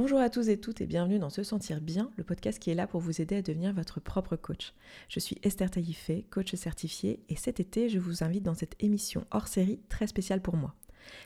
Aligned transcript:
Bonjour 0.00 0.20
à 0.20 0.30
tous 0.30 0.48
et 0.48 0.60
toutes 0.60 0.80
et 0.80 0.86
bienvenue 0.86 1.18
dans 1.18 1.28
Se 1.28 1.42
Sentir 1.42 1.80
Bien, 1.80 2.12
le 2.16 2.22
podcast 2.22 2.60
qui 2.60 2.70
est 2.70 2.76
là 2.76 2.86
pour 2.86 3.00
vous 3.00 3.20
aider 3.20 3.34
à 3.34 3.42
devenir 3.42 3.72
votre 3.72 3.98
propre 3.98 4.36
coach. 4.36 4.72
Je 5.08 5.18
suis 5.18 5.38
Esther 5.42 5.72
Taïfé, 5.72 6.24
coach 6.30 6.54
certifiée, 6.54 7.18
et 7.28 7.34
cet 7.34 7.58
été, 7.58 7.88
je 7.88 7.98
vous 7.98 8.22
invite 8.22 8.44
dans 8.44 8.54
cette 8.54 8.76
émission 8.78 9.26
hors 9.32 9.48
série 9.48 9.80
très 9.88 10.06
spéciale 10.06 10.40
pour 10.40 10.54
moi. 10.54 10.76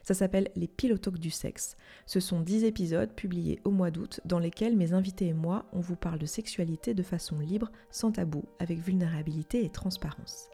Ça 0.02 0.14
s'appelle 0.14 0.50
Les 0.56 0.68
Pilotoques 0.68 1.18
du 1.18 1.28
sexe. 1.28 1.76
Ce 2.06 2.18
sont 2.18 2.40
10 2.40 2.64
épisodes 2.64 3.12
publiés 3.14 3.60
au 3.64 3.70
mois 3.72 3.90
d'août 3.90 4.20
dans 4.24 4.38
lesquels 4.38 4.74
mes 4.74 4.94
invités 4.94 5.26
et 5.26 5.34
moi, 5.34 5.66
on 5.74 5.80
vous 5.80 5.96
parle 5.96 6.18
de 6.18 6.24
sexualité 6.24 6.94
de 6.94 7.02
façon 7.02 7.40
libre, 7.40 7.70
sans 7.90 8.12
tabou, 8.12 8.42
avec 8.58 8.78
vulnérabilité 8.78 9.66
et 9.66 9.68
transparence. 9.68 10.48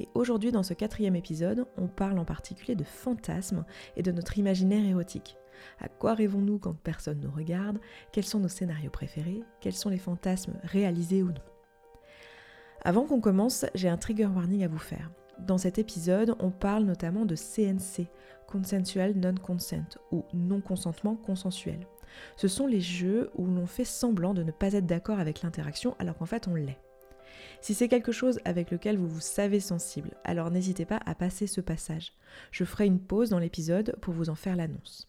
Et 0.00 0.08
aujourd'hui, 0.12 0.52
dans 0.52 0.62
ce 0.62 0.74
quatrième 0.74 1.16
épisode, 1.16 1.64
on 1.78 1.88
parle 1.88 2.18
en 2.18 2.26
particulier 2.26 2.74
de 2.74 2.84
fantasmes 2.84 3.64
et 3.96 4.02
de 4.02 4.12
notre 4.12 4.36
imaginaire 4.36 4.84
érotique. 4.84 5.38
À 5.80 5.88
quoi 5.88 6.14
rêvons-nous 6.14 6.58
quand 6.58 6.74
personne 6.74 7.20
nous 7.20 7.30
regarde? 7.30 7.78
Quels 8.12 8.24
sont 8.24 8.40
nos 8.40 8.48
scénarios 8.48 8.90
préférés? 8.90 9.42
Quels 9.60 9.74
sont 9.74 9.90
les 9.90 9.98
fantasmes 9.98 10.54
réalisés 10.62 11.22
ou 11.22 11.28
non? 11.28 11.42
Avant 12.82 13.06
qu'on 13.06 13.20
commence, 13.20 13.64
j'ai 13.74 13.88
un 13.88 13.96
trigger 13.96 14.26
warning 14.26 14.64
à 14.64 14.68
vous 14.68 14.78
faire. 14.78 15.10
Dans 15.38 15.58
cet 15.58 15.78
épisode, 15.78 16.36
on 16.38 16.50
parle 16.50 16.84
notamment 16.84 17.24
de 17.24 17.34
CNC, 17.34 18.06
Consensual 18.46 19.14
Non-Consent, 19.14 19.98
ou 20.12 20.24
non-consentement 20.32 21.16
consensuel. 21.16 21.86
Ce 22.36 22.46
sont 22.46 22.66
les 22.66 22.80
jeux 22.80 23.30
où 23.34 23.46
l'on 23.46 23.66
fait 23.66 23.84
semblant 23.84 24.34
de 24.34 24.42
ne 24.42 24.52
pas 24.52 24.74
être 24.74 24.86
d'accord 24.86 25.18
avec 25.18 25.42
l'interaction 25.42 25.96
alors 25.98 26.16
qu'en 26.16 26.26
fait 26.26 26.46
on 26.46 26.54
l'est. 26.54 26.78
Si 27.60 27.74
c'est 27.74 27.88
quelque 27.88 28.12
chose 28.12 28.38
avec 28.44 28.70
lequel 28.70 28.96
vous 28.96 29.08
vous 29.08 29.20
savez 29.20 29.58
sensible, 29.58 30.10
alors 30.22 30.50
n'hésitez 30.50 30.84
pas 30.84 31.00
à 31.06 31.14
passer 31.14 31.46
ce 31.46 31.60
passage. 31.60 32.12
Je 32.50 32.64
ferai 32.64 32.86
une 32.86 33.00
pause 33.00 33.30
dans 33.30 33.38
l'épisode 33.38 33.96
pour 34.00 34.14
vous 34.14 34.30
en 34.30 34.34
faire 34.34 34.56
l'annonce. 34.56 35.08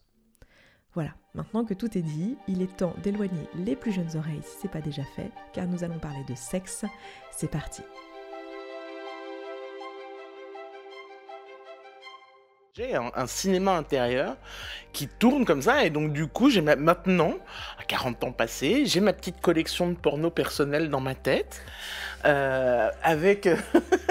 Voilà, 0.96 1.10
maintenant 1.34 1.66
que 1.66 1.74
tout 1.74 1.98
est 1.98 2.02
dit, 2.02 2.38
il 2.48 2.62
est 2.62 2.74
temps 2.74 2.94
d'éloigner 3.02 3.50
les 3.54 3.76
plus 3.76 3.92
jeunes 3.92 4.16
oreilles 4.16 4.40
si 4.42 4.56
ce 4.56 4.66
n'est 4.66 4.72
pas 4.72 4.80
déjà 4.80 5.02
fait, 5.14 5.30
car 5.52 5.66
nous 5.66 5.84
allons 5.84 5.98
parler 5.98 6.24
de 6.26 6.34
sexe. 6.34 6.86
C'est 7.30 7.50
parti. 7.50 7.82
J'ai 12.74 12.94
un, 12.94 13.26
cinéma 13.26 13.72
intérieur 13.72 14.38
qui 14.94 15.06
tourne 15.06 15.44
comme 15.44 15.60
ça 15.60 15.84
et 15.84 15.90
donc 15.90 16.14
du 16.14 16.26
coup 16.26 16.48
j'ai 16.48 16.62
maintenant, 16.62 17.34
à 17.78 17.84
40 17.84 18.24
ans 18.24 18.32
passés, 18.32 18.86
j'ai 18.86 19.00
ma 19.00 19.12
petite 19.12 19.42
collection 19.42 19.90
de 19.90 19.96
porno 19.96 20.30
personnel 20.30 20.88
dans 20.88 21.00
ma 21.00 21.14
tête 21.14 21.62
euh, 22.24 22.90
avec 23.02 23.48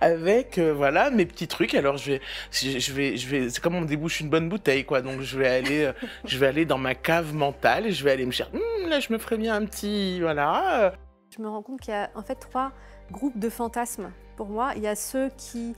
avec 0.00 0.58
euh, 0.58 0.72
voilà 0.72 1.10
mes 1.10 1.26
petits 1.26 1.48
trucs. 1.48 1.74
Alors 1.74 1.96
je 1.96 2.12
vais 2.12 2.20
je 2.52 2.92
vais 2.92 3.16
je 3.16 3.28
vais 3.28 3.50
c'est 3.50 3.60
comme 3.60 3.74
on 3.74 3.82
débouche 3.82 4.20
une 4.20 4.30
bonne 4.30 4.48
bouteille 4.48 4.84
quoi. 4.84 5.02
Donc 5.02 5.20
je 5.20 5.38
vais 5.38 5.48
aller 5.48 5.84
euh, 5.84 5.92
je 6.24 6.38
vais 6.38 6.46
aller 6.46 6.64
dans 6.64 6.78
ma 6.78 6.94
cave 6.94 7.34
mentale 7.34 7.86
et 7.86 7.92
je 7.92 8.04
vais 8.04 8.10
aller 8.10 8.26
me 8.26 8.32
chercher 8.32 8.52
hum, 8.54 8.88
là 8.88 9.00
je 9.00 9.12
me 9.12 9.18
ferais 9.18 9.38
bien 9.38 9.54
un 9.54 9.64
petit 9.64 10.20
voilà. 10.20 10.94
Je 11.36 11.42
me 11.42 11.48
rends 11.48 11.62
compte 11.62 11.80
qu'il 11.80 11.92
y 11.92 11.96
a 11.96 12.10
en 12.14 12.22
fait 12.22 12.36
trois 12.36 12.72
groupes 13.10 13.38
de 13.38 13.48
fantasmes 13.48 14.10
pour 14.36 14.48
moi. 14.48 14.72
Il 14.76 14.82
y 14.82 14.88
a 14.88 14.96
ceux 14.96 15.30
qui 15.36 15.74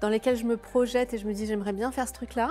dans 0.00 0.08
lesquels 0.08 0.36
je 0.36 0.44
me 0.44 0.56
projette 0.56 1.14
et 1.14 1.18
je 1.18 1.26
me 1.26 1.32
dis 1.32 1.46
j'aimerais 1.46 1.72
bien 1.72 1.92
faire 1.92 2.08
ce 2.08 2.12
truc-là. 2.12 2.50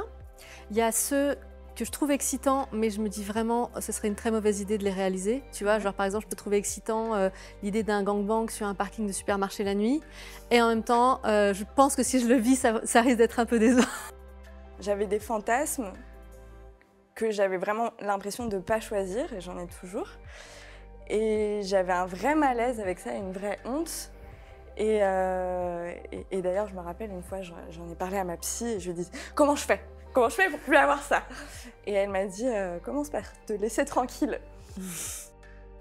Il 0.72 0.78
y 0.78 0.82
a 0.82 0.92
ceux 0.92 1.36
que 1.78 1.86
je 1.86 1.92
trouve 1.92 2.10
excitants, 2.10 2.68
mais 2.72 2.90
je 2.90 3.00
me 3.00 3.08
dis 3.08 3.24
vraiment 3.24 3.70
ce 3.80 3.92
serait 3.92 4.08
une 4.08 4.16
très 4.16 4.32
mauvaise 4.32 4.62
idée 4.62 4.80
de 4.80 4.84
les 4.84 4.92
réaliser. 4.92 5.44
Tu 5.54 5.64
vois, 5.64 5.78
genre 5.78 5.94
par 5.94 6.08
exemple, 6.08 6.26
je 6.26 6.30
peux 6.30 6.36
trouver 6.36 6.58
excitant 6.58 7.14
euh, 7.14 7.30
l'idée 7.62 7.84
d'un 7.84 8.02
gangbang 8.04 8.50
sur 8.50 8.66
un 8.66 8.74
parking 8.74 9.06
de 9.06 9.12
supermarché 9.12 9.64
la 9.64 9.76
nuit, 9.76 10.02
et 10.50 10.62
en 10.62 10.70
même 10.70 10.84
temps, 10.84 11.22
euh, 11.26 11.54
je 11.54 11.64
pense 11.76 11.96
que 11.96 12.02
si 12.02 12.20
je 12.20 12.28
le 12.28 12.36
vis, 12.36 12.56
ça, 12.56 13.02
risque 13.02 13.18
d'être 13.18 13.40
un 13.40 13.46
peu 13.46 13.60
décevant. 13.60 13.88
J'avais 14.80 15.06
des 15.06 15.20
fantasmes 15.20 15.94
que 17.16 17.32
j'avais 17.32 17.58
vraiment 17.58 17.90
l'impression 18.00 18.46
de 18.46 18.58
ne 18.58 18.62
pas 18.62 18.80
choisir, 18.80 19.32
et 19.34 19.42
j'en 19.42 19.58
ai 19.58 19.66
toujours. 19.66 20.08
Et 21.08 21.62
j'avais 21.64 21.94
un 21.94 22.06
vrai 22.06 22.36
malaise 22.36 22.80
avec 22.80 23.00
ça, 23.00 23.14
une 23.14 23.32
vraie 23.32 23.58
honte. 23.66 24.12
Euh, 24.80 25.94
et, 26.30 26.42
d'ailleurs, 26.44 26.68
je 26.68 26.76
me 26.76 26.82
rappelle 26.82 27.10
une 27.10 27.24
fois, 27.24 27.40
j'en 27.42 27.90
ai 27.90 27.96
parlé 27.96 28.18
à 28.18 28.24
ma 28.24 28.38
psy 28.38 28.66
et 28.66 28.80
je 28.80 28.92
lui 28.92 29.00
ai 29.00 29.04
dit 29.04 29.10
Comment 29.34 29.56
je 29.56 29.64
fais? 29.64 29.82
Comment 30.18 30.30
je 30.30 30.36
fais 30.36 30.50
pour 30.50 30.60
plus 30.62 30.76
avoir 30.76 31.04
ça? 31.04 31.22
Et 31.86 31.94
elle 31.94 32.10
m'a 32.10 32.26
dit 32.26 32.48
euh, 32.48 32.80
Commence 32.80 33.12
par 33.12 33.22
te 33.46 33.54
laisser 33.54 33.86
tranquille. 33.86 34.40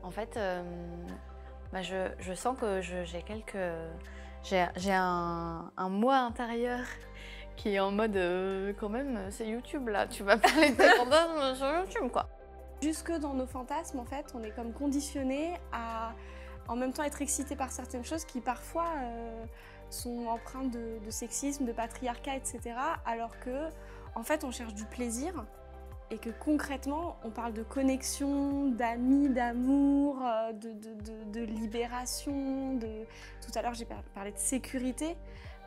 En 0.03 0.11
fait, 0.11 0.37
euh, 0.37 0.63
bah, 1.73 1.81
je, 1.81 2.35
sens 2.35 2.55
que 2.61 2.83
j'ai 2.83 3.23
quelques. 3.23 3.57
J'ai 4.43 4.93
un, 4.93 5.73
un, 5.75 5.89
moi 5.89 6.17
intérieur 6.17 6.81
qui 7.57 7.77
est 7.77 7.81
en 7.81 7.91
mode 7.91 8.21
quand 8.79 8.91
même, 8.91 9.19
c'est 9.31 9.47
YouTube 9.47 9.89
là, 9.89 10.07
tu 10.07 10.23
vas 10.23 10.37
parler 10.37 10.69
de 10.69 10.77
tes 10.77 10.89
fantasmes 10.99 11.55
sur 11.55 11.69
YouTube 11.69 12.11
quoi. 12.13 12.29
Jusque 12.83 13.13
dans 13.13 13.33
nos 13.33 13.47
fantasmes, 13.47 14.01
en 14.01 14.05
fait, 14.05 14.27
on 14.35 14.43
est 14.43 14.55
comme 14.55 14.75
conditionné 14.75 15.55
à 15.73 16.13
en 16.69 16.77
même 16.77 16.93
temps 16.93 17.05
être 17.05 17.23
excité 17.23 17.57
par 17.57 17.71
certaines 17.71 18.05
choses 18.05 18.27
qui 18.27 18.41
parfois 18.41 18.89
euh, 18.99 19.45
sont 19.91 20.27
empreintes 20.27 20.71
de, 20.71 21.11
sexisme, 21.11 21.65
de 21.65 21.73
patriarcat, 21.73 22.37
etc. 22.37 22.61
Alors 23.05 23.39
que, 23.41 23.71
en 24.17 24.23
fait, 24.23 24.45
on 24.45 24.51
cherche 24.51 24.75
du 24.75 24.87
plaisir 24.87 25.45
et 26.11 26.19
que 26.19 26.31
concrètement, 26.31 27.19
on 27.23 27.31
parle 27.31 27.53
de 27.53 27.63
connexion, 27.63 28.71
d'amis, 28.71 29.29
d'amour, 29.29 30.19
euh, 30.25 30.53
de, 30.53 31.41
libération. 31.41 32.75
De... 32.77 33.05
Tout 33.43 33.57
à 33.57 33.63
l'heure, 33.63 33.75
j'ai 33.75 33.87
parlé 34.15 34.33
de 34.33 34.39
sécurité. 34.39 35.17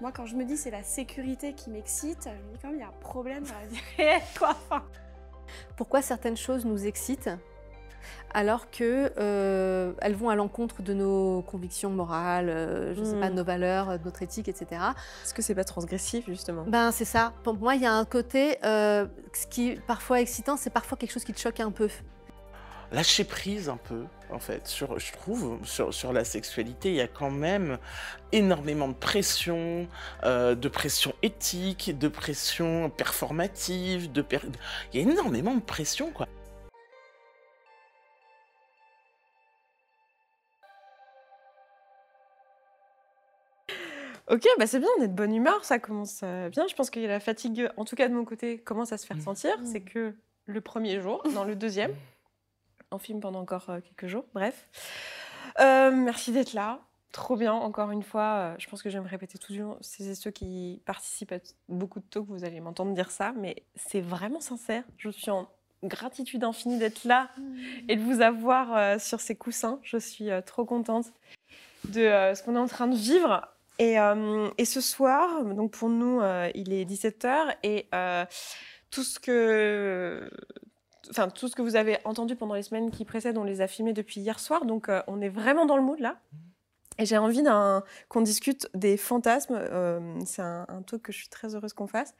Moi, 0.01 0.11
quand 0.11 0.25
je 0.25 0.35
me 0.35 0.45
dis 0.45 0.57
c'est 0.57 0.71
la 0.71 0.81
sécurité 0.81 1.53
qui 1.53 1.69
m'excite, 1.69 2.23
je 2.23 2.47
me 2.47 2.53
dis 2.53 2.59
quand 2.59 2.69
même 2.69 2.77
il 2.77 2.81
y 2.81 2.83
a 2.83 2.87
un 2.87 3.01
problème 3.01 3.43
dans 3.43 3.53
la 3.53 3.65
vie 3.67 3.81
réelle, 3.97 4.21
quoi. 4.37 4.55
Pourquoi 5.75 6.01
certaines 6.01 6.37
choses 6.37 6.65
nous 6.65 6.87
excitent? 6.87 7.29
Alors 8.33 8.69
qu'elles 8.69 9.11
euh, 9.19 9.93
vont 10.15 10.29
à 10.29 10.35
l'encontre 10.35 10.81
de 10.81 10.93
nos 10.93 11.41
convictions 11.43 11.89
morales, 11.89 12.49
euh, 12.49 12.95
je 12.95 13.03
sais 13.03 13.19
pas, 13.19 13.27
de 13.27 13.33
hmm. 13.33 13.37
nos 13.37 13.43
valeurs, 13.43 13.99
de 13.99 14.05
notre 14.05 14.21
éthique, 14.21 14.47
etc. 14.47 14.81
Est-ce 15.23 15.33
que 15.33 15.41
c'est 15.41 15.55
pas 15.55 15.63
transgressif 15.63 16.25
justement? 16.27 16.63
Ben 16.67 16.91
c'est 16.91 17.05
ça. 17.05 17.33
Pour 17.43 17.55
moi, 17.55 17.75
il 17.75 17.81
y 17.81 17.85
a 17.85 17.93
un 17.93 18.05
côté, 18.05 18.57
euh, 18.63 19.05
ce 19.33 19.47
qui 19.47 19.69
est 19.69 19.81
parfois 19.81 20.21
excitant, 20.21 20.57
c'est 20.57 20.69
parfois 20.69 20.97
quelque 20.97 21.11
chose 21.11 21.23
qui 21.23 21.33
te 21.33 21.39
choque 21.39 21.59
un 21.59 21.71
peu. 21.71 21.89
Lâcher 22.91 23.23
prise 23.23 23.69
un 23.69 23.77
peu, 23.77 24.05
en 24.31 24.39
fait, 24.39 24.67
sur, 24.67 24.97
je 24.97 25.11
trouve, 25.11 25.59
sur, 25.63 26.11
la 26.11 26.23
sexualité, 26.23 26.89
il 26.89 26.95
y 26.95 27.01
a 27.01 27.07
quand 27.07 27.29
même 27.29 27.77
énormément 28.31 28.87
de 28.87 28.95
pression, 28.95 29.87
de 30.23 30.67
pression 30.69 31.13
éthique, 31.21 31.95
de 31.95 32.07
pression 32.07 32.89
performative, 32.89 34.11
de 34.11 34.25
il 34.91 35.01
y 35.01 35.07
a 35.07 35.11
énormément 35.11 35.53
de 35.53 35.61
pression, 35.61 36.09
quoi. 36.09 36.27
Ok, 44.29 44.47
bah 44.59 44.67
c'est 44.67 44.79
bien, 44.79 44.89
on 44.99 45.01
est 45.01 45.07
de 45.07 45.13
bonne 45.13 45.33
humeur, 45.33 45.65
ça 45.65 45.79
commence 45.79 46.21
euh, 46.23 46.49
bien. 46.49 46.67
Je 46.67 46.75
pense 46.75 46.91
qu'il 46.91 47.01
y 47.01 47.05
a 47.05 47.07
la 47.07 47.19
fatigue, 47.19 47.67
en 47.77 47.85
tout 47.85 47.95
cas 47.95 48.07
de 48.07 48.13
mon 48.13 48.25
côté, 48.25 48.59
commence 48.59 48.93
à 48.93 48.99
se 48.99 49.07
faire 49.07 49.17
mmh. 49.17 49.21
sentir. 49.21 49.59
Mmh. 49.59 49.65
C'est 49.65 49.81
que 49.81 50.13
le 50.45 50.61
premier 50.61 51.01
jour, 51.01 51.23
dans 51.33 51.43
le 51.43 51.55
deuxième, 51.55 51.95
on 52.91 52.99
filme 52.99 53.21
pendant 53.21 53.39
encore 53.39 53.71
euh, 53.71 53.79
quelques 53.79 54.05
jours, 54.05 54.25
bref. 54.35 54.69
Euh, 55.59 55.89
merci 55.89 56.31
d'être 56.31 56.53
là. 56.53 56.79
Trop 57.11 57.37
bien, 57.37 57.53
encore 57.53 57.89
une 57.89 58.03
fois. 58.03 58.53
je 58.59 58.69
pense 58.69 58.83
que 58.83 58.91
je 58.91 58.99
vais 58.99 59.03
me 59.03 59.09
répéter 59.09 59.39
toujours. 59.39 59.77
C'est 59.81 60.13
ceux 60.13 60.29
qui 60.29 60.79
participent 60.85 61.31
à 61.31 61.39
beaucoup 61.67 61.99
de 61.99 62.05
talks, 62.05 62.27
vous 62.27 62.45
allez 62.45 62.59
m'entendre 62.59 62.93
dire 62.93 63.09
ça, 63.09 63.33
mais 63.35 63.63
c'est 63.75 64.01
vraiment 64.01 64.41
sincère. 64.41 64.83
Je 64.99 65.09
suis 65.09 65.31
en 65.31 65.49
gratitude 65.83 66.43
infinie 66.43 66.77
d'être 66.77 67.05
là 67.05 67.31
et 67.87 67.95
de 67.95 68.01
vous 68.03 68.21
avoir 68.21 69.01
sur 69.01 69.21
ces 69.21 69.35
coussins. 69.35 69.79
Je 69.81 69.97
suis 69.97 70.29
trop 70.45 70.65
contente 70.65 71.07
de 71.85 72.01
ce 72.35 72.43
qu'on 72.43 72.55
est 72.55 72.59
en 72.59 72.67
train 72.67 72.87
de 72.87 72.95
vivre 72.95 73.47
euh, 73.81 74.49
et, 74.57 74.65
ce 74.65 74.81
soir, 74.81 75.43
donc 75.45 75.71
pour 75.71 75.89
nous, 75.89 76.19
euh, 76.19 76.49
il 76.53 76.73
est 76.73 76.85
17h 76.85 77.55
et 77.63 77.87
euh, 77.95 78.25
tout 78.91 79.03
ce 79.03 79.19
que 79.19 80.29
enfin 81.09 81.29
tout 81.29 81.47
ce 81.47 81.55
que 81.55 81.61
vous 81.61 81.75
avez 81.75 81.97
entendu 82.03 82.35
pendant 82.35 82.55
les 82.55 82.63
semaines 82.63 82.91
qui 82.91 83.05
précèdent, 83.05 83.37
on 83.37 83.43
les 83.43 83.61
a 83.61 83.67
filmés 83.67 83.93
depuis 83.93 84.19
hier 84.21 84.39
soir, 84.39 84.65
donc 84.65 84.89
on 85.07 85.21
est 85.21 85.29
vraiment 85.29 85.65
dans 85.65 85.77
le 85.77 85.83
mood 85.83 85.99
là. 85.99 86.19
Et 86.99 87.05
j'ai 87.05 87.17
envie 87.17 87.41
qu'on 88.09 88.21
discute 88.21 88.69
des 88.73 88.97
fantasmes. 88.97 89.55
Euh, 89.57 90.19
c'est 90.25 90.41
un, 90.41 90.65
un, 90.67 90.81
talk 90.81 91.01
que 91.01 91.13
je 91.13 91.17
suis 91.17 91.29
très 91.29 91.55
heureuse 91.55 91.71
qu'on 91.71 91.87
fasse. 91.87 92.13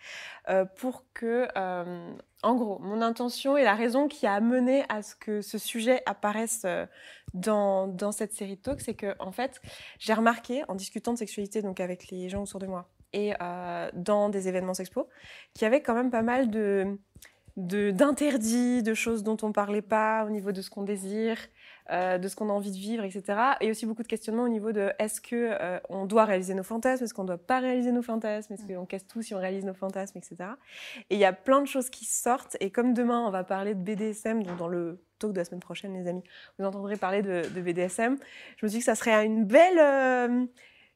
Euh, 0.47 0.63
pour 0.63 1.03
que, 1.13 1.49
euh, 1.57 2.11
en 2.43 2.55
gros, 2.55 2.79
mon 2.79 3.01
intention 3.01 3.57
et 3.57 3.63
la 3.65 3.75
raison 3.75 4.07
qui 4.07 4.25
a 4.25 4.33
amené 4.33 4.85
à 4.87 5.01
ce 5.01 5.15
que 5.15 5.41
ce 5.41 5.57
sujet 5.57 6.01
apparaisse 6.05 6.65
dans, 7.33 8.11
cette 8.13 8.31
série 8.31 8.55
de 8.55 8.61
talks, 8.61 8.79
c'est 8.79 8.93
que, 8.93 9.13
en 9.19 9.33
fait, 9.33 9.61
j'ai 9.99 10.13
remarqué, 10.13 10.63
en 10.69 10.75
discutant 10.75 11.11
de 11.11 11.17
sexualité 11.17 11.61
donc 11.61 11.81
avec 11.81 12.09
les 12.09 12.29
gens 12.29 12.43
autour 12.43 12.61
de 12.61 12.67
moi 12.67 12.89
et 13.11 13.33
dans 13.93 14.29
des 14.29 14.47
événements 14.47 14.75
sexpo, 14.75 15.09
qu'il 15.53 15.63
y 15.63 15.65
avait 15.65 15.81
quand 15.81 15.95
même 15.95 16.11
pas 16.11 16.21
mal 16.21 16.49
de 16.49 16.97
d'interdits, 17.57 18.83
de, 18.83 18.93
choses 18.93 19.23
dont 19.23 19.35
on 19.41 19.51
parlait 19.51 19.81
pas 19.81 20.23
au 20.25 20.29
niveau 20.29 20.51
de 20.51 20.61
ce 20.61 20.69
qu'on 20.69 20.83
désire, 20.83 21.37
de 21.89 22.27
ce 22.27 22.35
qu'on 22.35 22.49
a 22.49 22.53
envie 22.53 22.71
de 22.71 22.77
vivre, 22.77 23.03
etc. 23.03 23.39
Et 23.61 23.71
aussi 23.71 23.85
beaucoup 23.85 24.03
de 24.03 24.07
questionnements 24.07 24.43
au 24.43 24.49
niveau 24.49 24.71
de 24.71 24.91
est-ce 24.99 25.21
que 25.21 25.57
euh, 25.59 25.79
on 25.89 26.05
doit 26.05 26.25
réaliser 26.25 26.53
nos 26.53 26.63
fantasmes, 26.63 27.03
est-ce 27.03 27.13
qu'on 27.13 27.23
doit 27.23 27.37
pas 27.37 27.59
réaliser 27.59 27.91
nos 27.91 28.01
fantasmes, 28.01 28.53
est-ce 28.53 28.65
qu'on 28.65 28.85
casse 28.85 29.07
tout 29.07 29.21
si 29.21 29.33
on 29.33 29.39
réalise 29.39 29.65
nos 29.65 29.73
fantasmes, 29.73 30.17
etc. 30.17 30.51
Et 31.09 31.15
il 31.15 31.19
y 31.19 31.25
a 31.25 31.33
plein 31.33 31.61
de 31.61 31.67
choses 31.67 31.89
qui 31.89 32.05
sortent. 32.05 32.57
Et 32.59 32.69
comme 32.71 32.93
demain 32.93 33.25
on 33.25 33.31
va 33.31 33.43
parler 33.43 33.73
de 33.73 33.79
BDSM, 33.79 34.43
donc 34.43 34.57
dans 34.57 34.67
le 34.67 35.01
talk 35.19 35.33
de 35.33 35.37
la 35.37 35.45
semaine 35.45 35.59
prochaine, 35.59 35.93
les 35.93 36.07
amis, 36.07 36.23
vous 36.57 36.65
entendrez 36.65 36.95
parler 36.95 37.21
de, 37.21 37.41
de 37.53 37.61
BDSM. 37.61 38.17
Je 38.57 38.65
me 38.65 38.69
suis 38.69 38.77
dit 38.77 38.79
que 38.79 38.85
ça 38.85 38.95
serait 38.95 39.25
une 39.25 39.45
belle, 39.45 39.79
euh, 39.79 40.45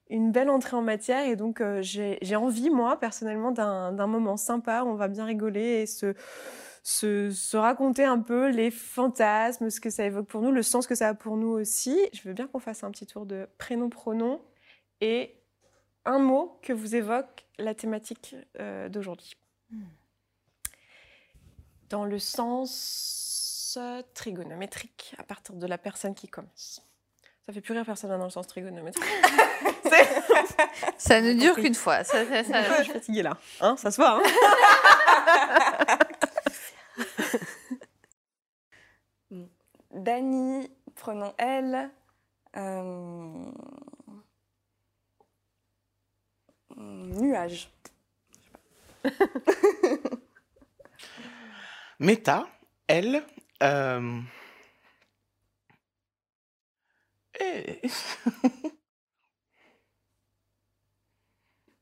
une 0.10 0.32
belle 0.32 0.50
entrée 0.50 0.78
en 0.78 0.82
matière. 0.82 1.26
Et 1.28 1.36
donc, 1.36 1.60
euh, 1.62 1.82
j'ai 1.82 2.36
envie, 2.36 2.70
moi, 2.70 3.00
personnellement, 3.00 3.52
d'un 3.52 4.08
moment 4.08 4.38
sympa 4.38 4.84
où 4.84 4.90
on 4.90 4.96
va 4.96 5.08
bien 5.08 5.26
rigoler 5.26 5.82
et 5.82 5.86
se, 5.86 6.14
se, 6.84 7.32
se 7.32 7.56
raconter 7.58 8.04
un 8.04 8.20
peu 8.20 8.50
les 8.50 8.72
fantasmes, 8.72 9.70
ce 9.70 9.80
que 9.80 9.90
ça 9.90 10.04
évoque 10.06 10.28
pour 10.28 10.42
nous, 10.42 10.52
le 10.52 10.64
sens 10.64 10.86
que 10.86 10.96
ça 10.96 11.10
a 11.10 11.14
pour 11.14 11.38
nous 11.38 11.48
aussi. 11.48 11.98
Je 12.14 12.22
veux 12.24 12.34
bien 12.34 12.48
qu'on 12.48 12.60
fasse 12.60 12.84
un 12.84 12.92
petit 12.92 13.08
tour 13.08 13.26
de 13.26 13.48
prénom, 13.58 13.90
pronom 13.90 14.42
et 15.02 15.34
un 16.06 16.20
mot 16.20 16.60
que 16.62 16.74
vous 16.74 16.96
évoque 16.96 17.46
la 17.58 17.74
thématique 17.74 18.36
euh, 18.60 18.90
d'aujourd'hui. 18.90 19.36
Dans 21.90 22.06
le 22.06 22.20
sens 22.20 23.76
euh, 23.78 24.02
trigonométrique, 24.14 25.16
à 25.18 25.24
partir 25.24 25.56
de 25.56 25.68
la 25.68 25.78
personne 25.78 26.16
qui 26.16 26.28
commence. 26.28 26.82
Ça 27.46 27.54
fait 27.54 27.62
plus 27.62 27.74
rire 27.74 27.86
personne 27.86 28.10
dans 28.10 28.24
le 28.24 28.30
sens 28.30 28.48
trigonométrique. 28.48 29.04
Ça 30.98 31.22
ne 31.22 31.34
dure 31.34 31.56
qu'une 31.56 31.76
fois. 31.76 32.04
Ça, 32.04 32.26
ça- 32.26 32.44
ça- 32.44 32.78
Je 32.80 32.84
suis 32.84 32.94
fatiguée 32.94 33.22
là. 33.22 33.38
Hein, 33.62 33.76
ça 33.78 33.92
se 33.92 33.98
voit. 33.98 34.20
Hein 34.20 34.24
Dani, 39.94 40.70
prenons 40.96 41.34
elle. 41.38 41.92
Euh, 42.56 43.52
Nuage. 46.78 47.70
Méta, 52.00 52.48
elle. 52.88 53.24
euh, 53.62 54.20
eh. 57.40 57.82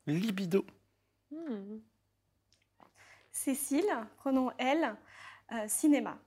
Libido. 0.08 0.66
Hmm. 1.32 1.80
Cécile, 3.32 3.86
prenons 4.18 4.52
elle, 4.58 4.96
euh, 5.54 5.68
cinéma. 5.68 6.18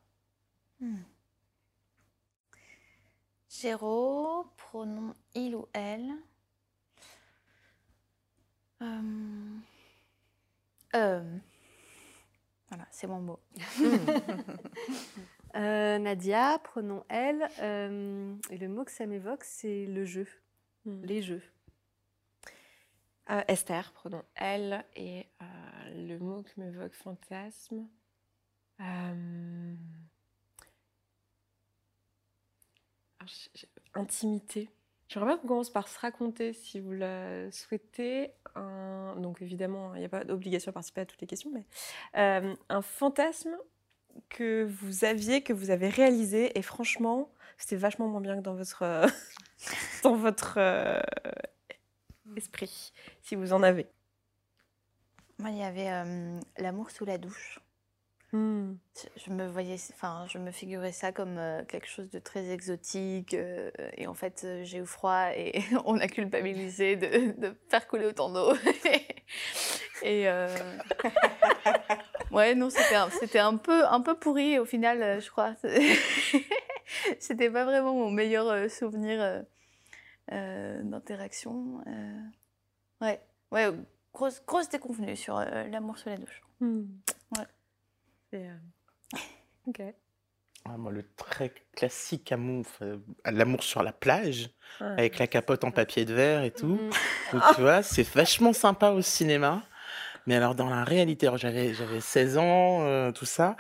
Géraud, 3.61 4.47
pronom 4.56 5.15
il 5.35 5.55
ou 5.55 5.67
elle. 5.73 6.12
Euh, 8.83 9.59
euh, 10.97 11.39
Voilà, 12.69 12.87
c'est 12.91 13.06
mon 13.06 13.21
mot. 13.21 13.41
Euh, 15.56 15.99
Nadia, 16.01 16.59
prenons 16.65 17.05
elle. 17.09 17.49
euh, 17.61 18.35
et 18.51 18.59
le 18.59 18.67
mot 18.67 18.85
que 18.85 18.91
ça 18.91 19.06
m'évoque, 19.06 19.45
c'est 19.45 19.87
le 19.87 20.05
jeu, 20.05 20.27
Hmm. 20.85 21.00
les 21.05 21.23
jeux. 21.23 21.43
Euh, 23.31 23.41
Esther, 23.47 23.93
prenons 23.95 24.25
elle. 24.35 24.85
Et 24.97 25.29
euh, 25.41 26.09
le 26.09 26.19
mot 26.19 26.43
qui 26.43 26.59
m'évoque 26.59 26.93
fantasme. 26.95 27.87
euh, 28.81 29.77
intimité. 33.94 34.71
J'aimerais 35.09 35.29
bien 35.32 35.38
qu'on 35.38 35.49
commence 35.49 35.71
par 35.71 35.87
se 35.88 35.99
raconter 35.99 36.53
si 36.53 36.81
vous 36.81 36.93
le 36.93 37.49
souhaitez. 37.53 38.32
Un- 38.55 39.17
Donc 39.19 39.43
évidemment, 39.43 39.94
il 39.94 40.00
n'y 40.00 40.06
a 40.06 40.09
pas 40.09 40.25
d'obligation 40.25 40.71
à 40.71 40.73
participer 40.73 41.03
à 41.03 41.06
toutes 41.06 41.21
les 41.21 41.26
questions, 41.26 41.50
mais 41.53 41.67
euh, 42.17 42.55
un 42.69 42.82
fantasme 42.82 43.56
que 44.29 44.65
vous 44.65 45.05
aviez, 45.05 45.43
que 45.43 45.53
vous 45.53 45.71
avez 45.71 45.88
réalisé, 45.88 46.56
et 46.59 46.62
franchement, 46.62 47.32
c'était 47.59 47.76
vachement 47.76 48.09
moins 48.09 48.21
bien 48.21 48.37
que 48.37 48.43
dans 48.43 48.55
votre, 48.55 48.82
dans 50.03 50.15
votre 50.17 50.55
euh, 50.59 51.00
esprit, 52.37 52.93
si 53.23 53.35
vous 53.35 53.53
en 53.53 53.62
avez. 53.62 53.87
Moi, 55.38 55.50
il 55.50 55.59
y 55.59 55.62
avait 55.62 55.91
euh, 55.91 56.38
l'amour 56.59 56.91
sous 56.91 57.05
la 57.05 57.19
douche. 57.19 57.59
Hmm. 58.35 58.75
Je- 59.17 59.31
me 59.31 59.47
voyais, 59.47 59.77
enfin, 59.93 60.27
je 60.29 60.39
me 60.39 60.51
figurais 60.51 60.91
ça 60.91 61.13
comme 61.13 61.39
euh, 61.39 61.63
quelque 61.67 61.87
chose 61.87 62.11
de 62.11 62.19
très 62.19 62.51
exotique. 62.51 63.33
euh, 63.33 63.71
et 63.97 64.09
en 64.09 64.15
fait, 64.15 64.43
euh, 64.43 64.65
j'ai 64.65 64.79
eu 64.79 64.87
froid 64.87 65.29
et 65.37 65.63
on 65.85 66.01
a 66.01 66.09
culpabilisé 66.09 66.97
de, 66.97 67.41
de 67.41 67.55
faire 67.69 67.87
couler 67.87 68.07
autant 68.07 68.31
d'eau. 68.31 68.53
et 70.03 70.27
ouais, 72.33 72.57
non, 72.57 72.71
c'était 72.71 72.97
un, 72.97 73.09
c'était 73.11 73.39
un 73.39 73.57
peu, 73.57 73.87
un 73.87 74.01
peu 74.01 74.17
pourri 74.19 74.59
au 74.59 74.65
final, 74.65 75.21
je 75.21 75.31
crois. 75.31 75.55
C'était 77.21 77.51
pas 77.51 77.65
vraiment 77.65 77.95
mon 77.95 78.11
meilleur 78.11 78.69
souvenir 78.69 79.45
d'interaction. 80.29 81.85
Ouais, 83.01 83.21
ouais, 83.53 83.71
grosse, 84.13 84.43
grosse 84.45 84.69
déconvenue 84.71 85.15
sur 85.15 85.39
l'amour 85.39 85.99
sous 85.99 86.09
la 86.09 86.17
douche. 86.17 86.43
Hmm. 86.59 86.83
Ouais. 87.39 87.45
Et, 88.35 88.49
euh, 88.49 89.19
Ok. 89.67 89.81
Ah, 90.67 90.77
moi, 90.79 90.91
le 90.93 91.05
très 91.17 91.53
classique 91.77 92.33
amour, 92.33 92.65
euh, 92.83 92.99
l'amour 93.27 93.63
sur 93.63 93.83
la 93.83 93.93
plage, 93.93 94.51
avec 94.81 95.19
la 95.19 95.27
capote 95.27 95.63
en 95.63 95.71
papier 95.71 96.05
de 96.05 96.15
verre 96.15 96.43
et 96.43 96.51
tout. 96.51 96.67
Mhm. 96.67 96.91
Donc, 97.33 97.43
tu 97.55 97.61
vois, 97.61 97.83
c'est 97.83 98.03
vachement 98.03 98.53
sympa 98.53 98.91
au 98.91 99.03
cinéma. 99.03 99.63
Mais 100.27 100.37
alors, 100.37 100.55
dans 100.55 100.71
la 100.71 100.85
réalité, 100.85 101.31
j'avais, 101.37 101.75
j'avais 101.75 102.01
16 102.01 102.39
ans, 102.39 102.83
euh, 102.83 103.13
tout 103.13 103.27
ça. 103.27 103.57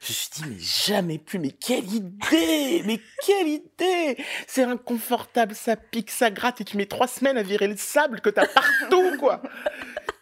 Je 0.00 0.08
me 0.08 0.14
suis 0.14 0.30
dit, 0.32 0.44
mais 0.48 0.58
jamais 0.58 1.18
plus, 1.18 1.38
mais 1.38 1.52
quelle 1.52 1.86
idée! 1.92 2.82
Mais 2.84 3.00
quelle 3.24 3.46
idée! 3.46 4.24
C'est 4.48 4.64
inconfortable, 4.64 5.54
ça 5.54 5.76
pique, 5.76 6.10
ça 6.10 6.32
gratte, 6.32 6.60
et 6.60 6.64
tu 6.64 6.76
mets 6.76 6.86
trois 6.86 7.06
semaines 7.06 7.38
à 7.38 7.44
virer 7.44 7.68
le 7.68 7.76
sable 7.76 8.20
que 8.20 8.30
t'as 8.30 8.48
partout, 8.48 9.16
quoi! 9.20 9.42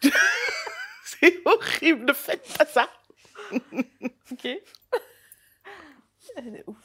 c'est 1.02 1.40
horrible, 1.46 2.04
ne 2.04 2.12
faites 2.12 2.46
pas 2.58 2.66
ça! 2.66 2.90
Ok. 4.32 4.48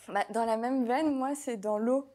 Bah, 0.08 0.26
dans 0.30 0.46
la 0.46 0.58
même 0.58 0.86
veine, 0.86 1.16
moi, 1.16 1.34
c'est 1.36 1.58
dans 1.58 1.78
l'eau. 1.78 2.08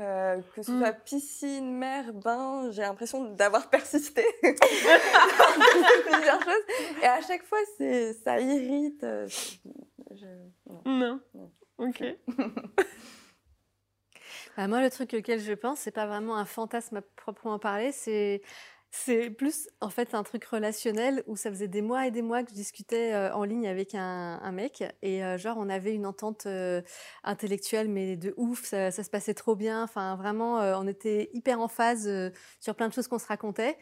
Euh, 0.00 0.40
que 0.54 0.62
ce 0.62 0.70
Mm. 0.70 0.78
soit 0.78 0.92
piscine, 0.92 1.76
mer, 1.76 2.12
bain, 2.12 2.70
j'ai 2.70 2.82
l'impression 2.82 3.34
d'avoir 3.34 3.68
persisté 3.70 4.24
plusieurs 4.42 6.40
choses. 6.42 6.64
Et 7.02 7.06
à 7.06 7.20
chaque 7.20 7.42
fois, 7.44 7.58
c'est, 7.76 8.12
ça 8.12 8.38
irrite. 8.40 9.02
euh, 9.02 9.26
je- 10.12 10.26
non. 10.68 10.82
Non. 10.86 11.20
Non. 11.34 11.50
Ok. 11.78 12.04
Bah, 14.56 14.68
moi, 14.68 14.80
le 14.80 14.90
truc 14.90 15.14
auquel 15.14 15.40
je 15.40 15.52
pense, 15.52 15.80
c'est 15.80 15.90
pas 15.90 16.06
vraiment 16.06 16.36
un 16.36 16.44
fantasme 16.44 16.96
à 16.98 17.02
proprement 17.16 17.58
parler, 17.58 17.92
c'est 17.92 18.42
c'est 18.90 19.30
plus 19.30 19.68
en 19.80 19.90
fait 19.90 20.14
un 20.14 20.22
truc 20.22 20.44
relationnel 20.44 21.22
où 21.26 21.36
ça 21.36 21.50
faisait 21.50 21.68
des 21.68 21.82
mois 21.82 22.06
et 22.06 22.10
des 22.10 22.22
mois 22.22 22.42
que 22.42 22.50
je 22.50 22.54
discutais 22.54 23.12
euh, 23.12 23.34
en 23.34 23.44
ligne 23.44 23.68
avec 23.68 23.94
un, 23.94 24.50
mec 24.52 24.82
et 25.02 25.22
euh, 25.22 25.36
genre 25.36 25.56
on 25.58 25.68
avait 25.68 25.94
une 25.94 26.06
entente 26.06 26.46
euh, 26.46 26.80
intellectuelle 27.22 27.88
mais 27.88 28.16
de 28.16 28.32
ouf, 28.38 28.64
ça, 28.64 28.90
ça 28.90 29.04
se 29.04 29.10
passait 29.10 29.34
trop 29.34 29.56
bien, 29.56 29.82
enfin 29.82 30.16
vraiment 30.16 30.58
on 30.78 30.86
était 30.86 31.30
hyper 31.34 31.60
en 31.60 31.68
phase 31.68 32.10
sur 32.60 32.74
plein 32.74 32.88
de 32.88 32.94
choses 32.94 33.08
qu'on 33.08 33.18
se 33.18 33.26
racontait. 33.26 33.76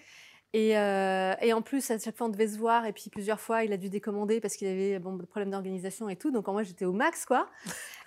Et, 0.52 0.70
et 0.70 1.52
en 1.52 1.60
plus, 1.60 1.90
à 1.90 1.98
chaque 1.98 2.16
fois, 2.16 2.28
on 2.28 2.30
devait 2.30 2.48
se 2.48 2.56
voir. 2.56 2.86
Et 2.86 2.92
puis, 2.94 3.10
plusieurs 3.10 3.40
fois, 3.40 3.64
il 3.64 3.72
a 3.74 3.76
dû 3.76 3.90
décommander 3.90 4.40
parce 4.40 4.56
qu'il 4.56 4.68
avait 4.68 4.98
bon, 4.98 5.16
des 5.16 5.26
problèmes 5.26 5.50
d'organisation 5.50 6.08
et 6.08 6.16
tout. 6.16 6.30
Donc, 6.30 6.46
moi, 6.46 6.62
j'étais 6.62 6.86
au 6.86 6.92
max, 6.92 7.26
quoi. 7.26 7.50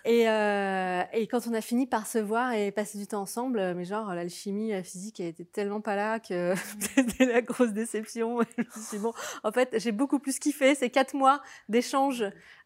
Et, 0.06 0.30
euh, 0.30 1.04
et 1.14 1.28
quand 1.28 1.48
on 1.48 1.54
a 1.54 1.62
fini 1.62 1.86
par 1.88 2.08
se 2.08 2.18
voir 2.18 2.54
et 2.54 2.72
passer 2.72 2.98
du 2.98 3.06
temps 3.08 3.22
ensemble, 3.22 3.60
euh, 3.60 3.74
mais 3.76 3.84
genre 3.86 4.14
l'alchimie, 4.14 4.72
la 4.72 4.82
physique, 4.84 5.20
elle 5.20 5.28
était 5.28 5.46
tellement 5.46 5.82
pas 5.82 5.96
là 5.96 6.20
que 6.20 6.54
c'était 6.96 7.26
la 7.26 7.42
grosse 7.42 7.74
déception. 7.74 8.42
Et 8.42 8.46
je 8.58 8.62
me 8.64 8.70
suis 8.70 8.98
dit, 8.98 9.04
bon, 9.04 9.14
en 9.44 9.52
fait, 9.52 9.76
j'ai 9.80 9.92
beaucoup 9.92 10.20
plus 10.20 10.40
kiffé 10.40 10.74
ces 10.76 10.90
quatre 10.90 11.14
mois 11.14 11.42
d'échange 11.68 12.24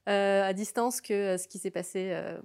euh, 0.09 0.43
à 0.43 0.53
distance 0.53 1.01
que 1.01 1.13
euh, 1.13 1.37
ce 1.37 1.47
qui 1.47 1.57
s'est 1.59 1.71
passé 1.71 2.09
euh, 2.11 2.39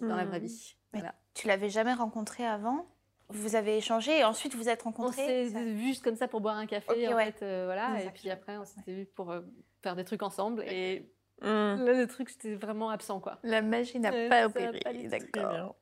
dans 0.00 0.16
la 0.16 0.24
vraie 0.24 0.38
Hmm. 0.40 0.44
vie. 0.44 0.76
Voilà. 0.92 1.14
Tu 1.34 1.46
l'avais 1.48 1.68
jamais 1.70 1.94
rencontré 1.94 2.44
avant? 2.46 2.86
Vous 3.30 3.54
avez 3.54 3.76
échangé 3.76 4.18
et 4.18 4.24
ensuite 4.24 4.54
vous 4.56 4.68
êtes 4.68 4.80
On 4.82 4.90
rencontrés? 4.90 5.24
s'est 5.24 5.50
ça- 5.50 5.60
vu 5.62 5.78
juste 5.78 6.02
comme 6.02 6.16
ça 6.16 6.26
pour 6.26 6.40
boire 6.40 6.56
un 6.56 6.66
café, 6.66 7.06
Ok, 7.06 7.12
en 7.12 7.16
ouais. 7.16 7.26
fait, 7.32 7.44
euh, 7.44 7.62
voilà. 7.66 8.02
Et 8.02 8.10
puis 8.10 8.28
après, 8.28 8.56
on 8.58 8.64
s'était 8.64 8.92
vu 8.92 9.06
pour 9.06 9.30
euh, 9.30 9.40
faire 9.82 9.94
des 9.94 10.04
trucs 10.04 10.22
ensemble. 10.24 10.64
Et 10.64 11.12
Hmm. 11.42 11.84
là, 11.84 11.92
le 11.94 12.06
truc, 12.06 12.30
c'était 12.30 12.54
vraiment 12.54 12.90
absent, 12.90 13.20
quoi. 13.20 13.38
La 13.42 13.62
magie 13.62 13.98
n'a 13.98 14.12
pas 14.28 14.46
opéré. 14.46 14.80
D'accord. 15.08 15.76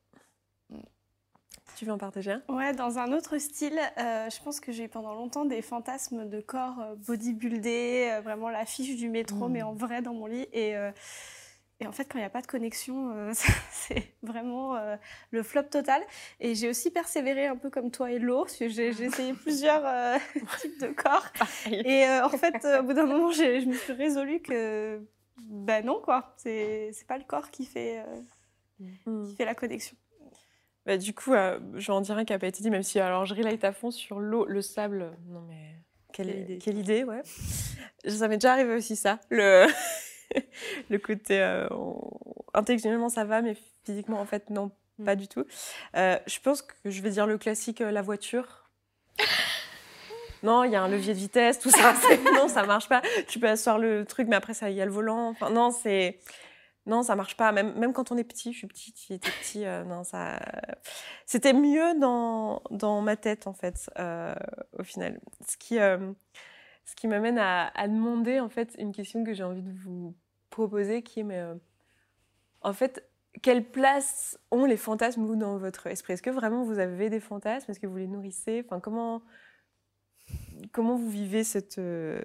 Tu 1.76 1.84
veux 1.84 1.92
en 1.92 1.98
partager 1.98 2.32
un? 2.32 2.42
Ouais, 2.48 2.72
dans 2.72 2.98
un 2.98 3.12
autre 3.12 3.38
style, 3.38 3.78
euh, 3.98 4.28
je 4.30 4.42
pense 4.42 4.58
que 4.58 4.72
j'ai 4.72 4.84
eu 4.84 4.88
pendant 4.88 5.14
longtemps 5.14 5.44
des 5.44 5.62
fantasmes 5.62 6.28
de 6.28 6.40
corps 6.40 6.80
euh, 6.80 6.94
bodybuildé, 7.06 8.10
euh, 8.12 8.20
vraiment 8.20 8.48
l'affiche 8.48 8.96
du 8.96 9.08
métro, 9.08 9.48
Mm. 9.48 9.52
mais 9.52 9.62
en 9.62 9.74
vrai 9.74 10.02
dans 10.02 10.14
mon 10.14 10.26
lit. 10.26 10.48
Et, 10.52 10.76
euh, 10.76 10.90
et 11.80 11.86
en 11.86 11.92
fait, 11.92 12.04
quand 12.06 12.18
il 12.18 12.22
n'y 12.22 12.26
a 12.26 12.30
pas 12.30 12.40
de 12.40 12.46
connexion, 12.48 13.10
euh, 13.14 13.32
c'est 13.70 14.12
vraiment 14.22 14.76
euh, 14.76 14.96
le 15.30 15.42
flop 15.44 15.64
total. 15.64 16.02
Et 16.40 16.54
j'ai 16.56 16.68
aussi 16.68 16.90
persévéré 16.90 17.46
un 17.46 17.56
peu 17.56 17.70
comme 17.70 17.90
toi 17.92 18.10
et 18.10 18.18
l'eau, 18.18 18.42
parce 18.44 18.56
que 18.56 18.68
j'ai 18.68 18.88
essayé 18.88 19.32
plusieurs 19.44 19.82
euh, 19.86 20.16
types 20.60 20.80
de 20.80 20.88
corps. 20.88 21.26
Et 21.70 22.06
euh, 22.06 22.24
en 22.26 22.30
fait, 22.30 22.56
au 22.80 22.82
bout 22.82 22.94
d'un 22.94 23.06
moment, 23.06 23.30
je 23.30 23.66
me 23.66 23.74
suis 23.74 23.92
résolue 23.92 24.40
que, 24.40 25.00
ben 25.42 25.84
non, 25.84 26.00
quoi, 26.00 26.34
c'est 26.36 26.90
c'est 26.92 27.06
pas 27.06 27.18
le 27.18 27.24
corps 27.24 27.50
qui 27.50 27.64
fait, 27.64 28.00
euh, 28.00 28.20
Mm. 29.06 29.24
qui 29.26 29.34
fait 29.34 29.44
la 29.44 29.54
connexion. 29.56 29.96
Bah, 30.86 30.96
du 30.96 31.12
coup, 31.12 31.34
euh, 31.34 31.58
je 31.74 31.86
vais 31.88 31.92
en 31.92 32.00
dire 32.00 32.16
un 32.16 32.24
qui 32.24 32.32
n'a 32.32 32.38
pas 32.38 32.46
été 32.46 32.62
dit, 32.62 32.70
même 32.70 32.82
si 32.84 33.00
alors 33.00 33.24
je 33.26 33.34
relate 33.34 33.64
à 33.64 33.72
fond 33.72 33.90
sur 33.90 34.20
l'eau, 34.20 34.44
le 34.46 34.62
sable. 34.62 35.16
Non 35.26 35.40
mais 35.42 35.74
quelle, 36.12 36.26
Quelle 36.28 36.40
idée. 36.40 36.58
Quelle 36.58 36.78
idée, 36.78 37.04
ouais. 37.04 37.22
Ça 38.06 38.28
m'est 38.28 38.36
déjà 38.38 38.52
arrivé 38.52 38.74
aussi 38.74 38.94
ça. 38.96 39.18
Le, 39.30 39.66
le 40.90 40.98
côté 40.98 41.40
euh, 41.40 41.68
on- 41.70 42.08
intellectuellement 42.54 43.08
ça 43.08 43.24
va, 43.24 43.42
mais 43.42 43.56
physiquement 43.84 44.20
en 44.20 44.24
fait 44.26 44.48
non, 44.50 44.70
Mm. 44.98 45.04
pas 45.04 45.14
du 45.16 45.28
tout. 45.28 45.44
Euh, 45.96 46.18
je 46.26 46.40
pense 46.40 46.60
que 46.62 46.74
je 46.84 47.02
vais 47.02 47.10
dire 47.10 47.26
le 47.26 47.38
classique 47.38 47.80
euh, 47.82 47.90
la 47.92 48.02
voiture. 48.02 48.57
Non, 50.42 50.64
il 50.64 50.72
y 50.72 50.76
a 50.76 50.82
un 50.82 50.88
levier 50.88 51.14
de 51.14 51.18
vitesse, 51.18 51.58
tout 51.58 51.70
ça. 51.70 51.94
Non, 52.34 52.48
ça 52.48 52.64
marche 52.64 52.88
pas. 52.88 53.02
Tu 53.28 53.38
peux 53.40 53.48
asseoir 53.48 53.78
le 53.78 54.04
truc, 54.04 54.28
mais 54.28 54.36
après 54.36 54.54
ça, 54.54 54.70
il 54.70 54.76
y 54.76 54.80
a 54.80 54.84
le 54.84 54.92
volant. 54.92 55.28
Enfin, 55.30 55.50
non, 55.50 55.70
c'est 55.70 56.18
non, 56.86 57.02
ça 57.02 57.16
marche 57.16 57.36
pas. 57.36 57.52
Même, 57.52 57.78
même 57.78 57.92
quand 57.92 58.12
on 58.12 58.16
est 58.16 58.24
petit, 58.24 58.52
je 58.52 58.58
suis 58.58 58.66
petite, 58.66 59.10
il 59.10 59.16
était 59.16 59.30
petit. 59.42 59.66
euh, 59.66 59.84
non, 59.84 60.04
ça. 60.04 60.40
C'était 61.26 61.52
mieux 61.52 61.98
dans, 62.00 62.62
dans 62.70 63.02
ma 63.02 63.16
tête 63.16 63.46
en 63.46 63.52
fait, 63.52 63.90
euh, 63.98 64.34
au 64.78 64.84
final. 64.84 65.20
Ce 65.46 65.56
qui, 65.56 65.78
euh, 65.78 66.12
ce 66.86 66.94
qui 66.94 67.06
m'amène 67.08 67.38
à, 67.38 67.68
à 67.74 67.88
demander 67.88 68.40
en 68.40 68.48
fait 68.48 68.74
une 68.78 68.92
question 68.92 69.24
que 69.24 69.34
j'ai 69.34 69.44
envie 69.44 69.62
de 69.62 69.72
vous 69.72 70.16
proposer, 70.50 71.02
qui 71.02 71.20
est 71.20 71.24
mais 71.24 71.42
en 72.62 72.72
fait, 72.72 73.04
quelle 73.42 73.64
place 73.64 74.38
ont 74.50 74.64
les 74.64 74.76
fantasmes 74.76 75.24
vous 75.24 75.36
dans 75.36 75.58
votre 75.58 75.86
esprit? 75.88 76.14
Est-ce 76.14 76.22
que 76.22 76.30
vraiment 76.30 76.64
vous 76.64 76.78
avez 76.78 77.10
des 77.10 77.20
fantasmes? 77.20 77.70
Est-ce 77.70 77.80
que 77.80 77.86
vous 77.86 77.96
les 77.96 78.06
nourrissez? 78.08 78.64
Enfin, 78.64 78.80
comment 78.80 79.22
comment 80.72 80.96
vous 80.96 81.10
vivez 81.10 81.44
cette, 81.44 81.78
euh, 81.78 82.20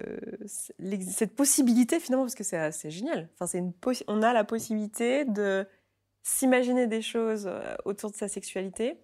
cette 0.46 1.34
possibilité 1.34 2.00
finalement 2.00 2.24
Parce 2.24 2.34
que 2.34 2.44
c'est 2.44 2.56
assez 2.56 2.90
génial. 2.90 3.28
Enfin, 3.34 3.46
une 3.58 3.72
on 4.08 4.22
a 4.22 4.32
la 4.32 4.44
possibilité 4.44 5.24
de 5.24 5.66
s'imaginer 6.22 6.86
des 6.86 7.02
choses 7.02 7.46
euh, 7.46 7.74
autour 7.84 8.10
de 8.10 8.16
sa 8.16 8.28
sexualité. 8.28 8.98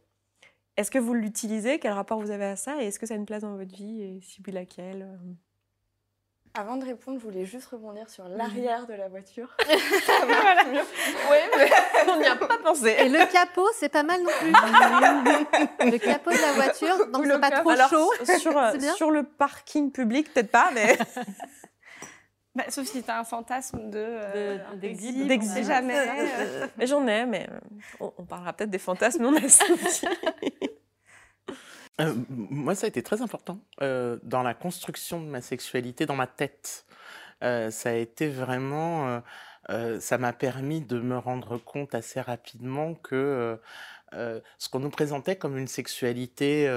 Est-ce 0.77 0.91
que 0.91 0.99
vous 0.99 1.15
l'utilisez? 1.15 1.79
Quel 1.79 1.93
rapport 1.93 2.21
vous 2.21 2.31
avez 2.31 2.45
à 2.47 2.57
ça? 2.57 2.83
Et 2.83 2.87
est-ce 2.87 2.99
que 2.99 3.07
ça 3.07 3.15
a 3.15 3.17
une 3.17 3.27
place 3.27 3.43
dans 3.43 3.57
votre 3.57 3.75
vie? 3.75 4.03
Et 4.03 4.21
si 4.23 4.43
oui, 4.47 4.53
laquelle? 4.53 5.03
euh 5.03 5.50
Avant 6.55 6.77
de 6.77 6.85
répondre, 6.85 7.19
je 7.21 7.25
voulais 7.25 7.45
juste 7.45 7.67
rebondir 7.69 8.11
sur 8.11 8.25
l'arrière 8.29 8.87
de 8.89 8.95
la 8.95 9.09
voiture. 9.09 9.57
Voilà. 10.27 10.63
Oui, 11.31 11.37
mais 11.57 11.71
on 12.09 12.19
n'y 12.19 12.27
a 12.27 12.35
pas 12.35 12.59
pensé. 12.59 12.97
Et 12.99 13.09
le 13.09 13.25
capot, 13.31 13.69
c'est 13.77 13.89
pas 13.89 14.03
mal 14.03 14.21
non 14.23 14.31
plus. 14.41 14.51
le 15.91 15.99
capot 15.99 16.31
de 16.31 16.41
la 16.41 16.53
voiture, 16.53 17.07
donc 17.11 17.25
Le 17.25 17.35
c'est 17.35 17.41
pas 17.41 17.51
trop 17.61 17.71
Alors, 17.71 17.89
chaud. 17.89 18.11
Sur, 18.41 18.59
euh, 18.59 18.73
bien 18.79 18.95
sur 18.95 19.11
le 19.13 19.23
parking 19.23 19.93
public, 19.93 20.33
peut-être 20.35 20.51
pas, 20.51 20.71
mais 20.75 20.99
Bah, 22.57 22.65
sauf 22.69 22.85
si 22.85 23.01
tu 23.05 23.09
as 23.11 23.21
un 23.21 23.25
fantasme 23.25 23.91
de, 23.91 23.99
euh, 24.05 24.59
d'exil, 24.75 25.11
exil, 25.11 25.29
d'exil. 25.29 25.65
jamais. 25.65 25.95
euh. 25.97 26.67
Mais 26.79 26.87
j'en 26.89 27.07
ai, 27.07 27.25
mais 27.25 27.49
on, 28.01 28.13
on 28.19 28.25
parlera 28.25 28.53
peut-être 28.53 28.71
des 28.71 28.79
fantasmes 28.81 29.23
non 29.23 29.37
assoupis. 29.37 30.03
Euh, 32.01 32.15
moi, 32.29 32.75
ça 32.75 32.87
a 32.87 32.89
été 32.89 33.03
très 33.03 33.23
important 33.23 33.61
euh, 33.83 34.19
dans 34.23 34.43
la 34.43 34.55
construction 34.55 35.21
de 35.21 35.27
ma 35.27 35.41
sexualité, 35.41 36.07
dans 36.07 36.17
ma 36.17 36.27
tête. 36.27 36.87
Euh, 37.43 37.71
ça 37.71 37.91
a 37.91 37.95
été 37.95 38.29
vraiment, 38.29 39.23
ça 40.01 40.19
m'a 40.19 40.33
permis 40.33 40.81
de 40.81 41.01
me 41.01 41.17
rendre 41.17 41.57
compte 41.59 41.95
assez 41.95 42.21
rapidement 42.21 42.95
que 42.95 43.59
ce 44.13 44.69
qu'on 44.69 44.81
nous 44.81 44.91
présentait 44.91 45.37
comme 45.37 45.57
une 45.57 45.69
sexualité 45.69 46.69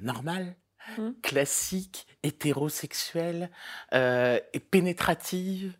normale, 0.00 0.56
Mhm. 0.96 1.20
classique, 1.20 2.06
hétérosexuelle 2.22 3.50
et 3.92 4.60
pénétrative, 4.70 5.76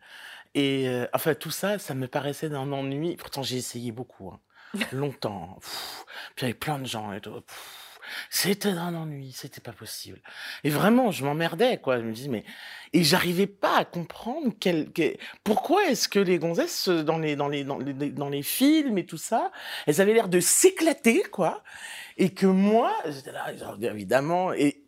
et 0.55 0.89
euh, 0.89 1.07
enfin 1.13 1.35
tout 1.35 1.51
ça, 1.51 1.79
ça 1.79 1.95
me 1.95 2.09
paraissait 2.09 2.49
d'un 2.49 2.73
ennui. 2.73 3.17
Pourtant, 3.17 3.43
j'ai 3.43 3.57
essayé 3.57 3.93
beaucoup, 3.93 4.31
hein, 4.31 4.41
longtemps. 4.93 5.57
Pff, 5.61 6.05
puis 6.35 6.47
il 6.47 6.49
y 6.49 6.51
avait 6.51 6.59
plein 6.59 6.79
de 6.79 6.87
gens 6.87 7.13
et 7.13 7.21
tout. 7.21 7.41
Pff, 7.43 7.88
c'était 8.31 8.69
un 8.71 8.95
ennui, 8.95 9.33
c'était 9.33 9.61
pas 9.61 9.73
possible. 9.73 10.21
Et 10.65 10.71
vraiment, 10.71 11.11
je 11.11 11.25
m'emmerdais, 11.25 11.79
quoi. 11.79 11.99
Je 11.99 12.05
me 12.05 12.13
dis, 12.13 12.29
mais. 12.29 12.45
Et 12.93 13.05
j'arrivais 13.05 13.47
pas 13.47 13.79
à 13.79 13.85
comprendre 13.85 14.53
pourquoi 15.45 15.87
est-ce 15.89 16.09
que 16.09 16.19
les 16.19 16.39
gonzesses, 16.39 16.89
euh, 16.89 17.03
dans 17.03 17.19
les, 17.19 17.37
dans, 17.37 17.49
les, 17.49 17.65
dans, 17.65 17.79
les, 17.79 17.93
dans 17.93 18.29
les 18.29 18.43
films 18.43 18.99
et 18.99 19.07
tout 19.07 19.19
ça, 19.19 19.51
elles 19.87 20.01
avaient 20.01 20.15
l'air 20.15 20.29
de 20.29 20.41
s'éclater, 20.41 21.23
quoi. 21.23 21.63
Et 22.17 22.31
que 22.31 22.47
moi, 22.47 22.93
j'étais 23.07 23.33
là, 23.33 23.53
évidemment, 23.83 24.53
et. 24.53 24.85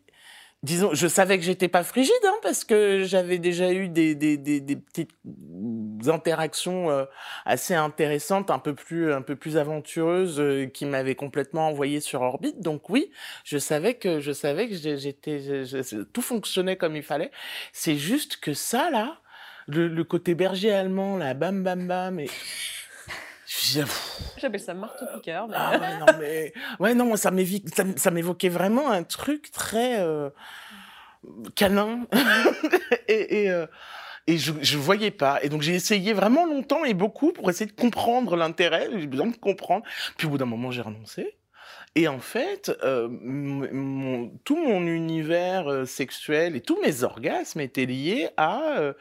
Disons, 0.63 0.93
je 0.93 1.07
savais 1.07 1.39
que 1.39 1.43
j'étais 1.43 1.69
pas 1.69 1.83
frigide, 1.83 2.13
hein, 2.23 2.35
parce 2.43 2.63
que 2.63 3.03
j'avais 3.03 3.39
déjà 3.39 3.71
eu 3.71 3.87
des, 3.89 4.13
des, 4.13 4.37
des, 4.37 4.59
des 4.61 4.75
petites 4.75 5.09
interactions 6.05 6.91
euh, 6.91 7.05
assez 7.45 7.73
intéressantes, 7.73 8.51
un 8.51 8.59
peu 8.59 8.75
plus, 8.75 9.11
un 9.11 9.23
peu 9.23 9.35
plus 9.35 9.57
aventureuses, 9.57 10.39
euh, 10.39 10.67
qui 10.67 10.85
m'avaient 10.85 11.15
complètement 11.15 11.67
envoyé 11.67 11.99
sur 11.99 12.21
orbite. 12.21 12.59
Donc 12.61 12.91
oui, 12.91 13.09
je 13.43 13.57
savais 13.57 13.95
que, 13.95 14.19
je 14.19 14.31
savais 14.31 14.69
que 14.69 14.75
j'étais, 14.75 15.63
tout 16.13 16.21
fonctionnait 16.21 16.75
comme 16.75 16.95
il 16.95 17.03
fallait. 17.03 17.31
C'est 17.73 17.95
juste 17.97 18.37
que 18.37 18.53
ça 18.53 18.91
là, 18.91 19.19
le, 19.67 19.87
le 19.87 20.03
côté 20.03 20.35
berger 20.35 20.71
allemand, 20.71 21.17
là, 21.17 21.33
bam 21.33 21.63
bam 21.63 21.87
bam, 21.87 22.19
et 22.19 22.29
J'appelle 24.37 24.59
ça 24.59 24.73
marteau-piqueur. 24.73 25.47
mais- 25.47 25.55
ah 25.57 25.71
ouais, 25.79 25.97
non, 25.99 26.05
mais. 26.19 26.53
Ouais, 26.79 26.93
non, 26.93 27.05
moi, 27.05 27.17
ça 27.17 27.31
m'évoquait 28.11 28.49
vraiment 28.49 28.89
un 28.91 29.03
truc 29.03 29.51
très. 29.51 29.99
euh, 30.01 30.29
canin. 31.55 32.05
et. 33.07 33.43
et 33.43 33.51
euh, 33.51 33.65
et 34.27 34.37
je, 34.37 34.53
je 34.61 34.77
voyais 34.77 35.09
pas. 35.09 35.39
Et 35.43 35.49
donc 35.49 35.63
j'ai 35.63 35.73
essayé 35.73 36.13
vraiment 36.13 36.45
longtemps 36.45 36.85
et 36.85 36.93
beaucoup 36.93 37.33
pour 37.33 37.49
essayer 37.49 37.65
de 37.65 37.75
comprendre 37.75 38.35
l'intérêt. 38.35 38.87
J'ai 38.95 39.07
besoin 39.07 39.25
de 39.27 39.35
comprendre. 39.35 39.83
Puis 40.15 40.27
au 40.27 40.29
bout 40.29 40.37
d'un 40.37 40.45
moment, 40.45 40.69
j'ai 40.69 40.81
renoncé. 40.83 41.35
Et 41.95 42.07
en 42.07 42.19
fait, 42.19 42.71
euh, 42.83 43.09
tout 44.45 44.55
mon 44.55 44.87
univers 44.87 45.67
euh, 45.67 45.85
sexuel 45.85 46.55
et 46.55 46.61
tous 46.61 46.81
mes 46.81 47.03
orgasmes 47.03 47.59
étaient 47.59 47.85
liés 47.85 48.29
à 48.37 48.93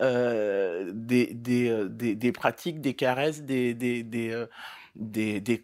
euh, 0.00 0.90
des, 0.94 2.32
pratiques, 2.32 2.80
des 2.80 2.94
caresses, 2.94 3.42
des 3.42 4.44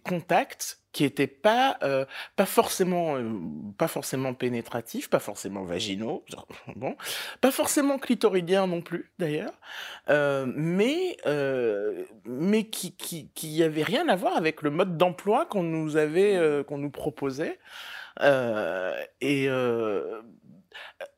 contacts 0.03 0.82
qui 0.93 1.05
étaient 1.05 1.27
pas 1.27 1.79
euh, 1.83 2.05
pas 2.37 2.47
forcément 2.47 3.17
euh, 3.17 3.31
pas 3.79 3.89
forcément 3.89 4.35
pénétratifs, 4.35 5.09
pas 5.09 5.19
forcément 5.19 5.65
vaginaux, 5.65 6.25
genre, 6.29 6.47
bon, 6.77 6.97
pas 7.41 7.51
forcément 7.51 7.99
clitoridiens 7.99 8.67
non 8.67 8.83
plus 8.83 9.11
d'ailleurs, 9.19 9.55
euh, 10.11 10.47
mais 10.55 11.17
euh, 11.27 12.05
mais 12.25 12.65
qui 12.65 12.95
qui 12.97 13.31
qui 13.35 13.63
avait 13.63 13.83
rien 13.83 14.09
à 14.09 14.17
voir 14.17 14.37
avec 14.37 14.63
le 14.63 14.71
mode 14.71 14.97
d'emploi 14.97 15.47
qu'on 15.47 15.63
nous 15.63 15.97
avait 15.97 16.37
euh, 16.37 16.63
qu'on 16.63 16.79
nous 16.79 16.91
proposait 16.91 17.59
Euh, 18.21 18.95
et 19.23 19.49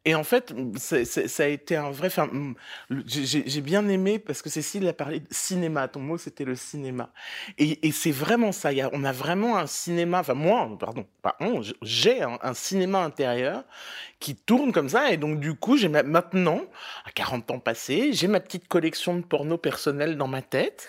et 0.05 0.15
en 0.15 0.25
fait, 0.25 0.53
c'est- 0.77 1.05
ça 1.05 1.43
a 1.45 1.47
été 1.47 1.77
un 1.77 1.91
vrai. 1.91 2.09
Mm, 2.33 2.55
le- 2.91 3.03
j'ai- 3.07 3.61
bien 3.61 3.89
aimé 3.89 4.19
parce 4.19 4.43
que 4.43 4.51
Cécile 4.51 4.87
a 4.89 4.93
parlé 4.93 5.21
de 5.21 5.27
cinéma. 5.31 5.89
Ton 5.89 6.01
mot, 6.01 6.19
c'était 6.19 6.45
le 6.45 6.55
cinéma. 6.57 7.11
Et, 7.59 7.91
c'est 7.93 8.11
vraiment 8.11 8.53
ça. 8.53 8.71
On 8.93 9.05
a 9.05 9.13
vraiment 9.13 9.57
un 9.57 9.67
cinéma. 9.67 10.21
Enfin, 10.21 10.35
moi, 10.35 10.69
pardon, 10.79 11.07
pas 11.23 11.37
on. 11.41 11.63
J'ai 11.83 12.23
un, 12.23 12.55
cinéma 12.55 13.01
intérieur 13.03 13.65
qui 14.21 14.35
tourne 14.37 14.73
comme 14.73 14.89
ça. 14.91 15.11
Et 15.11 15.17
donc, 15.17 15.41
du 15.41 15.55
coup, 15.55 15.77
j'ai 15.77 15.89
ma- 15.89 16.03
maintenant, 16.03 16.61
à 17.07 17.11
40 17.13 17.51
ans 17.51 17.59
passés, 17.59 18.13
j'ai 18.13 18.29
ma 18.29 18.41
petite 18.41 18.69
collection 18.69 19.17
de 19.17 19.23
porno 19.25 19.57
personnel 19.59 20.17
dans 20.17 20.29
ma 20.29 20.43
tête. 20.43 20.89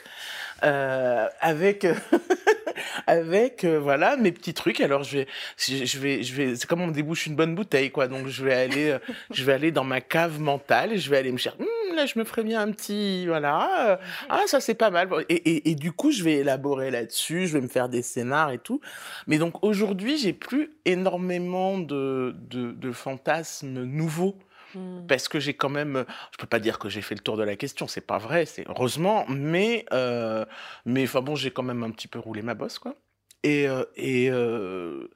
euh, 0.64 1.28
avec 1.42 1.86
avec 3.08 3.64
euh, 3.64 3.80
voilà 3.80 4.18
mes 4.18 4.32
petits 4.32 4.54
trucs. 4.54 4.82
Alors 4.82 5.04
je 5.04 5.20
vais 5.20 5.28
je 5.58 5.86
je 5.86 6.00
vais 6.00 6.24
je 6.24 6.34
vais 6.34 6.56
c'est 6.56 6.68
comme 6.68 6.82
on 6.82 6.88
débouche 6.90 7.28
une 7.28 7.36
bonne 7.36 7.56
bouteille 7.56 7.92
quoi. 7.92 8.08
Donc 8.08 8.28
je 8.28 8.44
vais 8.44 8.54
aller 8.54 8.90
euh, 8.90 9.00
je 9.32 9.44
vais 9.44 9.54
aller 9.54 9.72
dans 9.72 9.84
ma 9.84 10.02
cave 10.02 10.40
mentale 10.40 10.94
et 10.94 10.98
je 10.98 11.10
vais 11.10 11.18
aller 11.18 11.32
me 11.32 11.38
chercher 11.38 11.60
Hum, 11.60 11.96
là 11.96 12.06
je 12.06 12.18
me 12.20 12.24
ferais 12.24 12.44
bien 12.44 12.62
un 12.62 12.72
petit 12.72 13.26
voilà. 13.28 13.92
Euh, 13.92 13.98
ah 14.30 14.42
ça 14.48 14.60
c'est 14.60 14.76
pas 14.76 14.90
mal. 14.90 15.10
Et, 15.30 15.36
et, 15.36 15.72
et 15.72 15.76
du 15.76 15.92
coup 15.92 16.12
je 16.12 16.24
vais 16.24 16.34
élaborer 16.36 16.92
là-dessus 16.92 17.48
je 17.48 17.54
vais 17.54 17.62
me 17.62 17.68
faire 17.68 17.90
des 17.90 18.02
scénars 18.02 18.52
et 18.52 18.60
tout. 18.60 18.82
Mais 19.28 19.38
donc 19.38 19.64
aujourd'hui 19.64 20.18
j'ai 20.18 20.34
plus 20.34 20.72
énormément 20.86 21.78
de, 21.78 22.36
de 22.50 22.72
de 22.72 22.92
fantasmes 22.92 23.84
nouveaux 23.84 24.38
Hmm. 24.76 25.08
parce 25.08 25.30
que 25.30 25.40
j'ai 25.40 25.54
quand 25.54 25.70
même, 25.70 26.06
je 26.34 26.38
peux 26.38 26.48
pas 26.48 26.60
dire 26.60 26.80
que 26.80 26.90
j'ai 26.90 27.02
fait 27.02 27.16
le 27.16 27.22
tour 27.22 27.38
de 27.38 27.44
la 27.44 27.56
question, 27.56 27.88
c'est 27.88 28.06
pas 28.06 28.18
vrai, 28.18 28.46
c'est 28.46 28.68
heureusement, 28.68 29.26
mais 29.30 29.86
euh, 29.94 30.44
mais 30.86 31.06
enfin 31.06 31.22
bon, 31.22 31.36
j'ai 31.36 31.52
quand 31.52 31.64
même 31.64 31.82
un 31.84 31.92
petit 31.92 32.10
peu 32.10 32.20
roulé 32.20 32.42
ma 32.42 32.56
bosse 32.56 32.78
quoi. 32.78 32.96
Et 33.44 33.70
euh, 33.70 33.86
et 33.96 34.30
euh, 34.30 35.08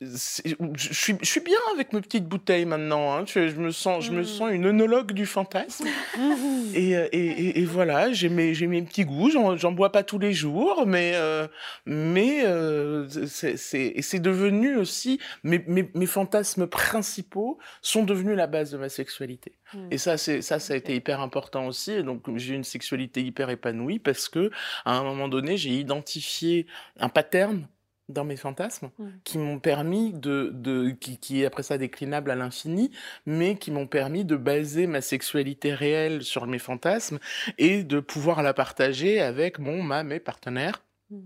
je 0.00 0.92
suis, 0.92 1.16
je 1.20 1.26
suis 1.28 1.40
bien 1.40 1.58
avec 1.74 1.92
mes 1.92 2.00
petites 2.00 2.24
bouteilles 2.26 2.66
maintenant. 2.66 3.12
hein. 3.16 3.24
Je, 3.26 3.48
je 3.48 3.56
me 3.56 3.70
sens, 3.72 4.04
je 4.04 4.12
me 4.12 4.20
Mm. 4.20 4.24
sens 4.24 4.50
une 4.52 4.66
œnologue 4.66 5.12
du 5.12 5.26
fantasme. 5.26 5.86
Et, 6.74 6.96
euh, 6.96 7.08
et, 7.12 7.18
et- 7.26 7.58
et 7.60 7.64
voilà, 7.64 8.12
j'ai 8.12 8.28
mes, 8.28 8.54
j'ai 8.54 8.66
mes 8.66 8.82
petits 8.82 9.04
goûts. 9.04 9.30
J'en, 9.30 9.72
bois 9.72 9.90
pas 9.90 10.02
tous 10.02 10.18
les 10.18 10.32
jours, 10.32 10.84
mais, 10.86 11.12
euh, 11.14 11.48
mais 11.86 12.42
euh, 12.44 13.08
c'est, 13.26 13.56
c'est, 13.56 13.86
et 13.96 14.02
c'est 14.02 14.20
devenu 14.20 14.76
aussi 14.76 15.18
mes, 15.42 15.64
mes, 15.66 15.90
mes 15.94 16.06
fantasmes 16.06 16.66
principaux 16.66 17.58
sont 17.82 18.04
devenus 18.04 18.36
la 18.36 18.46
base 18.46 18.70
de 18.70 18.78
ma 18.78 18.88
sexualité. 18.90 19.52
Mm. 19.74 19.88
Et 19.90 19.98
ça, 19.98 20.16
c'est 20.18 20.42
ça, 20.42 20.58
ça 20.58 20.74
a 20.74 20.76
été 20.76 20.94
hyper 20.94 21.20
important 21.20 21.66
aussi. 21.66 21.92
Et 21.92 22.02
donc, 22.02 22.22
j'ai 22.36 22.54
une 22.54 22.64
sexualité 22.64 23.22
hyper 23.22 23.50
épanouie 23.50 23.98
parce 23.98 24.28
que 24.28 24.50
à 24.84 24.92
un 24.96 25.02
moment 25.02 25.28
donné, 25.28 25.56
j'ai 25.56 25.70
identifié 25.70 26.66
un 27.00 27.08
pattern 27.08 27.66
dans 28.08 28.24
mes 28.24 28.36
fantasmes 28.36 28.90
Mm. 28.98 29.08
qui 29.24 29.38
m'ont 29.38 29.58
permis 29.60 30.12
de, 30.12 30.50
de 30.52 30.90
qui, 30.90 31.18
qui 31.18 31.42
est 31.42 31.46
après 31.46 31.62
ça 31.62 31.78
déclinable 31.78 32.30
à 32.30 32.36
l'infini, 32.36 32.90
mais 33.26 33.56
qui 33.56 33.70
m'ont 33.70 33.86
permis 33.86 34.24
de 34.24 34.36
baser 34.36 34.86
ma 34.86 35.00
sexualité 35.00 35.74
réelle 35.74 36.22
sur 36.22 36.46
mes 36.46 36.58
fantasmes 36.58 37.18
et 37.58 37.84
de 37.84 38.00
pouvoir 38.00 38.42
la 38.42 38.54
partager 38.54 39.20
avec 39.20 39.58
mon, 39.58 39.82
ma, 39.82 40.02
mes 40.04 40.20
partenaires. 40.20 40.82
Mm. 41.10 41.18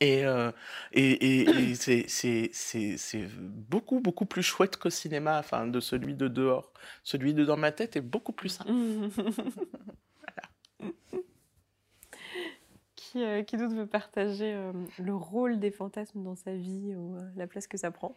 Et, 0.00 0.24
euh, 0.24 0.50
et, 0.92 1.12
et, 1.12 1.70
et 1.70 1.74
c'est, 1.76 2.06
c'est, 2.08 2.50
c'est, 2.52 2.96
c'est 2.96 3.28
beaucoup, 3.38 4.00
beaucoup 4.00 4.26
plus 4.26 4.42
chouette 4.42 4.76
qu'au 4.76 4.90
cinéma, 4.90 5.38
enfin, 5.38 5.66
de 5.66 5.80
celui 5.80 6.14
de 6.14 6.28
dehors. 6.28 6.72
Celui 7.04 7.34
de 7.34 7.44
dans 7.44 7.56
ma 7.56 7.72
tête 7.72 7.96
est 7.96 8.00
beaucoup 8.00 8.32
plus 8.32 8.48
simple. 8.48 8.72
qui, 13.12 13.22
euh, 13.22 13.68
veut 13.68 13.86
partager 13.86 14.54
euh, 14.54 14.72
le 14.98 15.14
rôle 15.14 15.60
des 15.60 15.70
fantasmes 15.70 16.22
dans 16.22 16.36
sa 16.36 16.54
vie 16.54 16.94
ou 16.94 17.16
euh, 17.16 17.20
la 17.36 17.46
place 17.46 17.66
que 17.66 17.76
ça 17.76 17.90
prend? 17.90 18.14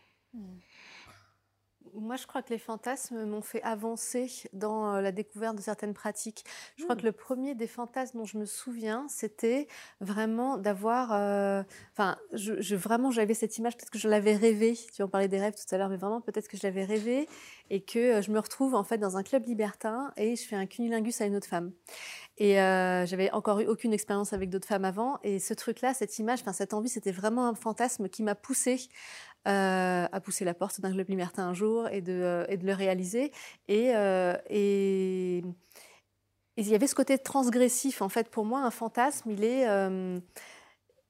Moi, 1.94 2.16
je 2.18 2.28
crois 2.28 2.42
que 2.42 2.50
les 2.50 2.58
fantasmes 2.58 3.26
m'ont 3.26 3.42
fait 3.42 3.62
avancer 3.64 4.30
dans 4.54 4.96
euh, 4.96 5.02
la 5.02 5.12
découverte 5.12 5.56
de 5.56 5.62
certaines 5.62 5.94
pratiques. 5.94 6.44
Je 6.78 6.84
crois 6.84 6.96
Mm. 6.96 7.00
que 7.00 7.06
le 7.06 7.12
premier 7.12 7.56
des 7.56 7.68
fantasmes 7.68 8.18
dont 8.18 8.26
je 8.26 8.38
me 8.38 8.46
souviens, 8.46 9.06
c'était 9.08 9.68
vraiment 10.02 10.58
d'avoir. 10.58 11.14
euh, 11.14 11.64
Enfin, 11.94 12.18
je, 12.34 12.60
je- 12.62 12.76
vraiment, 12.76 13.12
j'avais 13.12 13.34
cette 13.34 13.58
image, 13.58 13.78
peut-être 13.78 13.90
que 13.92 14.00
je 14.00 14.10
l'avais 14.10 14.36
rêvé. 14.36 14.78
Tu 14.94 15.04
en 15.04 15.08
parlais 15.08 15.28
des 15.30 15.40
rêves 15.40 15.54
tout 15.56 15.74
à 15.74 15.78
l'heure, 15.78 15.90
mais 15.90 15.98
vraiment, 15.98 16.20
peut-être 16.22 16.48
que 16.50 16.58
je 16.58 16.64
l'avais 16.64 16.84
rêvé 16.84 17.30
et 17.70 17.82
que 17.82 18.00
euh, 18.18 18.22
je 18.22 18.32
me 18.32 18.40
retrouve 18.40 18.76
en 18.76 18.84
fait 18.84 18.98
dans 18.98 19.16
un 19.18 19.24
club 19.24 19.46
libertin 19.46 20.12
et 20.18 20.36
je 20.36 20.44
fais 20.46 20.56
un 20.58 20.66
cunilingus 20.66 21.22
à 21.22 21.26
une 21.26 21.36
autre 21.36 21.48
femme. 21.48 21.72
Et 22.38 22.60
euh, 22.60 23.06
j'avais 23.06 23.32
encore 23.32 23.62
eu 23.62 23.66
aucune 23.68 23.94
expérience 23.94 24.34
avec 24.34 24.50
d'autres 24.50 24.68
femmes 24.68 24.84
avant. 24.86 25.20
Et 25.24 25.40
ce 25.40 25.54
truc-là, 25.54 25.94
cette 25.94 26.20
image, 26.20 26.42
enfin 26.42 26.52
cette 26.54 26.74
envie, 26.74 26.90
c'était 26.90 27.12
vraiment 27.14 27.48
un 27.48 27.56
fantasme 27.56 28.10
qui 28.10 28.24
m'a 28.24 28.36
poussée 28.36 28.90
euh, 29.48 30.08
à 30.12 30.20
pousser 30.22 30.46
la 30.46 30.54
porte 30.54 30.82
d'un 30.82 30.92
club 30.92 31.08
libertin 31.10 31.44
un 31.48 31.54
jour 31.54 31.88
et 31.90 32.02
de, 32.02 32.12
euh, 32.14 32.46
et 32.50 32.58
de 32.58 32.66
le 32.66 32.74
réaliser. 32.74 33.32
Et, 33.68 33.96
euh, 33.96 34.36
et, 34.50 35.38
et 35.40 36.62
il 36.62 36.68
y 36.68 36.76
avait 36.76 36.88
ce 36.88 36.96
côté 36.96 37.18
transgressif. 37.18 38.02
En 38.02 38.10
fait, 38.10 38.30
pour 38.30 38.46
moi, 38.46 38.62
un 38.62 38.72
fantasme, 38.72 39.30
il 39.32 39.44
est, 39.44 39.66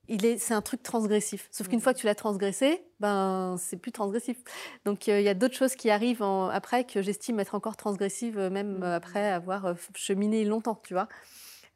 il 0.08 0.24
est, 0.25 0.38
c'est 0.38 0.54
un 0.54 0.62
truc 0.62 0.84
transgressif. 0.84 1.48
Sauf 1.51 1.68
qu'une 1.68 1.77
Mhm. 1.77 1.84
fois 1.84 1.94
que 1.94 2.00
tu 2.00 2.06
l'as 2.06 2.15
transgressé, 2.15 2.84
ben, 3.00 3.56
c'est 3.58 3.77
plus 3.77 3.92
transgressif. 3.92 4.38
Donc, 4.86 5.08
il 5.08 5.22
y 5.22 5.30
a 5.30 5.34
d'autres 5.34 5.56
choses 5.56 5.75
qui 5.75 5.89
arrivent 5.89 6.22
en- 6.22 6.48
après 6.50 6.84
que 6.84 7.01
j'estime 7.01 7.39
être 7.39 7.56
encore 7.56 7.75
transgressives, 7.75 8.38
euh, 8.38 8.50
même 8.51 8.84
euh, 8.84 8.96
après 8.96 9.32
avoir 9.32 9.75
cheminé 9.96 10.46
longtemps, 10.46 10.80
tu 10.84 10.94
vois. 10.94 11.08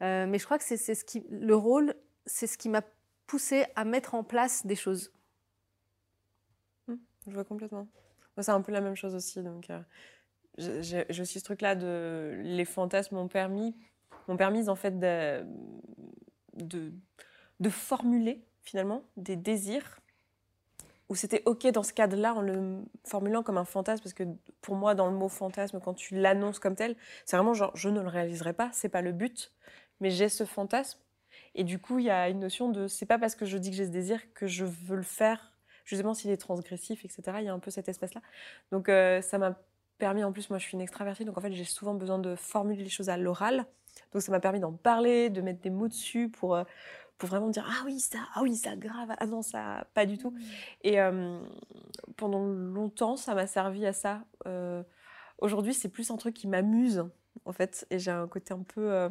Mais 0.02 0.38
je 0.40 0.46
crois 0.46 0.58
que 0.58 0.64
c'est 0.64 0.78
ce 0.78 1.04
qui, 1.04 1.26
le 1.30 1.56
rôle, 1.56 1.94
c'est 2.26 2.48
ce 2.48 2.58
qui 2.58 2.70
m'a 2.70 2.84
poussé 3.28 3.66
à 3.76 3.84
mettre 3.84 4.16
en 4.16 4.24
place 4.24 4.66
des 4.66 4.76
choses. 4.76 5.12
Je 7.30 7.36
vois 7.36 7.46
complètement. 7.46 7.88
C'est 8.40 8.52
un 8.52 8.62
peu 8.62 8.72
la 8.72 8.82
même 8.82 8.96
chose 8.96 9.16
aussi. 9.16 9.42
Donc, 9.44 9.70
euh, 9.70 9.80
j'ai 10.58 11.22
aussi 11.22 11.40
ce 11.40 11.44
truc-là 11.44 11.76
de 11.76 12.40
les 12.44 12.66
fantasmes 12.66 13.16
m'ont 13.16 13.28
permis, 13.28 13.76
m'ont 14.28 14.38
permis 14.38 14.70
en 14.70 14.76
fait 14.76 15.00
de, 15.00 15.46
de, 16.56 16.92
de 17.60 17.70
formuler 17.70 18.44
finalement 18.62 19.04
des 19.18 19.36
désirs 19.36 20.00
où 21.08 21.16
c'était 21.16 21.42
ok 21.46 21.68
dans 21.72 21.82
ce 21.82 21.94
cadre-là 21.94 22.36
en 22.36 22.42
le 22.42 22.84
formulant 23.06 23.42
comme 23.42 23.58
un 23.58 23.66
fantasme 23.66 24.04
parce 24.04 24.14
que 24.14 24.24
pour 24.62 24.76
moi 24.76 24.96
dans 24.96 25.10
le 25.10 25.18
mot 25.18 25.28
fantasme 25.28 25.80
quand 25.84 25.96
tu 25.96 26.16
l'annonces 26.16 26.60
comme 26.60 26.76
tel 26.76 26.96
c'est 27.26 27.36
vraiment 27.36 27.54
genre 27.54 27.72
je 27.76 27.90
ne 27.90 28.02
le 28.02 28.08
réaliserai 28.08 28.54
pas 28.54 28.70
c'est 28.74 28.90
pas 28.90 29.02
le 29.02 29.12
but 29.12 29.52
mais 30.02 30.12
j'ai 30.12 30.30
ce 30.30 30.46
fantasme 30.46 31.00
et 31.56 31.64
du 31.64 31.80
coup 31.80 32.00
il 32.00 32.06
y 32.06 32.10
a 32.12 32.30
une 32.30 32.40
notion 32.40 32.70
de 32.70 32.88
c'est 32.88 33.08
pas 33.08 33.18
parce 33.18 33.36
que 33.36 33.46
je 33.46 33.58
dis 33.58 33.72
que 33.72 33.76
j'ai 33.76 33.86
ce 33.86 33.92
désir 33.92 34.22
que 34.34 34.46
je 34.46 34.66
veux 34.66 34.98
le 34.98 35.04
faire 35.04 35.52
justement 35.90 36.14
s'il 36.14 36.32
est 36.32 36.38
transgressif, 36.38 37.04
etc. 37.04 37.22
Il 37.40 37.46
y 37.46 37.50
a 37.50 37.54
un 37.54 37.60
peu 37.60 37.72
cette 37.72 37.90
espèce-là. 37.90 38.22
Donc 38.72 38.90
euh, 38.90 39.22
ça 39.22 39.38
m'a 39.38 39.60
permis, 39.98 40.24
en 40.24 40.32
plus, 40.32 40.50
moi 40.50 40.60
je 40.60 40.64
suis 40.64 40.76
une 40.76 40.82
extravertie, 40.82 41.26
donc 41.26 41.38
en 41.38 41.42
fait 41.42 41.52
j'ai 41.52 41.66
souvent 41.66 41.94
besoin 41.94 42.20
de 42.20 42.36
formuler 42.36 42.84
les 42.84 42.90
choses 42.90 43.10
à 43.10 43.18
l'oral. 43.18 43.66
Donc 44.14 44.22
ça 44.22 44.32
m'a 44.32 44.40
permis 44.40 44.60
d'en 44.60 44.72
parler, 44.72 45.30
de 45.30 45.42
mettre 45.42 45.62
des 45.62 45.72
mots 45.72 45.88
dessus 45.88 46.30
pour, 46.30 46.56
euh, 46.56 46.64
pour 47.18 47.28
vraiment 47.28 47.50
dire 47.50 47.66
ah 47.68 47.84
oui 47.86 48.00
ça, 48.00 48.20
ah 48.36 48.42
oui 48.44 48.56
ça 48.56 48.76
grave, 48.76 49.10
ah 49.18 49.26
non 49.26 49.42
ça 49.42 49.88
pas 49.94 50.06
du 50.06 50.18
tout. 50.18 50.34
Et 50.84 51.02
euh, 51.02 51.40
pendant 52.16 52.46
longtemps 52.46 53.18
ça 53.18 53.34
m'a 53.34 53.48
servi 53.48 53.86
à 53.86 53.94
ça. 53.94 54.24
Euh, 54.46 54.84
Aujourd'hui 55.40 55.74
c'est 55.74 55.88
plus 55.88 56.12
un 56.12 56.18
truc 56.18 56.36
qui 56.36 56.48
m'amuse 56.48 57.06
en 57.46 57.54
fait, 57.54 57.88
et 57.90 57.98
j'ai 57.98 58.12
un 58.12 58.28
côté 58.28 58.54
un 58.54 58.64
peu 58.64 58.92
euh, 58.92 59.10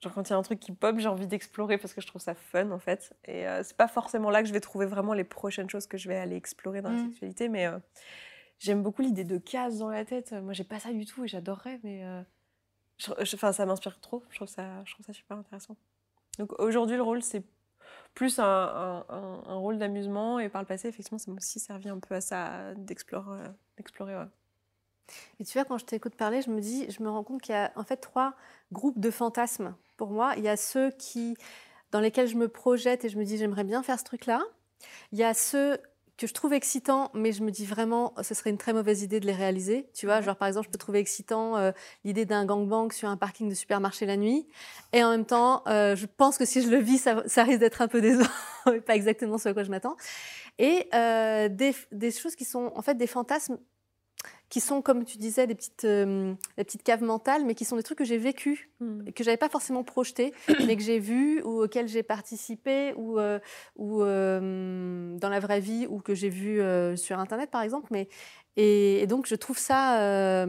Genre 0.00 0.12
quand 0.14 0.28
il 0.28 0.30
y 0.30 0.32
a 0.32 0.36
un 0.36 0.42
truc 0.42 0.60
qui 0.60 0.70
pop, 0.72 0.96
j'ai 0.98 1.08
envie 1.08 1.26
d'explorer 1.26 1.76
parce 1.76 1.92
que 1.92 2.00
je 2.00 2.06
trouve 2.06 2.22
ça 2.22 2.34
fun 2.34 2.70
en 2.70 2.78
fait. 2.78 3.14
Et 3.24 3.48
euh, 3.48 3.62
c'est 3.64 3.76
pas 3.76 3.88
forcément 3.88 4.30
là 4.30 4.42
que 4.42 4.48
je 4.48 4.52
vais 4.52 4.60
trouver 4.60 4.86
vraiment 4.86 5.12
les 5.12 5.24
prochaines 5.24 5.68
choses 5.68 5.86
que 5.88 5.98
je 5.98 6.08
vais 6.08 6.16
aller 6.16 6.36
explorer 6.36 6.82
dans 6.82 6.90
la 6.90 6.96
Mm. 7.02 7.06
sexualité, 7.08 7.48
mais 7.48 7.66
euh, 7.66 7.78
j'aime 8.60 8.82
beaucoup 8.82 9.02
l'idée 9.02 9.24
de 9.24 9.38
cases 9.38 9.78
dans 9.78 9.88
la 9.90 10.04
tête. 10.04 10.32
Moi 10.32 10.52
j'ai 10.52 10.62
pas 10.64 10.78
ça 10.78 10.92
du 10.92 11.04
tout 11.04 11.24
et 11.24 11.28
j'adorerais, 11.28 11.80
mais 11.82 12.04
euh, 12.04 12.22
je- 12.98 13.10
je- 13.24 13.34
enfin 13.36 13.52
ça 13.52 13.66
m'inspire 13.66 13.98
trop. 14.00 14.22
Je 14.30 14.36
trouve 14.36 14.48
ça, 14.48 14.84
je 14.84 14.92
trouve 14.94 15.04
ça 15.04 15.12
super 15.12 15.36
intéressant. 15.36 15.76
Donc 16.38 16.52
aujourd'hui 16.60 16.94
le 16.96 17.02
rôle 17.02 17.22
c'est 17.22 17.42
plus 18.14 18.38
un, 18.38 18.44
un- 18.44 19.04
un- 19.08 19.42
un 19.48 19.56
rôle 19.56 19.78
d'amusement 19.78 20.38
et 20.38 20.48
par 20.48 20.62
le 20.62 20.66
passé 20.66 20.86
effectivement 20.88 21.18
ça 21.18 21.30
m'a 21.32 21.38
aussi 21.38 21.58
servi 21.58 21.88
un 21.88 21.98
peu 21.98 22.14
à 22.14 22.20
ça 22.20 22.72
d'explorer, 22.76 23.40
euh, 23.40 23.48
d'explorer. 23.76 24.14
ouais. 24.16 24.26
Et 25.40 25.44
tu 25.44 25.52
vois, 25.54 25.64
quand 25.64 25.78
je 25.78 25.84
t'écoute 25.84 26.14
parler, 26.14 26.42
je 26.42 26.50
me 26.50 26.60
dis, 26.60 26.90
je 26.90 27.02
me 27.02 27.10
rends 27.10 27.24
compte 27.24 27.42
qu'il 27.42 27.54
y 27.54 27.58
a 27.58 27.72
en 27.76 27.84
fait 27.84 27.96
trois 27.96 28.34
groupes 28.72 28.98
de 28.98 29.10
fantasmes. 29.10 29.74
Pour 29.96 30.10
moi, 30.10 30.34
il 30.36 30.44
y 30.44 30.48
a 30.48 30.56
ceux 30.56 30.90
qui, 30.90 31.36
dans 31.90 32.00
lesquels 32.00 32.28
je 32.28 32.36
me 32.36 32.48
projette 32.48 33.04
et 33.04 33.08
je 33.08 33.18
me 33.18 33.24
dis, 33.24 33.36
j'aimerais 33.36 33.64
bien 33.64 33.82
faire 33.82 33.98
ce 33.98 34.04
truc-là. 34.04 34.42
Il 35.12 35.18
y 35.18 35.24
a 35.24 35.34
ceux 35.34 35.78
que 36.18 36.26
je 36.26 36.34
trouve 36.34 36.52
excitants, 36.52 37.10
mais 37.14 37.30
je 37.30 37.44
me 37.44 37.50
dis 37.50 37.64
vraiment, 37.64 38.12
ce 38.22 38.34
serait 38.34 38.50
une 38.50 38.58
très 38.58 38.72
mauvaise 38.72 39.02
idée 39.02 39.20
de 39.20 39.26
les 39.26 39.32
réaliser. 39.32 39.88
Tu 39.94 40.06
vois, 40.06 40.20
genre 40.20 40.34
par 40.34 40.48
exemple, 40.48 40.66
je 40.66 40.72
peux 40.72 40.78
trouver 40.78 40.98
excitant 40.98 41.56
euh, 41.56 41.70
l'idée 42.04 42.24
d'un 42.26 42.44
gangbang 42.44 42.90
sur 42.92 43.08
un 43.08 43.16
parking 43.16 43.48
de 43.48 43.54
supermarché 43.54 44.04
la 44.04 44.16
nuit. 44.16 44.48
Et 44.92 45.04
en 45.04 45.10
même 45.10 45.24
temps, 45.24 45.62
euh, 45.68 45.94
je 45.94 46.06
pense 46.06 46.36
que 46.36 46.44
si 46.44 46.60
je 46.60 46.68
le 46.68 46.78
vis, 46.78 46.98
ça, 46.98 47.22
ça 47.26 47.44
risque 47.44 47.60
d'être 47.60 47.82
un 47.82 47.88
peu 47.88 48.00
décevant, 48.00 48.26
pas 48.86 48.96
exactement 48.96 49.38
ce 49.38 49.48
à 49.48 49.54
quoi 49.54 49.62
je 49.62 49.70
m'attends. 49.70 49.96
Et 50.58 50.88
euh, 50.92 51.48
des, 51.48 51.72
des 51.92 52.10
choses 52.10 52.34
qui 52.34 52.44
sont 52.44 52.72
en 52.74 52.82
fait 52.82 52.96
des 52.96 53.06
fantasmes 53.06 53.58
qui 54.48 54.60
sont, 54.60 54.80
comme 54.80 55.04
tu 55.04 55.18
disais, 55.18 55.46
des 55.46 55.54
petites, 55.54 55.84
euh, 55.84 56.32
des 56.56 56.64
petites 56.64 56.82
caves 56.82 57.02
mentales, 57.02 57.44
mais 57.44 57.54
qui 57.54 57.64
sont 57.64 57.76
des 57.76 57.82
trucs 57.82 57.98
que 57.98 58.04
j'ai 58.04 58.16
vécus, 58.16 58.68
et 59.06 59.12
que 59.12 59.22
j'avais 59.22 59.36
pas 59.36 59.48
forcément 59.48 59.84
projetés, 59.84 60.32
mais 60.66 60.76
que 60.76 60.82
j'ai 60.82 60.98
vus 60.98 61.42
ou 61.42 61.64
auxquels 61.64 61.88
j'ai 61.88 62.02
participé, 62.02 62.94
ou, 62.96 63.18
euh, 63.18 63.38
ou 63.76 64.02
euh, 64.02 65.16
dans 65.18 65.28
la 65.28 65.40
vraie 65.40 65.60
vie, 65.60 65.86
ou 65.88 66.00
que 66.00 66.14
j'ai 66.14 66.30
vu 66.30 66.60
sur 66.96 67.18
Internet, 67.18 67.50
par 67.50 67.62
exemple. 67.62 67.88
Mais, 67.90 68.08
et, 68.56 69.02
et 69.02 69.06
donc, 69.06 69.26
je 69.26 69.34
trouve 69.34 69.58
ça... 69.58 70.46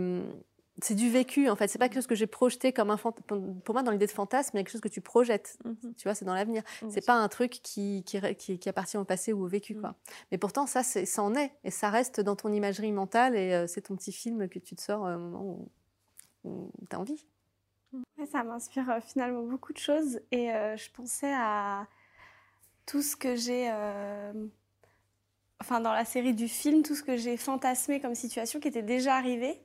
c'est 0.81 0.95
du 0.95 1.09
vécu, 1.09 1.49
en 1.49 1.55
fait. 1.55 1.67
C'est 1.67 1.77
pas 1.79 1.87
quelque 1.87 1.97
chose 1.97 2.07
que 2.07 2.15
j'ai 2.15 2.27
projeté 2.27 2.73
comme 2.73 2.89
un. 2.89 2.97
Pour 2.97 3.73
moi, 3.73 3.83
dans 3.83 3.91
l'idée 3.91 4.05
de 4.05 4.11
fantasme, 4.11 4.51
il 4.53 4.57
y 4.57 4.61
a 4.61 4.63
quelque 4.63 4.71
chose 4.71 4.81
que 4.81 4.87
tu 4.87 5.01
projettes. 5.01 5.57
Mhm. 5.65 5.93
Tu 5.95 6.03
vois, 6.03 6.15
c'est 6.15 6.25
dans 6.25 6.33
l'avenir. 6.33 6.63
Mhm. 6.81 6.91
C'est 6.91 7.05
pas 7.05 7.13
un 7.15 7.27
truc 7.27 7.51
qui, 7.63 8.03
qui, 8.05 8.19
ré- 8.19 8.35
qui, 8.35 8.59
qui 8.59 8.69
appartient 8.69 8.97
au 8.97 9.03
passé 9.05 9.33
ou 9.33 9.43
au 9.43 9.47
vécu, 9.47 9.75
Mm. 9.75 9.93
Mais 10.31 10.37
pourtant, 10.37 10.65
ça, 10.65 10.83
ça 10.83 11.23
en 11.23 11.35
est. 11.35 11.51
Et 11.63 11.71
ça 11.71 11.89
reste 11.89 12.21
dans 12.21 12.35
ton 12.35 12.51
imagerie 12.51 12.91
mentale 12.91 13.35
et 13.35 13.53
euh, 13.53 13.67
c'est 13.67 13.81
ton 13.81 13.95
petit 13.95 14.11
film 14.11 14.49
que 14.49 14.59
tu 14.59 14.75
te 14.75 14.81
sors 14.81 15.05
euh, 15.05 15.15
au 15.15 15.19
moment 15.19 15.69
où, 16.43 16.71
tu 16.89 16.95
as 16.95 16.99
envie. 16.99 17.25
Ouais, 17.93 18.25
ça 18.25 18.43
m'inspire 18.43 18.89
euh, 18.89 18.99
finalement 19.01 19.43
beaucoup 19.43 19.73
de 19.73 19.77
choses 19.77 20.19
et 20.31 20.47
je 20.47 20.91
pensais 20.91 21.33
à 21.33 21.87
tout 22.85 23.01
ce 23.01 23.15
que 23.15 23.35
j'ai, 23.35 23.71
enfin 25.61 25.79
dans 25.79 25.93
la 25.93 26.05
série 26.05 26.33
du 26.33 26.47
film, 26.47 26.83
tout 26.83 26.95
ce 26.95 27.03
que 27.03 27.17
j'ai 27.17 27.37
fantasmé 27.37 27.99
comme 27.99 28.15
situation 28.15 28.59
qui 28.59 28.67
était 28.67 28.81
déjà 28.81 29.15
arrivé, 29.15 29.61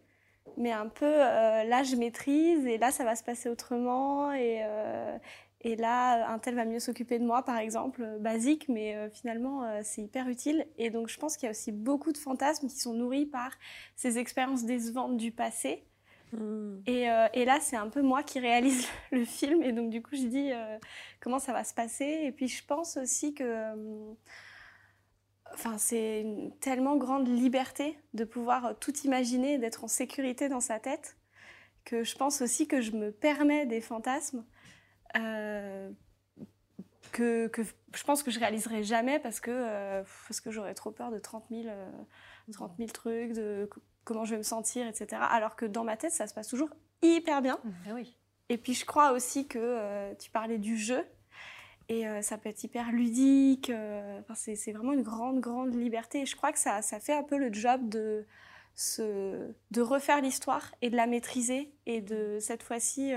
mais 0.57 0.73
un 0.73 0.89
peu 0.89 1.07
euh, 1.07 1.65
là 1.65 1.83
je 1.83 1.97
maîtrise 1.97 2.67
et 2.67 2.79
là 2.79 2.91
ça 2.91 3.05
va 3.05 3.17
se 3.17 3.25
passer 3.25 3.49
autrement 3.49 4.33
et, 4.33 4.61
euh, 4.63 5.17
et 5.63 5.77
là 5.77 6.31
un 6.31 6.39
tel 6.39 6.55
va 6.55 6.65
mieux 6.65 6.81
s'occuper 6.81 7.19
de 7.19 7.25
moi 7.25 7.43
par 7.45 7.59
exemple, 7.59 8.03
euh, 8.03 8.19
basique 8.19 8.69
mais 8.69 8.95
euh, 8.95 9.09
finalement 9.11 9.63
c'est 9.83 10.03
hyper 10.03 10.29
utile 10.29 10.67
et 10.79 10.91
donc 10.91 11.09
je 11.09 11.19
pense 11.19 11.37
qu'il 11.37 11.47
y 11.47 11.49
a 11.49 11.51
aussi 11.51 11.73
beaucoup 11.73 12.13
de 12.13 12.19
fantasmes 12.19 12.69
qui 12.69 12.79
sont 12.79 12.95
nourris 12.95 13.27
par 13.27 13.51
ces 13.97 14.19
expériences 14.19 14.65
décevantes 14.65 15.17
du 15.17 15.33
passé. 15.33 15.85
Mm. 16.33 16.79
Et, 16.87 17.07
et 17.33 17.45
là, 17.45 17.59
c'est 17.61 17.77
un 17.77 17.89
peu 17.89 18.03
moi 18.03 18.23
qui 18.25 18.41
réalise 18.41 18.89
le 19.13 19.25
film. 19.25 19.63
Et 19.63 19.73
donc, 19.73 19.91
du 19.91 20.03
coup, 20.03 20.17
je 20.17 20.27
dis 20.27 20.51
comment 21.21 21.39
ça 21.39 21.53
va 21.53 21.63
se 21.63 21.75
passer. 21.75 22.23
Et 22.25 22.33
puis, 22.33 22.49
je 22.49 22.65
pense 22.65 22.97
aussi 22.97 23.35
que 23.35 23.45
euh, 23.45 24.13
Enfin, 25.55 25.79
c'est 25.79 26.21
une 26.21 26.53
tellement 26.59 26.97
grande 26.97 27.29
liberté 27.29 27.99
de 28.12 28.25
pouvoir 28.25 28.79
tout 28.79 28.97
imaginer, 29.05 29.59
d'être 29.59 29.85
en 29.85 29.88
sécurité 29.88 30.49
dans 30.49 30.61
sa 30.61 30.79
tête, 30.81 31.17
que 31.85 32.05
je 32.05 32.17
pense 32.17 32.43
aussi 32.43 32.67
que 32.67 32.81
je 32.81 32.93
me 32.93 33.11
permets 33.11 33.67
des 33.67 33.81
fantasmes 33.81 34.45
euh, 35.17 35.90
que, 37.12 37.47
que 37.49 37.62
je 37.95 38.03
pense 38.03 38.23
que 38.23 38.31
je 38.31 38.40
réaliserai 38.40 38.83
jamais 38.83 39.19
parce 39.21 39.40
que, 39.40 39.51
euh, 39.53 40.03
parce 40.27 40.40
que 40.40 40.51
j'aurais 40.51 40.75
trop 40.75 40.90
peur 40.90 41.11
de 41.11 41.19
30 41.19 41.45
000, 41.51 41.69
30 42.53 42.73
000 42.77 42.90
trucs, 42.90 43.33
de 43.33 43.71
comment 44.05 44.25
je 44.25 44.33
vais 44.33 44.38
me 44.38 44.43
sentir, 44.43 44.87
etc. 44.87 45.23
Alors 45.31 45.57
que 45.57 45.67
dans 45.67 45.85
ma 45.85 45.97
tête, 45.97 46.12
ça 46.12 46.27
se 46.27 46.35
passe 46.35 46.49
toujours 46.49 46.71
hyper 47.03 47.43
bien. 47.43 47.59
Ah 47.87 47.95
oui. 47.95 48.17
Et 48.49 48.59
puis 48.59 48.75
je 48.75 48.85
crois 48.85 49.12
aussi 49.12 49.47
que 49.47 49.59
euh, 49.61 50.14
tu 50.17 50.31
parlais 50.31 50.59
du 50.59 50.77
jeu. 50.77 51.05
Et 51.88 52.09
euh, 52.09 52.23
ça 52.23 52.38
peut 52.38 52.49
être 52.49 52.62
hyper 52.64 52.92
ludique. 52.92 53.70
euh, 53.70 54.20
enfin, 54.20 54.35
c'est 54.35 54.73
vraiment 54.73 54.92
une 54.92 55.03
grande, 55.03 55.40
grande 55.40 55.75
liberté. 55.75 56.23
Et 56.23 56.27
je 56.27 56.37
crois 56.37 56.53
que 56.53 56.59
ça, 56.59 56.83
ça 56.83 57.01
fait 57.01 57.12
un 57.12 57.23
peu 57.23 57.37
le 57.37 57.53
job 57.53 57.88
de, 57.88 58.27
se, 58.75 59.53
de 59.70 59.81
refaire 59.81 60.20
l'histoire 60.20 60.75
et 60.83 60.90
de 60.90 60.97
la 60.97 61.07
maîtriser. 61.07 61.75
Et 61.87 62.01
de 62.01 62.38
cette 62.40 62.62
fois-ci, 62.62 63.12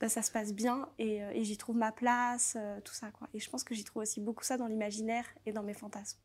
bah, 0.00 0.08
ça 0.08 0.22
se 0.22 0.30
passe 0.30 0.52
bien 0.52 0.88
et, 0.98 1.18
et 1.18 1.44
j'y 1.44 1.56
trouve 1.56 1.76
ma 1.76 1.92
place, 1.92 2.56
tout 2.84 2.94
ça. 2.94 3.10
Quoi. 3.10 3.28
Et 3.34 3.38
je 3.38 3.50
pense 3.50 3.64
que 3.64 3.74
j'y 3.74 3.84
trouve 3.84 4.02
aussi 4.02 4.20
beaucoup 4.20 4.44
ça 4.44 4.56
dans 4.56 4.66
l'imaginaire 4.66 5.26
et 5.46 5.52
dans 5.52 5.62
mes 5.62 5.74
fantasmes. 5.74 6.18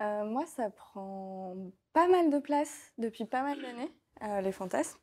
Moi, 0.00 0.44
ça 0.46 0.70
prend 0.70 1.56
pas 1.92 2.08
mal 2.08 2.30
de 2.30 2.38
place 2.38 2.92
depuis 2.98 3.24
pas 3.24 3.42
mal 3.42 3.58
d'années, 3.60 3.90
les 4.42 4.52
fantasmes. 4.52 4.98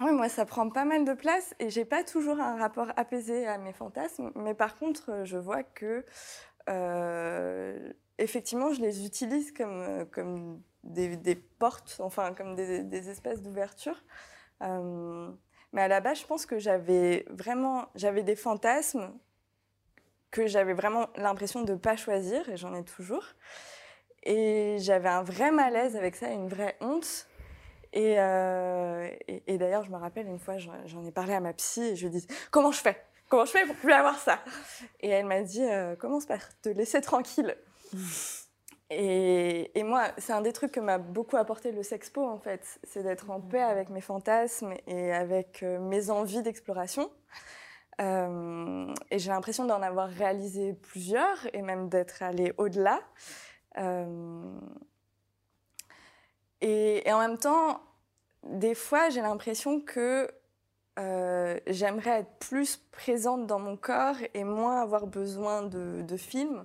Oui, 0.00 0.10
moi, 0.12 0.28
ça 0.28 0.44
prend 0.44 0.68
pas 0.70 0.84
mal 0.84 1.04
de 1.04 1.12
place 1.12 1.54
et 1.60 1.70
j'ai 1.70 1.84
pas 1.84 2.02
toujours 2.02 2.40
un 2.40 2.56
rapport 2.56 2.88
apaisé 2.96 3.46
à 3.46 3.58
mes 3.58 3.72
fantasmes. 3.72 4.32
Mais 4.34 4.54
par 4.54 4.76
contre, 4.76 5.10
euh, 5.10 5.24
je 5.24 5.38
vois 5.38 5.62
que, 5.62 6.04
euh, 6.68 7.92
effectivement, 8.18 8.72
je 8.72 8.80
les 8.80 9.06
utilise 9.06 9.52
comme, 9.52 9.82
euh, 9.82 10.04
comme 10.04 10.60
des, 10.82 11.36
portes, 11.36 12.00
enfin, 12.00 12.34
comme 12.34 12.56
des, 12.56 13.08
espèces 13.08 13.40
d'ouverture. 13.40 14.02
Mais 14.60 15.82
à 15.82 15.88
la 15.88 16.00
base, 16.00 16.20
je 16.20 16.26
pense 16.26 16.46
que 16.46 16.58
j'avais 16.58 17.24
vraiment, 17.28 17.86
j'avais 17.94 18.22
des 18.22 18.36
fantasmes 18.36 19.12
que 20.30 20.46
j'avais 20.46 20.74
vraiment 20.74 21.08
l'impression 21.16 21.62
de 21.62 21.74
pas 21.74 21.96
choisir 21.96 22.48
et 22.48 22.56
j'en 22.56 22.74
ai 22.74 22.84
toujours. 22.84 23.24
Et 24.24 24.76
j'avais 24.80 25.08
un 25.08 25.22
vrai 25.22 25.50
malaise 25.52 25.96
avec 25.96 26.16
ça, 26.16 26.30
une 26.30 26.48
vraie 26.48 26.76
honte. 26.80 27.28
Et, 27.94 28.16
euh, 28.18 29.08
et, 29.28 29.42
et 29.46 29.56
d'ailleurs, 29.56 29.84
je 29.84 29.90
me 29.90 29.96
rappelle 29.96 30.26
une 30.26 30.40
fois, 30.40 30.56
j'en 30.58 31.04
ai 31.04 31.12
parlé 31.12 31.32
à 31.32 31.40
ma 31.40 31.52
psy 31.52 31.80
et 31.80 31.96
je 31.96 32.06
lui 32.06 32.16
ai 32.16 32.20
dit 32.20 32.26
Comment 32.50 32.72
je 32.72 32.80
fais? 32.80 33.00
Comment 33.28 33.44
je 33.44 33.52
fais 33.52 33.64
pour 33.64 33.76
plus 33.76 33.92
avoir 33.92 34.18
ça? 34.18 34.40
Et 35.00 35.08
elle 35.08 35.24
m'a 35.26 35.42
dit 35.42 35.64
euh, 35.64 35.94
Commence 35.96 36.26
par 36.26 36.40
te 36.60 36.68
laisser 36.68 37.00
tranquille. 37.00 37.56
Et, 38.90 39.76
et 39.78 39.82
moi, 39.82 40.08
c'est 40.18 40.34
un 40.34 40.42
des 40.42 40.52
trucs 40.52 40.70
que 40.70 40.80
m'a 40.80 40.98
beaucoup 40.98 41.36
apporté 41.36 41.72
le 41.72 41.82
sexpo, 41.82 42.22
en 42.22 42.38
fait. 42.38 42.78
C'est 42.84 43.02
d'être 43.02 43.30
en 43.30 43.40
paix 43.40 43.62
avec 43.62 43.88
mes 43.88 44.02
fantasmes 44.02 44.74
et 44.86 45.12
avec 45.12 45.62
euh, 45.62 45.80
mes 45.80 46.10
envies 46.10 46.42
d'exploration. 46.42 47.10
Euh, 48.00 48.92
et 49.10 49.18
j'ai 49.18 49.30
l'impression 49.30 49.64
d'en 49.64 49.80
avoir 49.82 50.08
réalisé 50.10 50.74
plusieurs 50.74 51.48
et 51.54 51.62
même 51.62 51.88
d'être 51.88 52.22
allée 52.22 52.52
au-delà. 52.58 53.00
Euh, 53.78 54.58
et, 56.64 57.12
en 57.12 57.18
même 57.18 57.36
temps, 57.36 57.82
des 58.42 58.74
fois, 58.74 59.10
j'ai 59.10 59.20
l'impression 59.20 59.82
que 59.82 60.30
euh, 60.98 61.60
j'aimerais 61.66 62.20
être 62.20 62.38
plus 62.38 62.78
présente 62.90 63.46
dans 63.46 63.58
mon 63.58 63.76
corps 63.76 64.16
et 64.32 64.44
moins 64.44 64.80
avoir 64.80 65.06
besoin 65.06 65.62
de, 65.62 66.16
films. 66.16 66.64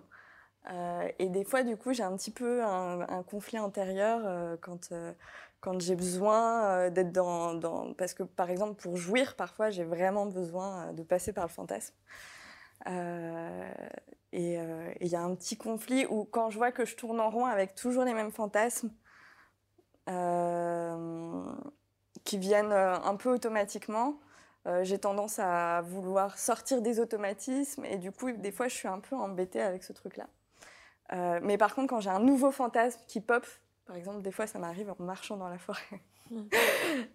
Euh, 0.71 1.09
et 1.19 1.27
des 1.27 1.43
fois, 1.43 1.63
du 1.63 1.75
coup, 1.75 1.91
j'ai 1.91 2.03
un 2.03 2.15
petit 2.15 2.31
peu 2.31 2.63
un, 2.63 3.23
conflit 3.23 3.57
intérieur 3.57 4.21
euh, 4.23 4.55
quand, 4.61 4.93
quand 5.59 5.81
j'ai 5.81 5.97
besoin 5.97 6.89
d'être 6.91 7.11
dans. 7.11 7.93
Parce 7.97 8.13
que, 8.13 8.23
par 8.23 8.49
exemple, 8.49 8.81
pour 8.81 8.95
jouir, 8.95 9.35
parfois, 9.35 9.69
j'ai 9.69 9.83
vraiment 9.83 10.27
besoin 10.27 10.93
de 10.93 11.03
passer 11.03 11.33
par 11.33 11.43
le 11.43 11.51
fantasme. 11.51 11.95
Et 14.31 14.59
il 15.01 15.07
y 15.07 15.15
a 15.17 15.21
un 15.21 15.35
petit 15.35 15.57
conflit 15.57 16.05
où, 16.05 16.23
quand 16.23 16.51
je 16.51 16.57
vois 16.57 16.71
que 16.71 16.85
je 16.85 16.95
tourne 16.95 17.19
en 17.19 17.29
rond 17.29 17.47
avec 17.47 17.75
toujours 17.75 18.05
les 18.05 18.13
mêmes 18.13 18.31
fantasmes, 18.31 18.91
qui 22.23 22.37
viennent 22.37 22.71
euh, 22.71 22.99
un 22.99 23.15
peu 23.15 23.29
automatiquement, 23.29 24.19
euh, 24.67 24.83
j'ai 24.83 24.99
tendance 24.99 25.39
à 25.39 25.81
vouloir 25.81 26.37
sortir 26.37 26.81
des 26.81 26.99
automatismes 26.99 27.85
et 27.85 27.97
du 27.97 28.11
coup, 28.11 28.31
des 28.31 28.51
fois, 28.51 28.67
je 28.67 28.75
suis 28.75 28.87
un 28.87 28.99
peu 28.99 29.15
embêtée 29.15 29.61
avec 29.61 29.83
ce 29.83 29.93
truc-là. 29.93 30.27
Euh, 31.13 31.39
mais 31.41 31.57
par 31.57 31.73
contre, 31.73 31.87
quand 31.87 32.01
j'ai 32.01 32.09
un 32.09 32.19
nouveau 32.19 32.51
fantasme 32.51 32.99
qui 33.07 33.21
pop, 33.21 33.45
par 33.85 33.95
exemple, 33.95 34.21
des 34.21 34.31
fois, 34.31 34.45
ça 34.45 34.59
m'arrive 34.59 34.91
en 34.91 35.03
marchant 35.03 35.37
dans 35.37 35.49
la 35.49 35.57
forêt, 35.57 35.81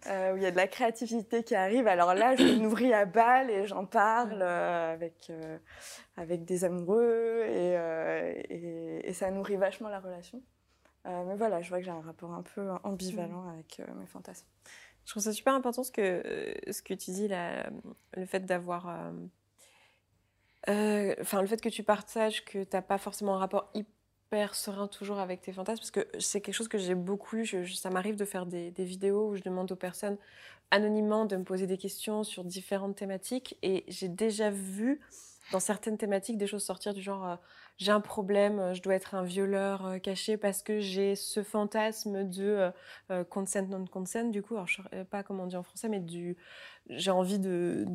euh, 0.07 0.33
où 0.33 0.37
il 0.37 0.43
y 0.43 0.45
a 0.45 0.51
de 0.51 0.57
la 0.57 0.67
créativité 0.67 1.43
qui 1.43 1.55
arrive. 1.55 1.87
Alors 1.87 2.13
là, 2.13 2.35
je 2.35 2.43
me 2.43 2.55
nourris 2.57 2.93
à 2.93 3.05
balle 3.05 3.49
et 3.49 3.67
j'en 3.67 3.85
parle 3.85 4.41
euh, 4.41 4.93
avec, 4.93 5.29
euh, 5.29 5.57
avec 6.17 6.43
des 6.43 6.65
amoureux 6.65 7.43
et, 7.45 7.77
euh, 7.77 8.33
et, 8.49 9.09
et 9.09 9.13
ça 9.13 9.31
nourrit 9.31 9.55
vachement 9.55 9.87
la 9.87 9.99
relation. 9.99 10.41
Euh, 11.05 11.23
mais 11.25 11.35
voilà, 11.35 11.61
je 11.61 11.69
vois 11.69 11.79
que 11.79 11.85
j'ai 11.85 11.91
un 11.91 12.01
rapport 12.01 12.31
un 12.33 12.41
peu 12.41 12.67
ambivalent 12.83 13.47
avec 13.49 13.79
euh, 13.79 13.93
mes 13.99 14.07
fantasmes. 14.07 14.47
Je 15.05 15.11
trouve 15.11 15.21
ça 15.21 15.33
super 15.33 15.53
important 15.53 15.83
ce 15.83 15.91
que, 15.91 16.01
euh, 16.01 16.53
ce 16.71 16.81
que 16.81 16.93
tu 16.95 17.11
dis, 17.11 17.27
là, 17.27 17.69
le 18.17 18.25
fait 18.25 18.39
d'avoir. 18.41 18.87
Enfin, 20.67 21.41
le 21.41 21.47
fait 21.47 21.61
que 21.61 21.69
tu 21.69 21.83
partages 21.83 22.43
que 22.43 22.63
tu 22.63 22.69
n'as 22.73 22.81
pas 22.81 22.97
forcément 22.97 23.35
un 23.35 23.39
rapport 23.39 23.69
hyper 23.75 24.55
serein 24.55 24.87
toujours 24.87 25.19
avec 25.19 25.41
tes 25.41 25.53
fantasmes, 25.53 25.79
parce 25.79 25.91
que 25.91 26.07
c'est 26.19 26.41
quelque 26.41 26.55
chose 26.55 26.67
que 26.67 26.79
j'ai 26.79 26.95
beaucoup. 26.95 27.43
Je- 27.43 27.63
je- 27.63 27.75
ça 27.75 27.89
m'arrive 27.91 28.15
de 28.15 28.25
faire 28.25 28.45
des, 28.47 28.71
des 28.71 28.83
vidéos 28.85 29.29
où 29.29 29.35
je 29.35 29.43
demande 29.43 29.71
aux 29.71 29.75
personnes 29.75 30.17
anonymement 30.71 31.25
de 31.25 31.35
me 31.37 31.43
poser 31.43 31.67
des 31.67 31.77
questions 31.77 32.23
sur 32.23 32.43
différentes 32.43 32.95
thématiques. 32.95 33.57
Et 33.61 33.83
j'ai 33.87 34.07
déjà 34.09 34.49
vu 34.49 35.01
dans 35.51 35.59
certaines 35.59 35.97
thématiques 35.97 36.37
des 36.37 36.47
choses 36.47 36.63
sortir 36.63 36.93
du 36.93 37.01
genre 37.01 37.27
euh, 37.27 37.35
j'ai 37.77 37.91
un 37.91 37.99
problème, 37.99 38.59
euh, 38.59 38.73
je 38.73 38.81
dois 38.81 38.95
être 38.95 39.15
un 39.15 39.23
violeur 39.23 39.85
euh, 39.85 39.97
caché 39.99 40.37
parce 40.37 40.63
que 40.63 40.79
j'ai 40.79 41.15
ce 41.15 41.43
fantasme 41.43 42.23
de 42.27 42.71
consent 43.29 43.67
non 43.67 43.85
consent 43.85 44.29
du 44.29 44.41
coup. 44.41 44.55
Alors 44.55 44.67
je 44.67 44.81
sais 44.81 45.05
pas 45.05 45.23
comment 45.23 45.43
on 45.43 45.47
dit 45.47 45.55
en 45.55 45.63
français 45.63 45.89
mais 45.89 45.99
du 45.99 46.37
j'ai 46.87 47.11
envie 47.11 47.39
de, 47.39 47.85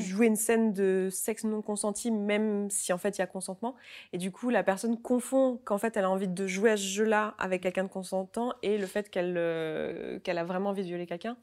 jouer 0.00 0.26
une 0.26 0.36
scène 0.36 0.72
de 0.72 1.08
sexe 1.10 1.44
non 1.44 1.62
consenti 1.62 2.10
même 2.10 2.70
si 2.70 2.92
en 2.92 2.98
fait 2.98 3.18
il 3.18 3.20
y 3.20 3.24
a 3.24 3.26
consentement. 3.26 3.76
Et 4.12 4.18
du 4.18 4.30
coup 4.32 4.50
la 4.50 4.62
personne 4.62 5.00
confond 5.00 5.60
qu'en 5.64 5.78
fait 5.78 5.96
elle 5.96 6.04
a 6.04 6.10
envie 6.10 6.28
de 6.28 6.46
jouer 6.46 6.70
à 6.72 6.76
ce 6.76 6.84
jeu-là 6.84 7.34
avec 7.38 7.62
quelqu'un 7.62 7.84
de 7.84 7.88
consentant 7.88 8.54
et 8.62 8.78
le 8.78 8.86
fait 8.86 9.10
qu'elle 9.10 10.20
qu'elle 10.24 10.38
a 10.38 10.44
vraiment 10.44 10.70
envie 10.70 10.82
de 10.82 10.88
violer 10.88 11.06
quelqu'un. 11.06 11.36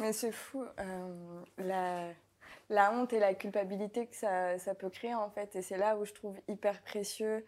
Mais 0.00 0.12
c'est 0.12 0.32
fou, 0.32 0.64
la, 1.56 2.12
la 2.70 2.92
honte 2.92 3.12
et 3.12 3.18
la 3.18 3.34
culpabilité 3.34 4.06
que 4.06 4.16
ça, 4.16 4.58
ça 4.58 4.74
peut 4.74 4.90
créer 4.90 5.14
en 5.14 5.30
fait. 5.30 5.56
Et 5.56 5.62
c'est 5.62 5.78
là 5.78 5.96
où 5.96 6.04
je 6.04 6.12
trouve 6.12 6.36
hyper 6.48 6.82
précieux 6.82 7.44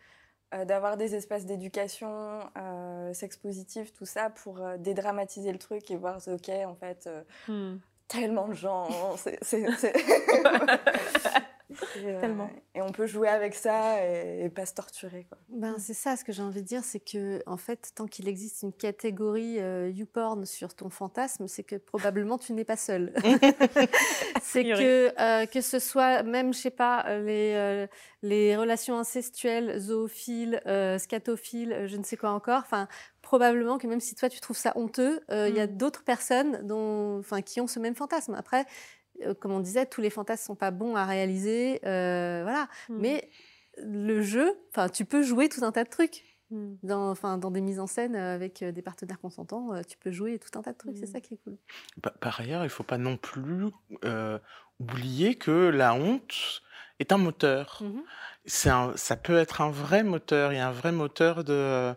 euh, 0.52 0.64
d'avoir 0.64 0.96
des 0.96 1.14
espaces 1.14 1.46
d'éducation, 1.46 2.40
euh, 2.58 3.12
sexe 3.12 3.36
positif, 3.36 3.92
tout 3.92 4.04
ça, 4.04 4.30
pour 4.30 4.60
euh, 4.60 4.76
dédramatiser 4.78 5.52
le 5.52 5.58
truc 5.58 5.88
et 5.92 5.96
voir, 5.96 6.18
ok, 6.26 6.48
en 6.66 6.74
fait, 6.74 7.08
euh, 7.48 7.76
tellement 8.08 8.48
de 8.48 8.54
gens, 8.54 8.88
c'est... 9.16 9.38
Et, 11.96 12.06
euh, 12.06 12.20
Tellement. 12.20 12.50
Et 12.74 12.82
on 12.82 12.92
peut 12.92 13.06
jouer 13.06 13.28
avec 13.28 13.54
ça 13.54 14.04
et, 14.04 14.44
et 14.44 14.48
pas 14.50 14.66
se 14.66 14.74
torturer, 14.74 15.26
quoi. 15.28 15.38
Ben, 15.48 15.76
c'est 15.78 15.94
ça, 15.94 16.16
ce 16.16 16.24
que 16.24 16.32
j'ai 16.32 16.42
envie 16.42 16.62
de 16.62 16.66
dire, 16.66 16.84
c'est 16.84 17.00
que 17.00 17.42
en 17.46 17.56
fait, 17.56 17.92
tant 17.94 18.06
qu'il 18.06 18.28
existe 18.28 18.62
une 18.62 18.72
catégorie 18.72 19.58
euh, 19.60 19.90
YouPorn 19.90 20.44
sur 20.46 20.74
ton 20.74 20.90
fantasme, 20.90 21.48
c'est 21.48 21.64
que 21.64 21.76
probablement 21.76 22.38
tu 22.38 22.52
n'es 22.52 22.64
pas 22.64 22.76
seul. 22.76 23.12
c'est 24.42 24.64
que 24.64 25.20
euh, 25.20 25.46
que 25.46 25.60
ce 25.60 25.78
soit 25.78 26.22
même, 26.22 26.52
je 26.52 26.58
sais 26.58 26.70
pas, 26.70 27.04
euh, 27.06 27.22
les 27.24 27.52
euh, 27.54 27.86
les 28.22 28.56
relations 28.56 28.98
incestuelles, 28.98 29.78
zoophiles, 29.78 30.60
euh, 30.66 30.98
scatophiles, 30.98 31.84
je 31.86 31.96
ne 31.96 32.02
sais 32.04 32.16
quoi 32.16 32.30
encore. 32.30 32.60
Enfin, 32.60 32.86
probablement 33.22 33.78
que 33.78 33.86
même 33.86 34.00
si 34.00 34.14
toi 34.14 34.28
tu 34.28 34.40
trouves 34.40 34.56
ça 34.56 34.72
honteux, 34.76 35.20
euh, 35.30 35.48
il 35.48 35.56
y 35.56 35.60
a 35.60 35.66
Mm. 35.66 35.76
d'autres 35.76 36.04
personnes 36.04 36.60
dont, 36.66 37.18
enfin, 37.18 37.42
qui 37.42 37.60
ont 37.60 37.66
ce 37.66 37.78
même 37.78 37.94
fantasme. 37.94 38.34
Après. 38.34 38.64
Euh, 39.24 39.34
Comme 39.34 39.52
on 39.52 39.60
disait, 39.60 39.86
tous 39.86 40.00
les 40.00 40.10
fantasmes 40.10 40.44
sont 40.46 40.54
pas 40.56 40.70
bons 40.70 40.94
à 40.96 41.04
réaliser, 41.04 41.80
euh, 41.86 42.40
voilà. 42.42 42.68
Mm. 42.88 42.96
Mais 43.00 43.30
le 43.78 44.20
jeu, 44.22 44.52
enfin, 44.70 44.88
tu 44.88 45.04
peux 45.04 45.22
jouer 45.22 45.48
tout 45.48 45.64
un 45.64 45.72
tas 45.72 45.84
de 45.84 45.88
trucs. 45.90 46.24
Mm. 46.50 46.74
Dans, 46.82 47.10
enfin, 47.10 47.38
dans 47.38 47.50
des 47.50 47.60
mises 47.60 47.78
en 47.80 47.86
scène 47.86 48.16
euh, 48.16 48.34
avec 48.34 48.64
des 48.64 48.82
partenaires 48.82 49.20
consentants, 49.20 49.70
tu 49.88 49.96
peux 49.98 50.10
jouer 50.10 50.38
tout 50.38 50.58
un 50.58 50.62
tas 50.62 50.72
de 50.72 50.78
trucs. 50.78 50.96
C'est 50.96 51.08
Mm. 51.08 51.12
ça 51.12 51.20
qui 51.20 51.34
est 51.34 51.40
cool. 51.44 51.56
Pa- 52.02 52.10
Par 52.20 52.40
ailleurs, 52.40 52.62
il 52.62 52.64
ne 52.64 52.68
faut 52.70 52.82
pas 52.82 52.98
non 52.98 53.16
plus 53.16 53.66
euh, 54.04 54.38
oublier 54.80 55.36
que 55.36 55.68
la 55.68 55.94
honte 55.94 56.62
est 56.98 57.12
un 57.12 57.18
moteur. 57.18 57.78
Mhm. 57.82 58.02
C'est 58.46 58.68
un- 58.70 58.96
ça 58.96 59.16
peut 59.16 59.36
être 59.38 59.60
un 59.60 59.70
vrai 59.70 60.02
moteur. 60.02 60.52
Il 60.52 60.56
y 60.56 60.58
a 60.58 60.68
un 60.68 60.72
vrai 60.72 60.92
moteur 60.92 61.44
de, 61.44 61.94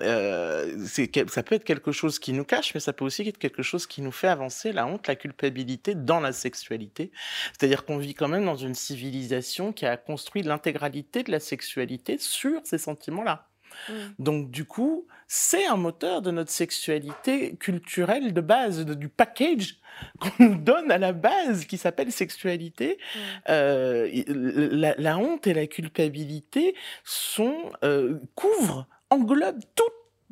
euh, 0.00 0.86
ça 1.28 1.42
peut 1.42 1.54
être 1.54 1.64
quelque 1.64 1.92
chose 1.92 2.18
qui 2.18 2.32
nous 2.32 2.44
cache, 2.44 2.74
mais 2.74 2.80
ça 2.80 2.92
peut 2.92 3.04
aussi 3.04 3.26
être 3.28 3.38
quelque 3.38 3.62
chose 3.62 3.86
qui 3.86 4.02
nous 4.02 4.12
fait 4.12 4.28
avancer 4.28 4.72
la 4.72 4.86
honte, 4.86 5.06
la 5.06 5.16
culpabilité 5.16 5.94
dans 5.94 6.20
la 6.20 6.32
sexualité. 6.32 7.12
C'est-à-dire 7.52 7.84
qu'on 7.84 7.98
vit 7.98 8.14
quand 8.14 8.28
même 8.28 8.44
dans 8.44 8.56
une 8.56 8.74
civilisation 8.74 9.72
qui 9.72 9.86
a 9.86 9.96
construit 9.96 10.42
l'intégralité 10.42 11.22
de 11.22 11.30
la 11.30 11.40
sexualité 11.40 12.18
sur 12.18 12.60
ces 12.64 12.78
sentiments-là. 12.78 13.48
Mm. 13.88 13.92
Donc 14.18 14.50
du 14.50 14.64
coup, 14.64 15.06
c'est 15.26 15.66
un 15.66 15.76
moteur 15.76 16.22
de 16.22 16.30
notre 16.30 16.50
sexualité 16.50 17.56
culturelle 17.56 18.32
de 18.32 18.40
base, 18.40 18.84
de- 18.84 18.94
du 18.94 19.08
package 19.08 19.80
qu'on 20.18 20.30
nous 20.40 20.56
donne 20.56 20.90
à 20.90 20.98
la 20.98 21.12
base 21.12 21.66
qui 21.66 21.78
s'appelle 21.78 22.10
sexualité. 22.12 22.98
Mm. 22.98 23.18
Euh, 23.50 24.94
la 24.98 25.18
honte 25.18 25.46
et 25.46 25.54
la 25.54 25.66
culpabilité 25.66 26.74
sont 27.04 27.70
euh, 27.84 28.18
couvrent, 28.34 28.86
englobent 29.10 29.62
tout. 29.74 29.84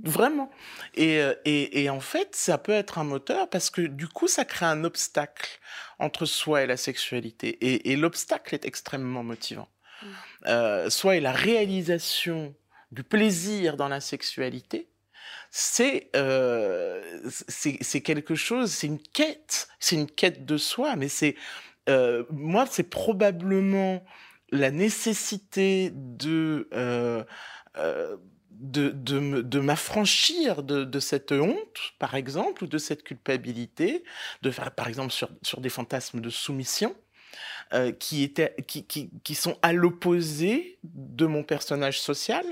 Vraiment. 0.03 0.51
Et, 0.95 1.21
euh, 1.21 1.35
et, 1.45 1.83
et 1.83 1.91
en 1.91 2.01
fait, 2.01 2.35
ça 2.35 2.59
peut 2.59 2.73
être 2.73 2.99
un 2.99 3.05
moteur 3.05 3.49
parce 3.49 3.71
que 3.71 3.83
du 3.83 4.09
coup, 4.09 4.27
ça 4.27 4.45
crée 4.45 4.67
un 4.67 4.85
obstacle 4.85 5.61
entre 5.99 6.25
soi 6.25 6.63
et 6.63 6.67
la 6.67 6.77
sexualité. 6.77 7.51
Et, 7.61 7.93
et 7.93 7.97
l'obstacle 7.97 8.55
est 8.55 8.65
extrêmement 8.65 9.23
motivant. 9.23 9.69
Mm. 10.03 10.07
Euh, 10.47 10.91
soit 10.91 11.17
est 11.17 11.21
la 11.21 11.33
réalisation 11.33 12.55
du 12.91 13.05
plaisir 13.05 13.77
dans 13.77 13.89
la 13.89 14.01
sexualité, 14.01 14.89
c'est 15.51 16.11
euh, 16.17 17.21
c'est 17.49 17.79
c'est 17.81 18.01
quelque 18.01 18.35
chose, 18.35 18.71
c'est 18.71 18.87
une 18.87 19.01
quête, 19.01 19.69
c'est 19.81 19.97
une 19.97 20.11
quête 20.11 20.45
de 20.45 20.57
soi, 20.57 20.97
mais 20.97 21.09
c'est 21.09 21.37
euh, 21.89 22.25
moi 22.31 22.67
c'est 22.69 22.89
probablement 22.89 24.05
la 24.51 24.71
nécessité 24.71 25.91
de 25.95 26.69
euh, 26.75 27.25
euh, 27.77 28.17
de, 28.63 28.91
de, 28.91 29.61
m'affranchir 29.61 30.63
de, 30.63 31.01
cette 31.01 31.33
honte, 31.33 31.79
par 31.99 32.15
exemple, 32.15 32.65
ou 32.65 32.67
de 32.69 32.79
cette 32.79 33.03
culpabilité, 33.03 34.05
de 34.43 34.51
faire, 34.51 34.71
par 34.71 34.87
exemple, 34.87 35.13
sur, 35.13 35.29
sur 35.43 35.61
des 35.61 35.69
fantasmes 35.69 36.21
de 36.21 36.31
soumission, 36.31 36.95
euh, 37.75 37.91
qui, 37.91 38.23
étaient, 38.23 38.55
qui, 38.69 38.87
qui, 38.87 39.11
qui 39.25 39.35
sont 39.35 39.59
à 39.63 39.73
l'opposé 39.73 40.79
de 40.85 41.27
mon 41.27 41.43
personnage 41.43 42.01
social, 42.01 42.45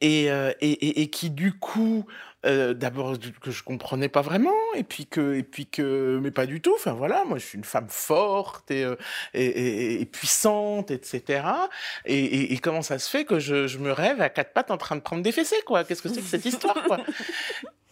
et, 0.00 0.30
euh, 0.30 0.52
et, 0.60 0.70
et, 0.70 1.02
et 1.02 1.10
qui 1.10 1.30
du 1.30 1.52
coup 1.58 2.04
euh, 2.44 2.74
d'abord 2.74 3.16
que 3.40 3.50
je 3.50 3.62
comprenais 3.64 4.08
pas 4.08 4.20
vraiment 4.22 4.52
et 4.76 4.84
puis 4.84 5.06
que 5.06 5.34
et 5.34 5.42
puis 5.42 5.66
que 5.66 6.20
mais 6.22 6.30
pas 6.30 6.46
du 6.46 6.60
tout. 6.60 6.74
Enfin 6.76 6.92
voilà 6.92 7.24
moi 7.24 7.38
je 7.38 7.44
suis 7.44 7.58
une 7.58 7.64
femme 7.64 7.88
forte 7.88 8.70
et 8.70 8.84
euh, 8.84 8.94
et, 9.34 10.04
puissante 10.06 10.90
etc 10.90 11.48
et, 12.04 12.56
comment 12.58 12.82
ça 12.82 12.98
se 12.98 13.10
fait 13.10 13.24
que 13.24 13.38
je, 13.40 13.66
je 13.66 13.78
me 13.78 13.90
rêve 13.90 14.20
à 14.20 14.28
quatre 14.28 14.52
pattes 14.52 14.70
en 14.70 14.76
train 14.78 14.96
de 14.96 15.00
prendre 15.00 15.22
des 15.22 15.32
fessées 15.32 15.56
quoi? 15.66 15.82
Qu'est-ce 15.84 16.02
que 16.02 16.08
c'est 16.08 16.20
que 16.20 16.26
cette 16.28 16.44
histoire 16.52 16.82
quoi? 16.84 16.98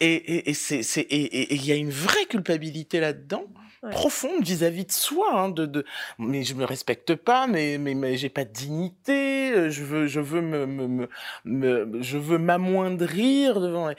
Et 0.01 0.15
et, 0.15 0.51
et 0.51 0.55
c'est 0.55 0.83
c'est 0.83 1.01
et 1.01 1.23
et- 1.41 1.53
et 1.53 1.55
il 1.55 1.65
y 1.67 1.73
a 1.73 1.77
une 1.77 1.91
vraie 1.91 2.27
culpabilité 2.27 3.01
là-dedans 3.01 3.47
Profonde 3.91 4.43
vis-à-vis 4.45 4.85
de 4.87 4.93
soi 4.93 5.27
hein, 5.33 5.49
de, 5.51 5.67
de 5.67 5.85
mais 6.19 6.43
je 6.43 6.55
me 6.55 6.65
respecte 6.65 7.15
pas 7.15 7.47
mais 7.47 7.77
mais, 7.79 7.95
mais 7.95 8.17
j'ai 8.17 8.29
pas 8.31 8.45
de 8.45 8.53
dignité 8.53 9.53
euh, 9.53 9.71
je 9.71 9.83
veux 9.85 10.07
je 10.07 10.21
veux 10.21 10.41
me, 10.41 10.67
me, 10.67 11.09
me- 11.45 12.03
je 12.03 12.17
veux 12.19 12.39
m'amoindrir 12.39 13.61
devant 13.61 13.91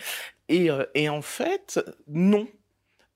et, 0.50 0.70
euh, 0.72 0.86
et 0.96 1.10
en 1.10 1.22
fait 1.22 1.80
non. 2.08 2.48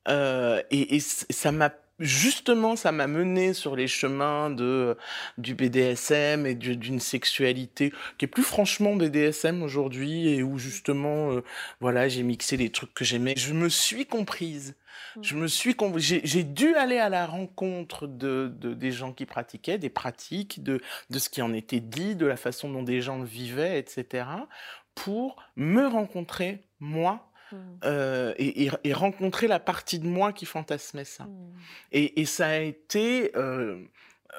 Euh, 0.08 0.62
et, 0.72 0.96
et 0.96 1.00
ça 1.00 1.52
m'a 1.52 1.72
justement 2.00 2.76
ça 2.78 2.92
m'a 2.94 3.08
mené 3.08 3.54
sur 3.54 3.76
les 3.76 3.88
chemins 3.88 4.50
de 4.50 4.96
du 5.38 5.54
BDSM 5.56 6.46
et 6.46 6.56
du- 6.56 6.78
d'une 6.78 7.00
sexualité 7.02 7.92
qui 8.18 8.26
est 8.26 8.28
plus 8.30 8.44
franchement 8.44 8.96
BDSM 8.96 9.62
aujourd'hui 9.62 10.30
et 10.30 10.42
où 10.42 10.58
justement 10.58 11.34
euh, 11.34 11.44
voilà 11.82 12.08
j'ai 12.08 12.24
mixé 12.24 12.58
les 12.58 12.72
trucs 12.72 12.94
que 12.94 13.04
j'aimais. 13.06 13.34
Je 13.38 13.54
me 13.54 13.70
suis 13.70 14.06
comprise 14.06 14.76
je 15.22 15.36
me 15.36 15.48
suis 15.48 15.76
j'ai 16.24 16.44
dû 16.44 16.76
aller 16.76 16.98
à 16.98 17.10
la 17.10 17.26
rencontre 17.26 18.08
de, 18.08 18.52
de- 18.56 18.74
des 18.74 18.92
gens 18.92 19.14
qui 19.14 19.26
pratiquaient 19.26 19.78
des 19.78 19.90
pratiques 19.90 20.64
de 20.64 20.80
de 21.10 21.20
ce 21.20 21.30
qui 21.30 21.42
en 21.42 21.54
était 21.54 21.80
dit 21.80 22.16
de 22.16 22.26
la 22.26 22.38
façon 22.38 22.70
dont 22.72 22.84
des 22.84 23.02
gens 23.02 23.20
le 23.20 23.26
vivaient 23.26 23.80
etc 23.80 24.26
pour 24.96 25.38
me 25.56 25.88
rencontrer 25.88 26.64
moi 26.80 27.26
Mm. 27.52 27.56
euh, 27.84 28.34
et, 28.38 28.66
et- 28.66 28.72
et 28.84 28.94
rencontrer 28.94 29.48
la 29.48 29.60
partie 29.60 29.98
de 29.98 30.06
moi 30.06 30.34
qui 30.34 30.46
fantasmait 30.46 31.04
ça. 31.04 31.24
Mm. 31.24 31.52
Et, 31.94 32.22
et 32.22 32.26
ça 32.26 32.46
a 32.46 32.58
été 32.58 33.32
euh, 33.36 33.84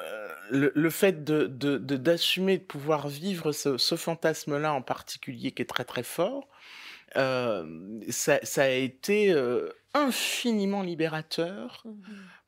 euh, 0.01 0.29
le, 0.53 0.71
le 0.77 0.91
fait 0.91 1.25
de 1.25 1.49
de- 1.49 1.77
de- 1.79 1.97
d'assumer 1.97 2.59
de, 2.59 2.63
pouvoir 2.63 3.09
vivre 3.09 3.51
ce, 3.51 3.79
ce 3.79 3.97
fantasme-là 3.97 4.73
en 4.73 4.83
particulier 4.83 5.51
qui 5.51 5.63
est 5.63 5.65
très 5.67 5.83
très 5.85 6.05
fort. 6.05 6.47
Euh, 7.17 8.01
ça, 8.09 8.39
ça 8.43 8.63
a 8.63 8.69
été 8.69 9.33
euh, 9.33 9.71
infiniment 9.95 10.83
libérateur 10.83 11.83
Mm. 11.85 11.91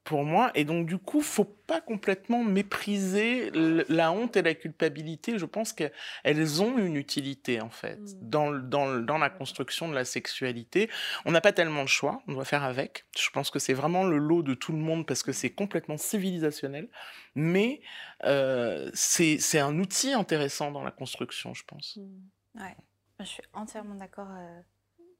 pour 0.05 0.25
moi. 0.25 0.51
Et 0.57 0.65
donc, 0.65 0.87
du 0.87 0.99
coup, 0.99 1.21
faut 1.21 1.45
pas 1.45 1.81
complètement 1.81 2.43
mépriser 2.43 3.53
la 3.89 4.11
honte 4.11 4.37
et 4.37 4.43
la 4.43 4.55
culpabilité. 4.55 5.39
Je 5.39 5.47
pense 5.47 5.73
qu'elles 5.73 6.63
ont 6.63 6.77
une 6.77 6.97
utilité, 6.97 7.61
en 7.61 7.71
fait, 7.71 8.01
Mm. 8.01 8.29
dans, 8.29 9.19
la 9.19 9.31
construction 9.31 9.89
de 9.89 9.95
la 9.95 10.05
sexualité. 10.05 10.91
On 11.25 11.31
n'a 11.31 11.41
pas 11.41 11.53
tellement 11.53 11.83
le 11.83 11.87
choix, 11.87 12.21
on 12.27 12.33
doit 12.33 12.45
faire 12.45 12.65
avec. 12.65 13.05
Je 13.17 13.31
pense 13.31 13.51
que 13.51 13.61
c'est 13.61 13.75
vraiment 13.75 14.05
le 14.05 14.19
lot 14.19 14.43
de 14.43 14.55
tout 14.55 14.73
le 14.73 14.79
monde 14.79 15.07
parce 15.07 15.23
que 15.23 15.33
c'est 15.33 15.51
complètement 15.51 15.97
civilisationnel. 15.97 16.89
Mais 17.35 17.81
euh, 18.25 18.91
c'est 18.95 19.59
un 19.59 19.79
outil 19.79 20.13
intéressant 20.13 20.73
dans 20.73 20.83
la 20.83 20.91
construction, 20.91 21.55
je 21.55 21.65
pense. 21.65 21.97
Mm. 21.97 22.61
Ouais, 22.61 22.77
je 23.25 23.29
suis 23.31 23.43
entièrement 23.53 23.95
d'accord. 23.95 24.29
euh. 24.31 24.61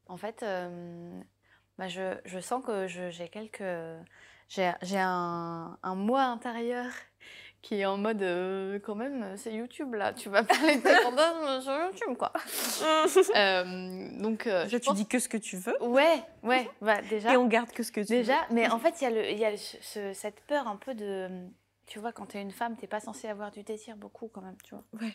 En 0.09 0.17
fait, 0.17 0.43
euh, 0.43 1.21
bah, 1.79 1.89
je, 1.89 2.17
je 2.25 2.39
sens 2.39 2.65
que 2.65 2.87
je- 2.89 3.11
j'ai 3.11 3.29
quelques. 3.29 3.63
J'ai 4.49 4.71
j'ai 4.83 4.99
un, 4.99 5.79
un 5.83 5.95
moi 5.95 6.23
intérieur 6.25 6.87
qui 7.63 7.77
est 7.77 7.87
en 7.87 7.97
mode 7.97 8.21
euh, 8.23 8.79
quand 8.81 8.97
même, 8.97 9.37
c'est 9.37 9.55
YouTube 9.55 9.95
là, 9.95 10.13
tu 10.13 10.29
vas 10.29 10.43
parler 10.43 10.77
de 10.77 10.83
tes 10.83 10.89
sur 11.63 11.73
YouTube 11.73 12.17
quoi. 12.19 12.33
Euh, 13.37 14.09
donc, 14.21 14.47
euh, 14.47 14.61
je 14.63 14.65
Déjà, 14.65 14.81
tu 14.81 14.87
pense- 14.87 14.97
dis 14.97 15.07
que 15.07 15.19
ce 15.19 15.29
que 15.29 15.37
tu 15.37 15.57
veux 15.57 15.81
Ouais, 15.83 16.23
ouais, 16.43 16.69
bah, 16.81 17.01
déjà. 17.09 17.33
et 17.33 17.37
on 17.37 17.47
garde 17.47 17.71
que 17.71 17.83
ce 17.83 17.93
que 17.93 18.01
tu 18.01 18.07
Déjà, 18.09 18.37
mais 18.51 18.69
en 18.69 18.79
fait, 18.81 19.01
il 19.01 19.05
y 19.05 19.07
a, 19.07 19.11
le, 19.11 19.31
il 19.31 19.39
y 19.39 19.45
a 19.45 19.51
le- 19.53 19.57
ce- 19.57 20.13
cette 20.13 20.41
peur 20.43 20.67
un 20.67 20.77
peu 20.77 20.95
de. 20.95 21.29
Tu 21.87 21.99
vois, 21.99 22.13
quand 22.13 22.27
t'es 22.27 22.41
une 22.41 22.53
femme, 22.53 22.77
t'es 22.77 22.87
pas 22.87 23.01
censée 23.01 23.29
avoir 23.29 23.51
du 23.51 23.63
désir 23.65 23.97
beaucoup 23.97 24.29
quand 24.29 24.41
même, 24.41 24.57
tu 24.63 24.75
vois. 24.75 24.85
Ouais. 25.01 25.15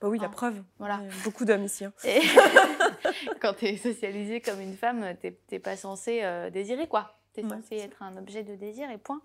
Bah 0.00 0.08
oui, 0.08 0.18
la 0.18 0.26
Ah, 0.26 0.28
preuve. 0.28 0.62
voilà. 0.78 1.00
Beaucoup 1.24 1.44
d'hommes 1.44 1.64
ici. 1.64 1.84
hein. 1.86 1.92
Et 2.04 2.20
quand 3.40 3.54
tu 3.54 3.66
es 3.66 3.76
socialisée 3.76 4.40
comme 4.40 4.60
une 4.60 4.76
femme, 4.76 5.16
t'es 5.20 5.32
t'es 5.46 5.58
pas 5.58 5.76
censé 5.76 6.22
euh, 6.22 6.50
désirer 6.50 6.86
quoi. 6.88 7.18
Tu 7.32 7.40
es 7.40 7.44
Ouais, 7.44 7.50
censé 7.50 7.62
c'est 7.70 7.78
ça. 7.78 7.84
être 7.86 8.02
un 8.02 8.16
objet 8.16 8.42
de 8.44 8.54
désir 8.54 8.90
et 8.90 8.98
point. 8.98 9.22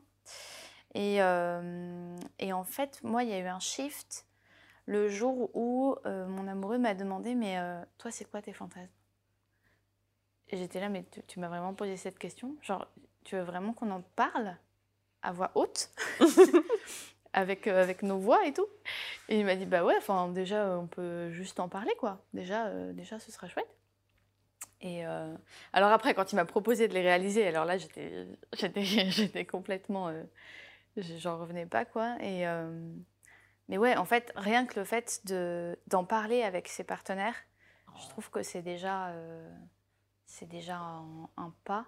Et, 0.96 1.22
euh, 1.22 2.18
et 2.40 2.54
en 2.54 2.64
fait, 2.64 3.00
moi, 3.04 3.24
il 3.24 3.30
y 3.30 3.34
a 3.34 3.40
eu 3.40 3.46
un 3.48 3.60
shift 3.60 4.26
le 4.86 5.08
jour 5.10 5.56
où 5.56 5.96
euh, 6.06 6.26
mon 6.28 6.48
amoureux 6.48 6.80
m'a 6.80 6.96
demandé 6.96 7.36
Mais 7.36 7.58
toi, 7.98 8.10
c'est 8.10 8.26
quoi 8.26 8.42
tes 8.42 8.54
fantasmes? 8.54 8.88
Et 10.48 10.58
j'étais 10.58 10.80
là, 10.80 10.90
mais 10.90 11.06
tu, 11.12 11.22
tu 11.28 11.40
m'as 11.40 11.48
vraiment 11.50 11.76
posé 11.76 11.96
cette 11.98 12.18
question 12.18 12.56
Genre, 12.64 12.88
tu 13.24 13.36
veux 13.36 13.44
vraiment 13.44 13.74
qu'on 13.74 13.92
en 13.92 14.02
parle? 14.02 14.58
À 15.22 15.32
voix 15.32 15.52
haute 15.56 15.90
avec, 17.34 17.68
euh, 17.68 17.82
avec 17.82 18.04
nos 18.04 18.18
voix 18.18 18.46
et 18.46 18.54
tout 18.54 18.68
Et 19.28 19.40
il 19.40 19.46
m'a 19.46 19.56
dit 19.56 19.66
Bah 19.66 19.84
ouais, 19.84 19.96
enfin, 19.98 20.30
déjà, 20.30 20.78
on 20.78 20.88
peut 20.88 21.30
juste 21.32 21.60
en 21.60 21.70
parler, 21.70 21.94
quoi. 22.00 22.24
Déjà, 22.34 22.68
euh, 22.68 22.94
déjà 22.94 23.20
ce 23.20 23.32
sera 23.32 23.48
chouette. 23.48 23.70
Et 24.82 25.06
euh, 25.06 25.36
alors 25.74 25.92
après, 25.92 26.14
quand 26.14 26.32
il 26.32 26.36
m'a 26.36 26.46
proposé 26.46 26.88
de 26.88 26.94
les 26.94 27.02
réaliser, 27.02 27.46
alors 27.46 27.66
là, 27.66 27.78
j'étais, 27.78 28.28
j'étais, 28.54 28.84
j'étais 28.84 29.46
complètement, 29.46 30.12
j'en 30.96 31.38
revenais 31.38 31.66
pas 31.66 31.84
quoi. 31.84 32.16
Et 32.22 32.46
mais 33.68 33.78
ouais, 33.78 33.98
en 33.98 34.06
fait, 34.06 34.32
rien 34.36 34.66
que 34.66 34.80
le 34.80 34.86
fait 34.86 35.22
de 35.26 35.78
d'en 35.88 36.06
parler 36.06 36.44
avec 36.44 36.70
ses 36.70 36.86
partenaires, 36.86 37.36
je 38.02 38.08
trouve 38.08 38.32
que 38.32 38.42
c'est 38.42 38.62
déjà, 38.62 39.14
c'est 40.26 40.48
déjà 40.48 40.78
un, 40.78 41.30
un 41.36 41.54
pas. 41.66 41.86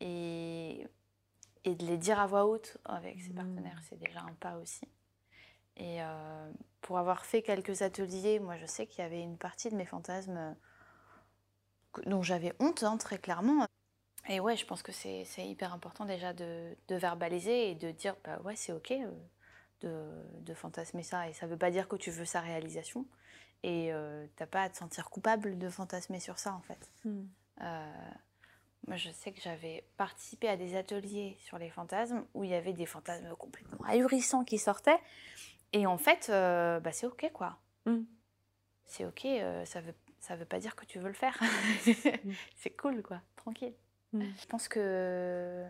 Et 0.00 0.86
et 1.64 1.74
de 1.74 1.84
les 1.86 1.98
dire 1.98 2.18
à 2.20 2.26
voix 2.26 2.46
haute 2.46 2.78
avec 2.84 3.20
ses 3.22 3.32
Mmh. 3.32 3.34
partenaires, 3.34 3.80
c'est 3.88 3.98
déjà 3.98 4.20
un 4.22 4.34
pas 4.34 4.56
aussi. 4.58 4.86
Et 5.76 6.02
euh, 6.02 6.52
pour 6.82 6.98
avoir 6.98 7.24
fait 7.24 7.42
quelques 7.42 7.82
ateliers, 7.82 8.38
moi, 8.40 8.56
je 8.58 8.66
sais 8.66 8.86
qu'il 8.86 9.02
y 9.02 9.06
avait 9.06 9.22
une 9.22 9.38
partie 9.38 9.70
de 9.70 9.76
mes 9.76 9.86
fantasmes 9.86 10.36
euh, 10.36 10.52
dont 12.06 12.22
j'avais 12.22 12.54
honte, 12.60 12.82
hein, 12.82 12.96
très 12.96 13.18
clairement. 13.18 13.66
Et 14.28 14.40
ouais, 14.40 14.56
je 14.56 14.66
pense 14.66 14.82
que 14.82 14.92
c'est 14.92 15.24
hyper 15.38 15.72
important 15.72 16.04
déjà 16.04 16.32
de, 16.32 16.76
de 16.88 16.94
verbaliser 16.96 17.70
et 17.70 17.74
de 17.74 17.90
dire, 17.90 18.16
bah 18.24 18.40
ouais, 18.44 18.56
c'est 18.56 18.72
ok 18.72 18.92
euh, 18.92 19.10
de, 19.80 20.42
de 20.42 20.54
fantasmer 20.54 21.02
ça. 21.02 21.28
Et 21.28 21.32
ça 21.32 21.46
veut 21.46 21.56
pas 21.56 21.70
dire 21.70 21.88
que 21.88 21.96
tu 21.96 22.10
veux 22.10 22.24
sa 22.26 22.40
réalisation. 22.40 23.06
Et 23.62 23.92
euh, 23.92 24.26
t'as 24.36 24.46
pas 24.46 24.62
à 24.62 24.70
te 24.70 24.76
sentir 24.76 25.10
coupable 25.10 25.58
de 25.58 25.68
fantasmer 25.68 26.20
sur 26.20 26.38
ça, 26.38 26.54
en 26.54 26.60
fait. 26.62 26.92
Mm. 27.04 27.22
Euh, 27.62 28.10
moi, 28.86 28.96
je 28.96 29.10
sais 29.10 29.32
que 29.32 29.40
j'avais 29.40 29.84
participé 29.96 30.48
à 30.48 30.56
des 30.56 30.74
ateliers 30.76 31.36
sur 31.38 31.58
les 31.58 31.70
fantasmes 31.70 32.24
où 32.34 32.44
il 32.44 32.50
y 32.50 32.54
avait 32.54 32.72
des 32.72 32.86
fantasmes 32.86 33.34
complètement 33.36 33.78
ahurissants 33.86 34.44
qui 34.44 34.58
sortaient. 34.58 34.98
Et 35.72 35.86
en 35.86 35.98
fait, 35.98 36.28
euh, 36.30 36.80
bah, 36.80 36.90
c'est 36.92 37.06
ok, 37.06 37.30
quoi. 37.32 37.58
Mm. 37.86 38.00
C'est 38.84 39.04
ok, 39.04 39.24
euh, 39.26 39.64
ça 39.64 39.80
veut 39.80 39.94
ça 40.18 40.36
veut 40.36 40.44
pas 40.44 40.58
dire 40.58 40.76
que 40.76 40.84
tu 40.84 40.98
veux 40.98 41.08
le 41.08 41.14
faire. 41.14 41.38
c'est 42.56 42.70
cool, 42.76 43.02
quoi, 43.02 43.20
tranquille. 43.36 43.74
Mm. 44.12 44.24
Je 44.38 44.46
pense 44.46 44.68
que 44.68 45.64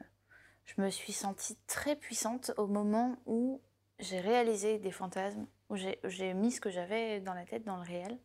je 0.64 0.80
me 0.80 0.88
suis 0.90 1.12
sentie 1.12 1.56
très 1.66 1.94
puissante 1.96 2.52
au 2.56 2.66
moment 2.66 3.16
où 3.26 3.60
j'ai 3.98 4.20
réalisé 4.20 4.78
des 4.78 4.90
fantasmes, 4.90 5.46
où 5.68 5.76
j'ai- 5.76 6.00
j'ai 6.04 6.32
mis 6.34 6.50
ce 6.50 6.60
que 6.60 6.70
j'avais 6.70 7.20
dans 7.20 7.34
la 7.34 7.44
tête 7.44 7.64
dans 7.64 7.76
le 7.76 7.82
réel. 7.82 8.18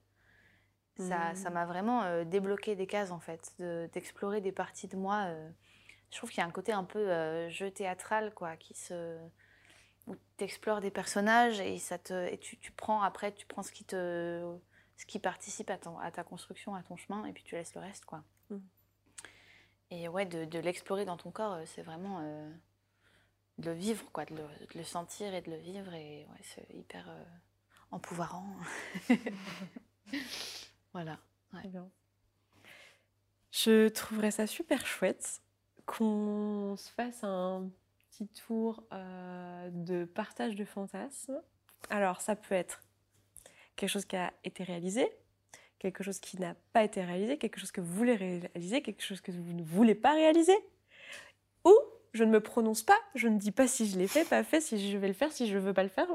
Ça 0.98 1.32
Mm. 1.34 1.36
ça 1.36 1.50
m'a 1.50 1.66
vraiment 1.66 2.04
euh, 2.04 2.24
débloqué 2.24 2.76
des 2.76 2.88
cases, 2.88 3.12
en 3.12 3.20
fait, 3.20 3.54
de- 3.60 3.90
d'explorer 3.94 4.40
des 4.42 4.52
parties 4.54 4.88
de 4.88 4.96
moi. 4.96 5.26
euh. 5.28 5.50
je 6.12 6.18
trouve 6.18 6.30
qu'il 6.30 6.40
y 6.40 6.44
a 6.44 6.48
un 6.48 6.52
côté 6.52 6.72
un 6.72 6.84
peu 6.86 7.00
euh, 7.12 7.50
jeu 7.50 7.70
théâtral, 7.72 8.34
quoi, 8.34 8.56
qui 8.58 8.74
se 8.74 9.18
où 10.08 10.16
tu 10.38 10.44
explores 10.44 10.82
des 10.82 10.92
personnages 10.92 11.60
et, 11.60 11.80
ça 11.80 11.98
te, 11.98 12.14
et 12.32 12.38
tu, 12.38 12.58
tu 12.60 12.72
prends 12.72 13.02
après, 13.02 13.34
tu 13.34 13.46
prends 13.48 13.64
ce 13.64 13.72
qui, 13.72 13.84
te, 13.84 14.56
ce 14.98 15.06
qui 15.08 15.18
participe 15.20 15.70
à, 15.72 15.78
ton- 15.80 15.98
à 16.00 16.12
ta 16.12 16.24
construction, 16.24 16.76
à 16.76 16.84
ton 16.84 16.96
chemin, 16.96 17.26
et 17.26 17.34
puis 17.34 17.44
tu 17.44 17.56
laisses 17.56 17.74
le 17.74 17.82
reste. 17.82 18.06
quoi. 18.06 18.24
Mm. 18.52 18.58
Et 19.92 20.08
ouais, 20.08 20.26
de, 20.26 20.46
de 20.46 20.60
l'explorer 20.60 21.06
dans 21.06 21.18
ton 21.18 21.32
corps, 21.32 21.58
c'est 21.66 21.82
vraiment 21.82 22.20
euh, 22.22 22.50
de 23.58 23.72
le 23.72 23.76
vivre, 23.76 24.06
quoi, 24.14 24.26
de 24.26 24.36
le, 24.36 24.44
de 24.44 24.78
le 24.78 24.84
sentir 24.84 25.34
et 25.34 25.42
de 25.42 25.50
le 25.50 25.58
vivre, 25.58 25.92
et 25.94 26.28
ouais, 26.30 26.42
c'est 26.44 26.68
hyper 26.76 27.10
euh, 27.10 27.24
empouvoirant. 27.92 28.46
voilà. 30.96 31.20
Bien. 31.66 31.90
Je 33.52 33.90
trouverais 33.90 34.32
ça 34.32 34.48
super 34.48 34.88
chouette 34.88 35.42
qu'on 35.86 36.76
se 36.78 36.90
fasse 36.90 37.22
un 37.22 37.70
petit 38.10 38.30
tour 38.30 38.82
euh, 38.94 39.70
de 39.74 40.06
partage 40.06 40.56
de 40.56 40.64
fantasmes. 40.64 41.42
Alors, 41.90 42.22
ça 42.22 42.38
peut 42.38 42.56
être 42.56 42.82
quelque 43.76 43.90
chose 43.90 44.06
qui 44.06 44.16
a 44.16 44.32
été 44.46 44.64
réalisé, 44.64 45.12
quelque 45.80 46.02
chose 46.02 46.20
qui 46.20 46.40
n'a 46.40 46.56
pas 46.72 46.86
été 46.86 47.04
réalisé, 47.04 47.38
quelque 47.38 47.60
chose 47.60 47.74
que 47.74 47.82
vous 47.82 47.94
voulez 47.94 48.16
réaliser, 48.16 48.82
quelque 48.82 49.04
chose 49.04 49.20
que 49.20 49.34
vous 49.34 49.52
ne 49.52 49.64
voulez 49.64 49.96
pas 49.96 50.14
réaliser. 50.14 50.56
Ou 51.66 51.74
je 52.14 52.24
ne 52.24 52.32
me 52.32 52.40
prononce 52.40 52.84
pas, 52.84 52.98
je 53.16 53.28
ne 53.28 53.38
dis 53.38 53.52
pas 53.52 53.68
si 53.68 53.86
je 53.86 53.98
l'ai 53.98 54.08
fait, 54.08 54.24
pas 54.24 54.46
fait, 54.46 54.62
si 54.62 54.90
je 54.90 54.98
vais 54.98 55.10
le 55.10 55.14
faire, 55.14 55.34
si 55.34 55.46
je 55.46 55.56
ne 55.56 55.60
veux 55.60 55.74
pas 55.74 55.84
le 55.84 55.90
faire. 55.90 56.08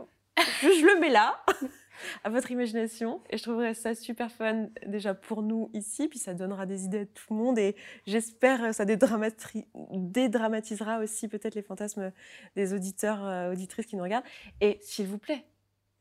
Je, 0.63 0.69
je 0.69 0.87
le 0.87 1.01
mets 1.01 1.11
là, 1.11 1.45
à 2.25 2.31
votre 2.31 2.51
imagination. 2.51 3.23
Et 3.31 3.37
je 3.39 3.43
trouverais 3.43 3.75
ça 3.75 3.95
super 3.95 4.31
fun 4.31 4.69
déjà 4.87 5.15
pour 5.15 5.43
nous 5.43 5.71
ici, 5.75 6.09
puis 6.09 6.19
ça 6.19 6.35
donnera 6.35 6.67
des 6.67 6.85
idées 6.85 7.01
à 7.01 7.07
tout 7.07 7.25
le 7.31 7.37
monde. 7.37 7.59
Et 7.59 7.77
j'espère 8.07 8.61
que 8.61 8.73
ça 8.73 8.85
dédramatri- 8.85 9.67
dédramatisera 9.93 10.99
aussi 10.99 11.29
peut-être 11.29 11.55
les 11.55 11.63
fantasmes 11.63 12.13
des 12.57 12.75
auditeurs, 12.75 13.25
euh, 13.25 13.53
auditrices 13.53 13.87
qui 13.87 13.97
nous 13.97 14.03
regardent. 14.05 14.25
Et 14.61 14.79
s'il 14.83 15.07
vous 15.07 15.19
plaît, 15.19 15.45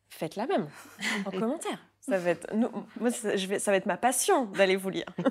faites 0.10 0.36
la 0.36 0.48
même 0.48 0.68
en 1.26 1.32
commentaire. 1.32 1.86
Ça 2.02 2.18
va 2.18 2.30
être, 2.32 2.54
nous- 2.56 2.72
moi, 3.00 3.12
ça, 3.12 3.36
je 3.36 3.46
vais, 3.48 3.60
ça 3.60 3.72
va 3.72 3.78
être 3.78 3.86
ma 3.86 3.98
passion 3.98 4.46
d'aller 4.46 4.76
vous 4.76 4.90
lire. 4.90 5.06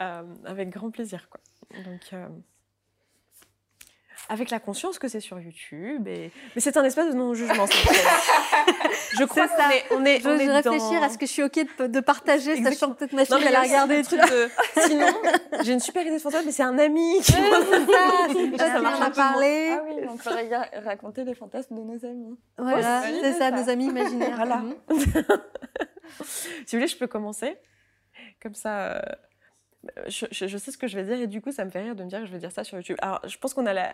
Euh, 0.00 0.22
avec 0.44 0.70
grand 0.70 0.90
plaisir, 0.90 1.28
quoi. 1.28 1.40
Donc, 1.84 2.00
euh, 2.14 2.26
avec 4.28 4.50
la 4.50 4.58
conscience 4.60 4.98
que 4.98 5.08
c'est 5.08 5.20
sur 5.20 5.38
YouTube. 5.40 6.06
Et... 6.08 6.30
Mais 6.54 6.60
c'est 6.60 6.76
un 6.76 6.84
espace 6.84 7.08
de 7.10 7.14
non-jugement. 7.16 7.66
je 7.66 9.24
crois 9.24 9.48
qu'on 9.48 9.70
est, 9.70 9.84
on 9.92 10.04
est, 10.04 10.20
Je 10.20 10.28
on 10.28 10.38
est 10.38 10.50
réfléchir 10.52 11.00
dans- 11.00 11.06
à 11.06 11.08
ce 11.08 11.18
que 11.18 11.26
je 11.26 11.30
suis 11.32 11.42
OK 11.42 11.58
de, 11.78 11.86
de 11.86 12.00
partager, 12.00 12.52
Exactement. 12.52 12.70
sachant 12.74 12.92
que 12.92 12.98
peut-être 12.98 13.12
ma 13.12 13.22
Non, 13.22 13.38
fille 13.42 13.70
y 13.70 13.74
a 13.74 13.86
le 13.86 14.02
truc 14.02 14.20
de- 14.20 14.50
Sinon, 14.86 15.06
j'ai 15.62 15.72
une 15.72 15.80
super 15.80 16.02
idée 16.02 16.16
de 16.16 16.20
fantasme, 16.20 16.46
mais 16.46 16.52
c'est 16.52 16.62
un 16.62 16.78
ami 16.78 17.20
qui 17.22 17.32
Ouais, 17.32 17.40
c'est 18.32 18.58
ça, 18.58 18.72
Ça, 18.74 18.80
marche 18.80 19.00
a 19.00 19.10
parlé. 19.10 19.68
Ah 19.72 19.82
oui, 19.86 19.94
on 20.08 20.16
pourrait 20.16 20.48
ra- 20.54 20.80
raconter 20.84 21.24
les 21.24 21.34
fantasmes 21.34 21.76
de 21.76 21.80
nos 21.82 22.04
amis. 22.04 22.38
Voilà, 22.58 23.02
c'est 23.02 23.06
c'est 23.08 23.20
validé, 23.22 23.32
ça, 23.32 23.38
ça. 23.38 23.50
nos 23.52 23.68
amis 23.70 23.86
imaginaires. 23.86 24.36
Voilà. 24.36 24.56
Mhm. 24.56 24.74
si 26.24 26.48
vous 26.76 26.78
voulez, 26.80 26.86
je 26.88 26.96
peux 26.96 27.06
commencer. 27.06 27.56
Comme 28.42 28.54
ça, 28.54 28.92
euh, 28.92 29.00
je, 30.06 30.56
sais 30.56 30.70
ce 30.70 30.78
que 30.78 30.86
je 30.86 30.96
vais 30.96 31.04
dire 31.04 31.20
et 31.20 31.26
du 31.26 31.40
coup, 31.40 31.52
ça 31.52 31.64
me 31.64 31.70
fait 31.70 31.82
rire 31.82 31.96
de 31.96 32.04
me 32.04 32.08
dire 32.08 32.20
que 32.20 32.26
je 32.26 32.32
vais 32.32 32.38
dire 32.38 32.52
ça 32.52 32.64
sur 32.64 32.76
YouTube. 32.76 32.96
Alors, 33.00 33.20
je 33.26 33.36
pense 33.38 33.54
qu'on 33.54 33.66
a 33.66 33.92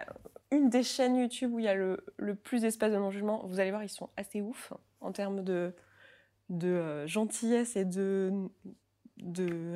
une 0.51 0.69
des 0.69 0.83
chaînes 0.83 1.17
YouTube 1.17 1.53
où 1.53 1.59
il 1.59 1.65
y 1.65 1.69
a 1.69 1.75
le, 1.75 2.05
plus 2.43 2.63
d'espace 2.63 2.93
de 2.93 2.97
non-jugement. 2.97 3.43
Vous 3.47 3.61
allez 3.61 3.71
voir, 3.71 3.83
ils 3.83 3.89
sont 3.89 4.11
assez 4.17 4.41
ouf 4.41 4.73
en 5.01 5.13
termes 5.13 5.43
de, 5.43 5.75
euh, 6.63 7.07
gentillesse 7.07 7.77
et 7.77 7.85
de, 7.85 8.49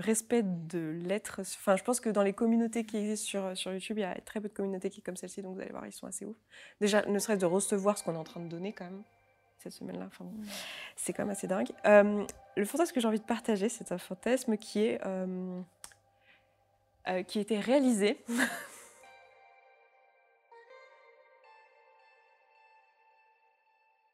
respect 0.00 0.42
de 0.44 1.00
l'être. 1.05 1.40
Enfin, 1.40 1.76
je 1.76 1.85
pense 1.85 2.00
que 2.00 2.11
dans 2.11 2.22
les 2.22 2.33
communautés 2.33 2.85
qui 2.85 2.96
existent 2.96 3.55
sur, 3.55 3.72
YouTube, 3.72 3.98
il 3.98 4.02
y 4.02 4.05
a 4.05 4.14
très 4.20 4.40
peu 4.40 4.48
de 4.48 4.55
communautés 4.55 4.90
qui 4.90 5.02
comme 5.02 5.16
celle-ci, 5.16 5.42
donc 5.42 5.55
vous 5.55 5.61
allez 5.61 5.70
voir, 5.70 5.87
ils 5.87 5.92
sont 5.92 6.07
assez 6.07 6.24
ouf. 6.24 6.37
Déjà, 6.81 7.05
ne 7.07 7.18
serait-ce 7.18 7.40
de 7.40 7.46
recevoir 7.46 7.98
ce 7.98 8.05
qu'on 8.05 8.14
est 8.14 8.18
en 8.18 8.24
train 8.24 8.40
de 8.40 8.48
donner 8.48 8.72
quand 8.72 8.85
même 8.85 9.02
cette 9.59 9.72
semaine-là. 9.72 10.07
Enfin, 10.07 10.26
c'est 10.96 11.12
quand 11.12 11.24
même 11.24 11.31
assez 11.31 11.46
dingue. 11.46 11.70
Euh, 11.87 12.24
le 12.57 12.64
fantasme 12.64 12.94
que 12.94 13.00
j'ai 13.00 13.09
envie 13.09 13.20
de 13.20 13.24
partager, 13.24 13.68
c'est 13.68 13.92
un 13.92 13.98
fantasme 13.98 14.57
qui 14.57 14.85
est 14.85 15.00
euh, 15.05 15.61
euh, 17.08 17.22
qui 17.22 17.38
été 17.38 17.60
réalisé. 17.60 18.18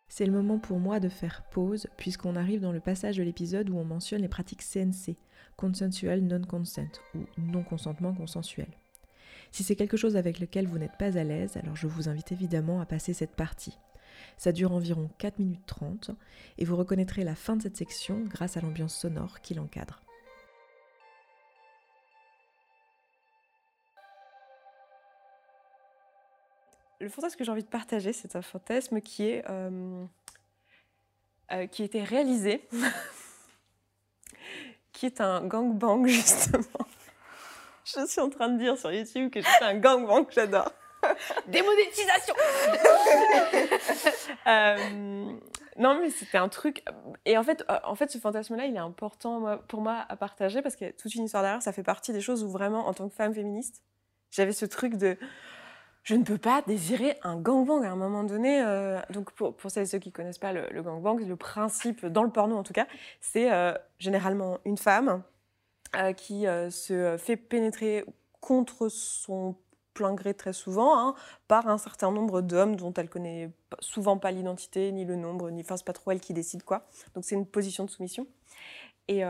C'est 0.09 0.27
le 0.27 0.33
moment 0.33 0.59
pour 0.59 0.79
moi 0.79 1.01
de 1.01 1.09
faire 1.09 1.43
pause 1.51 1.87
puisqu'on 1.97 2.37
arrive 2.37 2.61
dans 2.61 2.71
le 2.71 2.81
passage 2.81 3.17
de 3.17 3.23
l'épisode 3.23 3.71
où 3.71 3.79
on 3.79 3.85
mentionne 3.85 4.21
les 4.21 4.29
pratiques 4.29 4.63
CNC, 4.63 5.17
consensual 5.57 6.21
non-consent 6.21 7.01
ou 7.15 7.21
non-consentement 7.39 8.13
consensuel. 8.13 8.69
Si 9.53 9.63
c'est 9.63 9.75
quelque 9.75 9.97
chose 9.97 10.19
avec 10.19 10.39
lequel 10.39 10.67
vous 10.67 10.79
n'êtes 10.79 10.99
pas 10.99 11.17
à 11.17 11.25
l'aise, 11.25 11.57
alors 11.57 11.77
je 11.77 11.87
vous 11.87 12.11
invite 12.11 12.31
évidemment 12.31 12.83
à 12.83 12.87
passer 12.87 13.15
cette 13.15 13.37
partie. 13.37 13.79
Ça 14.37 14.53
dure 14.53 14.73
environ 14.73 15.09
4 15.17 15.39
minutes 15.39 15.65
30 15.67 16.11
et 16.59 16.67
vous 16.67 16.77
reconnaîtrez 16.77 17.25
la 17.25 17.35
fin 17.35 17.57
de 17.57 17.63
cette 17.63 17.79
section 17.79 18.21
grâce 18.21 18.59
à 18.59 18.61
l'ambiance 18.61 18.95
sonore 18.95 19.41
qui 19.41 19.55
l'encadre. 19.55 20.03
Le 27.03 27.09
fantasme 27.09 27.37
que 27.37 27.43
j'ai 27.43 27.51
envie 27.51 27.65
de 27.65 27.69
partager, 27.69 28.13
c'est 28.13 28.37
un 28.37 28.43
fantasme 28.43 29.01
qui 29.01 29.29
est 29.29 29.45
euh, 29.51 30.05
euh, 31.51 31.67
qui 31.67 31.83
a 31.83 31.85
été 31.85 32.05
réalisé, 32.05 32.65
qui 34.93 35.07
est 35.07 35.21
un 35.21 35.45
gangbang 35.45 36.07
justement. 36.07 36.87
Je 37.85 38.07
suis 38.07 38.21
en 38.21 38.31
train 38.31 38.51
de 38.51 38.57
dire 38.57 38.79
sur 38.79 38.93
YouTube 38.93 39.33
que 39.33 39.41
j'ai 39.41 39.49
fait 39.49 39.65
un 39.65 39.75
gangbang 39.75 40.25
que 40.25 40.33
j'adore. 40.33 40.71
Démonétisation 41.49 42.35
Euh, 44.47 45.33
non, 45.77 45.99
mais 45.99 46.11
c'était 46.11 46.39
un 46.39 46.49
truc. 46.49 46.85
Et 47.25 47.37
en 47.37 47.43
fait, 47.43 47.65
en 47.83 47.97
fait 47.97 48.13
ce 48.13 48.19
fantasme-là, 48.19 48.67
il 48.67 48.77
est 48.77 48.79
important 48.79 49.59
pour 49.67 49.81
moi 49.81 50.07
à 50.09 50.15
partager 50.15 50.63
parce 50.63 50.77
qu'il 50.77 50.87
y 50.87 50.91
a 50.91 50.93
toute 50.93 51.13
une 51.17 51.25
histoire 51.25 51.43
derrière. 51.43 51.63
Ça 51.63 51.73
fait 51.73 51.83
partie 51.83 52.13
des 52.13 52.21
choses 52.21 52.45
où 52.45 52.49
vraiment, 52.49 52.87
en 52.87 52.95
tant 52.95 53.09
que 53.09 53.15
femme 53.15 53.35
féministe, 53.35 53.83
j'avais 54.31 54.53
ce 54.53 54.67
truc 54.67 54.95
de. 54.95 55.19
Je 56.03 56.15
ne 56.17 56.25
peux 56.25 56.39
pas 56.39 56.63
désirer 56.67 57.17
un 57.23 57.37
gangbang 57.37 57.85
à 57.85 57.91
un 57.91 57.97
moment 57.97 58.25
donné. 58.25 58.63
euh, 58.63 58.99
donc, 59.11 59.31
pour, 59.33 59.55
pour 59.55 59.71
celles 59.71 59.85
et 59.85 59.87
ceux 59.87 59.99
qui 59.99 60.09
ne 60.09 60.13
connaissent 60.15 60.39
pas 60.39 60.53
le, 60.53 60.69
le 60.71 60.83
gangbang, 60.83 61.21
le 61.21 61.37
principe, 61.37 62.05
dans 62.07 62.25
le 62.25 62.31
porno 62.31 62.57
en 62.57 62.63
tout 62.65 62.73
cas, 62.73 62.87
c'est 63.21 63.53
euh, 63.53 63.73
généralement 63.99 64.59
une 64.65 64.79
femme 64.79 65.23
euh, 65.97 66.13
qui 66.13 66.47
se 66.71 67.17
fait 67.19 67.37
pénétrer 67.37 68.05
contre 68.41 68.89
son 68.89 69.55
plein 69.95 70.15
gré 70.15 70.33
très 70.35 70.55
souvent 70.55 70.99
hein, 70.99 71.15
par 71.49 71.69
un 71.69 71.77
certain 71.79 72.11
nombre 72.11 72.41
d'hommes 72.41 72.77
dont 72.77 72.95
elle 72.95 73.11
connaît 73.11 73.51
souvent 73.81 74.17
pas 74.17 74.31
l'identité 74.31 74.91
ni 74.91 75.05
le 75.05 75.17
nombre, 75.17 75.51
ni 75.51 75.61
enfin 75.61 75.77
c'est 75.77 75.85
pas 75.85 75.93
trop 75.93 76.11
elle 76.11 76.21
qui 76.21 76.33
décide 76.33 76.63
quoi. 76.63 76.87
Donc 77.15 77.25
c'est 77.25 77.35
une 77.35 77.47
position 77.47 77.85
de 77.85 77.91
soumission. 77.91 78.27
Et 79.09 79.23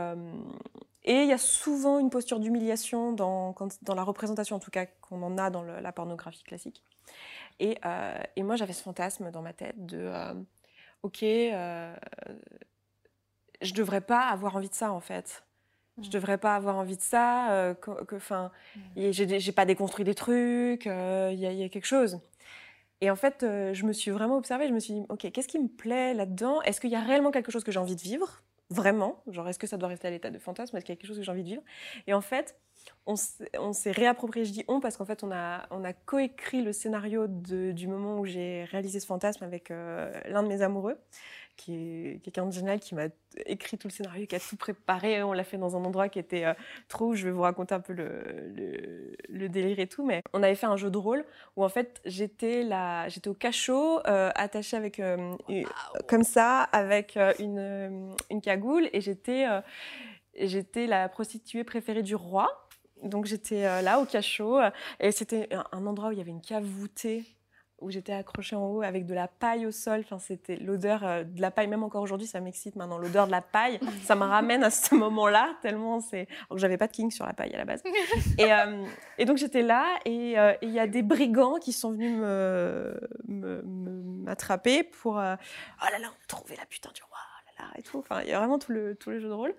et 1.05 1.21
il 1.23 1.27
y 1.27 1.33
a 1.33 1.37
souvent 1.37 1.99
une 1.99 2.09
posture 2.09 2.39
d'humiliation 2.39 3.11
dans, 3.13 3.55
la 3.95 4.03
représentation 4.03 4.55
en 4.55 4.59
tout 4.59 4.71
cas 4.71 4.85
qu'on 4.85 5.21
en 5.23 5.37
a 5.37 5.49
dans 5.49 5.61
le- 5.63 5.79
la 5.79 5.91
pornographie 5.91 6.43
classique. 6.43 6.83
Et, 7.59 7.77
euh, 7.85 8.17
et 8.35 8.43
moi 8.43 8.55
j'avais 8.55 8.73
ce 8.73 8.83
fantasme 8.83 9.31
dans 9.31 9.41
ma 9.41 9.53
tête 9.53 9.85
de 9.85 9.97
euh, 9.99 10.33
ok 11.03 11.23
euh, 11.23 11.95
je 13.61 13.73
devrais 13.73 14.01
pas 14.01 14.21
avoir 14.27 14.55
envie 14.55 14.69
de 14.69 14.73
ça 14.73 14.91
en 14.91 14.99
fait. 14.99 15.43
Je 16.01 16.09
devrais 16.09 16.39
pas 16.39 16.55
avoir 16.55 16.75
envie 16.77 16.97
de 16.97 17.01
ça. 17.01 17.51
euh, 17.53 17.73
que, 17.75 18.03
que- 18.05 18.19
'fin, 18.19 18.51
et 18.95 19.13
j'ai 19.13 19.51
pas 19.51 19.65
déconstruit 19.65 20.03
des 20.05 20.15
trucs, 20.15 20.85
il 20.85 20.89
y, 21.39 21.45
a- 21.45 21.51
il 21.51 21.57
y 21.59 21.63
a 21.63 21.69
quelque 21.69 21.85
chose. 21.85 22.19
Et 23.01 23.11
en 23.11 23.15
fait, 23.15 23.37
je 23.41 23.85
me 23.85 23.93
suis 23.93 24.11
vraiment 24.11 24.37
observée, 24.37 24.67
je 24.67 24.73
me 24.73 24.79
suis 24.79 24.93
dit, 24.95 25.05
ok, 25.09 25.31
qu'est-ce 25.31 25.47
qui 25.47 25.59
me 25.59 25.67
plaît 25.67 26.13
là-dedans? 26.13 26.61
Est-ce 26.63 26.81
qu'il 26.81 26.89
y 26.91 26.95
a 26.95 27.01
réellement 27.01 27.31
quelque 27.31 27.51
chose 27.51 27.63
que 27.63 27.71
j'ai 27.71 27.79
envie 27.79 27.95
de 27.95 28.01
vivre? 28.01 28.41
Vraiment 28.73 29.21
Genre, 29.27 29.47
est-ce 29.47 29.59
que 29.59 29.67
ça 29.67 29.77
doit 29.77 29.89
rester 29.89 30.07
à 30.07 30.11
l'état 30.11 30.29
de 30.29 30.39
fantasme? 30.39 30.75
Est-ce 30.75 30.85
qu'il 30.85 30.93
y 30.93 30.97
a 30.97 30.99
quelque 30.99 31.07
chose 31.07 31.17
que 31.17 31.23
j'ai 31.23 31.31
envie 31.31 31.43
de 31.43 31.49
vivre? 31.49 31.63
Et 32.07 32.13
en 32.13 32.21
fait, 32.21 32.55
on 33.05 33.15
s'est 33.73 33.91
réapproprié, 33.91 34.45
je 34.45 34.51
dis 34.51 34.63
on, 34.67 34.79
parce 34.79 34.97
qu'en 34.97 35.05
fait, 35.05 35.23
on 35.23 35.31
a, 35.31 35.93
coécrit 36.05 36.61
le 36.61 36.73
scénario 36.73 37.27
du 37.27 37.87
moment 37.87 38.19
où 38.19 38.25
j'ai 38.25 38.65
réalisé 38.65 38.99
ce 38.99 39.05
fantasme 39.05 39.43
avec 39.43 39.71
euh, 39.71 40.11
l'un 40.25 40.43
de 40.43 40.47
mes 40.47 40.61
amoureux, 40.61 40.97
qui 41.55 41.75
est 41.75 42.19
quelqu'un 42.23 42.45
de 42.45 42.51
génial, 42.51 42.79
qui 42.79 42.95
m'a 42.95 43.07
écrit 43.45 43.77
tout 43.77 43.87
le 43.87 43.93
scénario, 43.93 44.25
qui 44.25 44.35
a 44.35 44.39
tout 44.39 44.55
préparé. 44.55 45.23
On 45.23 45.33
l'a 45.33 45.43
fait 45.43 45.57
dans 45.57 45.75
un 45.75 45.83
endroit 45.85 46.09
qui 46.09 46.19
était 46.19 46.45
euh, 46.45 46.53
trop 46.87 47.07
où 47.07 47.15
je 47.15 47.25
vais 47.25 47.31
vous 47.31 47.41
raconter 47.41 47.75
un 47.75 47.79
peu 47.79 47.93
le, 47.93 48.23
le, 48.55 49.15
le 49.29 49.49
délire 49.49 49.79
et 49.79 49.87
tout. 49.87 50.05
Mais 50.05 50.21
on 50.33 50.43
avait 50.43 50.55
fait 50.55 50.65
un 50.65 50.77
jeu 50.77 50.89
de 50.89 50.97
rôle 50.97 51.25
où 51.55 51.63
en 51.63 51.69
fait 51.69 52.01
j'étais 52.05 52.63
là, 52.63 53.07
j'étais 53.09 53.29
au 53.29 53.33
cachot, 53.33 53.99
euh, 54.07 54.31
attachée 54.35 54.77
avec 54.77 54.99
euh, 54.99 55.33
comme 56.07 56.23
ça, 56.23 56.63
avec 56.63 57.17
une, 57.39 58.15
une 58.29 58.41
cagoule, 58.41 58.89
et 58.93 59.01
j'étais 59.01 59.45
j'étais 60.39 60.87
la 60.87 61.09
prostituée 61.09 61.63
préférée 61.63 62.03
du 62.03 62.15
roi. 62.15 62.67
Donc 63.03 63.25
j'étais 63.25 63.81
là 63.81 63.99
au 63.99 64.05
cachot 64.05 64.59
et 64.99 65.11
c'était 65.11 65.53
un, 65.53 65.65
un 65.73 65.85
endroit 65.85 66.09
où 66.09 66.11
il 66.13 66.17
y 66.17 66.21
avait 66.21 66.31
une 66.31 66.41
cave 66.41 66.63
voûtée 66.63 67.25
où 67.83 67.91
j'étais 67.91 68.13
accrochée 68.13 68.55
en 68.55 68.65
haut 68.67 68.81
avec 68.81 69.05
de 69.05 69.13
la 69.13 69.27
paille 69.27 69.65
au 69.65 69.71
sol. 69.71 70.01
Enfin, 70.01 70.19
c'était 70.19 70.55
l'odeur 70.55 71.03
euh, 71.03 71.23
de 71.23 71.41
la 71.41 71.51
paille. 71.51 71.67
Même 71.67 71.83
encore 71.83 72.01
aujourd'hui, 72.01 72.27
ça 72.27 72.39
m'excite 72.39 72.75
maintenant. 72.75 72.97
L'odeur 72.97 73.27
de 73.27 73.31
la 73.31 73.41
paille, 73.41 73.79
ça 74.03 74.15
me 74.15 74.23
ramène 74.23 74.63
à 74.63 74.69
ce 74.71 74.95
moment-là 74.95 75.55
tellement 75.61 75.99
c'est. 75.99 76.27
Alors 76.29 76.55
que 76.55 76.57
j'avais 76.57 76.77
pas 76.77 76.87
de 76.87 76.93
king 76.93 77.11
sur 77.11 77.25
la 77.25 77.33
paille 77.33 77.53
à 77.53 77.57
la 77.57 77.65
base. 77.65 77.83
Et, 78.37 78.51
euh, 78.51 78.85
et 79.17 79.25
donc 79.25 79.37
j'étais 79.37 79.61
là 79.61 79.85
et 80.05 80.39
euh, 80.39 80.53
et 80.61 80.65
il 80.65 80.71
y 80.73 80.79
a 80.79 80.87
des 80.87 81.03
brigands 81.03 81.59
qui 81.59 81.71
sont 81.73 81.91
venus 81.91 82.17
me 82.17 82.99
m'attraper 84.23 84.83
pour. 84.83 85.19
euh, 85.19 85.35
oh 85.81 85.85
là 85.91 85.99
là, 85.99 86.07
on 86.07 86.23
a 86.23 86.27
trouvé 86.27 86.55
la 86.55 86.65
putain 86.65 86.89
du 86.93 87.01
roi. 87.03 87.17
oh 87.19 87.51
là 87.59 87.65
là, 87.65 87.71
et 87.77 87.83
tout. 87.83 87.99
Enfin, 87.99 88.21
il 88.23 88.29
y 88.29 88.33
a 88.33 88.39
vraiment 88.39 88.59
tout 88.59 88.71
le 88.71 88.95
tout 88.95 89.09
le 89.09 89.19
jeu 89.19 89.27
de 89.27 89.33
rôle. 89.33 89.53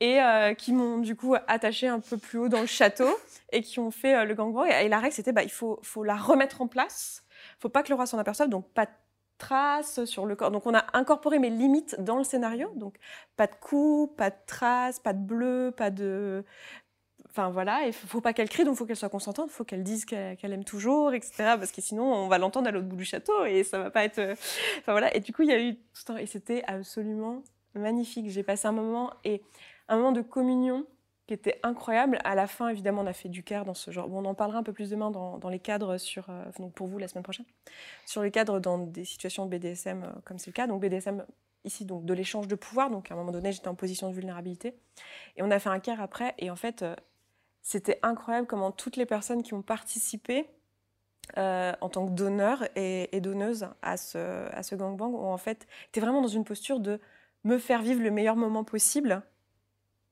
Et 0.00 0.20
euh, 0.20 0.54
qui 0.54 0.72
m'ont 0.72 0.98
du 0.98 1.14
coup 1.14 1.34
attaché 1.46 1.86
un 1.86 2.00
peu 2.00 2.18
plus 2.18 2.38
haut 2.38 2.48
dans 2.48 2.60
le 2.60 2.66
château 2.66 3.08
et 3.52 3.62
qui 3.62 3.78
ont 3.78 3.90
fait 3.92 4.14
euh, 4.16 4.24
le 4.24 4.34
gangbang. 4.34 4.66
Et, 4.66 4.86
et 4.86 4.88
la 4.88 4.98
règle, 4.98 5.14
c'était 5.14 5.32
bah, 5.32 5.44
il 5.44 5.50
faut, 5.50 5.78
faut 5.82 6.02
la 6.04 6.16
remettre 6.16 6.60
en 6.60 6.66
place 6.66 7.23
faut 7.64 7.70
pas 7.70 7.82
que 7.82 7.88
le 7.88 7.94
roi 7.94 8.04
s'en 8.04 8.18
aperçoive, 8.18 8.50
donc 8.50 8.68
pas 8.74 8.84
de 8.84 8.90
traces 9.38 10.04
sur 10.04 10.26
le 10.26 10.36
corps. 10.36 10.50
Donc 10.50 10.66
on 10.66 10.74
a 10.74 10.84
incorporé 10.92 11.38
mes 11.38 11.48
limites 11.48 11.96
dans 11.98 12.18
le 12.18 12.24
scénario, 12.24 12.70
donc 12.76 12.96
pas 13.36 13.46
de 13.46 13.54
coups, 13.54 14.14
pas 14.16 14.28
de 14.28 14.36
traces, 14.46 15.00
pas 15.00 15.14
de 15.14 15.24
bleu, 15.24 15.72
pas 15.74 15.90
de... 15.90 16.44
Enfin 17.30 17.48
voilà, 17.48 17.86
il 17.86 17.94
faut 17.94 18.20
pas 18.20 18.34
qu'elle 18.34 18.50
crie, 18.50 18.64
donc 18.64 18.76
faut 18.76 18.84
qu'elle 18.84 18.96
soit 18.96 19.08
consentante, 19.08 19.50
faut 19.50 19.64
qu'elle 19.64 19.82
dise 19.82 20.04
qu'elle 20.04 20.36
qu'elle 20.36 20.52
aime 20.52 20.62
toujours, 20.64 21.14
etc. 21.14 21.32
Parce 21.58 21.72
que 21.72 21.80
sinon 21.80 22.04
on 22.04 22.28
va 22.28 22.36
l'entendre 22.36 22.68
à 22.68 22.70
l'autre 22.70 22.86
bout 22.86 22.96
du 22.96 23.06
château 23.06 23.46
et 23.46 23.64
ça 23.64 23.78
va 23.78 23.90
pas 23.90 24.04
être... 24.04 24.18
euh, 24.18 24.34
Enfin 24.80 24.92
voilà, 24.92 25.16
et 25.16 25.20
du 25.20 25.32
coup 25.32 25.42
il 25.42 25.48
y 25.48 25.52
a 25.54 25.60
eu 25.60 25.76
tout 25.76 26.12
un... 26.12 26.16
Et 26.18 26.26
c'était 26.26 26.62
absolument 26.66 27.42
magnifique. 27.74 28.28
J'ai 28.28 28.42
passé 28.42 28.68
un 28.68 28.72
moment, 28.72 29.10
et 29.24 29.42
un 29.88 29.96
moment 29.96 30.12
de 30.12 30.20
communion 30.20 30.86
qui 31.26 31.34
était 31.34 31.58
incroyable. 31.62 32.18
À 32.24 32.34
la 32.34 32.46
fin, 32.46 32.68
évidemment, 32.68 33.02
on 33.02 33.06
a 33.06 33.12
fait 33.12 33.28
du 33.28 33.42
care 33.42 33.64
dans 33.64 33.74
ce 33.74 33.90
genre. 33.90 34.08
Bon, 34.08 34.20
on 34.22 34.24
en 34.28 34.34
parlera 34.34 34.58
un 34.58 34.62
peu 34.62 34.72
plus 34.72 34.90
demain 34.90 35.10
dans, 35.10 35.48
les 35.48 35.58
cadres 35.58 35.96
sur, 35.96 36.28
euh, 36.28 36.44
donc 36.58 36.72
pour 36.74 36.86
vous 36.86 36.98
la 36.98 37.08
semaine 37.08 37.24
prochaine, 37.24 37.46
sur 38.06 38.22
les 38.22 38.30
cadres 38.30 38.60
dans 38.60 38.78
des 38.78 39.04
situations 39.04 39.46
BDSM 39.46 40.02
euh, 40.02 40.08
comme 40.24 40.38
c'est 40.38 40.50
le 40.50 40.54
cas. 40.54 40.66
Donc 40.66 40.82
BDSM 40.82 41.24
ici, 41.64 41.86
donc 41.86 42.04
de 42.04 42.12
l'échange 42.12 42.46
de 42.46 42.54
pouvoir. 42.54 42.90
Donc 42.90 43.10
à 43.10 43.14
un 43.14 43.16
moment 43.16 43.32
donné, 43.32 43.52
j'étais 43.52 43.68
en 43.68 43.74
position 43.74 44.08
de 44.10 44.14
vulnérabilité 44.14 44.74
et 45.36 45.42
on 45.42 45.50
a 45.50 45.58
fait 45.58 45.70
un 45.70 45.80
care 45.80 46.00
après. 46.00 46.34
Et 46.38 46.50
en 46.50 46.56
fait, 46.56 46.82
euh, 46.82 46.94
c'était 47.62 47.98
incroyable 48.02 48.46
comment 48.46 48.70
toutes 48.70 48.96
les 48.96 49.06
personnes 49.06 49.42
qui 49.42 49.54
ont 49.54 49.62
participé 49.62 50.48
en 51.38 51.88
tant 51.88 52.06
que 52.06 52.12
donneurs 52.12 52.64
et, 52.76 53.16
et 53.16 53.20
donneuses 53.22 53.66
à 53.80 53.96
ce, 53.96 54.18
à 54.54 54.62
ce 54.62 54.74
gangbang 54.74 55.14
ont 55.14 55.32
en 55.32 55.38
fait 55.38 55.66
été 55.88 55.98
vraiment 55.98 56.20
dans 56.20 56.28
une 56.28 56.44
posture 56.44 56.80
de 56.80 57.00
me 57.44 57.56
faire 57.56 57.80
vivre 57.80 58.02
le 58.02 58.10
meilleur 58.10 58.36
moment 58.36 58.62
possible 58.62 59.22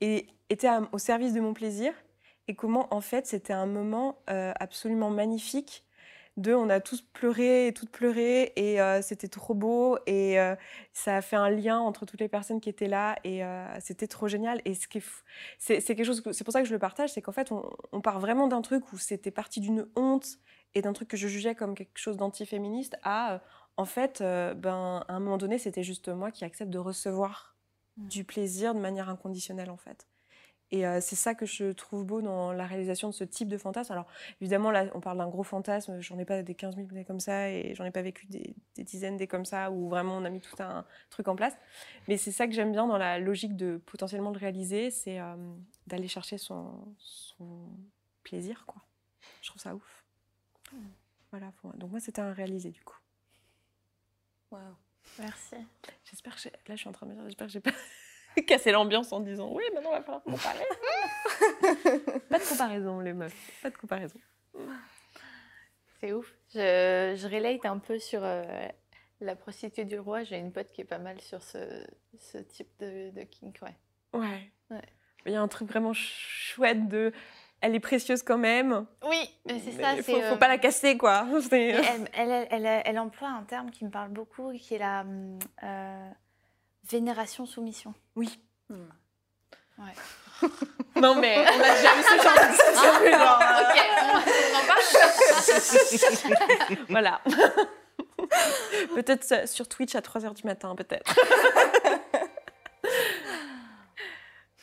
et 0.02 0.26
était 0.50 0.66
à- 0.68 0.82
au 0.92 0.98
service 0.98 1.32
de 1.32 1.40
mon 1.40 1.54
plaisir 1.54 1.94
et 2.48 2.54
comment 2.54 2.92
en 2.92 3.00
fait 3.00 3.26
c'était 3.26 3.52
un 3.54 3.66
moment 3.66 4.18
euh, 4.28 4.52
absolument 4.58 5.08
magnifique 5.10 5.84
de 6.38 6.54
on 6.54 6.70
a 6.70 6.80
tous 6.80 7.02
pleuré 7.02 7.66
et 7.68 7.74
toutes 7.74 7.90
pleuré 7.90 8.52
et 8.56 8.80
euh, 8.80 9.00
c'était 9.02 9.28
trop 9.28 9.54
beau 9.54 9.98
et 10.06 10.40
euh, 10.40 10.56
ça 10.92 11.16
a 11.16 11.22
fait 11.22 11.36
un 11.36 11.50
lien 11.50 11.78
entre 11.78 12.04
toutes 12.06 12.20
les 12.20 12.28
personnes 12.28 12.60
qui 12.60 12.68
étaient 12.70 12.88
là 12.88 13.16
et 13.22 13.42
c'était 13.80 14.08
trop 14.08 14.28
génial 14.28 14.60
et 14.64 14.74
ce 14.74 14.88
qui 14.88 15.02
c'est 15.58 15.82
quelque 15.82 16.04
chose 16.04 16.20
que- 16.22 16.32
c'est 16.32 16.44
pour 16.44 16.52
ça 16.52 16.62
que 16.62 16.68
je 16.68 16.72
le 16.72 16.78
partage 16.78 17.10
c'est 17.12 17.22
qu'en 17.22 17.32
fait 17.32 17.52
on, 17.92 18.00
part 18.00 18.18
vraiment 18.18 18.48
d'un 18.48 18.62
truc 18.62 18.92
où 18.92 18.98
c'était 18.98 19.30
parti 19.30 19.60
d'une 19.60 19.86
honte 19.94 20.38
et 20.74 20.82
d'un 20.82 20.94
truc 20.94 21.08
que 21.08 21.16
je 21.18 21.28
jugeais 21.28 21.54
comme 21.54 21.74
quelque 21.74 21.98
chose 21.98 22.16
d'antiféministe 22.16 22.96
à 23.04 23.40
en 23.76 23.84
fait 23.84 24.20
ben 24.20 25.04
à 25.06 25.12
un 25.14 25.20
moment 25.20 25.36
donné 25.38 25.58
c'était 25.58 25.84
juste 25.84 26.08
moi 26.08 26.30
qui 26.30 26.44
accepte 26.46 26.70
de 26.70 26.78
recevoir 26.78 27.51
du 27.96 28.24
plaisir 28.24 28.74
de 28.74 28.80
manière 28.80 29.08
inconditionnelle 29.08 29.70
en 29.70 29.76
fait 29.76 30.06
et 30.72 30.86
euh, 30.86 31.00
c'est 31.02 31.16
ça 31.16 31.34
que 31.34 31.44
je 31.44 31.70
trouve 31.70 32.06
beau 32.06 32.22
dans 32.22 32.50
la 32.50 32.64
réalisation 32.66 33.08
de 33.08 33.12
ce 33.12 33.24
type 33.24 33.48
de 33.48 33.58
fantasme. 33.58 33.92
Alors, 33.92 34.06
évidemment, 34.40 34.70
là, 34.70 34.86
on 34.94 35.00
parle 35.00 35.18
d'un 35.18 35.28
gros 35.28 35.42
fantasme. 35.42 36.00
J'en 36.00 36.18
ai 36.18 36.24
pas 36.24 36.42
des 36.42 36.54
15 36.54 36.76
000 36.76 36.88
des 36.88 37.04
comme 37.04 37.20
ça 37.20 37.50
et 37.50 37.74
j'en 37.74 37.84
ai 37.84 37.90
pas 37.90 38.00
vécu 38.00 38.26
des, 38.26 38.56
des 38.74 38.82
dizaines 38.82 39.18
des 39.18 39.26
comme 39.26 39.44
ça 39.44 39.70
où 39.70 39.90
vraiment 39.90 40.16
on 40.16 40.24
a 40.24 40.30
mis 40.30 40.40
tout 40.40 40.56
un 40.62 40.86
truc 41.10 41.28
en 41.28 41.36
place. 41.36 41.54
Mais 42.08 42.16
c'est 42.16 42.32
ça 42.32 42.46
que 42.46 42.54
j'aime 42.54 42.72
bien 42.72 42.86
dans 42.86 42.96
la 42.96 43.18
logique 43.18 43.54
de 43.54 43.82
potentiellement 43.84 44.30
le 44.30 44.38
réaliser, 44.38 44.90
c'est 44.90 45.20
euh, 45.20 45.36
d'aller 45.88 46.08
chercher 46.08 46.38
son, 46.38 46.94
son 46.96 47.68
plaisir, 48.22 48.64
quoi. 48.66 48.82
Je 49.42 49.50
trouve 49.50 49.60
ça 49.60 49.74
ouf. 49.74 50.04
Voilà, 51.30 51.52
pour 51.52 51.68
moi. 51.68 51.76
donc 51.76 51.90
moi, 51.90 52.00
c'était 52.00 52.22
un 52.22 52.32
réalisé 52.32 52.70
du 52.70 52.82
coup. 52.82 52.98
Merci. 55.18 55.56
J'espère 56.04 56.36
que 56.36 56.48
là, 56.48 56.74
je 56.74 56.76
suis 56.76 56.88
en 56.88 56.92
train 56.92 57.06
de 57.06 57.10
me 57.12 57.16
dire, 57.16 57.24
j'espère 57.26 57.46
que 57.46 57.52
j'ai 57.52 57.60
pas 57.60 57.70
cassé 58.46 58.72
l'ambiance 58.72 59.12
en 59.12 59.20
disant 59.20 59.50
oui, 59.52 59.64
maintenant, 59.74 59.90
il 59.92 59.98
va 59.98 60.02
falloir 60.02 60.22
comparer. 60.22 60.64
pas 62.30 62.38
de 62.38 62.48
comparaison, 62.48 63.00
les 63.00 63.12
meufs. 63.12 63.60
Pas 63.62 63.70
de 63.70 63.76
comparaison. 63.76 64.18
C'est 66.00 66.12
ouf. 66.12 66.32
Je, 66.54 67.14
je 67.16 67.28
relate 67.28 67.64
un 67.64 67.78
peu 67.78 67.98
sur 67.98 68.20
euh, 68.24 68.66
la 69.20 69.36
prostituée 69.36 69.84
du 69.84 69.98
roi. 69.98 70.24
J'ai 70.24 70.36
une 70.38 70.52
pote 70.52 70.70
qui 70.72 70.80
est 70.80 70.84
pas 70.86 70.98
mal 70.98 71.20
sur 71.20 71.42
ce, 71.42 71.84
ce 72.18 72.38
type 72.38 72.70
de, 72.80 73.10
de 73.10 73.22
kink, 73.22 73.58
ouais. 73.62 73.76
Ouais. 74.18 74.50
Ouais. 74.70 74.82
Il 75.26 75.32
y 75.32 75.36
a 75.36 75.40
un 75.42 75.48
truc 75.48 75.68
vraiment 75.68 75.94
ch- 75.94 76.52
chouette 76.54 76.88
de. 76.88 77.12
Elle 77.64 77.76
est 77.76 77.80
précieuse 77.80 78.24
quand 78.24 78.38
même. 78.38 78.86
Oui, 79.08 79.30
mais 79.46 79.60
c'est 79.64 79.70
ça. 79.80 79.94
Faut, 79.96 80.02
c'est, 80.02 80.20
faut 80.20 80.34
euh, 80.34 80.36
pas 80.36 80.48
la 80.48 80.58
casser, 80.58 80.98
quoi. 80.98 81.24
Elle, 81.52 82.08
elle, 82.12 82.46
elle- 82.50 82.82
elle 82.84 82.98
emploie 82.98 83.28
un 83.28 83.44
terme 83.44 83.70
qui 83.70 83.84
me 83.84 83.90
parle 83.90 84.08
beaucoup, 84.10 84.52
qui 84.58 84.74
est 84.74 84.78
la 84.78 85.04
euh, 85.62 86.10
vénération-soumission. 86.90 87.94
Oui. 88.16 88.40
Ouais. 88.70 89.94
Non, 90.96 91.14
mais 91.14 91.38
on 91.38 91.60
a 91.60 91.74
déjà 91.74 91.96
eu 91.96 92.02
ce 92.02 92.16
genre 92.22 92.34
de 92.34 92.46
discussion. 92.52 92.82
genre, 92.82 93.00
euh, 93.00 93.12
on 94.52 94.56
en 94.58 94.64
parle 94.66 94.82
Voilà. 96.90 97.20
peut-être 98.94 99.48
sur 99.48 99.66
Twitch 99.68 99.94
à 99.94 100.00
3h 100.00 100.34
du 100.34 100.42
matin, 100.44 100.74
peut-être. 100.76 101.14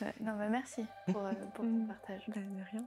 Ouais, 0.02 0.14
Non, 0.22 0.34
mais 0.38 0.50
merci 0.50 0.86
pour, 1.12 1.26
euh, 1.26 1.32
pour 1.54 1.66
ton 1.66 1.86
partage. 1.88 2.24
Bah, 2.28 2.36
de 2.41 2.64
rien. 2.72 2.86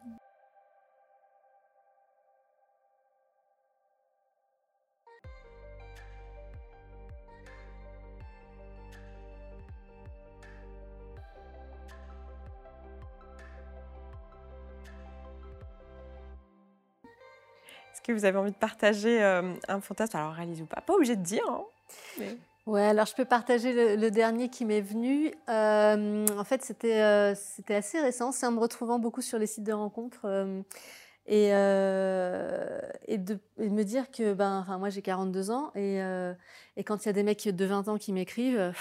Est-ce 17.93 18.01
que 18.03 18.13
vous 18.13 18.25
avez 18.25 18.39
envie 18.39 18.51
de 18.53 18.57
partager 18.57 19.23
euh, 19.23 19.55
un 19.69 19.81
fantasme 19.81 20.17
Alors, 20.17 20.33
réalise 20.33 20.63
ou 20.63 20.67
pas. 20.67 20.81
Pas 20.81 20.95
obligé 20.95 21.17
de 21.17 21.23
dire. 21.23 21.45
hein, 21.49 21.63
mais- 22.19 22.37
Ouais, 22.67 22.85
alors 22.85 23.07
je 23.07 23.15
peux 23.15 23.25
partager 23.25 23.73
le, 23.73 23.97
le 24.01 24.11
dernier 24.11 24.49
qui 24.49 24.65
m'est 24.65 24.81
venu. 24.81 25.33
Euh, 25.49 26.25
en 26.39 26.45
fait, 26.45 26.63
c'était 26.65 27.01
euh, 27.03 27.35
c'était 27.35 27.75
assez 27.75 28.01
récent. 28.01 28.31
C'est 28.31 28.47
en 28.47 28.53
me 28.53 28.61
retrouvant 28.61 29.01
beaucoup 29.01 29.21
sur 29.21 29.39
les 29.39 29.49
sites 29.49 29.65
de 29.65 29.73
rencontres 29.73 30.27
euh, 30.27 30.63
et, 31.27 31.47
et, 33.13 33.19
de, 33.19 33.39
et 33.59 33.69
de 33.69 33.75
me 33.75 33.83
dire 33.83 34.11
que, 34.11 34.33
ben, 34.33 34.61
enfin, 34.61 34.79
moi 34.79 34.91
j'ai 34.91 35.03
42 35.03 35.51
ans 35.51 35.73
et, 35.75 35.99
et 36.77 36.85
quand 36.85 37.05
il 37.05 37.07
y 37.07 37.11
a 37.11 37.13
des 37.13 37.23
mecs 37.23 37.49
de 37.49 37.65
20 37.65 37.89
ans 37.89 37.97
qui 37.97 38.13
m'écrivent, 38.13 38.73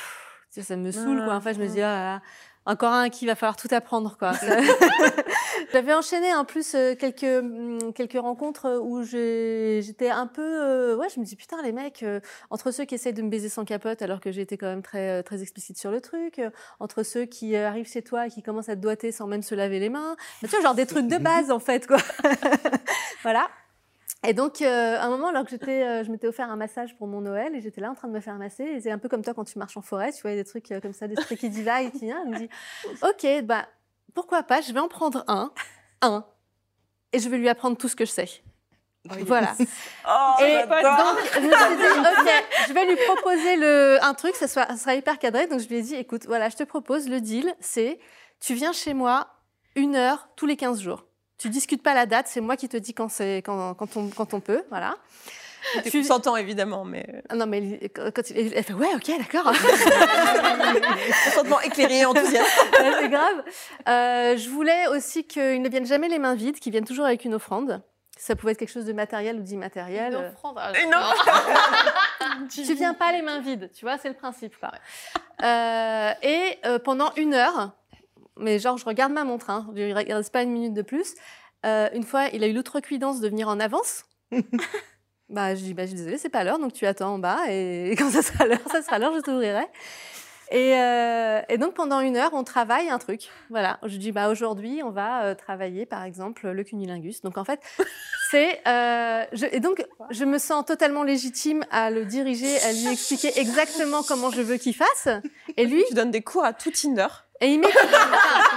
ça 0.49 0.75
me 0.75 0.91
saoule. 0.91 1.23
Quoi. 1.23 1.35
En 1.35 1.41
fait, 1.41 1.53
je 1.53 1.59
me 1.59 1.67
dis, 1.67 1.81
ah, 1.81 1.93
là 1.93 2.03
là, 2.03 2.21
encore 2.65 2.93
un 2.93 3.09
qui 3.09 3.25
va 3.25 3.35
falloir 3.35 3.55
tout 3.55 3.67
apprendre. 3.71 4.17
Quoi. 4.17 4.33
J'avais 5.71 5.93
enchaîné 5.93 6.33
en 6.33 6.43
plus 6.43 6.75
euh, 6.75 6.95
quelques, 6.95 7.23
hum, 7.23 7.93
quelques 7.93 8.19
rencontres 8.19 8.79
où 8.83 9.03
j'ai- 9.03 9.81
j'étais 9.83 10.09
un 10.09 10.27
peu. 10.27 10.41
euh, 10.41 10.95
ouais, 10.97 11.07
je 11.13 11.19
me 11.19 11.25
dis, 11.25 11.35
putain, 11.37 11.61
les 11.61 11.71
mecs, 11.71 12.03
euh, 12.03 12.19
entre 12.49 12.71
ceux 12.71 12.83
qui 12.85 12.95
essayent 12.95 13.13
de 13.13 13.21
me 13.21 13.29
baiser 13.29 13.47
sans 13.49 13.63
capote 13.63 14.01
alors 14.01 14.19
que 14.19 14.29
été 14.41 14.57
quand 14.57 14.65
même 14.67 14.81
très, 14.81 15.19
euh, 15.19 15.21
très 15.23 15.41
explicite 15.41 15.77
sur 15.77 15.91
le 15.91 16.01
truc, 16.01 16.39
euh, 16.39 16.49
entre 16.79 17.03
ceux 17.03 17.25
qui 17.25 17.55
euh, 17.55 17.67
arrivent 17.67 17.87
chez 17.89 18.01
toi 18.01 18.27
et 18.27 18.29
qui 18.29 18.41
commencent 18.43 18.69
à 18.69 18.75
te 18.75 18.81
doiter 18.81 19.11
sans 19.11 19.27
même 19.27 19.43
se 19.43 19.55
laver 19.55 19.79
les 19.79 19.89
mains. 19.89 20.15
Mais 20.41 20.47
tu 20.47 20.55
vois, 20.55 20.63
genre 20.63 20.75
des 20.75 20.85
trucs 20.85 21.07
de 21.07 21.17
base 21.17 21.51
en 21.51 21.59
fait, 21.59 21.87
quoi. 21.87 21.97
voilà. 23.23 23.47
Et 24.27 24.33
donc, 24.33 24.61
euh, 24.61 24.97
à 24.97 25.05
un 25.05 25.09
moment, 25.09 25.27
alors 25.29 25.43
que 25.45 25.49
j'étais, 25.49 25.83
euh, 25.83 26.03
je 26.03 26.11
m'étais 26.11 26.27
offert 26.27 26.49
un 26.51 26.55
massage 26.55 26.95
pour 26.97 27.07
mon 27.07 27.21
Noël 27.21 27.55
et 27.55 27.61
j'étais 27.61 27.81
là 27.81 27.89
en 27.89 27.95
train 27.95 28.07
de 28.07 28.13
me 28.13 28.19
faire 28.19 28.35
masser. 28.35 28.63
Et 28.63 28.81
c'est 28.81 28.91
un 28.91 28.99
peu 28.99 29.09
comme 29.09 29.23
toi 29.23 29.33
quand 29.33 29.45
tu 29.45 29.57
marches 29.57 29.77
en 29.77 29.81
forêt, 29.81 30.11
tu 30.11 30.21
vois, 30.21 30.35
des 30.35 30.43
trucs 30.43 30.71
euh, 30.71 30.79
comme 30.79 30.93
ça, 30.93 31.07
des 31.07 31.15
trucs 31.15 31.39
qui 31.39 31.49
divaguent 31.49 31.91
qui 31.91 32.05
viennent. 32.05 32.17
Je 32.25 32.29
me 32.29 32.37
dis, 32.37 32.49
ok, 33.01 33.43
bah, 33.45 33.67
pourquoi 34.13 34.43
pas, 34.43 34.61
je 34.61 34.71
vais 34.73 34.79
en 34.79 34.87
prendre 34.87 35.23
un, 35.27 35.51
un, 36.01 36.25
et 37.13 37.19
je 37.19 37.29
vais 37.29 37.37
lui 37.37 37.49
apprendre 37.49 37.77
tout 37.77 37.87
ce 37.87 37.95
que 37.95 38.05
je 38.05 38.11
sais. 38.11 38.29
Voilà. 39.25 39.55
Oh, 40.07 40.43
Et 40.43 40.63
donc, 40.67 41.17
je 41.33 41.39
me 41.39 41.51
suis 41.51 41.77
dit, 41.77 41.99
ok, 41.99 42.29
je 42.67 42.73
vais 42.73 42.85
lui 42.85 42.95
proposer 43.05 43.55
le, 43.55 43.99
un 44.01 44.13
truc, 44.13 44.35
ça, 44.35 44.47
soit, 44.47 44.67
ça 44.67 44.77
sera 44.77 44.95
hyper 44.95 45.19
cadré. 45.19 45.47
Donc, 45.47 45.59
je 45.59 45.67
lui 45.67 45.77
ai 45.77 45.81
dit, 45.81 45.95
écoute, 45.95 46.25
voilà, 46.25 46.49
je 46.49 46.55
te 46.55 46.63
propose, 46.63 47.07
le 47.07 47.21
deal, 47.21 47.53
c'est 47.59 47.99
tu 48.39 48.53
viens 48.55 48.73
chez 48.73 48.93
moi 48.93 49.27
une 49.75 49.95
heure 49.95 50.27
tous 50.35 50.45
les 50.45 50.57
15 50.57 50.81
jours. 50.81 51.05
Tu 51.37 51.49
discutes 51.49 51.83
pas 51.83 51.93
la 51.93 52.05
date, 52.05 52.27
c'est 52.27 52.41
moi 52.41 52.57
qui 52.57 52.67
te 52.67 52.77
dis 52.77 52.93
quand, 52.93 53.09
quand, 53.43 53.73
quand, 53.75 53.97
on, 53.97 54.09
quand 54.09 54.33
on 54.33 54.39
peut, 54.39 54.63
voilà. 54.69 54.95
Tu- 55.83 55.91
consentant, 55.99 56.35
évidemment, 56.35 56.83
mais. 56.85 57.05
Ah 57.29 57.35
Non, 57.35 57.45
mais 57.45 57.89
quand 57.93 58.29
il- 58.31 58.53
elle 58.55 58.63
fait, 58.63 58.73
ouais, 58.73 58.93
ok, 58.95 59.11
d'accord. 59.17 59.51
Consentement 61.25 61.59
et 61.61 62.05
enthousiaste. 62.05 62.49
C'est 62.99 63.09
grave. 63.09 63.43
Euh, 63.87 64.37
je 64.37 64.49
voulais 64.49 64.87
aussi 64.87 65.23
qu'ils 65.25 65.61
ne 65.61 65.69
viennent 65.69 65.85
jamais 65.85 66.07
les 66.09 66.19
mains 66.19 66.35
vides, 66.35 66.59
qu'ils 66.59 66.71
viennent 66.71 66.85
toujours 66.85 67.05
avec 67.05 67.25
une 67.25 67.33
offrande. 67.33 67.81
Ça 68.17 68.35
pouvait 68.35 68.51
être 68.51 68.59
quelque 68.59 68.71
chose 68.71 68.85
de 68.85 68.93
matériel 68.93 69.37
ou 69.37 69.41
d'immatériel. 69.41 70.13
Une 70.13 70.19
Euh, 70.19 70.29
offrande. 70.29 70.57
ah, 70.59 70.71
Une 70.83 70.89
non. 70.91 72.47
Tu 72.49 72.73
viens 72.75 72.93
pas 72.93 73.11
les 73.11 73.21
mains 73.21 73.39
vides, 73.39 73.71
tu 73.73 73.85
vois, 73.85 73.97
c'est 73.97 74.09
le 74.09 74.15
principe. 74.15 74.55
Quoi. 74.59 74.71
Euh, 75.43 76.11
et 76.21 76.57
euh, 76.65 76.77
pendant 76.79 77.11
une 77.15 77.33
heure, 77.33 77.71
mais 78.37 78.59
genre 78.59 78.77
je 78.77 78.85
regarde 78.85 79.11
ma 79.11 79.23
montre, 79.23 79.49
hein, 79.49 79.67
il 79.75 79.87
ne 79.89 80.13
reste 80.13 80.31
pas 80.31 80.43
une 80.43 80.51
minute 80.51 80.73
de 80.73 80.81
plus. 80.83 81.15
euh, 81.65 81.89
une 81.93 82.03
fois, 82.03 82.25
il 82.33 82.43
a 82.43 82.47
eu 82.47 82.53
l'outrecuidance 82.53 83.19
de 83.21 83.29
venir 83.29 83.47
en 83.47 83.59
avance. 83.59 84.03
bah, 85.31 85.55
je 85.55 85.61
dis, 85.61 85.73
bah, 85.73 85.83
je 85.83 85.87
suis 85.89 85.97
désolée, 85.97 86.17
c'est 86.17 86.29
pas 86.29 86.43
l'heure, 86.43 86.59
donc 86.59 86.73
tu 86.73 86.85
attends 86.85 87.13
en 87.15 87.19
bas 87.19 87.39
et 87.49 87.95
quand 87.97 88.09
ça 88.11 88.21
sera 88.21 88.45
l'heure, 88.45 88.59
ça 88.71 88.81
sera 88.81 88.99
l'heure, 88.99 89.13
je 89.15 89.21
t'ouvrirai. 89.21 89.65
Et, 90.53 90.75
euh, 90.75 91.39
et 91.47 91.57
donc 91.57 91.75
pendant 91.75 92.01
une 92.01 92.17
heure, 92.17 92.31
on 92.33 92.43
travaille 92.43 92.89
un 92.89 92.99
truc. 92.99 93.29
Voilà, 93.49 93.79
je 93.83 93.95
dis 93.95 94.11
bah 94.11 94.27
aujourd'hui, 94.27 94.81
on 94.83 94.89
va 94.89 95.23
euh, 95.23 95.33
travailler 95.33 95.85
par 95.85 96.03
exemple 96.03 96.49
le 96.49 96.63
cunilingus. 96.65 97.21
Donc 97.21 97.37
en 97.37 97.45
fait, 97.45 97.61
c'est 98.29 98.59
euh, 98.67 99.23
et 99.53 99.61
donc 99.61 99.85
je 100.09 100.25
me 100.25 100.37
sens 100.37 100.65
totalement 100.65 101.03
légitime 101.03 101.63
à 101.71 101.89
le 101.89 102.03
diriger, 102.03 102.53
à 102.63 102.73
lui 102.73 102.87
expliquer 102.91 103.31
exactement 103.39 104.03
comment 104.03 104.29
je 104.29 104.41
veux 104.41 104.57
qu'il 104.57 104.75
fasse. 104.75 105.07
Et 105.55 105.65
lui, 105.65 105.85
Tu 105.87 105.93
donnes 105.93 106.11
des 106.11 106.21
cours 106.21 106.43
à 106.43 106.51
tout 106.51 106.71
Tinder. 106.71 107.07
et 107.39 107.47
il 107.53 107.59
m'écoute. 107.61 107.77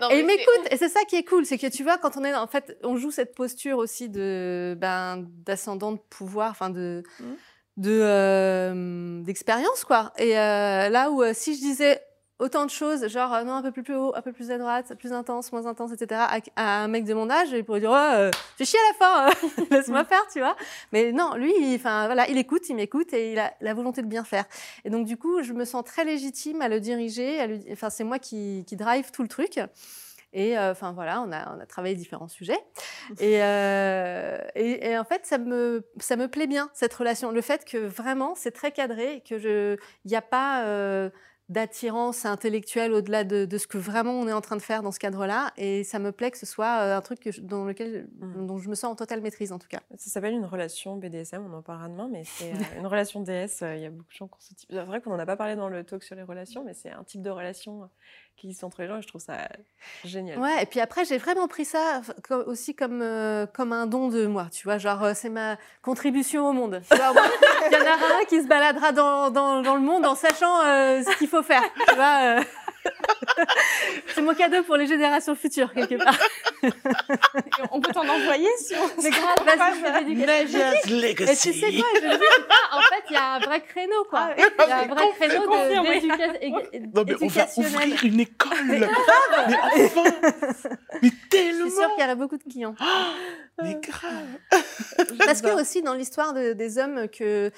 Non, 0.00 0.10
Et 0.10 0.20
il 0.20 0.26
m'écoute, 0.26 0.66
et 0.70 0.76
c'est 0.76 0.88
ça 0.88 1.00
qui 1.08 1.16
est 1.16 1.24
cool, 1.24 1.44
c'est 1.46 1.58
que 1.58 1.66
tu 1.66 1.82
vois, 1.82 1.98
quand 1.98 2.16
on 2.16 2.24
est, 2.24 2.34
en 2.34 2.46
fait, 2.46 2.76
on 2.84 2.96
joue 2.96 3.10
cette 3.10 3.34
posture 3.34 3.78
aussi 3.78 4.08
de, 4.08 4.76
ben, 4.80 5.24
d'ascendant 5.44 5.92
de 5.92 5.98
pouvoir, 6.10 6.50
enfin 6.50 6.70
de, 6.70 7.02
Mhm. 7.20 7.36
de, 7.78 8.00
euh, 8.02 9.22
d'expérience, 9.22 9.84
quoi. 9.84 10.12
Et 10.18 10.38
euh, 10.38 10.88
là 10.88 11.10
où, 11.10 11.22
euh, 11.22 11.32
si 11.34 11.54
je 11.54 11.60
disais 11.60 12.00
autant 12.38 12.64
de 12.64 12.70
choses, 12.70 13.08
genre, 13.08 13.34
euh, 13.34 13.44
non, 13.44 13.54
un 13.54 13.62
peu 13.62 13.72
plus, 13.72 13.82
plus 13.82 13.96
haut, 13.96 14.12
un 14.14 14.22
peu 14.22 14.32
plus 14.32 14.50
à 14.50 14.58
droite, 14.58 14.94
plus 14.98 15.12
intense, 15.12 15.52
moins 15.52 15.66
intense, 15.66 15.92
etc., 15.92 16.20
à, 16.20 16.38
à 16.56 16.82
un 16.84 16.88
mec 16.88 17.04
de 17.04 17.14
mon 17.14 17.30
âge, 17.30 17.48
il 17.52 17.64
pourrait 17.64 17.80
dire, 17.80 17.90
ouais, 17.90 18.14
euh, 18.14 18.30
j'ai 18.58 18.64
chié 18.64 18.78
à 18.78 18.92
la 18.92 18.98
fin, 18.98 19.28
euh, 19.28 19.64
laisse-moi 19.70 20.04
faire, 20.04 20.26
tu 20.32 20.38
vois. 20.40 20.56
Mais 20.92 21.12
non, 21.12 21.34
lui, 21.34 21.52
enfin, 21.74 22.06
voilà, 22.06 22.28
il 22.28 22.38
écoute, 22.38 22.68
il 22.68 22.76
m'écoute 22.76 23.12
et 23.12 23.32
il 23.32 23.38
a 23.38 23.52
la 23.60 23.74
volonté 23.74 24.02
de 24.02 24.06
bien 24.06 24.24
faire. 24.24 24.44
Et 24.84 24.90
donc, 24.90 25.06
du 25.06 25.16
coup, 25.16 25.42
je 25.42 25.52
me 25.52 25.64
sens 25.64 25.84
très 25.84 26.04
légitime 26.04 26.62
à 26.62 26.68
le 26.68 26.80
diriger, 26.80 27.60
enfin, 27.72 27.90
c'est 27.90 28.04
moi 28.04 28.18
qui, 28.18 28.64
qui 28.66 28.76
drive 28.76 29.10
tout 29.10 29.22
le 29.22 29.28
truc. 29.28 29.60
Et 30.32 30.58
euh, 30.58 30.72
enfin 30.72 30.92
voilà, 30.92 31.22
on 31.22 31.32
a, 31.32 31.54
on 31.56 31.60
a 31.60 31.66
travaillé 31.66 31.94
différents 31.94 32.28
sujets. 32.28 32.58
Et, 33.18 33.42
euh, 33.42 34.38
et, 34.54 34.90
et 34.90 34.98
en 34.98 35.04
fait, 35.04 35.24
ça 35.24 35.38
me, 35.38 35.86
ça 36.00 36.16
me 36.16 36.28
plaît 36.28 36.46
bien, 36.46 36.70
cette 36.74 36.92
relation. 36.92 37.30
Le 37.30 37.40
fait 37.40 37.64
que 37.64 37.78
vraiment, 37.78 38.34
c'est 38.34 38.50
très 38.50 38.70
cadré, 38.70 39.22
que 39.26 39.38
je, 39.38 39.76
il 40.04 40.08
n'y 40.08 40.16
a 40.16 40.22
pas 40.22 40.64
euh, 40.66 41.08
d'attirance 41.48 42.26
intellectuelle 42.26 42.92
au-delà 42.92 43.24
de, 43.24 43.44
de 43.46 43.58
ce 43.58 43.66
que 43.66 43.78
vraiment 43.78 44.12
on 44.12 44.28
est 44.28 44.32
en 44.32 44.40
train 44.40 44.56
de 44.56 44.62
faire 44.62 44.82
dans 44.82 44.92
ce 44.92 44.98
cadre-là. 44.98 45.52
Et 45.56 45.82
ça 45.82 45.98
me 45.98 46.12
plaît 46.12 46.30
que 46.30 46.36
ce 46.38 46.44
soit 46.46 46.80
euh, 46.82 46.96
un 46.96 47.00
truc 47.00 47.20
que 47.20 47.32
je- 47.32 47.40
dans 47.40 47.64
lequel, 47.64 48.06
Mm. 48.20 48.46
dont 48.46 48.58
je 48.58 48.68
me 48.68 48.74
sens 48.74 48.92
en 48.92 48.94
totale 48.96 49.20
maîtrise, 49.22 49.50
en 49.52 49.58
tout 49.58 49.68
cas. 49.68 49.80
Ça 49.96 50.10
s'appelle 50.10 50.34
une 50.34 50.44
relation 50.44 50.96
BDSM, 50.96 51.44
on 51.50 51.56
en 51.56 51.62
parlera 51.62 51.88
demain, 51.88 52.08
mais 52.10 52.22
c'est 52.24 52.52
euh, 52.52 52.78
une 52.80 52.86
relation 52.86 53.20
DS. 53.22 53.62
euh, 53.62 53.76
Il 53.76 53.82
y 53.82 53.86
a 53.86 53.90
beaucoup 53.90 54.10
de 54.10 54.14
gens 54.16 54.26
qui 54.28 54.34
ont 54.34 54.40
ce 54.40 54.54
type. 54.54 54.68
C'est 54.70 54.82
vrai 54.82 55.00
qu'on 55.00 55.10
n'en 55.10 55.18
a 55.18 55.26
pas 55.26 55.36
parlé 55.36 55.56
dans 55.56 55.68
le 55.68 55.84
talk 55.84 56.02
sur 56.02 56.16
les 56.16 56.22
relations, 56.22 56.64
mais 56.64 56.74
c'est 56.74 56.90
un 56.90 57.04
type 57.04 57.22
de 57.22 57.30
relation 57.30 57.88
qui 58.38 58.56
entre 58.62 58.82
les 58.82 58.88
gens 58.88 59.00
je 59.00 59.08
trouve 59.08 59.20
ça 59.20 59.48
génial. 60.04 60.38
Ouais, 60.38 60.62
et 60.62 60.66
puis 60.66 60.80
après, 60.80 61.04
j'ai 61.04 61.18
vraiment 61.18 61.48
pris 61.48 61.64
ça 61.64 62.00
aussi 62.46 62.74
comme, 62.74 63.02
euh, 63.02 63.46
comme 63.46 63.72
un 63.72 63.86
don 63.86 64.08
de 64.08 64.26
moi, 64.26 64.46
tu 64.52 64.64
vois, 64.64 64.78
genre, 64.78 65.02
euh, 65.02 65.12
c'est 65.14 65.28
ma 65.28 65.56
contribution 65.82 66.48
au 66.48 66.52
monde. 66.52 66.80
Il 66.92 67.72
y 67.72 67.76
en 67.76 67.80
aura 67.80 68.20
un 68.20 68.24
qui 68.28 68.40
se 68.40 68.46
baladera 68.46 68.92
dans, 68.92 69.30
dans, 69.30 69.74
le 69.74 69.80
monde 69.80 70.06
en 70.06 70.14
sachant 70.14 70.60
euh, 70.64 71.02
ce 71.02 71.18
qu'il 71.18 71.28
faut 71.28 71.42
faire, 71.42 71.62
tu 71.88 71.94
vois. 71.96 72.40
c'est 74.14 74.22
mon 74.22 74.34
cadeau 74.34 74.62
pour 74.64 74.76
les 74.76 74.86
générations 74.86 75.34
futures, 75.34 75.72
quelque 75.72 75.96
part. 75.96 76.18
On 77.72 77.80
peut 77.80 77.92
t'en 77.92 78.08
envoyer 78.08 78.48
si 78.58 78.74
on... 78.74 79.02
Mais 79.02 79.10
grave, 79.10 79.36
vas-y, 79.44 79.74
je 79.74 79.80
fais 79.80 79.92
Et 81.32 81.36
tu 81.36 81.52
sais 81.52 81.72
quoi, 81.76 81.86
je 81.94 82.00
dis, 82.16 82.24
ah, 82.50 82.76
en 82.78 82.80
fait, 82.82 83.04
il 83.10 83.12
y 83.14 83.16
a 83.16 83.34
un 83.34 83.38
vrai 83.40 83.60
créneau, 83.62 84.04
quoi. 84.08 84.30
Il 84.36 84.40
y 84.68 84.72
a 84.72 84.78
un 84.78 84.86
vrai 84.86 85.04
créneau 85.18 85.46
de- 85.46 85.74
Non, 86.94 87.04
mais 87.06 87.14
on 87.20 87.26
va 87.28 87.46
ouvrir 87.56 88.04
une 88.04 88.20
école. 88.20 88.58
Mais 88.66 88.80
enfin 88.84 90.04
Mais 91.02 91.08
Je 91.08 91.28
tellement 91.30 91.66
suis 91.66 91.74
sûre 91.76 91.90
qu'il 91.94 92.02
y 92.02 92.06
aura 92.06 92.14
beaucoup 92.14 92.36
de 92.38 92.42
clients. 92.44 92.74
Mais 93.62 93.74
grave. 93.74 94.62
Parce 95.24 95.42
que 95.42 95.60
aussi 95.60 95.82
dans 95.82 95.94
l'histoire 95.94 96.32
de- 96.32 96.52
des 96.52 96.78
hommes 96.78 97.08
que, 97.08 97.50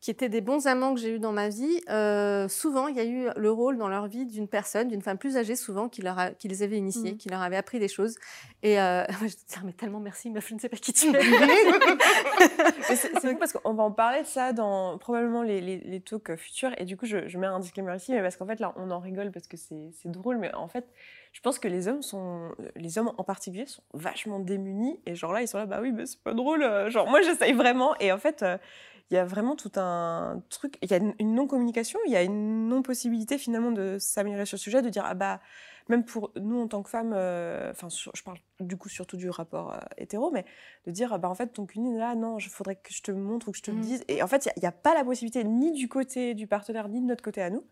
qui 0.00 0.10
étaient 0.10 0.28
des 0.28 0.40
bons 0.40 0.66
amants 0.66 0.94
que 0.94 1.00
j'ai 1.00 1.14
eus 1.14 1.18
dans 1.18 1.32
ma 1.32 1.48
vie, 1.48 1.80
euh, 1.90 2.46
souvent 2.48 2.86
il 2.88 2.96
y 2.96 3.00
a 3.00 3.04
eu 3.04 3.28
le 3.36 3.50
rôle 3.50 3.76
dans 3.78 3.88
leur 3.88 4.06
vie 4.06 4.26
d'une 4.26 4.46
personne, 4.46 4.88
d'une 4.88 5.02
femme 5.02 5.18
plus 5.18 5.36
âgée 5.36 5.56
souvent, 5.56 5.88
qui, 5.88 6.02
leur 6.02 6.18
a- 6.18 6.30
qui 6.30 6.46
les 6.48 6.62
avait 6.62 6.76
initiés, 6.78 7.12
Mm. 7.12 7.16
qui 7.16 7.28
leur 7.28 7.42
avait 7.42 7.56
appris 7.56 7.78
des 7.80 7.88
choses. 7.88 8.16
Et 8.62 8.80
euh, 8.80 9.04
je 9.22 9.34
te 9.34 9.58
dis, 9.58 9.64
mais 9.64 9.72
tellement 9.72 10.00
merci, 10.00 10.30
meuf, 10.30 10.46
je 10.48 10.54
ne 10.54 10.60
sais 10.60 10.68
pas 10.68 10.76
qui 10.76 10.92
tu 10.92 11.08
es. 11.08 11.20
C'est 12.82 13.18
fou 13.20 13.36
parce 13.38 13.52
qu'on 13.52 13.74
va 13.74 13.82
en 13.82 13.90
parler 13.92 14.22
de 14.22 14.26
ça 14.26 14.52
dans 14.52 14.98
probablement 14.98 15.42
les, 15.42 15.60
les, 15.60 15.78
les 15.78 16.00
talks 16.00 16.36
futurs. 16.36 16.70
Et 16.78 16.84
du 16.84 16.96
coup, 16.96 17.06
je, 17.06 17.26
je 17.28 17.38
mets 17.38 17.46
un 17.46 17.58
disclaimer 17.60 17.94
ici, 17.96 18.12
mais 18.12 18.22
parce 18.22 18.36
qu'en 18.36 18.46
fait, 18.46 18.60
là, 18.60 18.72
on 18.76 18.90
en 18.90 19.00
rigole 19.00 19.30
parce 19.30 19.46
que 19.46 19.56
c'est 19.56 19.90
drôle. 20.10 20.38
Mais 20.38 20.54
en 20.54 20.68
fait, 20.68 20.86
je 21.32 21.40
pense 21.40 21.58
que 21.58 21.68
les 21.68 21.88
hommes 21.88 22.02
sont, 22.02 22.50
les 22.76 22.98
hommes 22.98 23.12
en 23.18 23.24
particulier, 23.24 23.66
sont 23.66 23.82
vachement 23.94 24.38
démunis. 24.40 25.00
Et 25.06 25.14
genre 25.14 25.32
là, 25.32 25.42
ils 25.42 25.48
sont 25.48 25.58
là, 25.58 25.66
bah 25.66 25.80
oui, 25.82 25.92
mais 25.92 26.06
c'est 26.06 26.22
pas 26.22 26.34
drôle. 26.34 26.64
Genre, 26.88 27.08
moi, 27.08 27.20
j'essaye 27.22 27.52
vraiment. 27.52 27.94
Et 28.00 28.12
en 28.12 28.18
fait, 28.18 28.42
euh, 28.42 28.56
il 29.10 29.14
y 29.14 29.16
a 29.16 29.24
vraiment 29.24 29.56
tout 29.56 29.72
un 29.76 30.42
truc. 30.50 30.78
Il 30.82 30.90
y 30.90 30.94
a 30.94 30.98
une, 30.98 31.34
non-communication, 31.34 31.98
il 32.06 32.12
y 32.12 32.16
a 32.16 32.22
une 32.22 32.68
non-possibilité 32.68 33.38
finalement 33.38 33.72
de 33.72 33.96
s'améliorer 33.98 34.44
sur 34.46 34.58
ce 34.58 34.64
sujet, 34.64 34.82
de 34.82 34.90
dire, 34.90 35.04
ah 35.06 35.14
bah, 35.14 35.40
même 35.88 36.04
pour 36.04 36.32
nous 36.36 36.60
en 36.60 36.68
tant 36.68 36.82
que 36.82 36.90
femmes, 36.90 37.12
euh, 37.14 37.70
enfin, 37.70 37.88
je 37.88 38.22
parle 38.22 38.38
du 38.60 38.76
coup 38.76 38.90
surtout 38.90 39.16
du 39.16 39.30
rapport 39.30 39.72
euh, 39.72 39.78
hétéro, 39.96 40.30
mais 40.30 40.44
de 40.86 40.90
dire, 40.90 41.12
ah 41.12 41.18
bah, 41.18 41.30
en 41.30 41.34
fait, 41.34 41.48
ton 41.48 41.64
cunine 41.64 41.96
là, 41.96 42.14
non, 42.14 42.38
il 42.38 42.48
faudrait 42.48 42.76
que 42.76 42.92
je 42.92 43.02
te 43.02 43.10
montre 43.10 43.48
ou 43.48 43.52
que 43.52 43.58
je 43.58 43.62
te 43.62 43.70
le 43.70 43.78
Mhm. 43.78 43.82
dise. 43.82 44.04
Et 44.08 44.22
en 44.22 44.26
fait, 44.26 44.48
il 44.56 44.60
n'y 44.60 44.68
a, 44.68 44.72
pas 44.72 44.94
la 44.94 45.04
possibilité, 45.04 45.42
ni 45.44 45.72
du 45.72 45.88
côté 45.88 46.34
du 46.34 46.46
partenaire, 46.46 46.88
ni 46.88 47.00
de 47.00 47.06
notre 47.06 47.24
côté 47.24 47.40
à 47.40 47.48
nous, 47.48 47.64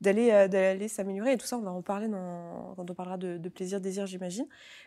d'aller 0.00 0.30
euh, 0.32 0.48
d'aller 0.48 0.88
s'améliorer. 0.88 1.32
Et 1.32 1.36
tout 1.38 1.46
ça, 1.46 1.56
on 1.56 1.62
va 1.62 1.70
en 1.70 1.82
parler 1.82 2.08
dans, 2.08 2.74
quand 2.76 2.90
on 2.90 2.94
parlera 2.94 3.16
de, 3.16 3.38
de 3.38 3.48
plaisir, 3.48 3.80
désir, 3.80 4.06
j'imagine. 4.06 4.46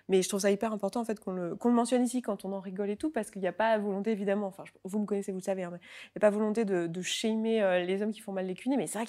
Mais 0.09 0.21
je 0.21 0.29
trouve 0.29 0.39
ça 0.41 0.51
hyper 0.51 0.71
important 0.73 1.01
en 1.01 1.05
fait 1.05 1.19
qu'on 1.19 1.31
le, 1.31 1.55
qu'on 1.55 1.69
le 1.69 1.75
mentionne 1.75 2.03
ici 2.03 2.21
quand 2.21 2.45
on 2.45 2.53
en 2.53 2.59
rigole 2.59 2.89
et 2.89 2.95
tout, 2.97 3.09
parce 3.09 3.29
qu'il 3.31 3.41
n'y 3.41 3.47
a 3.47 3.51
pas 3.53 3.77
volonté 3.77 4.11
évidemment, 4.11 4.47
enfin 4.47 4.63
je- 4.65 4.71
vous 4.83 4.99
me 4.99 5.05
connaissez, 5.05 5.31
vous 5.31 5.39
le 5.39 5.43
savez, 5.43 5.63
hein, 5.63 5.69
mais 5.71 5.79
il 5.79 6.09
n'y 6.15 6.19
a 6.19 6.21
pas 6.21 6.29
volonté 6.29 6.65
de, 6.65 6.87
de 6.87 7.01
shamer 7.01 7.61
euh, 7.61 7.83
les 7.83 8.01
hommes 8.01 8.11
qui 8.11 8.21
font 8.21 8.31
mal 8.31 8.45
les 8.45 8.53
cuniers, 8.53 8.77
mais 8.77 8.87
c'est 8.87 8.99
vrai 8.99 9.07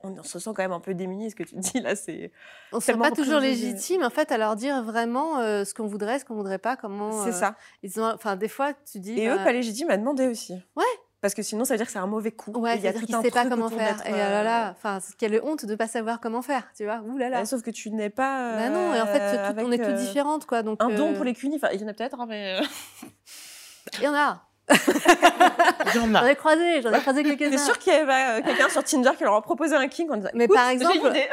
qu'on 0.00 0.22
se 0.22 0.38
sent 0.38 0.50
quand 0.54 0.62
même 0.62 0.72
un 0.72 0.80
peu 0.80 0.94
démunis, 0.94 1.30
ce 1.30 1.36
que 1.36 1.42
tu 1.42 1.54
dis 1.58 1.80
là, 1.80 1.94
c'est 1.96 2.30
On 2.72 2.76
ne 2.76 2.80
se 2.80 2.86
sent 2.92 2.98
pas 2.98 3.10
toujours 3.10 3.34
représenté. 3.34 3.48
légitime 3.66 4.02
en 4.04 4.10
fait 4.10 4.32
à 4.32 4.38
leur 4.38 4.56
dire 4.56 4.82
vraiment 4.82 5.38
euh, 5.40 5.64
ce 5.64 5.74
qu'on 5.74 5.86
voudrait, 5.86 6.18
ce 6.18 6.24
qu'on 6.24 6.36
voudrait 6.36 6.58
pas, 6.58 6.76
comment. 6.76 7.22
c'est 7.24 7.30
euh, 7.30 7.32
ça. 7.32 7.56
Ils 7.82 8.00
ont, 8.00 8.04
enfin, 8.14 8.36
des 8.36 8.48
fois, 8.48 8.72
tu 8.90 8.98
dis. 9.00 9.18
Et 9.18 9.28
eux, 9.28 9.36
bah, 9.36 9.44
pas 9.44 9.52
légitimes 9.52 9.90
à 9.90 9.96
demander 9.96 10.26
aussi. 10.26 10.54
Ouais. 10.76 10.84
Parce 11.22 11.34
que 11.34 11.42
sinon, 11.42 11.64
ça 11.66 11.74
veut 11.74 11.78
dire 11.78 11.86
que 11.86 11.92
c'est 11.92 11.98
un 11.98 12.06
mauvais 12.06 12.30
coup. 12.32 12.50
Ouais, 12.52 12.76
il 12.76 12.82
y 12.82 12.88
a 12.88 12.92
tout 12.94 13.00
un 13.12 13.18
ne 13.18 13.22
savent 13.22 13.30
pas 13.30 13.46
comment 13.46 13.68
faire. 13.68 13.96
Et 14.06 14.10
oh 14.12 14.16
là 14.16 14.42
là, 14.42 14.70
enfin, 14.74 15.00
c'est- 15.00 15.14
quelle 15.18 15.38
honte 15.44 15.66
de 15.66 15.74
pas 15.74 15.86
savoir 15.86 16.18
comment 16.20 16.40
faire, 16.42 16.68
tu 16.74 16.84
vois. 16.84 17.00
Ouh 17.06 17.18
là 17.18 17.28
là. 17.28 17.40
euh, 17.40 17.44
sauf 17.44 17.60
que 17.62 17.70
tu 17.70 17.90
n'es 17.90 18.08
pas. 18.10 18.54
Bah 18.56 18.68
non, 18.70 18.94
et 18.94 19.00
en 19.02 19.06
fait, 19.06 19.20
euh, 19.20 19.32
tout- 19.34 19.50
avec, 19.50 19.66
on 19.66 19.70
est 19.72 19.76
toutes 19.78 19.86
euh, 19.88 19.92
différentes, 19.92 20.46
quoi. 20.46 20.62
Donc, 20.62 20.82
Un 20.82 20.88
don 20.88 21.10
euh, 21.10 21.14
pour 21.14 21.24
les 21.24 21.34
cunis, 21.34 21.56
enfin, 21.56 21.68
il 21.74 21.80
y 21.82 21.84
en 21.84 21.88
a 21.88 21.92
peut-être, 21.92 22.18
hein, 22.18 22.26
mais. 22.26 22.58
euh, 22.58 22.64
Il 23.98 24.04
y 24.04 24.08
en 24.08 24.14
a. 24.14 24.42
J'en 25.92 26.26
ai 26.26 26.36
croisé, 26.36 26.80
j'en 26.82 26.92
ai 26.92 27.00
croisé 27.00 27.24
quelques-uns. 27.24 27.58
sûr 27.58 27.76
qu'il 27.78 27.92
y 27.92 27.96
avait 27.96 28.40
euh, 28.40 28.42
quelqu'un 28.44 28.68
sur 28.68 28.84
Tinder 28.84 29.10
qui 29.18 29.24
leur 29.24 29.34
a 29.34 29.42
proposé 29.42 29.74
un 29.74 29.88
kink 29.88 30.10
en 30.12 30.16
disant 30.18 30.30
Mais 30.34 30.46
par 30.48 30.68
exemple, 30.68 30.96
une 30.98 31.06
idée. 31.10 31.28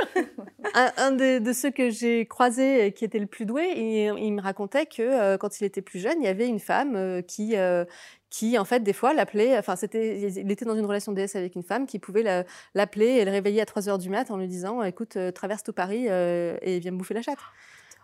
un, 0.74 0.92
un 0.98 1.12
de, 1.12 1.38
de 1.40 1.54
ceux 1.54 1.70
que 1.70 1.90
j'ai 1.92 2.26
croisés 2.26 2.88
et 2.88 2.94
qui 2.94 3.06
était 3.06 3.20
le 3.20 3.28
plus 3.28 3.46
doué, 3.46 3.74
il, 3.76 4.12
il 4.24 4.34
me 4.34 4.42
racontait 4.42 4.88
que 4.88 5.02
euh, 5.04 5.38
quand 5.38 5.60
il 5.60 5.66
était 5.66 5.82
plus 5.82 6.00
jeune, 6.00 6.16
il 6.20 6.26
y 6.26 6.28
avait 6.30 6.48
une 6.48 6.60
femme 6.60 6.96
euh, 6.96 7.22
qui, 7.22 7.56
euh, 7.58 7.86
qui 8.30 8.58
en 8.58 8.66
fait, 8.66 8.82
des 8.82 8.94
fois, 8.94 9.14
l'appelait. 9.14 9.58
Enfin, 9.58 9.76
c'était, 9.76 10.20
il 10.20 10.52
était 10.52 10.66
dans 10.66 10.76
une 10.76 10.86
relation 10.86 11.12
DS 11.14 11.36
avec 11.36 11.56
une 11.56 11.64
femme 11.64 11.86
qui 11.88 11.98
pouvait 12.00 12.24
la- 12.24 12.44
l'appeler 12.76 13.08
et 13.08 13.26
le 13.26 13.32
réveiller 13.32 13.62
à 13.62 13.66
3 13.66 13.88
heures 13.90 13.98
du 13.98 14.10
mat 14.10 14.30
en 14.32 14.38
lui 14.38 14.48
disant 14.48 14.84
"Écoute, 14.84 15.16
euh, 15.18 15.32
traverse 15.32 15.64
tout 15.64 15.74
Paris 15.74 16.08
euh, 16.10 16.58
et 16.62 16.80
viens 16.80 16.92
me 16.92 16.98
bouffer 16.98 17.14
la 17.14 17.22
chatte." 17.22 17.40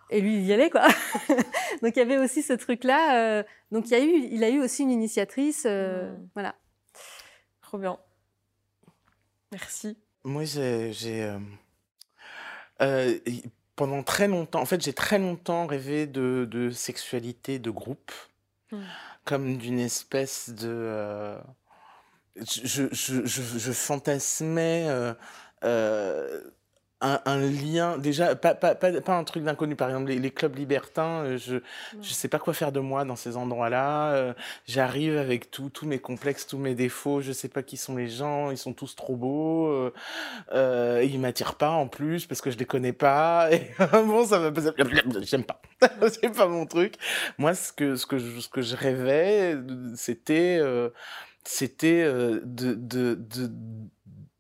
Et 0.10 0.22
lui, 0.22 0.36
il 0.36 0.46
y 0.46 0.54
allait, 0.54 0.70
quoi. 0.70 0.88
donc, 1.82 1.96
il 1.96 2.00
y 2.00 2.02
avait 2.02 2.18
aussi 2.18 2.42
ce 2.44 2.54
truc-là. 2.54 3.18
euh, 3.40 3.44
donc, 3.72 3.88
il, 3.90 3.92
y 3.92 3.96
a 3.96 4.04
eu, 4.04 4.28
il 4.32 4.44
a 4.44 4.50
eu 4.50 4.60
aussi 4.62 4.84
une 4.84 4.92
initiatrice. 4.92 5.64
euh, 5.66 6.12
Mm. 6.14 6.28
Voilà. 6.36 6.56
Trop 7.62 7.78
bien. 7.78 7.98
Merci. 9.52 9.98
Moi, 10.24 10.44
j'ai. 10.46 11.24
euh, 11.24 11.38
euh, 12.82 13.18
pendant 13.76 14.04
très 14.04 14.28
longtemps, 14.28 14.62
en 14.62 14.66
fait, 14.66 14.82
j'ai 14.82 14.94
très 14.94 15.18
longtemps 15.20 15.66
rêvé 15.68 16.06
de, 16.06 16.48
de 16.50 16.70
sexualité 16.70 17.60
de 17.60 17.72
groupe, 17.72 18.12
Hmm. 18.72 18.82
Comme 19.26 19.58
d'une 19.58 19.80
espèce 19.80 20.50
de. 20.52 20.70
euh, 20.70 21.40
je, 22.36 22.88
je, 22.92 23.26
je, 23.26 23.26
je- 23.26 23.72
fantasmais 23.72 24.86
euh, 24.90 25.14
euh, 25.64 26.42
un, 27.04 27.22
un 27.26 27.38
lien, 27.40 27.98
déjà, 28.00 28.36
pas, 28.36 28.56
pas, 28.56 28.76
pas, 28.76 28.92
pas 29.02 29.16
un 29.18 29.24
truc 29.26 29.44
d'inconnu. 29.44 29.76
Par 29.76 29.90
exemple, 29.90 30.10
les, 30.10 30.20
les 30.20 30.32
clubs 30.32 30.56
libertins, 30.56 31.24
euh, 31.26 31.38
je 31.38 31.58
je 32.02 32.14
sais 32.14 32.30
pas 32.30 32.40
quoi 32.40 32.54
faire 32.54 32.72
de 32.72 32.80
moi 32.80 33.06
dans 33.06 33.16
ces 33.18 33.38
endroits-là. 33.38 34.14
euh, 34.14 34.34
J'arrive 34.68 35.18
avec 35.18 35.52
tout, 35.52 35.70
tous 35.70 35.86
mes 35.86 36.00
complexes, 36.00 36.48
tous 36.48 36.58
mes 36.58 36.76
défauts. 36.76 37.22
Je 37.22 37.32
sais 37.34 37.50
pas 37.50 37.64
qui 37.64 37.78
sont 37.78 37.96
les 37.96 38.10
gens. 38.10 38.52
Ils 38.52 38.58
sont 38.58 38.74
tous 38.74 38.96
trop 38.96 39.16
beaux. 39.16 39.68
Euh, 39.68 39.94
euh, 40.54 41.04
ils 41.04 41.20
m'attirent 41.20 41.56
pas 41.56 41.72
en 41.72 41.88
plus 41.88 42.26
parce 42.26 42.42
que 42.42 42.52
je 42.52 42.58
les 42.58 42.66
connais 42.66 42.94
pas. 42.94 43.50
Et 43.54 43.72
bon, 43.92 44.26
ça 44.26 44.40
me 44.40 44.52
j'aime 45.24 45.44
pas. 45.44 45.62
C'est 46.10 46.30
pas 46.36 46.48
mon 46.48 46.66
truc. 46.66 46.96
Moi, 47.38 47.54
ce 47.56 47.74
que 47.74 47.96
ce 47.96 48.06
que 48.06 48.18
je, 48.18 48.40
ce 48.40 48.50
que 48.50 48.62
je 48.62 48.76
rêvais, 48.76 49.58
c'était 49.96 50.58
euh, 50.62 50.90
c'était 51.44 52.04
euh, 52.04 52.42
de 52.46 52.74
de 52.74 53.16
de 53.16 53.52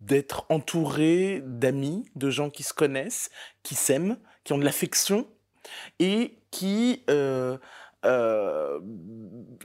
d'être 0.06 0.45
entouré 0.49 1.41
d'amis, 1.45 2.06
de 2.16 2.30
gens 2.30 2.49
qui 2.49 2.64
se 2.64 2.74
connaissent, 2.74 3.30
qui 3.64 3.76
s'aiment, 3.76 4.18
qui 4.43 4.54
ont 4.54 4.58
de 4.58 4.66
l'affection 4.66 5.28
et 5.99 6.38
qui 6.51 7.04
euh, 7.10 7.58
euh, 8.06 8.80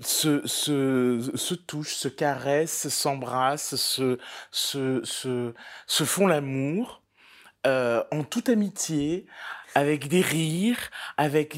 se, 0.01 1.55
touchent, 1.55 1.95
se 1.95 2.09
caressent, 2.09 2.89
s'embrassent, 2.89 3.75
se, 3.75 5.55
font 6.05 6.27
l'amour 6.27 7.03
euh, 7.67 8.05
en 8.13 8.23
toute 8.23 8.49
amitié, 8.49 9.27
avec 9.75 10.09
des 10.09 10.21
rires, 10.21 10.91
avec 11.17 11.57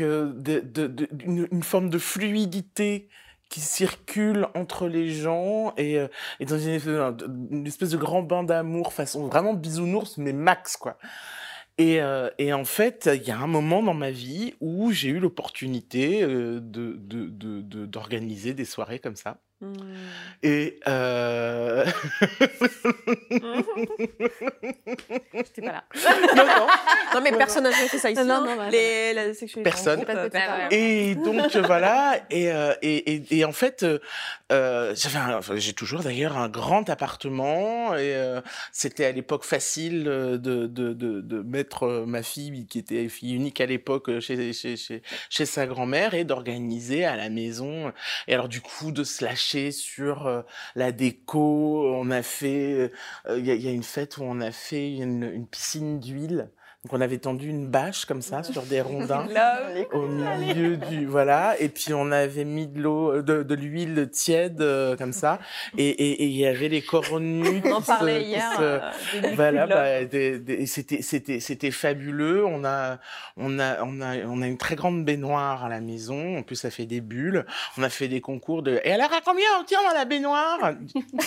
une 0.00 1.62
forme 1.62 1.90
de 1.90 1.98
fluidité 1.98 3.08
qui 3.48 3.60
circule 3.60 4.48
entre 4.54 4.88
les 4.88 5.08
gens 5.10 5.74
et, 5.76 5.98
euh, 5.98 6.08
et 6.40 6.46
dans 6.46 6.58
une 6.58 6.70
espèce, 6.70 7.14
une 7.50 7.66
espèce 7.66 7.90
de 7.90 7.96
grand 7.96 8.22
bain 8.22 8.42
d'amour 8.44 8.92
façon 8.92 9.26
vraiment 9.26 9.54
bisounours 9.54 10.18
mais 10.18 10.32
max 10.32 10.76
quoi. 10.76 10.98
Et, 11.78 12.00
euh, 12.00 12.30
et 12.38 12.52
en 12.52 12.64
fait, 12.64 13.10
il 13.12 13.22
y 13.24 13.32
a 13.32 13.38
un 13.38 13.48
moment 13.48 13.82
dans 13.82 13.94
ma 13.94 14.10
vie 14.12 14.54
où 14.60 14.92
j'ai 14.92 15.08
eu 15.08 15.18
l'opportunité 15.18 16.22
euh, 16.22 16.60
de, 16.60 16.94
de, 16.98 17.28
de, 17.28 17.62
de- 17.62 17.86
d'organiser 17.86 18.54
des 18.54 18.64
soirées 18.64 19.00
comme 19.00 19.16
ça. 19.16 19.38
Et 20.42 20.78
euh... 20.88 21.84
J'étais 25.34 25.62
pas 25.62 25.72
là. 25.72 25.84
non, 26.36 26.44
non. 26.44 26.66
Non, 27.14 27.20
mais 27.22 27.32
personne 27.32 27.64
n'a 27.64 27.70
jamais 27.70 27.88
fait 27.88 27.98
ça 27.98 28.10
ici. 28.10 28.20
Non, 28.20 28.40
non, 28.40 28.44
non, 28.46 28.56
bah, 28.56 28.70
Les, 28.70 29.14
la 29.14 29.32
sexualité. 29.32 29.62
Personne. 29.62 30.02
groupe, 30.02 30.10
euh. 30.10 30.68
Et 30.70 31.14
donc 31.14 31.54
euh, 31.56 31.62
voilà, 31.62 32.20
et, 32.30 32.50
euh, 32.50 32.74
et, 32.82 33.14
et, 33.14 33.38
et 33.38 33.44
en 33.44 33.52
fait, 33.52 33.86
euh, 34.52 34.92
enfin, 34.92 35.40
j'ai 35.56 35.72
toujours 35.72 36.02
d'ailleurs 36.02 36.36
un 36.36 36.48
grand 36.48 36.90
appartement, 36.90 37.94
et 37.94 38.14
euh, 38.14 38.40
c'était 38.72 39.04
à 39.06 39.12
l'époque 39.12 39.44
facile 39.44 40.04
de, 40.04 40.36
de, 40.36 40.66
de, 40.66 40.92
de 40.92 41.42
mettre 41.42 42.04
ma 42.06 42.22
fille, 42.22 42.66
qui 42.66 42.78
était 42.80 43.08
fille 43.08 43.34
unique 43.34 43.60
à 43.60 43.66
l'époque, 43.66 44.20
chez, 44.20 44.52
chez, 44.52 44.76
chez, 44.76 45.02
chez 45.30 45.46
sa 45.46 45.66
grand-mère, 45.66 46.14
et 46.14 46.24
d'organiser 46.24 47.04
à 47.04 47.16
la 47.16 47.30
maison. 47.30 47.92
Et 48.28 48.34
alors 48.34 48.48
du 48.48 48.60
coup, 48.60 48.90
de 48.92 49.04
se 49.04 49.24
lâcher 49.24 49.43
sur 49.72 50.26
euh, 50.26 50.42
la 50.74 50.92
déco, 50.92 51.94
on 51.94 52.10
a 52.10 52.22
fait, 52.22 52.90
euh, 53.28 53.38
il 53.38 53.46
y, 53.46 53.68
a, 53.68 53.72
une 53.72 53.82
fête 53.82 54.18
où 54.18 54.22
on 54.22 54.40
a 54.40 54.52
fait 54.52 54.96
une 54.96 55.46
piscine 55.46 56.00
d'huile. 56.00 56.50
Donc 56.84 56.92
on 56.92 57.00
avait 57.00 57.16
tendu 57.16 57.48
une 57.48 57.66
bâche 57.66 58.04
comme 58.04 58.20
ça 58.20 58.42
sur 58.42 58.60
des 58.64 58.82
rondins 58.82 59.26
au 59.94 60.02
milieu 60.02 60.76
du 60.76 61.06
voilà. 61.06 61.58
Et 61.58 61.70
puis 61.70 61.94
on 61.94 62.12
avait 62.12 62.44
mis 62.44 62.66
de 62.66 62.78
l'eau 62.82 63.10
euh, 63.10 63.22
de, 63.22 63.54
l'huile 63.54 64.10
tiède 64.12 64.60
euh, 64.60 64.94
comme 64.94 65.14
ça. 65.14 65.38
Et 65.78 66.24
il 66.24 66.36
y 66.36 66.46
avait 66.46 66.68
les 66.68 66.82
cornues 66.82 67.62
on 67.64 67.72
en 67.72 67.80
parlait 67.80 68.24
hier 68.24 68.50
euh, 68.60 68.80
voilà 69.34 69.66
bah, 69.66 70.00
c'était 70.66 71.00
c'était 71.00 71.40
c'était 71.40 71.70
fabuleux. 71.70 72.44
On 72.44 72.66
a 72.66 72.98
on 73.38 73.58
a 73.58 73.82
on 73.82 74.02
a 74.02 74.16
on 74.26 74.42
a 74.42 74.46
une 74.46 74.58
très 74.58 74.74
grande 74.74 75.06
baignoire 75.06 75.64
à 75.64 75.70
la 75.70 75.80
maison. 75.80 76.36
En 76.36 76.42
plus 76.42 76.56
ça 76.56 76.70
fait 76.70 76.84
des 76.84 77.00
bulles. 77.00 77.46
On 77.78 77.82
a 77.82 77.88
fait 77.88 78.08
des 78.08 78.20
concours 78.20 78.62
de 78.62 78.78
et 78.84 78.92
alors 78.92 79.10
à 79.10 79.22
combien 79.24 79.46
on 79.58 79.64
tient 79.64 79.82
dans 79.82 79.94
la 79.94 80.04
baignoire? 80.04 80.74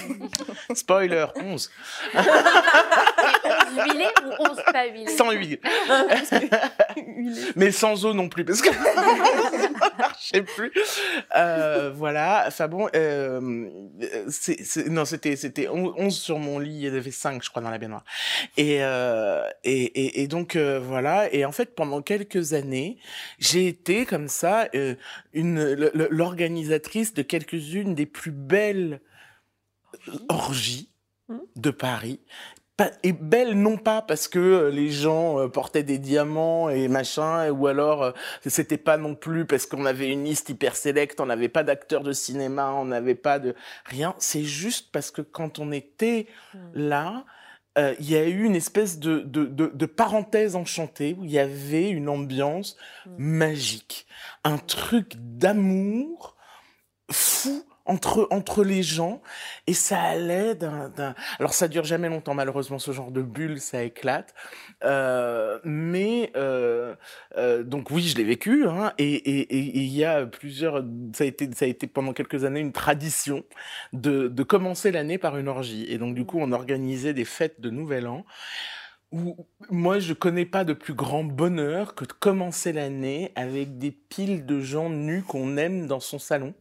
Spoiler 0.75 1.25
11 1.35 1.47
11 1.47 1.71
huilé 3.87 4.05
ou 4.23 4.49
11 4.51 4.61
pas 4.71 4.85
huilé? 4.85 5.07
108 5.07 5.46
Mais 7.55 7.71
sans 7.71 8.05
eau 8.05 8.13
non 8.13 8.29
plus, 8.29 8.45
parce 8.45 8.61
que 8.61 8.73
ça 8.73 9.91
marchait 9.97 10.43
plus. 10.43 10.71
Euh, 11.35 11.91
voilà. 11.93 12.45
Enfin 12.47 12.67
bon, 12.67 12.89
euh, 12.95 13.39
non, 14.89 15.05
c'était 15.05 15.35
c'était 15.35 15.67
11 15.67 16.15
sur 16.15 16.39
mon 16.39 16.59
lit. 16.59 16.75
Il 16.75 16.87
y 16.87 16.89
en 16.89 16.95
avait 16.95 17.11
5, 17.11 17.43
je 17.43 17.49
crois, 17.49 17.61
dans 17.61 17.69
la 17.69 17.77
baignoire. 17.77 18.03
Et 18.57 18.83
euh, 18.83 19.43
et, 19.63 19.83
et, 19.83 20.21
et, 20.23 20.27
donc 20.27 20.55
voilà. 20.55 21.33
Et 21.33 21.45
en 21.45 21.51
fait, 21.51 21.75
pendant 21.75 22.01
quelques 22.01 22.53
années, 22.53 22.97
j'ai 23.39 23.67
été 23.67 24.05
comme 24.05 24.27
ça 24.27 24.69
une 25.33 25.73
l'organisatrice 26.09 27.13
de 27.13 27.21
quelques-unes 27.21 27.95
des 27.95 28.05
plus 28.05 28.31
belles 28.31 29.01
orgies 30.29 30.89
de 31.55 31.71
Paris 31.71 32.21
et 33.01 33.11
belles 33.11 33.59
non 33.59 33.77
pas 33.77 34.03
parce 34.03 34.27
que 34.27 34.37
euh, 34.37 34.69
les 34.69 34.89
gens 34.89 35.39
euh, 35.39 35.47
portaient 35.47 35.81
des 35.81 35.97
diamants 35.97 36.69
et 36.69 36.87
machin, 36.87 37.49
ou 37.49 37.65
alors 37.65 38.03
euh, 38.03 38.11
c'était 38.45 38.77
pas 38.77 38.97
non 38.97 39.15
plus 39.15 39.47
parce 39.47 39.65
qu'on 39.65 39.85
avait 39.87 40.11
une 40.11 40.25
liste 40.25 40.49
hyper 40.49 40.75
sélecte, 40.75 41.19
on 41.19 41.25
n'avait 41.25 41.49
pas 41.49 41.63
d'acteurs 41.63 42.03
de 42.03 42.11
cinéma, 42.13 42.71
on 42.73 42.85
n'avait 42.85 43.15
pas 43.15 43.39
de 43.39 43.55
rien. 43.85 44.13
C'est 44.19 44.43
juste 44.43 44.91
parce 44.91 45.09
que 45.09 45.23
quand 45.23 45.57
on 45.57 45.71
était 45.71 46.27
là, 46.75 47.25
euh, 47.77 47.95
il 47.99 48.09
y 48.09 48.15
a 48.15 48.25
eu 48.25 48.43
une 48.43 48.55
espèce 48.55 48.99
de, 48.99 49.19
de, 49.19 49.45
de, 49.45 49.71
de 49.73 49.85
parenthèse 49.85 50.55
enchantée 50.55 51.15
où 51.17 51.25
il 51.25 51.31
y 51.31 51.39
avait 51.39 51.89
une 51.89 52.09
ambiance 52.09 52.75
magique, 53.17 54.07
un 54.43 54.57
truc 54.57 55.13
d'amour 55.17 56.35
fou 57.11 57.63
entre, 57.87 58.27
entre 58.31 58.63
les 58.63 58.83
gens 58.83 59.21
et 59.65 59.73
ça 59.73 59.99
allait 59.99 60.55
d'un. 60.55 60.91
Alors 61.39 61.53
ça 61.53 61.67
dure 61.67 61.83
jamais 61.83 62.09
longtemps 62.09 62.33
malheureusement 62.33 62.79
ce 62.79 62.91
genre 62.91 63.11
de 63.11 63.21
bulle, 63.21 63.59
ça 63.59 63.83
éclate. 63.83 64.35
Euh, 64.83 65.59
mais 65.63 66.31
euh, 66.35 66.95
euh, 67.37 67.63
donc 67.63 67.89
oui, 67.91 68.03
je 68.03 68.15
l'ai 68.17 68.23
vécu 68.23 68.67
hein, 68.67 68.93
et 68.97 69.57
il 69.57 69.87
y 69.87 70.03
a 70.03 70.25
plusieurs... 70.25 70.83
Ça 71.13 71.23
a, 71.23 71.27
été, 71.27 71.49
ça 71.53 71.65
a 71.65 71.67
été 71.67 71.87
pendant 71.87 72.13
quelques 72.13 72.43
années 72.43 72.59
une 72.59 72.73
tradition 72.73 73.43
de, 73.93 74.27
de 74.27 74.43
commencer 74.43 74.91
l'année 74.91 75.17
par 75.17 75.37
une 75.37 75.47
orgie. 75.47 75.85
Et 75.89 75.97
donc 75.97 76.15
du 76.15 76.25
coup 76.25 76.37
on 76.39 76.51
organisait 76.51 77.13
des 77.13 77.25
fêtes 77.25 77.59
de 77.61 77.69
Nouvel 77.69 78.07
An 78.07 78.25
où 79.11 79.35
moi 79.69 79.99
je 79.99 80.13
connais 80.13 80.45
pas 80.45 80.63
de 80.65 80.73
plus 80.73 80.93
grand 80.93 81.23
bonheur 81.23 81.95
que 81.95 82.03
de 82.05 82.11
commencer 82.13 82.73
l'année 82.73 83.31
avec 83.35 83.77
des 83.77 83.91
piles 83.91 84.45
de 84.45 84.59
gens 84.59 84.89
nus 84.89 85.23
qu'on 85.23 85.55
aime 85.57 85.87
dans 85.87 85.99
son 86.01 86.19
salon. 86.19 86.53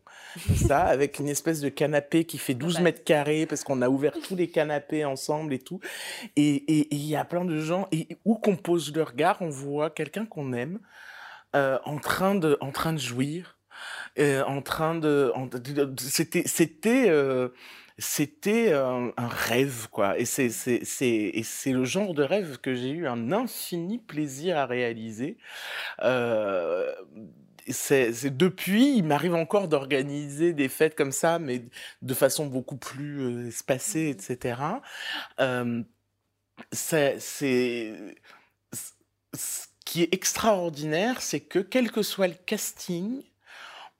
Ça, 0.54 0.80
avec 0.86 1.18
une 1.18 1.28
espèce 1.28 1.60
de 1.60 1.68
canapé 1.68 2.24
qui 2.24 2.38
fait 2.38 2.54
12 2.54 2.76
Ouais. 2.76 2.82
mètres 2.82 3.04
carrés 3.04 3.46
parce 3.46 3.64
qu'on 3.64 3.82
a 3.82 3.88
ouvert 3.88 4.12
tous 4.26 4.36
les 4.36 4.48
canapés 4.48 5.04
ensemble 5.04 5.52
et 5.54 5.58
tout. 5.58 5.80
Et 6.36 6.94
il 6.94 7.04
y 7.04 7.16
a 7.16 7.24
plein 7.24 7.44
de 7.44 7.58
gens, 7.58 7.88
et 7.92 8.08
où 8.24 8.36
qu'on 8.36 8.56
pose 8.56 8.94
le 8.94 9.02
regard, 9.02 9.38
on 9.40 9.48
voit 9.48 9.90
quelqu'un 9.90 10.24
qu'on 10.26 10.52
aime 10.52 10.78
euh, 11.54 11.78
en, 11.84 11.98
train 11.98 12.34
de, 12.34 12.56
en 12.60 12.70
train 12.70 12.92
de 12.92 12.98
jouir, 12.98 13.56
euh, 14.18 14.42
en 14.44 14.62
train 14.62 14.94
de- 14.94 15.32
de- 15.58 15.94
C'était... 16.00 16.44
C'était... 16.46 17.06
euh, 17.08 17.48
c'était 17.98 18.72
un, 18.74 19.12
un 19.16 19.28
rêve, 19.28 19.88
quoi. 19.90 20.18
Et 20.18 20.24
c'est, 20.26 20.50
c'est, 20.50 20.84
c'est, 20.84 21.06
et 21.06 21.42
c'est 21.42 21.72
le 21.72 21.84
genre 21.84 22.12
de 22.14 22.22
rêve 22.22 22.58
que 22.58 22.74
j'ai 22.74 22.90
eu 22.90 23.06
un 23.06 23.32
infini 23.32 23.98
plaisir 23.98 24.58
à 24.58 24.66
réaliser. 24.66 25.38
Euh, 26.02 26.94
c'est, 27.68 28.36
depuis, 28.36 28.96
il 28.96 29.04
m'arrive 29.04 29.34
encore 29.34 29.68
d'organiser 29.68 30.52
des 30.52 30.68
fêtes 30.68 30.94
comme 30.94 31.12
ça, 31.12 31.38
mais 31.38 31.64
de 32.02 32.14
façon 32.14 32.46
beaucoup 32.46 32.76
plus 32.76 33.20
euh, 33.20 33.48
espacée, 33.48 34.08
etc. 34.10 34.60
Euh, 35.40 35.82
c'est, 36.72 37.18
c'est, 37.20 37.94
ce 39.34 39.66
qui 39.84 40.02
est 40.02 40.14
extraordinaire, 40.14 41.22
c'est 41.22 41.40
que 41.40 41.58
quel 41.60 41.90
que 41.90 42.02
soit 42.02 42.28
le 42.28 42.34
casting, 42.34 43.22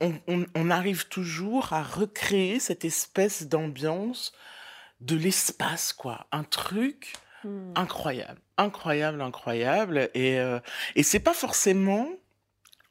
on, 0.01 0.13
on- 0.29 0.47
on 0.55 0.71
arrive 0.71 1.09
toujours 1.09 1.73
à 1.73 1.83
recréer 1.83 2.61
cette 2.61 2.85
espèce 2.85 3.47
d'ambiance 3.49 4.33
de 5.01 5.17
l'espace, 5.17 5.93
quoi. 5.93 6.27
Un 6.33 6.45
truc 6.45 7.13
Hmm. 7.45 7.73
incroyable, 7.77 8.41
incroyable, 8.57 9.21
incroyable. 9.21 10.11
Et, 10.15 10.41
euh, 10.41 10.59
et 10.97 11.03
c'est 11.03 11.21
pas 11.21 11.35
forcément 11.35 12.09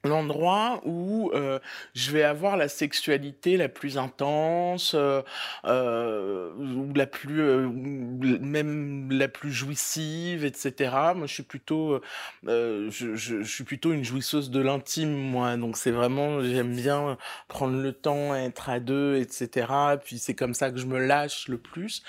l'endroit 0.06 0.82
où 0.86 1.32
euh, 1.34 1.60
je 1.94 2.12
vais 2.12 2.24
avoir 2.24 2.58
la 2.58 2.68
sexualité 2.68 3.58
la 3.58 3.70
plus 3.70 3.98
intense 3.98 4.94
euh, 4.96 5.22
euh, 5.66 6.52
ou 6.54 6.94
la 6.94 7.08
plus 7.08 7.42
euh, 7.42 7.68
même 7.70 9.12
la 9.12 9.28
plus 9.28 9.52
jouissive 9.52 10.46
etc 10.46 10.92
moi 11.16 11.28
je 11.28 11.34
suis 11.34 11.44
plutôt 11.44 12.02
euh, 12.48 12.90
je, 12.92 13.16
je, 13.16 13.42
je 13.42 13.52
suis 13.52 13.64
plutôt 13.64 13.92
une 13.94 14.04
jouisseuse 14.04 14.50
de 14.50 14.60
l'intime 14.60 15.14
moi. 15.14 15.58
Donc 15.58 15.78
c'est 15.78 15.92
vraiment 15.92 16.42
j'aime 16.42 16.76
bien 16.76 17.18
prendre 17.48 17.78
le 17.82 17.94
temps 17.94 18.36
être 18.36 18.70
à 18.70 18.80
deux 18.80 19.18
etc 19.18 19.68
puis 20.04 20.20
c'est 20.20 20.36
comme 20.36 20.54
ça 20.54 20.72
que 20.72 20.78
je 20.78 20.86
me 20.86 21.00
lâche 21.00 21.48
le 21.48 21.58
plus. 21.58 22.04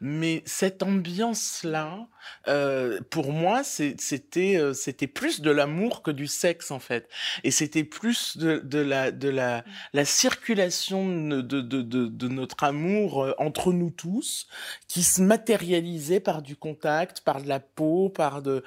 Mais 0.00 0.42
cette 0.46 0.82
ambiance 0.82 1.64
là 1.64 2.06
euh, 2.46 3.00
pour 3.10 3.32
moi 3.32 3.62
c'était 3.64 4.56
euh, 4.56 4.74
c'était 4.74 5.06
plus 5.06 5.40
de 5.40 5.50
l'amour 5.50 6.02
que 6.02 6.10
du 6.10 6.26
sexe 6.26 6.70
en 6.70 6.78
fait 6.78 7.08
et 7.44 7.50
c'était 7.50 7.84
plus 7.84 8.36
de, 8.36 8.58
de 8.58 8.78
la 8.78 9.10
de 9.10 9.28
la 9.28 9.64
la 9.92 10.04
circulation 10.04 11.06
de 11.08 11.40
de, 11.40 11.60
de, 11.60 11.82
de, 11.82 12.06
de 12.06 12.28
notre 12.28 12.64
amour 12.64 13.22
euh, 13.24 13.34
entre 13.38 13.72
nous 13.72 13.90
tous 13.90 14.46
qui 14.86 15.02
se 15.02 15.22
matérialisait 15.22 16.20
par 16.20 16.42
du 16.42 16.56
contact 16.56 17.20
par 17.20 17.42
de 17.42 17.48
la 17.48 17.60
peau 17.60 18.08
par 18.08 18.42
de 18.42 18.62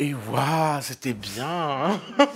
et 0.00 0.12
waouh 0.12 0.80
c'était 0.82 1.14
bien 1.14 1.46
hein 1.48 2.00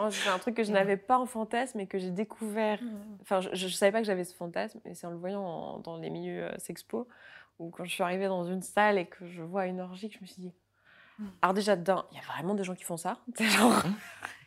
Oh, 0.00 0.08
C'est 0.10 0.28
un 0.28 0.38
truc 0.38 0.54
que 0.54 0.62
je 0.64 0.70
n'avais 0.70 0.96
pas 0.98 1.18
en 1.18 1.26
fantasme 1.26 1.80
et 1.80 1.86
que 1.86 1.98
j'ai 1.98 2.10
découvert. 2.10 2.78
Enfin, 3.22 3.40
je 3.40 3.64
ne 3.64 3.70
savais 3.70 3.90
pas 3.90 4.00
que 4.00 4.06
j'avais 4.06 4.24
ce 4.24 4.34
fantasme, 4.34 4.78
et 4.84 4.94
c'est 4.94 5.06
en 5.06 5.10
le 5.10 5.16
voyant 5.16 5.42
en- 5.42 5.78
dans 5.78 5.96
les 5.96 6.10
milieux 6.10 6.44
euh, 6.44 6.58
sexpo, 6.58 7.08
ou 7.58 7.70
quand 7.70 7.84
je 7.84 7.90
suis 7.90 8.02
arrivée 8.02 8.26
dans 8.26 8.44
une 8.44 8.62
salle 8.62 8.98
et 8.98 9.06
que 9.06 9.26
je 9.26 9.42
vois 9.42 9.66
une 9.66 9.80
orgie, 9.80 10.08
que 10.10 10.16
je 10.16 10.20
me 10.20 10.26
suis 10.26 10.42
dit. 10.42 10.52
Alors, 11.42 11.54
déjà, 11.54 11.76
dedans, 11.76 12.04
il 12.12 12.16
y 12.16 12.20
a 12.20 12.24
vraiment 12.32 12.54
des 12.54 12.64
gens 12.64 12.74
qui 12.74 12.84
font 12.84 12.96
ça. 12.96 13.18
C'est 13.36 13.48
genre. 13.48 13.82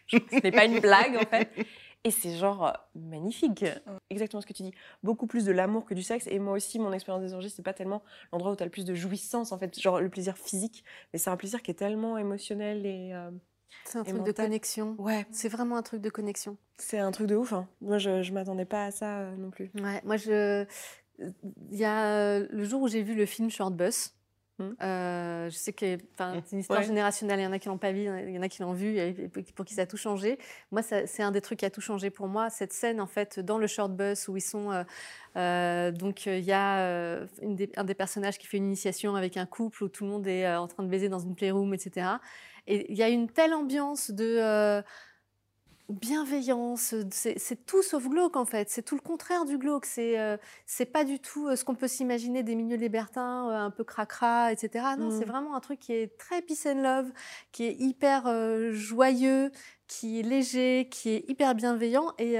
ce 0.07 0.17
n'est 0.43 0.51
pas 0.51 0.65
une 0.65 0.79
blague, 0.79 1.15
en 1.17 1.25
fait. 1.29 1.51
Et 2.03 2.09
c'est 2.09 2.35
genre 2.35 2.65
euh, 2.65 2.71
magnifique. 2.95 3.63
Exactement 4.09 4.41
ce 4.41 4.47
que 4.47 4.53
tu 4.53 4.63
dis. 4.63 4.73
Beaucoup 5.03 5.27
plus 5.27 5.45
de 5.45 5.51
l'amour 5.51 5.85
que 5.85 5.93
du 5.93 6.01
sexe. 6.01 6.25
Et 6.25 6.39
moi 6.39 6.53
aussi, 6.53 6.79
mon 6.79 6.91
expérience 6.93 7.21
des 7.23 7.33
orgies, 7.33 7.51
c'est 7.51 7.61
pas 7.61 7.73
tellement 7.73 8.01
l'endroit 8.33 8.51
où 8.51 8.55
tu 8.55 8.63
as 8.63 8.65
le 8.65 8.71
plus 8.71 8.85
de 8.85 8.95
jouissance, 8.95 9.51
en 9.51 9.59
fait, 9.59 9.79
genre 9.79 10.01
le 10.01 10.09
plaisir 10.09 10.35
physique, 10.35 10.83
mais 11.13 11.19
c'est 11.19 11.29
un 11.29 11.37
plaisir 11.37 11.61
qui 11.61 11.69
est 11.69 11.75
tellement 11.75 12.17
émotionnel 12.17 12.87
et. 12.87 13.11
euh, 13.13 13.29
C'est 13.85 13.99
un 13.99 14.03
Et 14.03 14.09
truc 14.09 14.23
de 14.23 14.31
connexion. 14.31 14.95
Ouais, 14.97 15.27
C'est 15.29 15.47
vraiment 15.47 15.77
un 15.77 15.83
truc 15.83 16.01
de 16.01 16.09
connexion. 16.09 16.57
c'est 16.77 16.97
un 16.97 17.11
truc 17.11 17.27
de 17.27 17.35
ouf. 17.35 17.53
hein. 17.53 17.67
Moi, 17.81 17.99
je, 17.99 18.23
je 18.23 18.33
m'attendais 18.33 18.65
pas 18.65 18.85
à 18.85 18.91
ça 18.91 19.19
euh, 19.19 19.35
non 19.35 19.51
plus. 19.51 19.69
Ouais, 19.75 20.01
moi, 20.03 20.17
je... 20.17 20.65
il 21.19 21.77
y 21.77 21.85
a 21.85 22.39
le 22.39 22.63
jour 22.63 22.81
où 22.81 22.87
j'ai 22.87 23.03
vu 23.03 23.13
le 23.13 23.27
film 23.27 23.51
Short 23.51 23.75
Bus. 23.75 24.15
Mhm. 24.61 24.75
euh, 24.81 25.49
je 25.49 25.55
sais 25.55 25.73
que 25.73 25.95
Mhm. 25.95 26.41
c'est 26.45 26.51
une 26.53 26.59
histoire 26.59 26.79
Ouais. 26.79 26.85
générationnelle. 26.85 27.39
Il 27.39 27.43
y 27.43 27.47
en 27.47 27.51
a 27.51 27.59
qui 27.59 27.67
l'ont 27.67 27.77
pas 27.77 27.91
vu, 27.91 28.01
il 28.01 28.33
y 28.35 28.37
en 28.39 28.41
a 28.41 28.47
qui 28.49 28.61
l'ont 28.61 28.73
vu, 28.73 28.97
pour 29.55 29.65
qui 29.65 29.73
ça 29.73 29.83
a 29.83 29.85
tout 29.85 29.97
changé. 29.97 30.37
Moi, 30.71 30.81
c'est 30.83 31.23
un 31.23 31.31
des 31.31 31.41
trucs 31.41 31.59
qui 31.59 31.65
a 31.65 31.69
tout 31.69 31.81
changé 31.81 32.09
pour 32.09 32.27
moi. 32.27 32.49
Cette 32.49 32.73
scène, 32.73 33.01
en 33.01 33.07
fait, 33.07 33.39
dans 33.39 33.57
le 33.57 33.67
short 33.67 33.91
bus 33.95 34.27
où 34.27 34.37
ils 34.37 34.41
sont, 34.41 34.71
euh, 34.71 34.83
euh, 35.37 35.91
donc 35.91 36.25
il 36.25 36.39
y 36.43 36.51
a 36.53 37.19
une 37.41 37.55
des- 37.55 37.71
un 37.77 37.83
des 37.83 37.95
personnages 37.95 38.37
qui 38.37 38.47
fait 38.47 38.57
une 38.57 38.65
initiation 38.65 39.15
avec 39.15 39.37
un 39.37 39.45
couple 39.45 39.83
où 39.83 39.89
tout 39.89 40.03
le 40.05 40.09
monde 40.11 40.27
est 40.27 40.47
en 40.55 40.67
train 40.67 40.83
de 40.83 40.89
baiser 40.89 41.09
dans 41.09 41.19
une 41.19 41.35
playroom, 41.35 41.73
etc. 41.73 42.19
Et 42.67 42.91
il 42.91 42.97
y 42.97 43.03
a 43.03 43.09
une 43.09 43.27
telle 43.29 43.53
ambiance 43.53 44.11
de 44.11 44.81
bienveillance. 45.91 46.95
C'est 47.11 47.65
tout 47.65 47.81
sauf 47.83 48.07
glauque 48.07 48.35
en 48.37 48.45
fait. 48.45 48.69
C'est 48.69 48.81
tout 48.83 48.95
le 48.95 49.01
contraire 49.01 49.45
du 49.45 49.57
glauque. 49.57 49.85
C'est 49.85 50.19
euh, 50.19 50.37
c'est 50.65 50.85
pas 50.85 51.03
du 51.03 51.19
tout 51.19 51.47
euh, 51.47 51.55
ce 51.55 51.63
qu'on 51.65 51.75
peut 51.75 51.87
s'imaginer 51.87 52.43
des 52.43 52.55
milieux 52.55 52.77
libertins, 52.77 53.49
euh, 53.49 53.53
un 53.65 53.71
peu 53.71 53.83
cracra, 53.83 54.51
etc. 54.51 54.85
Non, 54.97 55.07
Mm. 55.09 55.19
c'est 55.19 55.25
vraiment 55.25 55.55
un 55.55 55.59
truc 55.59 55.79
qui 55.79 55.93
est 55.93 56.17
très 56.17 56.41
peace 56.41 56.65
and 56.67 56.81
love, 56.81 57.11
qui 57.51 57.65
est 57.65 57.73
hyper 57.79 58.23
joyeux, 58.71 59.51
qui 59.87 60.19
est 60.19 60.23
léger, 60.23 60.87
qui 60.91 61.09
est 61.09 61.29
hyper 61.29 61.55
bienveillant 61.55 62.13
et 62.17 62.37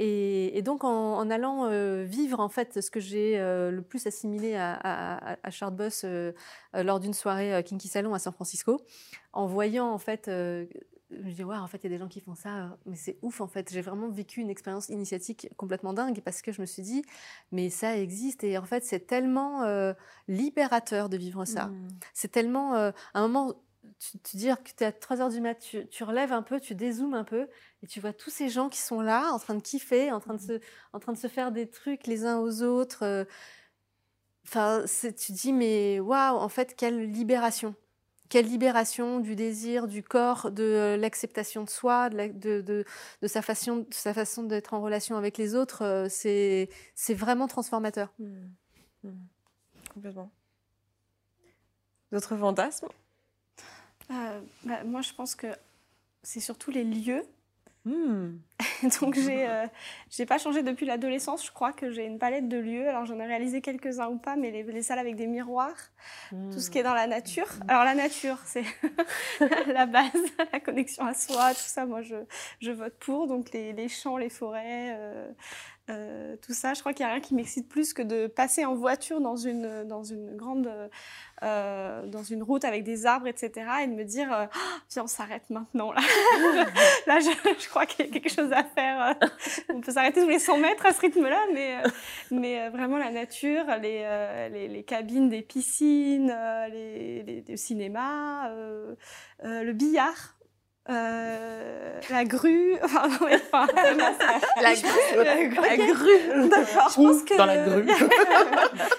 et, 0.00 0.56
et 0.56 0.62
donc 0.62 0.84
en, 0.84 1.16
en 1.16 1.28
allant 1.28 1.66
euh, 1.66 2.04
vivre 2.04 2.38
en 2.38 2.48
fait 2.48 2.80
ce 2.80 2.88
que 2.88 3.00
j'ai 3.00 3.36
euh, 3.36 3.72
le 3.72 3.82
plus 3.82 4.06
assimilé 4.06 4.54
à, 4.54 4.74
à, 4.74 5.32
à- 5.32 5.36
à 5.42 5.50
Chartbus 5.50 6.02
euh, 6.04 6.32
lors 6.72 7.00
d'une 7.00 7.14
soirée 7.14 7.62
Kinky 7.64 7.88
Salon 7.88 8.14
à 8.14 8.20
San 8.20 8.32
Francisco, 8.32 8.80
en 9.32 9.46
voyant 9.46 9.90
en 9.90 9.98
fait, 9.98 10.30
je 11.10 11.16
me 11.22 11.32
dis 11.32 11.44
ouais 11.44 11.56
en 11.56 11.66
fait 11.66 11.78
il 11.78 11.84
y 11.84 11.86
a 11.86 11.90
des 11.90 11.98
gens 11.98 12.08
qui 12.08 12.20
font 12.20 12.34
ça, 12.34 12.64
euh, 12.64 12.68
mais 12.86 12.96
c'est 12.96 13.18
ouf 13.22 13.40
en 13.40 13.48
fait. 13.48 13.72
J'ai 13.72 13.80
vraiment 13.80 14.08
vécu 14.08 14.40
une 14.40 14.50
expérience 14.50 14.88
initiatique 14.88 15.48
complètement 15.56 15.92
dingue 15.92 16.20
parce 16.24 16.42
que 16.42 16.52
je 16.52 16.60
me 16.60 16.66
suis 16.66 16.82
dit 16.82 17.02
mais 17.52 17.70
ça 17.70 17.96
existe 17.96 18.44
et 18.44 18.58
en 18.58 18.64
fait 18.64 18.84
c'est 18.84 19.06
tellement 19.06 19.62
euh, 19.62 19.92
libérateur 20.28 21.08
de 21.08 21.16
vivre 21.16 21.44
ça. 21.44 21.66
Mm. 21.66 21.88
C'est 22.14 22.30
tellement 22.30 22.74
euh, 22.74 22.90
à 23.14 23.20
un 23.20 23.28
moment 23.28 23.54
tu, 23.98 24.18
tu 24.18 24.36
dis 24.36 24.48
que 24.64 24.70
tu 24.76 24.84
es 24.84 24.86
à 24.86 24.92
3 24.92 25.20
heures 25.20 25.30
du 25.30 25.40
mat, 25.40 25.54
tu, 25.54 25.86
tu 25.88 26.04
relèves 26.04 26.32
un 26.32 26.42
peu, 26.42 26.60
tu 26.60 26.74
dézoomes 26.74 27.14
un 27.14 27.24
peu 27.24 27.48
et 27.82 27.86
tu 27.86 28.00
vois 28.00 28.12
tous 28.12 28.30
ces 28.30 28.48
gens 28.48 28.68
qui 28.68 28.78
sont 28.80 29.00
là 29.00 29.30
en 29.32 29.38
train 29.38 29.54
de 29.54 29.62
kiffer, 29.62 30.12
en 30.12 30.20
train 30.20 30.34
de 30.34 30.40
se, 30.40 30.60
en 30.92 30.98
train 31.00 31.12
de 31.12 31.18
se 31.18 31.26
faire 31.28 31.52
des 31.52 31.68
trucs 31.68 32.06
les 32.06 32.24
uns 32.26 32.38
aux 32.38 32.62
autres. 32.62 33.04
euh. 33.04 33.24
Enfin, 34.46 34.82
c'est- 34.86 35.14
tu 35.14 35.32
dis 35.32 35.52
mais 35.52 36.00
waouh, 36.00 36.36
en 36.36 36.48
fait 36.48 36.74
quelle 36.76 37.10
libération. 37.10 37.74
Quelle 38.28 38.46
libération 38.46 39.20
du 39.20 39.34
désir, 39.36 39.88
du 39.88 40.02
corps, 40.02 40.50
de 40.50 40.96
l'acceptation 41.00 41.64
de 41.64 41.70
soi, 41.70 42.10
de, 42.10 42.16
la- 42.16 42.28
de, 42.28 42.60
de- 42.60 42.84
de 43.22 43.26
sa 43.28 43.40
façon, 43.42 43.78
de 43.78 43.86
sa 43.94 44.12
façon 44.12 44.42
d'être 44.42 44.74
en 44.74 44.80
relation 44.82 45.16
avec 45.16 45.38
les 45.38 45.54
autres. 45.54 45.82
euh, 45.82 46.08
C'est 46.10 46.68
vraiment 47.14 47.46
transformateur. 47.48 48.12
Mm. 48.18 48.48
Mm. 49.04 49.10
Complètement. 49.94 50.30
D'autres 52.12 52.36
fantasmes? 52.36 52.88
Euh, 54.10 54.40
bah, 54.64 54.84
moi, 54.84 55.02
je 55.02 55.12
pense 55.12 55.34
que 55.34 55.46
c'est 56.22 56.40
surtout 56.40 56.70
les 56.70 56.84
lieux. 56.84 57.22
Mm. 57.84 58.38
Donc, 59.00 59.14
j'ai 59.14 59.48
euh, 59.48 59.66
j'ai 60.10 60.26
pas 60.26 60.38
changé 60.38 60.62
depuis 60.62 60.86
l'adolescence. 60.86 61.46
Je 61.46 61.52
crois 61.52 61.72
que 61.72 61.90
j'ai 61.90 62.04
une 62.04 62.18
palette 62.18 62.48
de 62.48 62.58
lieux. 62.58 62.88
Alors, 62.88 63.06
j'en 63.06 63.18
ai 63.20 63.26
réalisé 63.26 63.60
quelques-uns 63.60 64.08
ou 64.08 64.18
pas, 64.18 64.36
mais 64.36 64.50
les, 64.50 64.62
les 64.62 64.82
salles 64.82 64.98
avec 64.98 65.16
des 65.16 65.26
miroirs, 65.26 65.76
tout 66.30 66.58
ce 66.58 66.70
qui 66.70 66.78
est 66.78 66.82
dans 66.82 66.94
la 66.94 67.06
nature. 67.06 67.48
Alors, 67.68 67.84
la 67.84 67.94
nature, 67.94 68.38
c'est 68.44 68.64
la 69.66 69.86
base, 69.86 70.10
la 70.52 70.60
connexion 70.60 71.04
à 71.06 71.14
soi, 71.14 71.50
tout 71.54 71.60
ça. 71.60 71.86
Moi, 71.86 72.02
je, 72.02 72.16
je 72.60 72.72
vote 72.72 72.94
pour. 72.98 73.26
Donc, 73.26 73.52
les, 73.52 73.72
les 73.72 73.88
champs, 73.88 74.16
les 74.16 74.30
forêts, 74.30 74.96
euh, 74.98 75.30
euh, 75.90 76.36
tout 76.46 76.52
ça. 76.54 76.74
Je 76.74 76.80
crois 76.80 76.92
qu'il 76.92 77.04
n'y 77.06 77.10
a 77.10 77.14
rien 77.14 77.22
qui 77.22 77.34
m'excite 77.34 77.68
plus 77.68 77.92
que 77.92 78.02
de 78.02 78.26
passer 78.26 78.64
en 78.64 78.74
voiture 78.74 79.20
dans 79.20 79.36
une, 79.36 79.84
dans 79.84 80.02
une 80.04 80.36
grande. 80.36 80.68
euh, 81.44 82.04
dans 82.06 82.24
une 82.24 82.42
route 82.42 82.64
avec 82.64 82.82
des 82.82 83.06
arbres, 83.06 83.28
etc. 83.28 83.52
Et 83.84 83.86
de 83.86 83.92
me 83.92 84.02
dire, 84.04 84.32
euh, 84.32 84.46
viens, 84.90 85.04
on 85.04 85.06
s'arrête 85.06 85.48
maintenant. 85.50 85.92
Là, 85.92 86.00
là 87.06 87.20
je, 87.20 87.30
je 87.60 87.68
crois 87.68 87.86
qu'il 87.86 88.04
y 88.06 88.08
a 88.08 88.12
quelque 88.12 88.28
chose 88.28 88.52
à 88.52 88.64
faire. 88.64 89.16
euh. 89.22 89.26
On 89.72 89.80
peut 89.80 89.92
s'arrêter 89.92 90.20
tous 90.20 90.28
les 90.28 90.40
100 90.40 90.58
mètres 90.58 90.84
à 90.84 90.92
ce 90.92 91.00
rythme-là, 91.00 91.38
mais, 91.54 91.76
euh, 91.76 91.88
mais 92.32 92.68
vraiment 92.70 92.98
la 92.98 93.10
nature, 93.12 93.64
les, 93.80 94.48
les, 94.52 94.66
les 94.68 94.82
cabines 94.82 95.28
des 95.28 95.42
piscines, 95.42 96.34
les, 96.72 97.22
les- 97.22 97.44
le 97.48 97.56
cinéma, 97.56 98.50
le 99.44 99.72
billard. 99.72 100.34
Euh, 100.90 102.00
la 102.10 102.24
grue, 102.24 102.74
enfin, 102.82 103.08
enfin, 103.08 103.66
La 104.62 104.74
grue. 104.74 105.24
la 105.24 105.46
grue, 105.46 105.54
la 105.56 105.76
grue, 105.76 106.48
d'accord. 106.48 106.88
Je 106.90 106.94
pense 106.94 107.22
que 107.24 107.36
dans 107.36 107.46
la 107.46 107.64
grue 107.64 107.86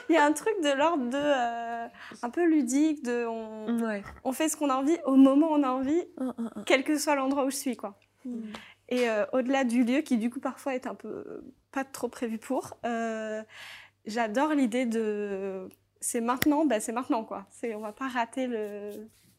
il 0.10 0.16
y 0.16 0.18
a 0.18 0.24
un 0.26 0.34
truc 0.34 0.54
de 0.64 0.72
l'ordre 0.78 1.06
de 1.10 1.18
euh, 1.18 1.88
un 2.22 2.30
peu 2.30 2.46
ludique, 2.46 3.04
de 3.04 3.26
on, 3.26 3.80
Ouais. 3.82 4.04
on 4.24 4.32
fait 4.32 4.50
ce 4.50 4.58
qu'on 4.58 4.70
a 4.70 4.76
envie 4.76 4.98
au 5.06 5.16
moment 5.16 5.52
où 5.52 5.56
on 5.56 5.64
a 5.64 5.70
envie, 5.70 6.04
Mm, 6.20 6.26
mm, 6.26 6.44
mm. 6.58 6.64
quel 6.66 6.84
que 6.84 6.98
soit 6.98 7.16
l'endroit 7.16 7.46
où 7.46 7.50
je 7.50 7.56
suis, 7.56 7.76
quoi. 7.78 7.98
Et 8.90 9.10
euh, 9.10 9.26
au-delà 9.34 9.64
du 9.64 9.84
lieu, 9.84 10.02
qui 10.02 10.18
du 10.18 10.30
coup 10.30 10.40
parfois 10.40 10.76
est 10.76 10.88
un 10.88 10.96
peu 10.96 11.44
pas 11.72 11.84
trop 11.84 12.08
prévu 12.08 12.38
pour, 12.40 12.78
euh, 12.86 13.42
j'adore 14.06 14.54
l'idée 14.54 14.86
de 14.86 15.70
c'est 16.02 16.22
maintenant, 16.22 16.66
bah, 16.66 16.80
c'est 16.80 16.92
maintenant 16.92 17.24
quoi. 17.24 17.46
C'est 17.52 17.76
on 17.76 17.82
va 17.82 17.92
pas 17.94 18.08
rater 18.08 18.48
le, 18.48 18.90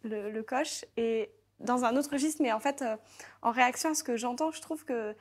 le, 0.05 0.31
le 0.31 0.43
coche. 0.43 0.85
Et 0.97 1.31
dans 1.61 1.85
un 1.85 1.97
autre 1.97 2.11
registre, 2.13 2.43
mais 2.43 2.53
en 2.53 2.61
fait, 2.61 2.83
euh, 2.83 2.97
en 3.43 3.51
réaction 3.53 3.91
à 3.91 3.95
ce 3.95 4.03
que 4.03 4.17
j'entends, 4.17 4.51
je 4.51 4.61
trouve 4.61 4.85
que 4.85 5.15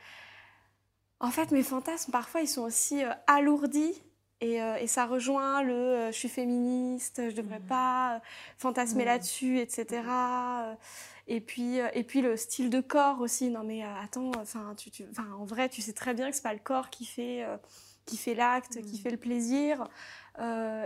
en 1.19 1.31
fait 1.31 1.51
mes 1.51 1.63
fantasmes 1.63 2.11
parfois 2.11 2.41
ils 2.41 2.47
sont 2.47 2.61
aussi 2.63 3.03
euh, 3.03 3.11
alourdis. 3.27 4.01
Et, 4.41 4.61
euh, 4.61 4.77
et 4.77 4.87
ça 4.87 5.05
rejoint 5.05 5.61
le 5.63 6.07
je 6.13 6.17
suis 6.17 6.29
féministe, 6.29 7.21
je 7.29 7.35
devrais 7.35 7.59
pas 7.59 8.15
euh, 8.15 8.19
fantasmer 8.57 9.01
Mhm. 9.03 9.09
là-dessus, 9.09 9.59
etc. 9.59 10.01
Et 11.27 11.41
puis, 11.41 11.77
et 11.93 12.03
puis 12.05 12.21
le 12.21 12.37
style 12.37 12.69
de 12.69 12.79
corps 12.79 13.19
aussi. 13.19 13.49
Non 13.49 13.63
mais 13.65 13.83
attends, 13.83 14.31
enfin, 14.39 14.73
tu, 14.77 14.91
tu- 14.91 15.05
enfin, 15.11 15.27
en 15.37 15.43
vrai, 15.43 15.67
tu 15.67 15.81
sais 15.81 15.91
très 15.91 16.13
bien 16.13 16.29
que 16.29 16.35
c'est 16.37 16.41
pas 16.41 16.53
le 16.53 16.59
corps 16.59 16.89
qui 16.89 17.03
fait, 17.05 17.45
qui 18.05 18.15
fait 18.15 18.33
l'acte, 18.33 18.81
qui 18.81 18.97
fait 18.97 19.11
le 19.11 19.17
plaisir. 19.17 19.89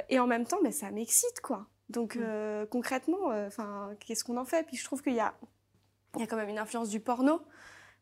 Et 0.09 0.17
en 0.19 0.25
même 0.25 0.45
temps, 0.47 0.57
mais 0.63 0.71
ça 0.71 0.89
m'excite 0.89 1.39
quoi. 1.41 1.67
Donc 1.89 2.15
euh, 2.15 2.65
concrètement, 2.65 3.31
euh, 3.31 3.47
enfin, 3.47 3.91
qu'est-ce 3.99 4.23
qu'on 4.23 4.37
en 4.37 4.45
fait? 4.45 4.65
Puis 4.65 4.77
je 4.77 4.85
trouve 4.85 5.01
qu'il 5.01 5.13
y 5.13 5.19
a, 5.19 5.33
il 6.15 6.21
y 6.21 6.23
a 6.23 6.27
quand 6.27 6.37
même 6.37 6.49
une 6.49 6.59
influence 6.59 6.89
du 6.89 6.99
porno. 6.99 7.41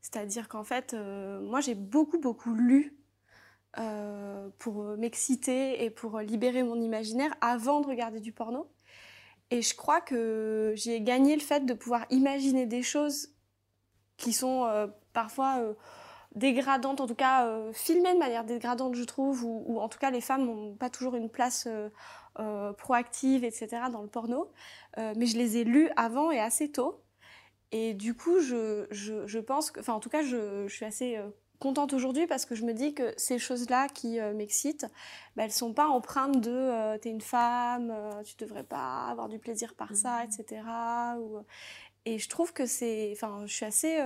C'est-à-dire 0.02 0.48
qu'en 0.48 0.64
fait, 0.64 0.94
euh, 0.94 1.40
moi 1.42 1.62
j'ai 1.62 1.76
beaucoup 1.76 2.20
beaucoup 2.20 2.54
lu 2.54 2.98
euh, 3.78 4.50
pour 4.60 4.84
m'exciter 4.98 5.84
et 5.84 5.90
pour 5.90 6.20
libérer 6.20 6.64
mon 6.64 6.80
imaginaire 6.80 7.34
avant 7.42 7.82
de 7.82 7.88
regarder 7.88 8.20
du 8.20 8.32
porno. 8.32 8.72
Et 9.50 9.62
je 9.62 9.76
crois 9.76 10.02
que 10.02 10.74
j'ai 10.76 11.02
gagné 11.02 11.36
le 11.36 11.42
fait 11.42 11.66
de 11.66 11.74
pouvoir 11.74 12.06
imaginer 12.10 12.66
des 12.66 12.84
choses 12.84 13.30
qui 14.18 14.34
sont 14.34 14.66
euh, 14.66 14.88
parfois 15.14 15.58
euh, 15.60 15.74
dégradantes, 16.36 17.02
en 17.02 17.08
tout 17.08 17.16
cas 17.16 17.50
filmées 17.74 18.14
de 18.14 18.20
manière 18.20 18.46
dégradante, 18.46 18.96
je 18.96 19.04
trouve, 19.04 19.44
ou, 19.44 19.64
ou 19.68 19.80
en 19.82 19.90
tout 19.90 20.00
cas 20.00 20.12
les 20.12 20.22
femmes 20.22 20.46
n'ont 20.46 20.76
pas 20.76 20.90
toujours 20.90 21.16
une 21.16 21.30
place 21.30 21.68
euh, 22.40 22.74
proactive, 22.74 23.44
etc. 23.44 23.84
dans 23.92 24.02
le 24.02 24.08
porno. 24.08 24.52
Euh, 24.98 25.14
mais 25.18 25.26
je 25.26 25.38
les 25.38 25.58
ai 25.58 25.64
lus 25.64 25.90
avant 25.96 26.32
et 26.32 26.40
assez 26.40 26.72
tôt. 26.72 27.02
Et 27.72 27.94
du 27.94 28.14
coup, 28.14 28.40
je, 28.42 28.86
je, 28.92 29.40
pense 29.40 29.72
que, 29.72 29.80
enfin, 29.80 29.94
en 29.94 30.00
tout 30.00 30.10
cas, 30.10 30.24
je, 30.24 30.68
suis 30.68 30.86
assez 30.86 31.16
euh, 31.18 31.30
contente 31.60 31.94
aujourd'hui 31.94 32.28
parce 32.28 32.46
que 32.46 32.54
je 32.54 32.66
me 32.66 32.74
dis 32.74 32.94
que 32.94 33.14
ces 33.16 33.40
choses-là 33.40 33.88
qui 33.88 34.20
euh, 34.20 34.34
m'excitent, 34.34 34.88
bah, 35.36 35.44
elles 35.46 35.54
sont 35.54 35.74
pas 35.74 35.88
empreintes 35.88 36.42
de 36.42 36.98
t'es 36.98 37.10
une 37.10 37.22
femme, 37.22 37.92
euh, 37.92 38.24
tu 38.24 38.36
devrais 38.38 38.66
pas 38.66 39.08
avoir 39.10 39.30
du 39.30 39.40
plaisir 39.40 39.74
par 39.76 39.96
ça, 39.96 40.24
etc. 40.26 40.64
Et 42.06 42.20
je 42.20 42.28
trouve 42.28 42.52
que 42.52 42.66
c'est, 42.66 43.12
enfin, 43.14 43.44
je 43.46 43.54
suis 43.54 43.66
assez 43.66 44.00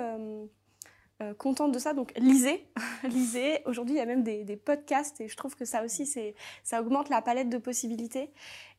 euh, 1.22 1.34
contente 1.34 1.72
de 1.72 1.80
ça. 1.80 1.94
Donc, 1.94 2.12
lisez, 2.18 2.68
lisez. 3.04 3.62
Aujourd'hui, 3.66 3.96
il 3.96 3.98
y 4.00 4.02
a 4.02 4.06
même 4.06 4.24
des, 4.24 4.44
des 4.44 4.58
podcasts 4.58 5.22
et 5.22 5.28
je 5.28 5.38
trouve 5.38 5.56
que 5.56 5.66
ça 5.66 5.84
aussi, 5.84 6.06
c'est, 6.06 6.36
ça 6.64 6.82
augmente 6.82 7.10
la 7.10 7.22
palette 7.22 7.50
de 7.50 7.58
possibilités. 7.58 8.32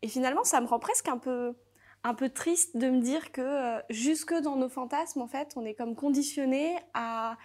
Et 0.03 0.09
finalement, 0.09 0.45
ça 0.45 0.61
me 0.61 0.67
rend 0.67 0.79
presque 0.79 1.09
un 1.09 1.19
peu 1.19 1.55
un 2.05 2.15
peu 2.15 2.29
triste 2.29 2.77
de 2.77 2.89
me 2.89 3.01
dire 3.01 3.33
que 3.33 3.41
euh, 3.41 3.81
jusque 3.91 4.33
dans 4.33 4.55
nos 4.55 4.69
fantasmes, 4.69 5.23
en 5.23 5.27
fait, 5.27 5.55
on 5.57 5.65
est 5.65 5.75
comme 5.75 5.97
conditionné 5.97 6.77
à 6.95 7.37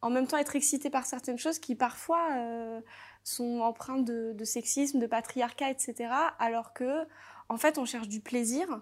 en 0.00 0.10
même 0.10 0.26
temps 0.26 0.38
être 0.38 0.56
excité 0.56 0.90
par 0.90 1.06
certaines 1.06 1.38
choses 1.38 1.58
qui 1.58 1.74
parfois 1.74 2.28
euh, 2.36 2.80
sont 3.22 3.60
empreintes 3.60 4.04
de, 4.04 4.32
de 4.32 4.44
sexisme, 4.44 4.98
de 4.98 5.06
patriarcat, 5.06 5.70
etc. 5.70 6.10
Alors 6.38 6.72
que, 6.72 7.06
en 7.48 7.58
fait, 7.58 7.78
on 7.78 7.84
cherche 7.84 8.08
du 8.08 8.20
plaisir 8.20 8.80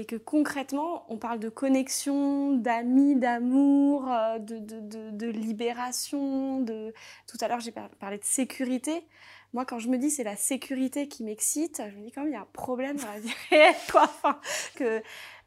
et 0.00 0.06
que 0.06 0.16
concrètement, 0.16 1.04
on 1.10 1.18
parle 1.18 1.38
de 1.38 1.50
connexion, 1.50 2.56
d'amis, 2.56 3.16
d'amour, 3.16 4.10
euh, 4.10 4.38
de, 4.38 4.58
de, 4.58 5.10
de, 5.10 5.26
libération. 5.26 6.60
De... 6.60 6.94
Tout 7.28 7.36
à 7.42 7.48
l'heure, 7.48 7.60
j'ai 7.60 7.70
par- 7.70 7.90
parlé 7.90 8.16
de 8.16 8.24
sécurité. 8.24 9.06
Moi, 9.52 9.66
quand 9.66 9.78
je 9.78 9.88
me 9.88 9.98
dis 9.98 10.10
c'est 10.10 10.24
la 10.24 10.36
sécurité 10.36 11.06
qui 11.06 11.22
m'excite, 11.22 11.82
je 11.90 11.96
me 11.96 12.04
dis 12.04 12.12
quand 12.12 12.22
même 12.22 12.30
il 12.30 12.34
y 12.34 12.38
a 12.38 12.40
un 12.40 12.48
problème 12.52 12.96
dans 12.96 13.08
la 13.08 13.20
vie 13.20 13.32
réelle, 13.50 13.74
quoi. 13.90 14.04
Enfin, 14.04 14.40
que 14.74 15.02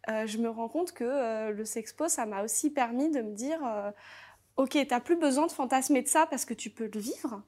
euh, 0.09 0.27
je 0.27 0.37
me 0.37 0.49
rends 0.49 0.69
compte 0.69 0.91
que 0.91 1.03
euh, 1.03 1.49
le 1.51 1.65
sexpo, 1.65 2.07
ça 2.07 2.27
m'a 2.27 2.43
aussi 2.43 2.69
permis 2.69 3.09
de 3.09 3.21
me 3.21 3.33
dire, 3.33 3.59
euh, 3.65 3.89
ok, 4.57 4.77
t'as 4.87 4.99
plus 4.99 5.15
besoin 5.15 5.47
de 5.47 5.51
fantasmer 5.51 6.03
de 6.03 6.07
ça 6.07 6.27
parce 6.27 6.45
que 6.45 6.53
tu 6.53 6.69
peux 6.69 6.89
le 6.93 6.99
vivre. 6.99 7.41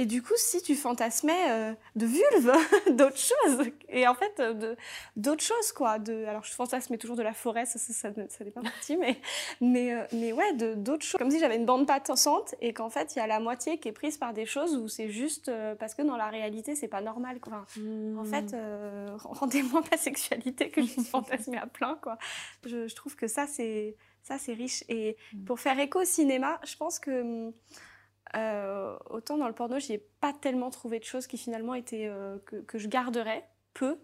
Et 0.00 0.06
du 0.06 0.22
coup, 0.22 0.32
si 0.36 0.62
tu 0.62 0.76
fantasmais 0.76 1.50
euh, 1.50 1.74
de 1.94 2.06
vulve, 2.06 2.52
d'autres 2.96 3.18
choses, 3.18 3.70
et 3.90 4.08
en 4.08 4.14
fait, 4.14 4.40
euh, 4.40 4.74
d'autres 5.14 5.42
choses, 5.42 5.72
quoi. 5.72 5.98
De, 5.98 6.24
alors, 6.24 6.42
je 6.42 6.52
fantasmais 6.52 6.96
toujours 6.96 7.16
de 7.16 7.22
la 7.22 7.34
forêt, 7.34 7.66
ça, 7.66 7.78
ça, 7.78 7.92
ça, 7.92 8.08
ça 8.30 8.44
n'est 8.44 8.50
pas 8.50 8.62
parti, 8.62 8.96
mais, 8.96 9.20
mais, 9.60 9.92
euh, 9.92 10.06
mais 10.14 10.32
ouais, 10.32 10.54
d'autres 10.54 11.04
choses. 11.04 11.18
Comme 11.18 11.30
si 11.30 11.38
j'avais 11.38 11.56
une 11.56 11.66
bande 11.66 11.86
passante 11.86 12.54
et 12.62 12.72
qu'en 12.72 12.88
fait, 12.88 13.14
il 13.14 13.18
y 13.18 13.22
a 13.22 13.26
la 13.26 13.40
moitié 13.40 13.78
qui 13.78 13.88
est 13.88 13.92
prise 13.92 14.16
par 14.16 14.32
des 14.32 14.46
choses 14.46 14.74
où 14.74 14.88
c'est 14.88 15.10
juste 15.10 15.50
euh, 15.50 15.74
parce 15.74 15.94
que 15.94 16.00
dans 16.00 16.16
la 16.16 16.28
réalité, 16.28 16.74
c'est 16.74 16.88
pas 16.88 17.02
normal, 17.02 17.38
quoi. 17.38 17.66
Enfin, 17.66 18.16
En 18.16 18.24
fait, 18.24 18.54
euh, 18.54 19.06
rendez-moi 19.22 19.82
ma 19.90 19.98
sexualité 19.98 20.70
que 20.70 20.80
je 20.80 20.98
fantasmée 21.02 21.58
à 21.58 21.66
plein, 21.66 21.98
quoi. 22.00 22.16
Je, 22.64 22.88
je 22.88 22.94
trouve 22.94 23.16
que 23.16 23.26
ça, 23.26 23.46
c'est 23.46 23.96
riche. 24.48 24.82
Et 24.88 25.18
pour 25.44 25.60
faire 25.60 25.78
écho 25.78 26.00
au 26.00 26.06
cinéma, 26.06 26.58
je 26.64 26.76
pense 26.76 26.98
que 26.98 27.20
hum, 27.20 27.52
euh, 28.36 28.96
autant 29.08 29.36
dans 29.38 29.48
le 29.48 29.54
porno, 29.54 29.78
j'y 29.78 29.94
ai 29.94 29.98
pas 30.20 30.32
tellement 30.32 30.70
trouvé 30.70 30.98
de 30.98 31.04
choses 31.04 31.26
qui 31.26 31.38
finalement 31.38 31.74
étaient 31.74 32.06
euh, 32.06 32.38
que, 32.46 32.56
que 32.56 32.78
je 32.78 32.88
garderais 32.88 33.48
peu. 33.74 33.98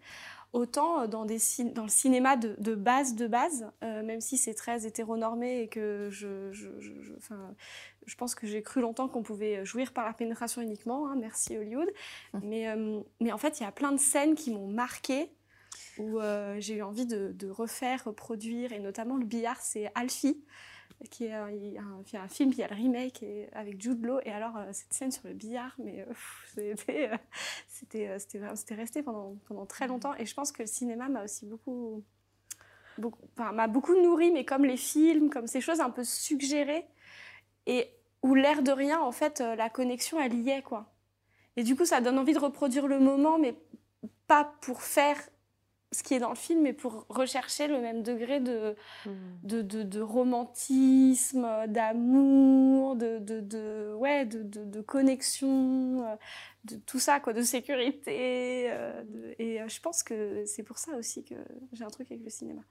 Autant 0.52 1.02
euh, 1.02 1.06
dans, 1.06 1.24
des 1.26 1.38
cin- 1.38 1.72
dans 1.72 1.82
le 1.82 1.88
cinéma 1.88 2.36
de, 2.36 2.56
de 2.58 2.74
base 2.74 3.14
de 3.14 3.26
base, 3.26 3.70
euh, 3.84 4.02
même 4.02 4.20
si 4.20 4.38
c'est 4.38 4.54
très 4.54 4.86
hétéronormé 4.86 5.60
et 5.62 5.68
que 5.68 6.08
je, 6.10 6.52
je, 6.52 6.68
je, 6.80 6.92
je- 8.06 8.16
pense 8.16 8.34
que 8.34 8.46
j'ai 8.46 8.62
cru 8.62 8.80
longtemps 8.80 9.08
qu'on 9.08 9.22
pouvait 9.22 9.64
jouir 9.64 9.92
par 9.92 10.06
la 10.06 10.12
pénétration 10.12 10.62
uniquement, 10.62 11.08
hein, 11.08 11.16
merci 11.18 11.56
Hollywood. 11.56 11.88
Mais, 12.42 12.68
euh, 12.68 13.00
mais 13.20 13.32
en 13.32 13.38
fait, 13.38 13.60
il 13.60 13.64
y 13.64 13.66
a 13.66 13.72
plein 13.72 13.92
de 13.92 13.98
scènes 13.98 14.34
qui 14.34 14.50
m'ont 14.50 14.68
marquée 14.68 15.30
où 15.98 16.18
j'ai 16.58 16.74
eu 16.76 16.82
envie 16.82 17.06
de, 17.06 17.32
de 17.32 17.50
refaire, 17.50 18.04
reproduire, 18.04 18.72
et 18.72 18.78
notamment 18.80 19.16
le 19.16 19.24
billard, 19.24 19.60
c'est 19.60 19.90
Alfie, 19.94 20.42
qui 21.10 21.26
est 21.26 21.32
un, 21.32 22.28
film, 22.28 22.52
il 22.52 22.58
y 22.58 22.62
a 22.62 22.68
le 22.68 22.74
remake 22.74 23.22
et- 23.22 23.48
avec 23.52 23.80
Jude 23.80 24.04
Law, 24.04 24.20
et 24.24 24.32
alors 24.32 24.56
euh, 24.56 24.72
cette 24.72 24.92
scène 24.92 25.12
sur 25.12 25.26
le 25.28 25.34
billard, 25.34 25.74
mais 25.78 26.00
euh, 26.00 26.12
c'était, 26.54 27.10
euh, 27.12 27.16
c'était, 27.68 28.08
euh, 28.08 28.54
c'était, 28.54 28.74
resté 28.74 29.02
pendant, 29.02 29.36
pendant 29.46 29.66
très 29.66 29.86
longtemps, 29.86 30.14
et 30.16 30.26
je 30.26 30.34
pense 30.34 30.52
que 30.52 30.62
le 30.62 30.66
cinéma 30.66 31.08
m'a 31.08 31.24
aussi 31.24 31.46
beaucoup, 31.46 32.02
beaucoup, 32.98 33.28
m'a 33.36 33.66
beaucoup 33.66 33.94
nourri, 33.94 34.30
mais 34.30 34.44
comme 34.44 34.64
les 34.64 34.76
films, 34.76 35.30
comme 35.30 35.46
ces 35.46 35.60
choses 35.60 35.80
un 35.80 35.90
peu 35.90 36.04
suggérées, 36.04 36.86
et 37.66 37.90
où 38.22 38.34
l'air 38.34 38.62
de 38.62 38.72
rien, 38.72 39.00
en 39.00 39.12
fait, 39.12 39.40
euh, 39.40 39.54
la 39.54 39.68
connexion, 39.68 40.20
elle 40.20 40.34
y 40.34 40.50
est, 40.50 40.62
quoi. 40.62 40.92
Et 41.56 41.62
du 41.62 41.76
coup, 41.76 41.84
ça 41.84 42.00
donne 42.00 42.18
envie 42.18 42.34
de 42.34 42.38
reproduire 42.38 42.86
le 42.86 42.98
moment, 42.98 43.38
mais 43.38 43.54
pas 44.26 44.56
pour 44.60 44.82
faire 44.82 45.16
ce 45.92 46.02
qui 46.02 46.14
est 46.14 46.18
dans 46.18 46.30
le 46.30 46.34
film, 46.36 46.62
mais 46.62 46.72
pour 46.72 47.06
rechercher 47.08 47.68
le 47.68 47.80
même 47.80 48.02
degré 48.02 48.40
de, 48.40 48.76
de, 49.44 49.62
de, 49.62 49.82
de 49.82 50.00
romantisme, 50.00 51.46
d'amour, 51.68 52.96
de, 52.96 53.18
de, 53.18 53.40
de, 53.40 53.94
ouais, 53.94 54.26
de, 54.26 54.42
de, 54.42 54.64
de 54.64 54.80
connexion, 54.80 56.04
euh, 56.06 56.16
de 56.64 56.76
tout 56.76 56.98
ça, 56.98 57.20
quoi, 57.20 57.32
de 57.32 57.42
sécurité. 57.42 58.66
euh, 58.70 59.04
de- 59.04 59.34
et 59.38 59.60
euh, 59.62 59.68
je 59.68 59.80
pense 59.80 60.02
que 60.02 60.44
c'est 60.46 60.62
pour 60.64 60.78
ça 60.78 60.96
aussi 60.96 61.24
que 61.24 61.34
j'ai 61.72 61.84
un 61.84 61.90
truc 61.90 62.10
avec 62.10 62.24
le 62.24 62.30
cinéma. 62.30 62.62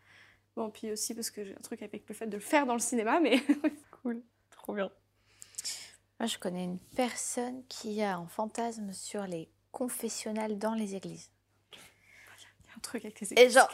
Bon, 0.55 0.69
puis 0.69 0.91
aussi 0.91 1.13
parce 1.15 1.31
que 1.31 1.43
j'ai 1.43 1.53
un 1.55 1.61
truc 1.61 1.81
avec 1.83 2.07
le 2.07 2.15
fait 2.15 2.27
de 2.27 2.35
le 2.35 2.41
faire 2.41 2.65
dans 2.65 2.73
le 2.73 2.79
cinéma, 2.79 3.19
mais 3.19 3.39
Cool, 4.03 4.21
trop 4.51 4.73
bien. 4.73 4.91
Moi, 6.19 6.27
je 6.27 6.37
connais 6.37 6.63
une 6.63 6.79
personne 6.95 7.63
qui 7.67 8.01
a 8.01 8.17
un 8.17 8.27
fantasme 8.27 8.91
sur 8.93 9.27
les 9.27 9.49
confessionnals 9.71 10.57
dans 10.57 10.73
les 10.73 10.95
églises. 10.95 11.29
Truc 12.85 13.03
avec 13.05 13.19
les 13.19 13.33
Et 13.39 13.49
genre, 13.49 13.69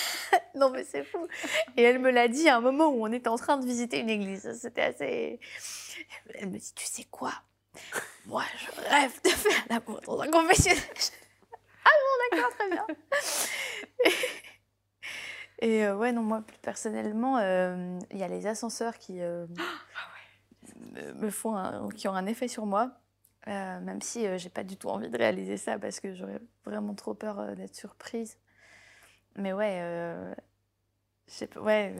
non 0.54 0.70
mais 0.70 0.84
c'est 0.84 1.04
fou. 1.04 1.26
Et 1.76 1.82
elle 1.82 1.98
me 1.98 2.10
l'a 2.10 2.28
dit 2.28 2.48
à 2.48 2.56
un 2.56 2.60
moment 2.60 2.88
où 2.88 3.04
on 3.06 3.12
était 3.12 3.28
en 3.28 3.36
train 3.36 3.56
de 3.58 3.66
visiter 3.66 3.98
une 4.00 4.10
église. 4.10 4.50
C'était 4.60 4.82
assez. 4.82 5.40
Elle 6.34 6.50
me 6.50 6.58
dit, 6.58 6.72
tu 6.74 6.86
sais 6.86 7.04
quoi? 7.10 7.32
Moi, 8.26 8.44
je 8.58 8.80
rêve 8.90 9.20
de 9.24 9.30
faire 9.30 9.64
l'amour 9.68 10.00
dans 10.02 10.20
un 10.20 10.30
confessionnal. 10.30 10.82
ah 11.84 11.90
bon, 11.90 12.36
d'accord, 12.38 12.50
très 12.56 12.70
bien. 12.70 12.86
Et 15.60 15.84
euh, 15.84 15.96
ouais, 15.96 16.12
non, 16.12 16.22
moi, 16.22 16.42
plus 16.42 16.58
personnellement, 16.58 17.38
euh, 17.38 17.98
il 18.10 18.18
y 18.18 18.22
a 18.22 18.28
les 18.28 18.46
ascenseurs 18.46 18.98
qui 18.98 19.20
euh, 19.20 19.46
me- 20.92 21.12
me 21.14 21.30
font 21.30 21.56
un- 21.56 21.88
qui 21.90 22.08
ont 22.08 22.14
un 22.14 22.26
effet 22.26 22.48
sur 22.48 22.66
moi. 22.66 22.90
Euh, 23.46 23.80
même 23.80 24.00
si 24.00 24.26
euh, 24.26 24.38
j'ai 24.38 24.48
pas 24.48 24.64
du 24.64 24.76
tout 24.78 24.88
envie 24.88 25.10
de 25.10 25.18
réaliser 25.18 25.58
ça 25.58 25.78
parce 25.78 26.00
que 26.00 26.14
j'aurais 26.14 26.40
vraiment 26.64 26.94
trop 26.94 27.12
peur 27.12 27.38
euh, 27.40 27.54
d'être 27.54 27.74
surprise. 27.76 28.38
Mais 29.36 29.52
ouais, 29.52 29.78
euh, 29.80 30.34
pas, 31.26 31.60
ouais, 31.60 31.94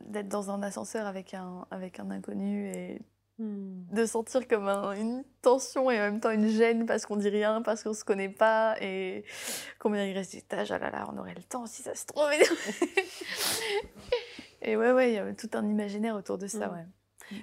d'être 0.00 0.28
dans 0.28 0.50
un 0.50 0.62
ascenseur 0.62 1.06
avec 1.06 1.34
un, 1.34 1.66
avec 1.70 2.00
un 2.00 2.10
inconnu 2.10 2.68
et 2.68 3.00
de 3.38 4.06
sentir 4.06 4.46
comme 4.46 4.68
un- 4.68 4.92
une 4.92 5.24
tension 5.42 5.90
et 5.90 5.98
en 5.98 6.02
même 6.04 6.20
temps 6.20 6.30
une 6.30 6.46
gêne 6.48 6.86
parce 6.86 7.04
qu'on 7.04 7.16
dit 7.16 7.28
rien, 7.28 7.62
parce 7.62 7.82
qu'on 7.82 7.92
se 7.92 8.04
connaît 8.04 8.28
pas 8.28 8.76
et 8.80 9.24
combien 9.80 10.04
il 10.06 10.16
reste 10.16 10.34
d'étages, 10.36 10.70
ah 10.70 10.78
là 10.78 10.90
là, 10.90 11.08
on 11.12 11.18
aurait 11.18 11.34
le 11.34 11.42
temps 11.42 11.66
si 11.66 11.82
ça 11.82 11.96
se 11.96 12.06
trouve. 12.06 12.30
et 14.62 14.76
ouais, 14.76 14.92
ouais, 14.92 15.10
il 15.10 15.14
y 15.14 15.18
a 15.18 15.32
tout 15.34 15.50
un 15.54 15.68
imaginaire 15.68 16.16
autour 16.16 16.38
de 16.38 16.46
ça, 16.46 16.68
Mm. 16.68 16.72
ouais. 16.72 16.86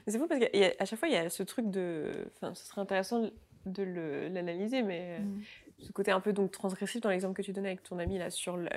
C'est 0.07 0.19
fou 0.19 0.27
parce 0.27 0.39
qu'à 0.39 0.85
chaque 0.85 0.99
fois, 0.99 1.07
il 1.07 1.13
y 1.13 1.17
a 1.17 1.29
ce 1.29 1.43
truc 1.43 1.69
de. 1.69 2.11
Enfin, 2.37 2.53
ce 2.53 2.65
serait 2.65 2.81
intéressant 2.81 3.29
de 3.65 3.83
l'analyser, 4.31 4.83
mais 4.83 5.17
euh, 5.19 5.23
Mm. 5.23 5.41
Ce 5.81 5.91
côté 5.91 6.11
un 6.11 6.19
peu 6.19 6.33
donc 6.33 6.51
transgressif 6.51 7.01
dans 7.01 7.09
l'exemple 7.09 7.33
que 7.35 7.41
tu 7.41 7.51
donnais 7.53 7.69
avec 7.69 7.83
ton 7.83 7.99
ami 7.99 8.17
là 8.17 8.29
sur 8.29 8.57
le, 8.57 8.67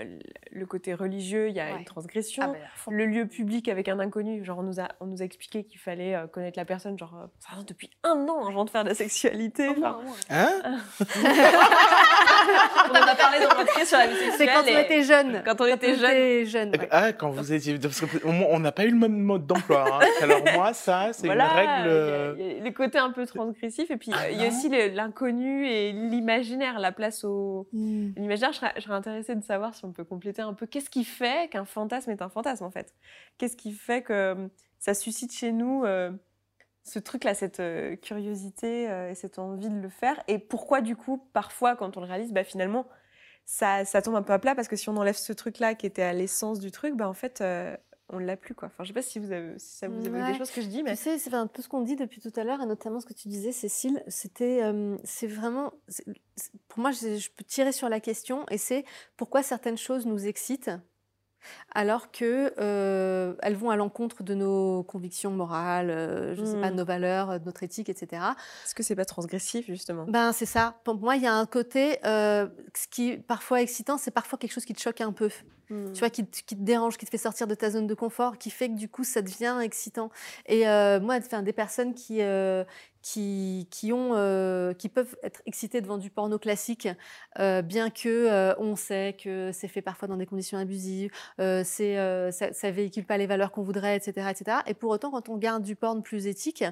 le 0.53 0.67
côté 0.67 0.95
religieux, 0.95 1.49
il 1.49 1.55
y 1.55 1.61
a 1.61 1.65
Ouais. 1.73 1.79
une 1.79 1.85
transgression. 1.85 2.43
Ah, 2.55 2.59
fond. 2.77 2.91
Le 2.91 3.07
lieu 3.07 3.27
public 3.27 3.69
avec 3.69 3.89
un 3.89 3.99
inconnu, 4.01 4.45
genre 4.45 4.59
on 4.59 4.63
nous 4.63 4.81
a, 4.81 4.89
on 5.01 5.07
nous 5.07 5.23
a 5.23 5.25
expliqué 5.25 5.65
qu'il 5.65 5.79
fallait 5.81 6.15
euh, 6.15 6.27
connaître 6.27 6.59
la 6.59 6.65
personne, 6.65 6.99
genre 6.99 7.15
euh, 7.23 7.63
depuis 7.67 7.91
un 8.03 8.27
an 8.29 8.47
avant 8.49 8.65
de 8.65 8.71
faire 8.71 8.85
de 8.85 8.89
la 8.91 8.95
sexualité. 8.95 9.69
Enfin. 9.69 9.99
Hein 10.31 10.51
on 12.91 12.91
en 12.97 13.03
a 13.07 13.15
parlé 13.15 13.39
dans 13.41 13.57
notre 13.59 13.87
sur 13.87 13.99
la 13.99 14.07
vie 14.07 14.15
sexuelle. 14.17 14.33
C'est 14.39 14.47
quand 14.47 14.63
on 14.63 14.79
était 14.79 15.03
jeune. 15.03 15.43
Quand 15.45 15.61
on 15.61 15.67
était 15.67 15.95
jeune. 15.97 16.11
était 16.11 16.45
jeune. 16.47 16.71
ouais. 16.71 16.89
Ah, 16.91 17.13
quand 17.13 17.31
vous 17.31 17.53
étiez. 17.53 17.79
Parce 17.79 18.03
on 18.25 18.59
n'a 18.61 18.73
pas 18.73 18.85
eu 18.85 18.91
le 18.91 18.97
même 18.99 19.19
mode 19.21 19.47
d'emploi. 19.47 19.85
hein. 20.01 20.07
Alors, 20.23 20.41
moi, 20.55 20.73
ça, 20.73 21.11
c'est 21.13 21.27
Voilà, 21.27 21.45
une 21.51 21.57
règle. 21.57 21.71
il 21.71 21.87
y 21.87 21.89
a- 21.89 21.91
euh, 21.91 22.35
il 22.39 22.47
y, 22.59 22.61
a 22.61 22.65
le 22.65 22.71
côté 22.71 22.99
un 22.99 23.11
peu 23.11 23.27
transgressif 23.27 23.91
et 23.91 23.97
puis 23.97 24.11
Ah 24.15 24.31
il 24.31 24.41
y 24.41 24.45
a 24.45 24.49
aussi 24.49 24.69
l'inconnu 24.69 25.67
et 25.67 25.93
l'imaginaire, 25.93 26.79
la 26.79 26.93
place 26.95 27.25
au 27.25 27.69
Mm. 27.73 28.13
l'imaginaire. 28.17 28.53
Je 28.53 28.59
serais, 28.59 28.73
je 28.77 28.81
serais 28.83 28.95
intéressée 28.95 29.35
de 29.35 29.43
savoir 29.45 29.75
si 29.75 29.85
on 29.85 29.93
peut 29.93 30.05
compléter 30.05 30.43
un 30.43 30.55
peu 30.55 30.67
qu'est-ce 30.67 30.91
qui 30.91 31.05
fait 31.05 31.51
qu'un 31.51 31.65
fantasme 31.65 32.11
est 32.11 32.23
un 32.23 32.29
fantasme 32.31 32.65
en 32.65 32.71
fait? 32.71 32.95
Qu'est-ce 33.39 33.57
qui 33.57 33.73
fait 33.73 34.03
que 34.03 34.13
euh, 34.13 34.49
ça 34.79 34.95
suscite 34.95 35.33
chez 35.33 35.53
nous 35.53 35.85
euh, 35.85 36.11
ce 36.85 36.99
truc-là, 36.99 37.35
cette 37.35 37.61
euh, 37.61 37.97
curiosité 37.97 38.91
euh, 38.91 39.11
et 39.11 39.15
cette 39.15 39.39
envie 39.39 39.69
de 39.71 39.81
le 39.81 39.89
faire? 39.89 40.23
Et 40.29 40.39
pourquoi 40.39 40.81
du 40.83 40.97
coup 40.97 41.19
parfois 41.33 41.77
quand 41.77 41.97
on 41.97 42.01
le 42.01 42.07
réalise, 42.07 42.33
bah, 42.33 42.45
finalement 42.45 42.87
ça, 43.47 43.85
ça 43.85 44.03
tombe 44.03 44.17
un 44.17 44.23
peu 44.23 44.33
à 44.33 44.39
plat? 44.39 44.55
Parce 44.55 44.69
que 44.69 44.77
si 44.77 44.89
on 44.89 44.97
enlève 44.97 45.17
ce 45.17 45.33
truc-là 45.33 45.75
qui 45.75 45.87
était 45.87 46.03
à 46.03 46.13
l'essence 46.13 46.61
du 46.61 46.71
truc, 46.71 46.97
bah, 46.97 47.09
en 47.09 47.15
fait 47.15 47.43
on 48.11 48.19
l'a 48.19 48.37
plus 48.37 48.55
quoi. 48.55 48.69
Enfin, 48.69 48.85
je 48.85 48.89
sais 48.89 48.95
pas 48.95 49.03
si 49.03 49.19
vous 49.19 49.33
avez, 49.33 49.59
si 49.59 49.77
ça 49.79 49.89
vous 49.89 50.01
évoque 50.07 50.21
Ouais. 50.21 50.33
des 50.33 50.39
choses 50.39 50.51
que 50.51 50.61
je 50.61 50.67
dis, 50.69 50.83
mais 50.83 50.97
Tu 50.97 51.03
sais, 51.03 51.19
c'est 51.19 51.33
un 51.35 51.47
peu 51.47 51.63
ce 51.63 51.69
qu'on 51.69 51.81
dit 51.83 51.97
depuis 51.97 52.21
tout 52.21 52.33
à 52.37 52.45
l'heure, 52.45 52.61
et 52.61 52.67
notamment 52.67 53.01
ce 53.01 53.07
que 53.07 53.15
tu 53.15 53.29
disais, 53.29 53.51
Cécile, 53.53 54.03
c'était, 54.09 54.63
euh, 54.63 54.97
c'est 55.05 55.27
vraiment, 55.27 55.73
pour 56.69 56.81
moi, 56.81 56.91
je, 56.93 57.17
je 57.17 57.31
peux 57.31 57.45
tirer 57.45 57.73
sur 57.73 57.89
la 57.89 58.01
question, 58.01 58.45
et 58.51 58.59
c'est 58.59 58.85
pourquoi 59.17 59.43
certaines 59.43 59.79
choses 59.79 60.05
nous 60.07 60.27
excitent, 60.27 60.71
alors 61.73 62.11
que 62.11 62.53
euh, 62.59 63.35
elles 63.43 63.57
vont 63.57 63.71
à 63.71 63.77
l'encontre 63.77 64.23
de 64.23 64.35
nos 64.35 64.83
convictions 64.85 65.31
morales, 65.31 65.91
euh, 65.91 66.35
je 66.35 66.45
sais 66.45 66.61
pas, 66.61 66.71
de 66.71 66.77
nos 66.77 66.85
valeurs, 66.85 67.39
de 67.41 67.45
notre 67.45 67.63
éthique, 67.63 67.89
etc. 67.89 68.37
est-ce 68.65 68.75
que 68.75 68.83
c'est 68.83 68.97
pas 68.97 69.05
transgressif 69.05 69.67
justement? 69.67 70.05
Ben 70.09 70.33
c'est 70.33 70.47
ça. 70.47 70.81
Pour 70.85 70.97
moi, 70.97 71.17
il 71.17 71.23
y 71.23 71.27
a 71.27 71.35
un 71.35 71.47
côté, 71.47 71.99
euh, 72.05 72.47
ce 72.77 72.87
qui 72.89 73.11
est 73.11 73.17
parfois 73.19 73.61
excitant, 73.63 73.99
c'est 73.99 74.11
parfois 74.11 74.39
quelque 74.39 74.53
chose 74.53 74.65
qui 74.65 74.75
te 74.75 74.81
choque 74.81 75.01
un 75.01 75.13
peu 75.13 75.31
Hmm. 75.71 75.93
tu 75.95 76.01
vois, 76.01 76.11
qui, 76.11 76.27
te- 76.27 76.43
qui 76.45 76.57
te 76.59 76.63
dérange, 76.63 76.99
qui 76.99 77.07
te 77.07 77.11
fait 77.11 77.17
sortir 77.17 77.47
de 77.47 77.55
ta 77.55 77.71
zone 77.71 77.87
de 77.87 77.95
confort, 77.95 78.37
qui 78.37 78.51
fait 78.51 78.69
que 78.69 78.75
du 78.75 78.87
coup, 78.87 79.03
ça 79.03 79.23
devient 79.23 79.59
excitant. 79.63 80.11
Et 80.45 80.69
euh, 80.69 81.01
moi, 81.01 81.17
enfin, 81.17 81.41
des 81.43 81.55
personnes 81.55 81.95
qui, 81.95 82.21
euh, 82.21 82.65
qui, 83.05 83.93
ont, 83.93 84.15
euh, 84.15 84.73
qui 84.73 84.89
peuvent 84.89 85.15
être 85.23 85.43
excitées 85.45 85.83
devant 85.83 85.99
du 85.99 86.09
porno 86.09 86.39
classique, 86.39 86.89
euh, 87.39 87.61
bien 87.61 87.91
que 87.91 88.09
euh, 88.09 88.55
on 88.59 88.77
sait 88.77 89.15
que 89.23 89.51
c'est 89.53 89.69
fait 89.69 89.83
parfois 89.83 90.09
dans 90.09 90.17
des 90.17 90.25
conditions 90.25 90.57
abusives, 90.57 91.11
euh, 91.39 91.63
c'est, 91.65 91.97
ça, 92.33 92.53
ça 92.55 92.71
véhicule 92.71 93.05
pas 93.05 93.19
les 93.19 93.27
valeurs 93.27 93.53
qu'on 93.53 93.63
voudrait, 93.63 93.97
etc., 93.97 94.29
etc. 94.31 94.59
Et 94.67 94.75
pour 94.75 94.91
autant, 94.91 95.11
quand 95.11 95.29
on 95.29 95.37
garde 95.37 95.63
du 95.63 95.77
porn 95.77 96.03
plus 96.03 96.27
éthique, 96.27 96.65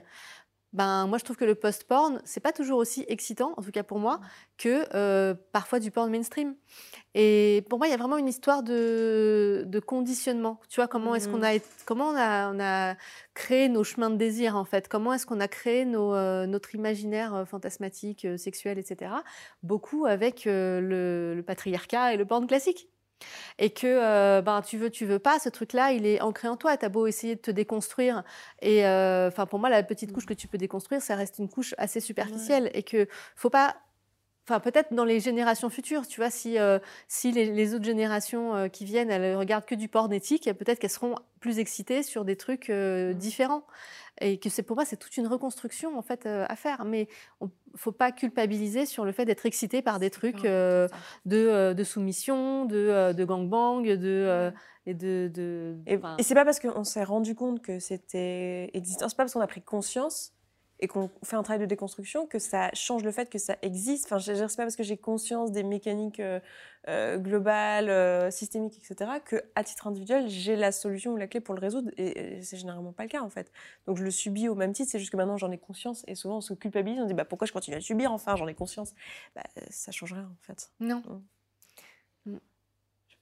ben 0.73 1.07
moi 1.07 1.19
je 1.19 1.25
trouve 1.25 1.37
que 1.37 1.45
le 1.45 1.55
post-porn 1.55 2.21
c'est 2.25 2.41
pas 2.41 2.53
toujours 2.53 2.79
aussi 2.79 3.05
excitant, 3.09 3.53
en 3.57 3.63
tout 3.63 3.71
cas 3.71 3.83
pour 3.83 3.99
moi, 3.99 4.21
que 4.59 4.85
euh, 4.95 5.35
parfois 5.53 5.81
du 5.81 5.91
porn 5.91 6.11
mainstream. 6.11 6.55
Et 7.15 7.63
pour 7.69 7.79
moi, 7.79 7.89
il 7.89 7.91
y 7.91 7.95
a 7.95 7.99
vraiment 7.99 8.17
une 8.17 8.29
histoire 8.29 8.63
de, 8.63 9.65
de 9.67 9.81
conditionnement. 9.81 10.59
Tu 10.71 10.77
vois, 10.77 10.89
comment 10.89 11.15
est-ce 11.15 11.29
qu'on 11.29 11.43
a, 11.43 11.53
été- 11.53 11.67
comment 11.85 12.09
on 12.09 12.17
a, 12.17 12.51
on 12.51 12.59
a 12.59 12.95
créé 13.35 13.69
nos 13.69 13.85
chemins 13.85 14.09
de 14.09 14.17
désir, 14.17 14.57
en 14.57 14.65
fait? 14.65 14.89
Comment 14.89 15.13
est-ce 15.13 15.27
qu'on 15.27 15.41
a 15.41 15.49
créé 15.49 15.85
nos, 15.85 16.15
euh, 16.15 16.47
notre 16.47 16.75
imaginaire 16.75 17.35
euh, 17.35 17.45
fantasmatique, 17.45 18.25
euh, 18.25 18.39
sexuel, 18.39 18.79
etc. 18.79 19.13
Beaucoup 19.63 20.07
avec 20.07 20.47
euh, 20.47 20.81
le, 20.81 21.35
le 21.35 21.43
patriarcat 21.43 22.15
et 22.15 22.17
le 22.17 22.25
porn 22.25 22.47
classique. 22.47 22.89
Et 23.59 23.71
que 23.71 23.87
euh, 23.87 24.43
ben, 24.43 24.63
tu 24.63 24.79
veux, 24.79 24.91
tu 24.91 25.07
veux 25.07 25.19
pas, 25.19 25.39
ce 25.39 25.49
truc-là, 25.49 25.93
il 25.93 26.07
est 26.07 26.21
ancré 26.21 26.49
en 26.49 26.57
toi. 26.57 26.77
Tu 26.77 26.85
as 26.85 26.89
beau 26.89 27.07
essayer 27.07 27.37
de 27.37 27.41
te 27.41 27.51
déconstruire. 27.51 28.23
Et 28.61 28.87
euh, 28.87 29.31
pour 29.31 29.59
moi, 29.59 29.71
la 29.71 29.83
petite 29.83 30.13
couche 30.13 30.27
que 30.27 30.35
tu 30.35 30.49
peux 30.49 30.59
déconstruire, 30.59 31.03
ça 31.03 31.17
reste 31.17 31.39
une 31.39 31.49
couche 31.49 31.75
assez 31.79 32.01
superficielle. 32.01 32.71
Et 32.75 32.83
que 32.83 33.07
faut 33.37 33.51
pas 33.51 33.77
Enfin, 34.53 34.61
peut-être 34.61 34.93
dans 34.93 35.07
les 35.07 35.19
générations 35.19 35.71
futures, 35.71 36.07
tu 36.07 36.21
vois, 36.21 36.29
si, 36.29 36.59
euh, 36.59 36.79
si 37.09 37.33
les, 37.33 37.47
les 37.47 37.75
autres 37.75 37.87
générations 37.87 38.55
euh, 38.55 38.69
qui 38.69 38.85
viennent, 38.85 39.11
elles 39.11 39.35
regardent 39.35 39.65
que 39.65 39.75
du 39.75 39.89
porn 39.89 40.13
éthique, 40.13 40.45
peut-être 40.59 40.79
qu'elles 40.79 40.91
seront 40.91 41.15
plus 41.41 41.59
excitées 41.59 42.03
sur 42.03 42.27
des 42.27 42.37
trucs 42.37 42.69
euh, 42.69 43.15
différents. 43.15 43.65
Et 44.21 44.39
que 44.39 44.51
c'est 44.51 44.63
pour 44.63 44.77
moi, 44.77 44.85
c'est 44.85 44.99
toute 44.99 45.17
une 45.17 45.27
reconstruction 45.27 45.97
en 45.97 46.03
fait 46.03 46.27
euh, 46.27 46.45
à 46.47 46.55
faire. 46.55 46.85
Mais 46.85 47.09
il 47.41 47.49
faut 47.77 47.93
pas 47.93 48.13
culpabiliser 48.13 48.85
sur 48.85 49.07
le 49.07 49.13
fait 49.13 49.25
d'être 49.25 49.47
excité 49.47 49.81
par 49.81 49.99
des 49.99 50.11
trucs 50.11 50.45
euh, 50.45 50.87
de, 51.25 51.39
euh, 51.39 51.73
de 51.73 51.83
soumission, 51.83 52.67
de, 52.67 52.77
euh, 52.77 53.13
de 53.15 53.25
gangbang, 53.25 53.83
de 53.83 53.97
euh, 54.05 54.51
et 54.85 54.93
de. 54.93 55.31
de 55.33 55.79
Et, 55.87 55.97
enfin, 55.97 56.17
et 56.19 56.23
c'est 56.23 56.35
pas 56.35 56.45
parce 56.45 56.61
qu'on 56.61 56.85
s'est 56.85 57.05
rendu 57.05 57.35
compte 57.35 57.63
que 57.63 57.79
c'était 57.79 58.71
existant, 58.75 59.09
c'est 59.09 59.17
pas 59.17 59.23
parce 59.23 59.33
qu'on 59.33 59.41
a 59.41 59.47
pris 59.47 59.63
conscience 59.63 60.35
et 60.83 60.89
qu'on 60.89 61.11
fait 61.23 61.37
un 61.37 61.45
travail 61.45 61.61
de 61.61 61.67
déconstruction 61.67 62.27
que 62.27 62.41
ça 62.41 62.69
change 62.75 63.05
le 63.05 63.13
fait 63.13 63.31
que 63.31 63.39
ça 63.39 63.57
existe. 63.63 64.07
Enfin, 64.07 64.19
je 64.19 64.33
dire, 64.33 64.51
c'est 64.51 64.57
pas 64.57 64.65
parce 64.65 64.75
que 64.75 64.83
j'ai 64.83 64.97
conscience 64.97 65.53
des 65.53 65.63
mécaniques 65.63 66.19
euh, 66.19 66.41
euh, 66.89 67.19
globales, 67.19 67.89
euh, 67.89 68.33
systémiques, 68.33 68.77
etc., 68.79 69.13
que 69.25 69.37
à 69.55 69.63
titre 69.63 69.87
individuel, 69.87 70.29
j'ai 70.29 70.57
la 70.57 70.73
solution 70.73 71.13
ou 71.13 71.17
la 71.17 71.29
clé 71.29 71.41
pour 71.41 71.55
le 71.55 71.61
résoudre. 71.61 71.91
Et, 71.97 72.39
et 72.39 72.43
c'est 72.43 72.57
généralement 72.57 72.93
pas 72.93 73.05
le 73.05 73.09
cas, 73.09 73.23
en 73.23 73.31
fait. 73.31 73.53
Donc 73.87 73.97
je 73.97 74.03
le 74.03 74.11
subis 74.11 74.49
au 74.49 74.57
même 74.57 74.73
titre, 74.73 74.91
c'est 74.91 74.99
juste 74.99 75.13
que 75.13 75.17
maintenant 75.17 75.37
j'en 75.37 75.53
ai 75.53 75.59
conscience. 75.59 76.03
Et 76.09 76.17
souvent 76.17 76.39
on 76.39 76.41
se 76.41 76.53
culpabilise, 76.53 76.99
on 76.99 77.05
se 77.05 77.09
dit 77.09 77.15
bah, 77.15 77.25
pourquoi 77.25 77.47
je 77.47 77.53
continue 77.53 77.77
à 77.77 77.79
le 77.79 77.85
subir 77.85 78.11
Enfin, 78.11 78.35
j'en 78.35 78.49
ai 78.49 78.55
conscience. 78.55 78.93
Bah, 79.37 79.45
ça 79.71 79.93
change 79.93 80.13
rien, 80.13 80.29
en 80.33 80.43
fait. 80.43 80.73
non. 80.81 81.01
Je 81.07 81.42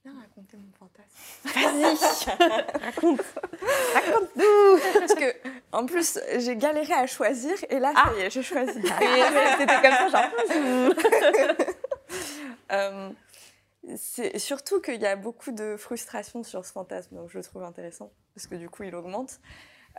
viens 0.03 0.13
raconter 0.19 0.57
mon 0.57 0.71
fantasme. 0.79 1.11
Vas-y 1.45 2.83
Raconte 2.83 3.21
Raconte-nous 3.93 4.99
Parce 4.99 5.13
que, 5.15 5.35
en 5.71 5.85
plus, 5.85 6.19
j'ai 6.37 6.55
galéré 6.55 6.93
à 6.93 7.07
choisir 7.07 7.53
et 7.69 7.79
là, 7.79 7.93
ça 7.93 8.11
y 8.17 8.21
est, 8.21 8.29
j'ai 8.29 8.43
choisi. 8.43 8.81
C'était 8.81 9.81
comme 9.81 10.09
ça, 10.09 10.09
genre. 10.09 11.65
Euh, 12.73 13.09
c'est 13.97 14.37
surtout 14.39 14.79
qu'il 14.79 15.01
y 15.01 15.05
a 15.05 15.17
beaucoup 15.17 15.51
de 15.51 15.75
frustration 15.75 16.41
sur 16.43 16.65
ce 16.65 16.71
fantasme, 16.71 17.15
donc 17.17 17.29
je 17.29 17.37
le 17.37 17.43
trouve 17.43 17.63
intéressant, 17.63 18.11
parce 18.33 18.47
que 18.47 18.55
du 18.55 18.69
coup, 18.69 18.83
il 18.83 18.95
augmente. 18.95 19.39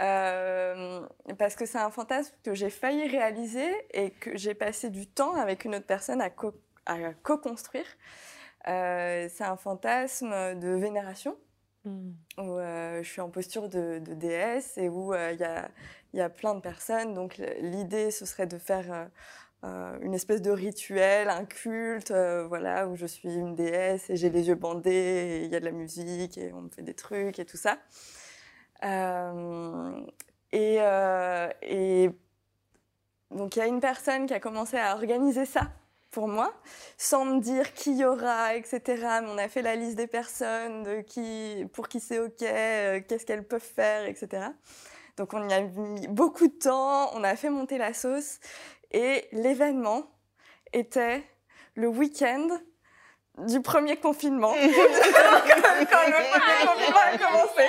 Euh, 0.00 1.07
parce 1.38 1.55
que 1.55 1.66
c'est 1.66 1.76
un 1.78 1.90
fantasme 1.90 2.34
que 2.44 2.55
j'ai 2.55 2.70
failli 2.70 3.07
réaliser 3.09 3.70
et 3.92 4.11
que 4.11 4.38
j'ai 4.38 4.55
passé 4.55 4.88
du 4.88 5.07
temps 5.07 5.34
avec 5.34 5.66
une 5.66 5.74
autre 5.74 5.86
personne 5.86 6.22
à 6.22 6.30
co- 6.30 6.59
à 6.86 6.96
co-construire. 7.22 7.84
Euh, 8.68 9.28
c'est 9.30 9.44
un 9.44 9.56
fantasme 9.56 10.58
de 10.58 10.68
vénération 10.68 11.36
Hmm. 11.84 12.12
où 12.38 12.58
euh, 12.58 13.02
je 13.02 13.08
suis 13.08 13.20
en 13.20 13.28
posture 13.28 13.68
de, 13.68 13.98
de 13.98 14.14
déesse 14.14 14.78
et 14.78 14.88
où 14.88 15.12
euh, 15.12 15.32
il 15.32 15.40
y, 15.40 15.42
a, 15.42 15.68
il 16.12 16.20
y 16.20 16.22
a 16.22 16.30
plein 16.30 16.54
de 16.54 16.60
personnes. 16.60 17.12
Donc 17.12 17.38
l'idée, 17.60 18.12
ce 18.12 18.24
serait 18.24 18.46
de 18.46 18.56
faire 18.56 19.08
euh, 19.64 19.98
une 20.00 20.14
espèce 20.14 20.40
de 20.42 20.52
rituel, 20.52 21.28
un 21.28 21.44
culte, 21.44 22.12
euh, 22.12 22.46
voilà, 22.46 22.86
où 22.86 22.94
je 22.94 23.06
suis 23.06 23.34
une 23.34 23.56
déesse 23.56 24.10
et 24.10 24.16
j'ai 24.16 24.30
les 24.30 24.46
yeux 24.46 24.54
bandés, 24.54 25.42
il 25.44 25.50
y 25.50 25.56
a 25.56 25.58
de 25.58 25.64
la 25.64 25.72
musique 25.72 26.38
et 26.38 26.52
on 26.52 26.62
me 26.62 26.68
fait 26.70 26.82
des 26.82 26.94
trucs 26.94 27.40
et 27.40 27.44
tout 27.44 27.56
ça. 27.56 27.78
Euh, 28.84 30.06
et, 30.52 30.76
et 31.62 32.10
donc 33.32 33.56
il 33.56 33.58
y 33.58 33.62
a 33.62 33.66
une 33.66 33.80
personne 33.80 34.26
qui 34.26 34.34
a 34.34 34.40
commencé 34.40 34.76
à 34.76 34.94
organiser 34.94 35.46
ça 35.46 35.72
pour 36.12 36.28
moi, 36.28 36.52
sans 36.98 37.24
me 37.24 37.40
dire 37.40 37.72
qui 37.72 37.94
y 37.94 38.04
aura, 38.04 38.54
etc. 38.54 38.80
Mais 39.22 39.28
on 39.28 39.38
a 39.38 39.48
fait 39.48 39.62
la 39.62 39.74
liste 39.74 39.96
des 39.96 40.06
personnes, 40.06 40.84
de 40.84 41.00
qui, 41.00 41.66
pour 41.72 41.88
qui 41.88 41.98
c'est 41.98 42.20
OK, 42.20 42.42
euh, 42.42 43.00
qu'est-ce 43.08 43.26
qu'elles 43.26 43.46
peuvent 43.46 43.60
faire, 43.60 44.04
etc. 44.04 44.46
Donc 45.16 45.34
on 45.34 45.48
y 45.48 45.52
a 45.52 45.62
mis 45.62 46.06
beaucoup 46.08 46.46
de 46.46 46.52
temps, 46.52 47.10
on 47.14 47.24
a 47.24 47.34
fait 47.34 47.50
monter 47.50 47.78
la 47.78 47.94
sauce. 47.94 48.38
Et 48.92 49.26
l'événement 49.32 50.04
était 50.74 51.24
le 51.74 51.88
week-end 51.88 52.48
du 53.38 53.62
premier 53.62 53.96
confinement. 53.96 54.52
quand 54.52 54.58
le 54.58 55.86
premier 55.86 56.66
confinement 56.66 57.00
a 57.06 57.18
commencé. 57.18 57.68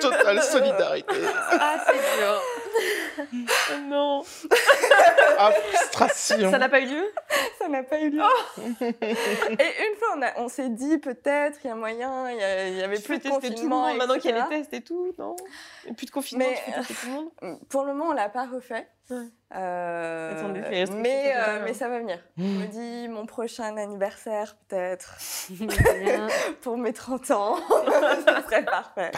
Totale 0.00 0.42
solidarité. 0.42 1.14
Ah, 1.52 1.76
c'est 1.86 2.18
dur. 2.18 2.42
non 3.88 4.22
Ah, 5.38 5.50
frustration. 5.52 6.50
Ça 6.50 6.58
n'a 6.58 6.68
pas 6.68 6.80
eu 6.80 6.86
lieu? 6.86 7.12
Ça 7.58 7.68
n'a 7.68 7.82
pas 7.82 8.00
eu 8.00 8.10
lieu. 8.10 8.22
Oh. 8.22 8.64
Et 8.80 8.84
une 8.88 9.96
fois, 9.98 10.08
on, 10.16 10.22
a- 10.22 10.32
on 10.38 10.48
s'est 10.48 10.68
dit 10.68 10.98
peut-être, 10.98 11.58
il 11.64 11.68
y 11.68 11.70
a 11.70 11.74
moyen, 11.74 12.30
il 12.30 12.36
y, 12.74 12.78
y 12.78 12.82
avait 12.82 12.96
Tu 12.98 13.02
plus 13.04 13.18
de 13.18 13.22
tout 13.22 13.28
le 13.28 13.34
confinement. 13.34 13.86
monde 13.88 13.96
maintenant 13.96 14.18
qu'il 14.18 14.30
y 14.30 14.34
a 14.34 14.42
les 14.48 14.56
tests 14.58 14.72
et 14.74 14.82
tout, 14.82 15.12
non? 15.18 15.36
Et 15.86 15.92
Plus 15.94 16.06
de 16.06 16.10
confinement, 16.10 16.44
Mais, 16.48 16.60
tu 16.66 16.72
tester 16.72 16.94
tout 16.94 17.06
le 17.06 17.12
monde? 17.12 17.58
Pour 17.68 17.84
le 17.84 17.94
moment, 17.94 18.10
on 18.10 18.12
l'a 18.12 18.28
pas 18.28 18.46
refait. 18.46 18.88
Ouais. 19.10 19.16
Euh, 19.54 20.42
mais, 20.96 21.32
euh, 21.36 21.60
mais 21.64 21.72
ça 21.72 21.88
va 21.88 22.00
venir. 22.00 22.18
Je 22.36 22.42
me 22.42 22.66
dis 22.66 23.08
mon 23.08 23.26
prochain 23.26 23.76
anniversaire 23.76 24.56
peut-être 24.66 25.16
Bien. 25.50 26.26
pour 26.62 26.76
mes 26.76 26.92
30 26.92 27.30
ans. 27.30 27.56
ça 28.26 28.42
serait 28.42 28.64
parfait. 28.64 29.12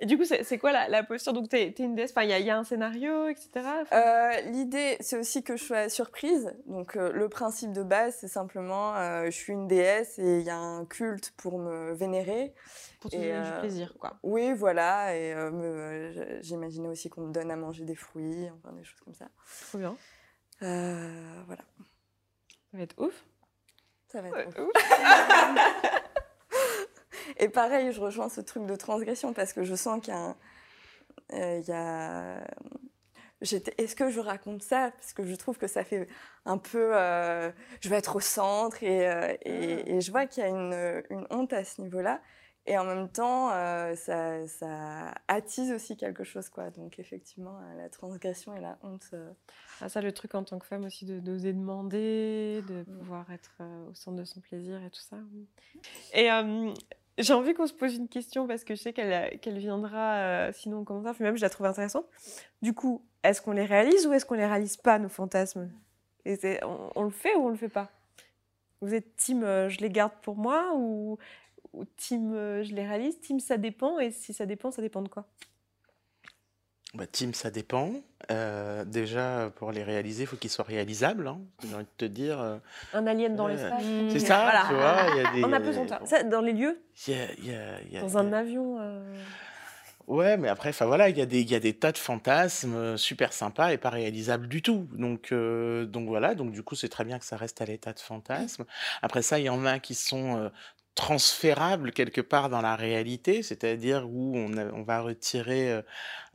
Et 0.00 0.06
du 0.06 0.18
coup, 0.18 0.24
c'est 0.24 0.58
quoi 0.58 0.72
la, 0.72 0.88
la 0.88 1.02
posture? 1.04 1.32
Donc, 1.32 1.48
t'es 1.48 1.68
es 1.68 1.82
une 1.82 1.94
déesse, 1.94 2.10
enfin, 2.10 2.22
il 2.22 2.30
y, 2.30 2.32
a- 2.32 2.38
il 2.38 2.46
y 2.46 2.50
a 2.50 2.56
un 2.56 2.64
scénario, 2.64 3.28
etc. 3.28 3.48
Euh, 3.92 4.30
L'idée, 4.46 4.96
c'est 5.00 5.16
aussi 5.18 5.42
que 5.44 5.56
je 5.56 5.64
sois 5.64 5.88
surprise. 5.88 6.52
Donc, 6.66 6.96
euh, 6.96 7.12
le 7.12 7.28
principe 7.28 7.72
de 7.72 7.82
base, 7.82 8.16
c'est 8.20 8.28
simplement, 8.28 8.94
euh, 8.96 9.26
je 9.26 9.30
suis 9.30 9.52
une 9.52 9.68
déesse 9.68 10.18
et 10.18 10.38
il 10.38 10.42
y 10.42 10.50
a 10.50 10.56
un 10.56 10.84
culte 10.84 11.32
pour 11.36 11.58
me 11.58 11.92
vénérer. 11.92 12.52
Pour 13.00 13.10
te 13.10 13.16
et, 13.16 13.32
donner 13.32 13.42
du 13.42 13.50
euh, 13.52 13.60
plaisir, 13.60 13.94
quoi. 13.98 14.18
Oui, 14.22 14.52
voilà. 14.52 15.16
Et 15.16 15.32
euh, 15.34 16.40
j'imaginais 16.42 16.88
aussi 16.88 17.08
qu'on 17.10 17.22
me 17.22 17.32
donne 17.32 17.50
à 17.50 17.56
manger 17.56 17.84
des 17.84 17.96
fruits, 17.96 18.48
enfin 18.58 18.72
des 18.74 18.84
choses 18.84 19.00
comme 19.00 19.14
ça. 19.14 19.28
Trop 19.68 19.78
bien. 19.78 19.96
Euh, 20.62 21.42
voilà, 21.46 21.62
Ça 22.70 22.76
va 22.76 22.82
être 22.82 22.98
ouf. 23.00 23.24
ça 24.08 24.20
va 24.20 24.28
être 24.28 24.58
Ouais, 24.58 24.64
ouf. 24.64 24.72
Et 27.38 27.48
pareil, 27.48 27.92
je 27.92 28.00
rejoins 28.00 28.28
ce 28.28 28.40
truc 28.42 28.66
de 28.66 28.76
transgression 28.76 29.32
parce 29.32 29.52
que 29.54 29.64
je 29.64 29.74
sens 29.74 30.00
qu'il 30.02 30.12
y 30.12 30.16
a 30.16 30.20
un- 30.20 30.36
euh, 31.32 31.60
il 31.62 31.68
y 31.68 31.72
a... 31.72 32.44
J'étais- 33.40 33.72
Est-ce 33.82 33.96
que 33.96 34.10
je 34.10 34.20
raconte 34.20 34.62
ça? 34.62 34.90
Parce 34.98 35.14
que 35.14 35.24
je 35.24 35.34
trouve 35.34 35.56
que 35.56 35.66
ça 35.66 35.82
fait 35.84 36.06
un 36.44 36.58
peu... 36.58 36.90
euh, 36.94 37.50
je 37.80 37.88
vais 37.88 37.96
être 37.96 38.16
au 38.16 38.20
centre 38.20 38.82
et, 38.82 39.08
euh, 39.08 39.34
et, 39.42 39.94
et 39.96 40.00
je 40.02 40.10
vois 40.10 40.26
qu'il 40.26 40.42
y 40.42 40.46
a 40.46 40.50
une, 40.50 41.02
une 41.08 41.26
honte 41.30 41.54
à 41.54 41.64
ce 41.64 41.80
niveau-là 41.80 42.20
Et 42.66 42.76
en 42.78 42.84
même 42.84 43.08
temps, 43.08 43.50
euh, 43.52 43.94
ça, 43.96 44.46
ça 44.46 45.14
attise 45.28 45.72
aussi 45.72 45.96
quelque 45.96 46.24
chose, 46.24 46.48
quoi. 46.50 46.70
Donc 46.70 46.98
effectivement, 46.98 47.58
euh, 47.58 47.76
la 47.82 47.88
transgression 47.88 48.54
et 48.54 48.60
la 48.60 48.78
honte. 48.82 49.08
euh, 49.14 49.30
Ah, 49.80 49.88
ça, 49.88 50.00
le 50.02 50.12
truc 50.12 50.34
en 50.34 50.44
tant 50.44 50.58
que 50.58 50.66
femme 50.66 50.84
aussi, 50.84 51.06
de 51.06 51.20
d'oser 51.20 51.52
demander, 51.52 52.62
de 52.68 52.82
pouvoir 52.84 53.30
être 53.32 53.56
euh, 53.60 53.88
au 53.90 53.94
centre 53.94 54.18
de 54.18 54.24
son 54.24 54.40
plaisir 54.40 54.76
et 54.84 54.90
tout 54.90 55.00
ça. 55.00 55.16
oui. 55.32 55.48
Et 56.12 56.28
j'ai 57.18 57.32
envie 57.32 57.54
qu'on 57.54 57.66
se 57.66 57.72
pose 57.72 57.96
une 57.96 58.08
question 58.08 58.46
parce 58.46 58.62
que 58.64 58.74
je 58.74 58.80
sais 58.80 58.92
qu'elle 58.92 59.38
qu'elle 59.40 59.58
viendra 59.58 60.52
sinon 60.52 60.78
en 60.80 60.84
commentaire, 60.84 61.14
puis 61.14 61.24
même 61.24 61.36
je 61.36 61.42
la 61.42 61.50
trouve 61.50 61.66
intéressante. 61.66 62.06
Du 62.62 62.72
coup, 62.72 63.04
est-ce 63.22 63.42
qu'on 63.42 63.52
les 63.52 63.64
réalise 63.64 64.06
ou 64.06 64.12
est-ce 64.12 64.24
qu'on 64.24 64.34
les 64.36 64.46
réalise 64.46 64.76
pas, 64.76 64.98
nos 64.98 65.08
fantasmes? 65.08 65.70
Et 66.24 66.38
on, 66.62 66.90
on 66.94 67.02
le 67.02 67.10
fait 67.10 67.34
ou 67.34 67.46
on 67.46 67.48
le 67.48 67.56
fait 67.56 67.68
pas? 67.68 67.90
Vous 68.80 68.94
êtes 68.94 69.16
team 69.16 69.42
je 69.42 69.78
les 69.80 69.90
garde 69.90 70.12
pour 70.22 70.36
moi 70.36 70.72
ou, 70.76 71.18
ou 71.72 71.84
team 71.96 72.32
euh, 72.34 72.62
je 72.62 72.74
les 72.74 72.86
réalise 72.86 73.20
Team 73.20 73.40
ça 73.40 73.56
dépend 73.56 73.98
et 73.98 74.10
si 74.10 74.32
ça 74.32 74.46
dépend, 74.46 74.70
ça 74.70 74.82
dépend 74.82 75.02
de 75.02 75.08
quoi? 75.08 75.26
Bah, 76.94 77.06
team, 77.06 77.34
ça 77.34 77.52
dépend. 77.52 77.92
Euh, 78.32 78.84
déjà, 78.84 79.52
pour 79.56 79.70
les 79.70 79.84
réaliser, 79.84 80.24
il 80.24 80.26
faut 80.26 80.36
qu'ils 80.36 80.50
soient 80.50 80.64
réalisables. 80.64 81.28
Hein. 81.28 81.38
J'ai 81.62 81.74
envie 81.76 81.84
de 81.84 81.88
te 81.96 82.04
dire. 82.04 82.40
euh, 82.40 82.58
Un 82.92 83.06
alien 83.06 83.36
dans 83.36 83.46
l'espace 83.46 83.84
C'est 84.10 84.18
ça, 84.18 84.40
Voilà. 84.42 84.64
tu 84.66 84.74
vois. 84.74 85.16
y 85.22 85.26
a 85.26 85.32
des- 85.32 85.44
On 85.44 85.52
a 85.52 85.60
besoin 85.60 85.84
de 85.84 85.88
ça. 85.88 86.00
Ça, 86.04 86.22
Dans 86.24 86.40
les 86.40 86.52
lieux, 86.52 86.80
il 87.06 87.14
y 87.14 87.16
a- 87.16 87.32
il 87.38 87.46
y 87.46 87.54
a- 87.54 87.80
il 87.82 87.92
y 87.92 87.96
a- 87.96 88.00
dans 88.00 88.18
un 88.18 88.32
avion. 88.32 88.80
Ouais, 90.08 90.36
mais 90.36 90.48
après, 90.48 90.70
enfin 90.70 90.86
voilà, 90.86 91.08
il 91.08 91.16
y 91.16 91.20
a 91.22 91.26
des, 91.26 91.40
il 91.40 91.48
y 91.48 91.54
a 91.54 91.60
des 91.60 91.74
tas 91.74 91.92
de 91.92 91.98
fantasmes 91.98 92.96
super 92.96 93.32
sympas 93.32 93.72
et 93.72 93.78
pas 93.78 93.90
réalisables 93.90 94.48
du 94.48 94.60
tout. 94.60 94.88
Donc, 94.92 95.30
euh, 95.30 95.84
donc 95.86 96.08
voilà, 96.08 96.34
donc 96.34 96.50
du 96.50 96.64
coup, 96.64 96.74
c'est 96.74 96.88
très 96.88 97.04
bien 97.04 97.20
que 97.20 97.24
ça 97.24 97.36
reste 97.36 97.60
à 97.62 97.66
l'état 97.66 97.92
de 97.92 98.00
fantasme. 98.00 98.64
Après 99.02 99.22
ça, 99.22 99.38
il 99.38 99.44
y 99.44 99.48
en 99.48 99.64
a 99.64 99.78
qui 99.78 99.94
sont 99.94 100.36
euh, 100.38 100.48
transférables 100.94 101.92
quelque 101.92 102.20
part 102.20 102.50
dans 102.50 102.60
la 102.60 102.76
réalité, 102.76 103.42
c'est-à-dire 103.42 104.06
où 104.08 104.36
on, 104.36 104.82
va 104.82 105.00
retirer 105.00 105.72
euh, 105.72 105.82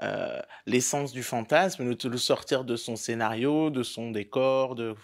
euh, 0.01 0.41
l'essence 0.65 1.11
du 1.11 1.23
fantasme, 1.23 1.83
le, 1.89 1.97
le 2.09 2.17
sortir 2.17 2.63
de 2.63 2.75
son 2.75 2.95
scénario, 2.95 3.69
de 3.69 3.83
son 3.83 4.11
décor, 4.11 4.75
de- 4.75 4.95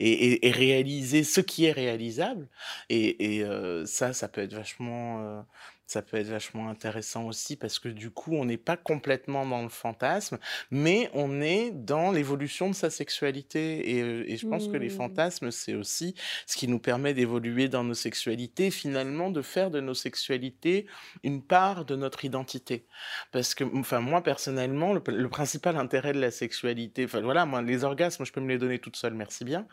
et, 0.00 0.10
et- 0.10 0.48
et 0.48 0.50
réaliser 0.50 1.22
ce 1.24 1.40
qui 1.40 1.66
est 1.66 1.72
réalisable. 1.72 2.48
Et, 2.88 3.36
et, 3.36 3.44
euh, 3.44 3.86
ça, 3.86 4.12
ça 4.12 4.28
peut 4.28 4.40
être 4.42 4.54
vachement, 4.54 5.20
euh, 5.22 5.40
ça 5.88 6.02
peut 6.02 6.18
être 6.18 6.28
vachement 6.28 6.68
intéressant 6.68 7.24
aussi 7.26 7.56
parce 7.56 7.78
que 7.78 7.88
du 7.88 8.10
coup, 8.10 8.34
on 8.34 8.44
n'est 8.44 8.56
pas 8.58 8.76
complètement 8.76 9.46
dans 9.46 9.62
le 9.62 9.68
fantasme, 9.70 10.38
mais 10.70 11.10
on 11.14 11.40
est 11.40 11.70
dans 11.70 12.12
l'évolution 12.12 12.68
de 12.68 12.74
sa 12.74 12.90
sexualité. 12.90 13.96
Et, 13.96 14.02
euh, 14.02 14.24
et 14.26 14.36
je 14.36 14.46
pense 14.46 14.68
que 14.68 14.76
les 14.76 14.88
Mmh. 14.88 14.96
fantasmes, 14.96 15.50
c'est 15.50 15.74
aussi 15.74 16.14
ce 16.46 16.56
qui 16.56 16.68
nous 16.68 16.78
permet 16.78 17.14
d'évoluer 17.14 17.68
dans 17.68 17.84
nos 17.84 17.94
sexualités, 17.94 18.70
finalement, 18.70 19.30
de 19.30 19.42
faire 19.42 19.70
de 19.70 19.80
nos 19.80 19.94
sexualités 19.94 20.86
une 21.22 21.42
part 21.42 21.84
de 21.84 21.96
notre 21.96 22.24
identité. 22.24 22.86
Parce 23.32 23.54
que, 23.54 23.64
enfin, 23.76 24.00
moi, 24.00 24.22
personnellement, 24.22 24.92
le, 24.92 25.02
le 25.06 25.28
principal 25.28 25.76
intérêt 25.76 26.12
de 26.12 26.20
la 26.20 26.30
sexualité, 26.30 27.04
enfin, 27.04 27.20
voilà, 27.20 27.46
moi, 27.46 27.62
les 27.62 27.84
orgasmes, 27.84 28.24
je 28.24 28.32
peux 28.32 28.40
me 28.40 28.48
les 28.48 28.58
donner 28.58 28.78
toute 28.78 28.96
seule, 28.96 29.14
merci 29.14 29.44
bien. 29.44 29.66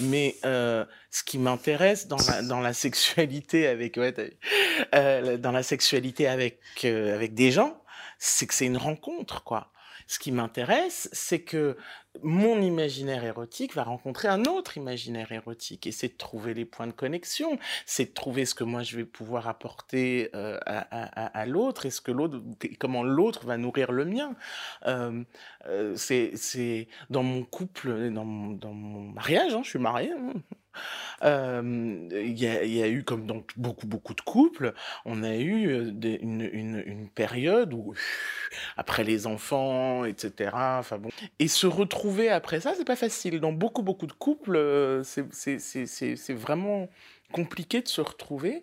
Mais 0.00 0.36
euh, 0.44 0.84
ce 1.10 1.22
qui 1.22 1.38
m'intéresse 1.38 2.08
dans 2.08 2.16
la, 2.28 2.42
dans 2.42 2.60
la 2.60 2.72
sexualité 2.72 3.66
avec, 3.66 3.96
ouais, 3.96 4.14
euh, 4.94 5.36
dans 5.36 5.52
la 5.52 5.59
sexualité 5.62 6.26
avec, 6.28 6.60
euh, 6.84 7.14
avec 7.14 7.34
des 7.34 7.50
gens, 7.50 7.82
c'est 8.18 8.46
que 8.46 8.54
c'est 8.54 8.66
une 8.66 8.76
rencontre, 8.76 9.44
quoi. 9.44 9.72
Ce 10.06 10.18
qui 10.18 10.32
m'intéresse, 10.32 11.08
c'est 11.12 11.42
que 11.42 11.76
mon 12.24 12.60
imaginaire 12.60 13.22
érotique 13.22 13.76
va 13.76 13.84
rencontrer 13.84 14.26
un 14.26 14.44
autre 14.46 14.76
imaginaire 14.76 15.30
érotique. 15.30 15.86
Et 15.86 15.92
c'est 15.92 16.08
de 16.08 16.16
trouver 16.16 16.52
les 16.52 16.64
points 16.64 16.88
de 16.88 16.92
connexion, 16.92 17.60
c'est 17.86 18.06
de 18.06 18.12
trouver 18.12 18.44
ce 18.44 18.56
que 18.56 18.64
moi 18.64 18.82
je 18.82 18.96
vais 18.96 19.04
pouvoir 19.04 19.46
apporter 19.46 20.28
euh, 20.34 20.58
à, 20.66 21.38
à- 21.40 21.46
l'autre 21.46 21.86
et 21.86 21.90
ce 21.90 22.00
que 22.00 22.10
l'autre, 22.10 22.42
comment 22.80 23.04
l'autre 23.04 23.46
va 23.46 23.56
nourrir 23.56 23.92
le 23.92 24.04
mien. 24.04 24.34
Euh, 24.86 25.22
euh, 25.66 25.94
c'est, 25.96 26.32
c'est 26.34 26.88
dans 27.08 27.22
mon 27.22 27.44
couple, 27.44 28.10
dans 28.10 28.24
mon, 28.24 28.50
dans 28.50 28.72
mon 28.72 29.02
mariage, 29.12 29.54
hein, 29.54 29.60
je 29.62 29.70
suis 29.70 29.78
marié. 29.78 30.10
hein, 30.10 30.32
Il 31.22 32.38
y, 32.38 32.82
a, 32.82 32.88
eu, 32.88 33.04
comme 33.04 33.26
dans 33.26 33.42
beaucoup, 33.56 33.86
beaucoup 33.86 34.14
de 34.14 34.20
couples, 34.22 34.72
on 35.04 35.22
a 35.22 35.36
eu 35.36 35.92
une, 36.00 37.08
période 37.14 37.74
où, 37.74 37.94
après 38.76 39.04
les 39.04 39.26
enfants, 39.26 40.04
etc., 40.04 40.50
enfin 40.54 40.98
bon, 40.98 41.10
et 41.38 41.48
se 41.48 41.66
retrouver 41.66 42.30
après 42.30 42.60
ça, 42.60 42.74
c'est 42.76 42.86
pas 42.86 42.96
facile. 42.96 43.40
Dans 43.40 43.52
beaucoup, 43.52 43.82
beaucoup 43.82 44.06
de 44.06 44.12
couples, 44.12 45.02
c'est 45.04 46.32
vraiment 46.32 46.88
compliqué 47.32 47.82
de 47.82 47.88
se 47.88 48.00
retrouver. 48.00 48.62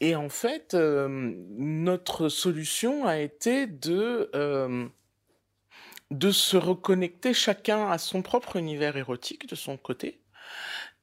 Et 0.00 0.14
en 0.14 0.28
fait, 0.28 0.74
notre 0.74 2.28
solution 2.28 3.06
a 3.06 3.18
été 3.18 3.66
de 3.66 4.30
se 6.30 6.56
reconnecter 6.58 7.32
chacun 7.32 7.90
à 7.90 7.96
son 7.96 8.20
propre 8.20 8.56
univers 8.56 8.98
érotique 8.98 9.48
de 9.48 9.54
son 9.54 9.78
côté 9.78 10.20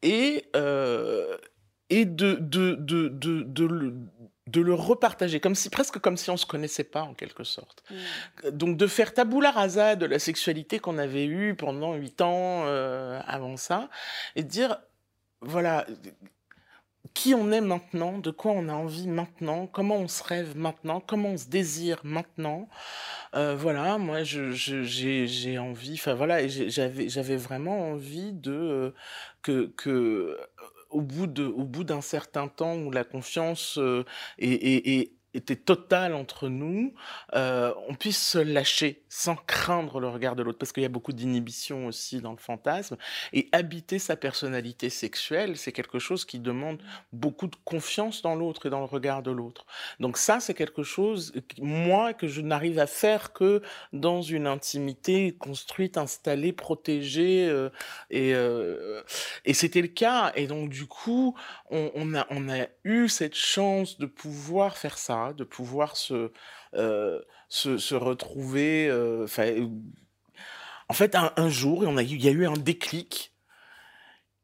et, 0.04 0.45
euh, 0.56 1.36
et 1.89 2.06
de, 2.06 2.36
de, 2.36 2.76
de, 2.76 3.08
de, 3.08 3.41
de 3.41 3.66
le, 3.66 3.95
de 4.47 4.62
le 4.62 4.74
repartager, 4.74 5.39
comme 5.39 5.56
si, 5.56 5.70
presque 5.70 5.97
comme 5.99 6.18
si 6.18 6.30
on 6.30 6.38
se 6.38 6.45
connaissait 6.45 6.84
pas 6.84 7.01
en 7.01 7.14
quelque 7.14 7.43
sorte. 7.43 7.84
Donc 8.51 8.78
de 8.78 8.86
faire 8.86 9.14
tabula 9.14 9.49
rasa 9.51 9.95
de 9.95 10.06
la 10.06 10.20
sexualité 10.20 10.78
qu'on 10.80 10.97
avait 10.99 11.26
eue 11.26 11.56
pendant 11.56 11.95
huit 11.95 12.22
ans 12.22 12.64
euh, 12.66 13.20
avant 13.26 13.58
ça, 13.58 13.89
et 14.36 14.43
de 14.43 14.49
dire, 14.49 14.78
voilà, 15.41 15.88
qui 17.14 17.34
on 17.36 17.51
est 17.51 17.61
maintenant, 17.61 18.18
de 18.18 18.32
quoi 18.32 18.51
on 18.53 18.68
a 18.70 18.74
envie 18.74 19.07
maintenant, 19.07 19.68
comment 19.68 19.97
on 19.97 20.07
se 20.07 20.24
rêve 20.24 20.57
maintenant, 20.57 20.99
comment 20.99 21.30
on 21.30 21.38
se 21.38 21.47
désire 21.47 21.99
maintenant. 22.03 22.68
Euh, 23.36 23.55
voilà, 23.55 23.97
moi 23.97 24.24
j'ai, 24.24 25.57
envie, 25.57 25.93
enfin 25.93 26.14
voilà, 26.16 26.47
j'avais, 26.47 27.38
vraiment 27.38 27.91
envie 27.91 28.34
de 28.34 28.51
euh, 28.51 28.91
que, 29.41 29.68
que 29.78 29.89
euh, 29.89 30.38
au 30.89 31.01
bout 31.01 31.39
au 31.39 31.64
bout 31.66 31.84
d'un 31.84 32.01
certain 32.01 32.47
temps 32.47 32.76
où 32.78 32.91
la 32.91 33.03
confiance 33.03 33.80
est- 34.38 35.14
était 35.34 35.55
totale 35.55 36.13
entre 36.13 36.47
nous, 36.49 36.93
euh, 37.36 37.73
on 37.88 37.95
puisse 37.95 38.21
se 38.21 38.38
lâcher 38.38 39.03
sans 39.09 39.36
craindre 39.36 39.99
le 39.99 40.07
regard 40.07 40.36
de 40.36 40.43
l'autre, 40.43 40.57
parce 40.57 40.71
qu'il 40.71 40.84
y 40.84 40.86
a 40.86 40.89
beaucoup 40.89 41.13
d'inhibition 41.13 41.88
aussi 41.88 42.21
dans 42.21 42.31
le 42.31 42.38
fantasme, 42.38 42.97
et 43.31 43.49
habiter 43.51 43.99
sa 43.99 44.15
personnalité 44.15 44.89
sexuelle, 44.89 45.57
c'est 45.57 45.71
quelque 45.71 45.99
chose 45.99 46.25
qui 46.25 46.39
demande 46.39 46.81
beaucoup 47.11 47.47
de 47.47 47.55
confiance 47.63 48.21
dans 48.21 48.36
l'autre 48.36 48.65
et 48.65 48.69
dans 48.69 48.79
le 48.79 48.86
regard 48.86 49.23
de 49.23 49.31
l'autre. 49.31 49.65
Donc 49.99 50.17
ça, 50.17 50.39
c'est 50.39 50.53
quelque 50.53 50.84
chose, 50.84 51.34
moi, 51.59 52.13
que 52.13 52.27
je 52.27 52.41
n'arrive 52.41 52.79
à 52.79 52.88
faire 52.88 53.34
que 53.34 53.61
dans 53.91 54.21
une 54.21 54.47
intimité 54.47 55.36
construite, 55.36 55.97
installée, 55.97 56.53
protégée, 56.53 57.47
euh, 57.49 57.69
et, 58.09 58.34
euh, 58.34 59.01
et 59.45 59.53
c'était 59.53 59.81
le 59.81 59.88
cas. 59.88 60.31
Et 60.36 60.47
donc, 60.47 60.69
du 60.69 60.86
coup, 60.86 61.36
on 61.69 62.13
a 62.15 62.67
eu 62.84 63.07
cette 63.09 63.36
chance 63.36 63.97
de 63.97 64.05
pouvoir 64.05 64.77
faire 64.77 64.97
ça, 64.97 65.22
de 65.32 65.45
pouvoir 65.45 65.95
se, 65.95 66.32
euh, 66.74 67.21
se, 67.47 67.78
se 67.78 67.95
retrouver. 67.95 68.88
euh, 68.89 69.26
en 70.89 70.93
fait, 70.93 71.15
un, 71.15 71.32
un 71.38 71.49
jour, 71.49 71.86
il 72.01 72.24
y 72.24 72.28
a 72.28 72.32
eu 72.32 72.45
un 72.45 72.53
déclic. 72.57 73.32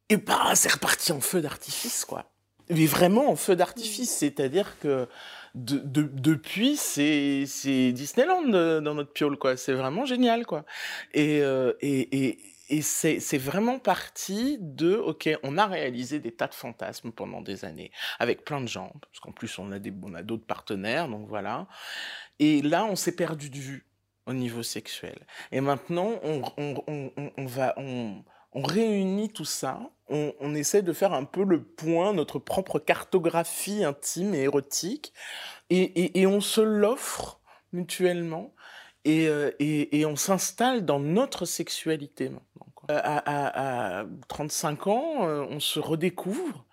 Et 0.10 0.18
bah, 0.18 0.56
c'est 0.56 0.72
reparti 0.72 1.12
en 1.12 1.22
feu 1.22 1.42
d'artifice, 1.42 2.06
quoi. 2.06 2.32
Mais 2.70 2.86
vraiment 2.86 3.30
en 3.30 3.36
feu 3.36 3.56
d'artifice, 3.56 4.12
c'est-à-dire 4.16 4.80
que 4.80 5.08
de, 5.56 5.78
de- 5.80 6.10
depuis, 6.14 6.78
c'est 6.78 7.46
Disneyland 7.92 8.54
euh, 8.54 8.80
dans 8.80 8.94
notre 8.96 9.12
piole, 9.12 9.38
quoi. 9.38 9.58
C'est 9.58 9.74
vraiment 9.74 10.06
génial, 10.06 10.46
quoi. 10.46 10.66
Et, 11.14 11.42
euh, 11.42 11.74
et, 11.82 12.26
et, 12.28 12.40
et 12.70 12.82
c'est 12.82 13.38
vraiment 13.38 13.80
parti 13.80 14.58
de, 14.60 14.96
ok, 14.96 15.30
on 15.44 15.58
a 15.58 15.66
réalisé 15.66 16.20
des 16.20 16.32
tas 16.32 16.48
de 16.48 16.54
fantasmes 16.54 17.12
pendant 17.12 17.42
des 17.42 17.66
années, 17.66 17.92
avec 18.20 18.46
plein 18.46 18.62
de 18.62 18.68
gens, 18.68 18.94
parce 19.02 19.20
qu'en 19.20 19.32
plus, 19.32 19.58
on 19.58 19.72
a 19.72 19.80
des, 19.80 19.94
on 20.04 20.14
a 20.14 20.22
d'autres 20.22 20.46
partenaires, 20.46 21.08
donc 21.08 21.28
voilà. 21.28 21.68
Et 22.40 22.62
là, 22.62 22.86
on 22.86 22.96
s'est 22.96 23.16
perdu 23.16 23.50
de 23.50 23.58
vue 23.58 23.86
au 24.28 24.34
niveau 24.34 24.62
sexuel. 24.62 25.18
Et 25.52 25.62
maintenant, 25.62 26.12
on, 26.24 26.44
on, 26.58 26.84
on, 26.88 27.32
on- 27.38 27.46
va, 27.46 27.74
on, 27.78 28.24
réunit 28.54 29.30
tout 29.30 29.46
ça, 29.46 29.80
on, 30.08 30.54
essaie 30.54 30.82
de 30.82 30.94
faire 30.94 31.14
un 31.14 31.24
peu 31.24 31.44
le 31.44 31.64
point, 31.64 32.14
notre 32.14 32.40
propre 32.40 32.78
cartographie 32.80 33.84
intime 33.84 34.36
et 34.36 34.42
érotique, 34.42 35.14
et, 35.70 36.20
et 36.20 36.28
on 36.28 36.42
se 36.42 36.62
l'offre 36.62 37.40
mutuellement, 37.74 38.54
et, 39.06 39.28
euh, 39.28 39.52
et, 39.60 40.06
on 40.06 40.16
s'installe 40.16 40.86
dans 40.86 41.00
notre 41.00 41.46
sexualité 41.46 42.30
maintenant. 42.30 42.66
Euh, 42.92 43.00
À, 43.04 43.18
à, 43.18 44.00
à 44.02 44.06
35 44.28 44.88
ans, 44.88 45.28
euh, 45.28 45.46
on 45.50 45.60
se 45.60 45.80
redécouvre. 45.80 46.66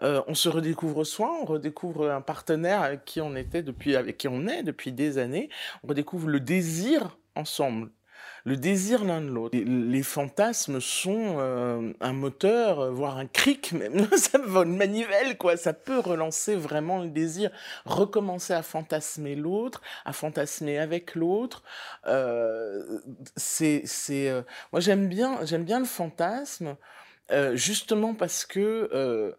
On 0.00 0.34
se 0.34 0.48
redécouvre 0.48 1.04
soi, 1.04 1.36
on 1.42 1.44
redécouvre 1.44 2.08
un 2.08 2.20
partenaire 2.20 2.82
avec 2.82 3.04
qui 3.04 3.20
on 3.20 3.34
était 3.34 3.64
depuis, 3.64 3.96
avec 3.96 4.16
qui 4.16 4.28
on 4.28 4.46
est 4.46 4.62
depuis 4.62 4.92
des 4.92 5.18
années. 5.18 5.48
On 5.82 5.88
redécouvre 5.88 6.28
le 6.28 6.38
désir 6.38 7.18
ensemble. 7.34 7.90
Le 8.44 8.56
désir 8.56 9.04
l'un 9.04 9.20
de 9.20 9.28
l'autre. 9.28 9.58
Les, 9.58 10.02
fantasmes 10.02 10.80
sont 10.80 11.36
euh, 11.38 11.92
un 12.00 12.12
moteur, 12.12 12.80
euh, 12.80 12.90
voire 12.90 13.18
un 13.18 13.26
cric, 13.26 13.72
même 13.78 14.08
ça 14.16 14.38
va 14.38 14.62
une 14.62 14.76
manivelle 14.76 15.36
quoi. 15.36 15.56
Ça 15.56 15.72
peut 15.72 15.98
relancer 15.98 16.54
vraiment 16.54 17.02
le 17.02 17.10
désir, 17.10 17.50
recommencer 17.84 18.52
à 18.52 18.62
fantasmer 18.62 19.34
l'autre, 19.34 19.82
à 20.04 20.12
fantasmer 20.12 20.78
avec 20.78 21.14
l'autre. 21.14 21.62
Euh, 22.06 23.00
c'est, 23.36 23.84
moi 24.72 24.80
j'aime 24.80 25.08
bien, 25.08 25.44
j'aime 25.44 25.64
bien 25.64 25.78
le 25.78 25.84
fantasme, 25.84 26.76
justement 27.54 28.14
parce 28.14 28.46
que 28.46 29.36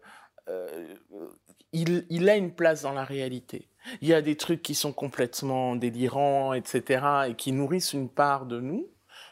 il, 1.72 2.06
il 2.10 2.28
a 2.28 2.36
une 2.36 2.52
place 2.52 2.82
dans 2.82 2.92
la 2.92 3.04
réalité. 3.04 3.68
Il 4.00 4.08
y 4.08 4.14
a 4.14 4.22
des 4.22 4.36
trucs 4.36 4.62
qui 4.62 4.74
sont 4.74 4.92
complètement 4.92 5.76
délirants, 5.76 6.52
etc., 6.52 7.04
et 7.28 7.34
qui 7.34 7.52
nourrissent 7.52 7.92
une 7.92 8.08
part 8.08 8.46
de 8.46 8.60
nous, 8.60 8.88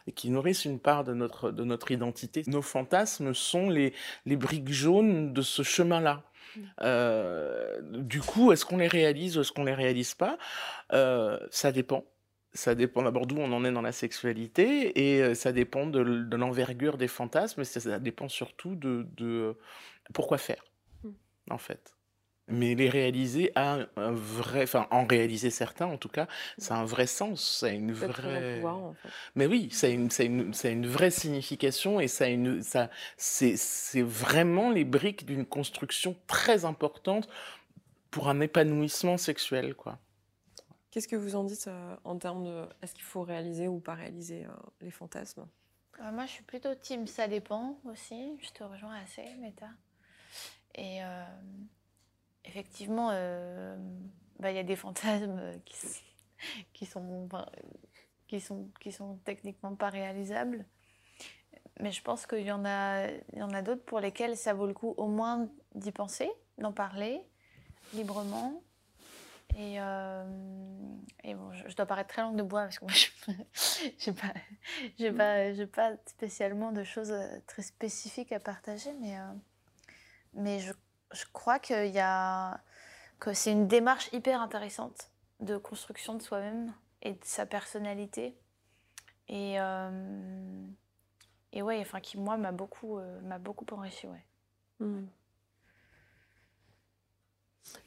et 0.09 0.13
qui 0.13 0.31
nourrissent 0.31 0.65
une 0.65 0.81
part 0.81 1.05
de 1.05 1.13
notre, 1.13 1.51
de 1.51 1.65
notre 1.65 1.91
identité. 1.91 2.43
Nos 2.47 2.63
fantasmes 2.63 3.35
sont 3.35 3.69
les, 3.69 3.93
les 4.25 4.37
briques 4.37 4.71
jaunes 4.71 5.33
de 5.35 5.43
ce 5.43 5.63
chemin-là. 5.63 6.25
Euh, 6.81 7.79
du 7.83 8.21
coup, 8.21 8.51
est-ce 8.51 8.65
qu'on 8.65 8.79
les 8.79 8.89
réalise 8.89 9.37
ou 9.37 9.43
est-ce 9.43 9.53
qu'on 9.53 9.65
les 9.65 9.75
réalise 9.75 10.15
pas? 10.15 10.39
Euh, 10.93 11.39
Ça 11.51 11.73
dépend. 11.73 12.05
Ça 12.55 12.75
dépend 12.75 13.03
d'abord 13.03 13.27
d'où 13.27 13.37
on 13.37 13.53
en 13.53 13.65
est 13.67 13.71
dans 13.71 13.83
la 13.83 13.93
sexualité 13.93 14.99
et 14.99 15.23
euh, 15.23 15.35
ça 15.35 15.53
dépend 15.53 15.87
de, 15.87 16.01
l'envergure 16.35 16.97
des 16.97 17.07
fantasmes 17.07 17.63
ça, 17.63 17.79
ça 17.79 17.99
dépend 17.99 18.29
surtout 18.31 18.75
de, 18.75 19.07
de 19.19 19.55
pourquoi 20.15 20.39
faire, 20.39 20.65
Mm. 21.05 21.11
en 21.51 21.59
fait. 21.59 21.98
Mais 22.49 22.75
les 22.75 22.89
réaliser 22.89 23.53
a 23.55 23.87
un, 23.97 24.13
vrai, 24.13 24.63
enfin 24.63 24.87
en 24.91 25.07
réaliser 25.07 25.51
certains 25.51 25.87
en 25.87 25.97
tout 25.97 26.09
cas, 26.09 26.27
ça 26.57 26.77
a 26.77 26.79
un 26.79 26.85
vrai 26.85 27.07
sens, 27.07 27.59
ça 27.61 27.67
a 27.67 27.71
une 27.71 27.93
vraie. 27.93 28.57
pouvoir, 28.57 28.79
en 28.79 28.95
fait. 28.95 29.09
Mais 29.35 29.47
oui, 29.47 29.69
ça 29.71 29.87
a 29.87 29.91
une, 29.91 30.11
ça 30.11 30.23
a 30.23 30.27
une, 30.27 30.55
ça 30.55 30.69
a 30.69 30.71
une 30.71 30.87
vraie 30.87 31.11
signification 31.11 32.01
et 32.01 32.09
ça 32.09 32.25
a 32.25 32.29
une, 32.29 32.63
ça, 32.63 32.91
c'est, 33.17 33.57
c'est 33.57 34.03
vraiment 34.03 34.71
les 34.71 34.85
briques 34.85 35.27
d'une 35.27 35.47
construction 35.47 36.17
très 36.27 36.65
importante 36.65 37.29
pour 38.11 38.29
un 38.29 38.41
épanouissement 38.41 39.19
sexuel, 39.19 39.75
quoi. 39.75 39.99
Qu'est-ce 40.91 41.09
que 41.09 41.17
vous 41.17 41.37
en 41.37 41.45
dites 41.45 41.67
euh, 41.69 41.97
en 42.05 42.17
termes 42.17 42.45
de 42.45 42.67
est-ce 42.83 42.95
qu'il 42.95 43.05
faut 43.05 43.23
réaliser 43.23 43.69
ou 43.69 43.79
pas 43.79 43.95
réaliser 43.95 44.47
euh, 44.47 44.49
les 44.81 44.91
fantasmes? 44.91 45.47
Euh, 46.01 46.13
moi, 46.13 46.27
je 46.27 46.33
suis 46.33 46.45
plutôt 46.45 46.75
team 46.75 47.07
ça 47.07 47.29
dépend 47.29 47.79
aussi. 47.85 48.39
Je 48.41 48.51
te 48.51 48.65
rejoins 48.65 48.95
assez, 49.03 49.35
Meta. 49.41 49.69
Et 50.75 51.03
euh, 51.03 51.25
effectivement, 52.49 53.11
euh, 53.13 53.77
bah, 54.41 54.51
il 54.51 54.57
y 54.57 54.61
a 54.61 54.65
des 54.65 54.77
fantasmes 54.77 55.41
qui, 55.65 55.77
qui, 56.73 56.87
sont, 56.87 57.29
qui, 58.27 58.41
sont, 58.41 58.69
qui 58.81 58.93
sont 58.93 59.17
techniquement 59.25 59.75
pas 59.75 59.91
réalisables. 59.91 60.65
Mais 61.81 61.93
je 61.93 62.03
pense 62.03 62.27
qu'il 62.27 62.41
y 62.41 62.51
en 62.51 62.65
a, 62.65 63.07
il 63.33 63.39
y 63.39 63.43
en 63.43 63.51
a 63.51 63.63
d'autres 63.63 63.85
pour 63.85 64.01
lesquels 64.01 64.37
ça 64.37 64.53
vaut 64.53 64.67
le 64.67 64.75
coup 64.75 64.95
au 64.97 65.07
moins 65.07 65.49
d'y 65.75 65.93
penser, 65.93 66.29
d'en 66.59 66.73
parler 66.73 67.23
librement. 67.95 68.63
Et, 69.57 69.81
euh, 69.81 70.25
et 71.25 71.35
bon, 71.35 71.53
je, 71.53 71.75
dois 71.75 71.87
paraître 71.87 72.11
très 72.11 72.23
langue 72.23 72.37
de 72.37 72.43
bois 72.43 72.65
parce 72.65 72.79
que 72.79 72.85
moi, 72.85 72.93
je 72.93 73.33
j'ai 73.99 74.13
pas, 74.13 74.35
j'ai 74.99 75.13
pas, 75.13 75.53
j'ai 75.55 75.67
pas 75.67 75.93
spécialement 76.07 76.71
de 76.71 76.85
choses 76.85 77.13
euh, 77.13 77.39
très 77.47 77.63
spécifiques 77.63 78.33
à 78.33 78.41
partager, 78.41 78.93
mais, 79.01 79.19
euh, 79.19 79.33
mais 80.35 80.61
je, 80.61 80.73
je 81.13 81.25
crois 81.33 81.59
y 81.87 82.01
a, 82.01 82.61
que 83.19 83.33
c'est 83.33 83.53
une 83.53 83.69
démarche 83.69 84.09
hyper 84.13 84.41
intéressante 84.41 85.11
de 85.41 85.57
construction 85.57 86.15
de 86.15 86.23
soi-même 86.23 86.73
et 87.03 87.13
de 87.13 87.25
sa 87.25 87.47
personnalité. 87.47 88.37
Et, 89.29 89.61
euh, 89.61 90.67
et 91.53 91.63
ouais, 91.63 91.79
enfin, 91.81 92.01
qui, 92.01 92.19
moi, 92.19 92.37
m'a 92.37 92.53
beaucoup, 92.53 92.99
euh, 92.99 93.21
m'a 93.23 93.39
beaucoup 93.39 93.67
enrichi, 93.73 94.07
ouais. 94.07 94.25
Hmm. 94.81 95.07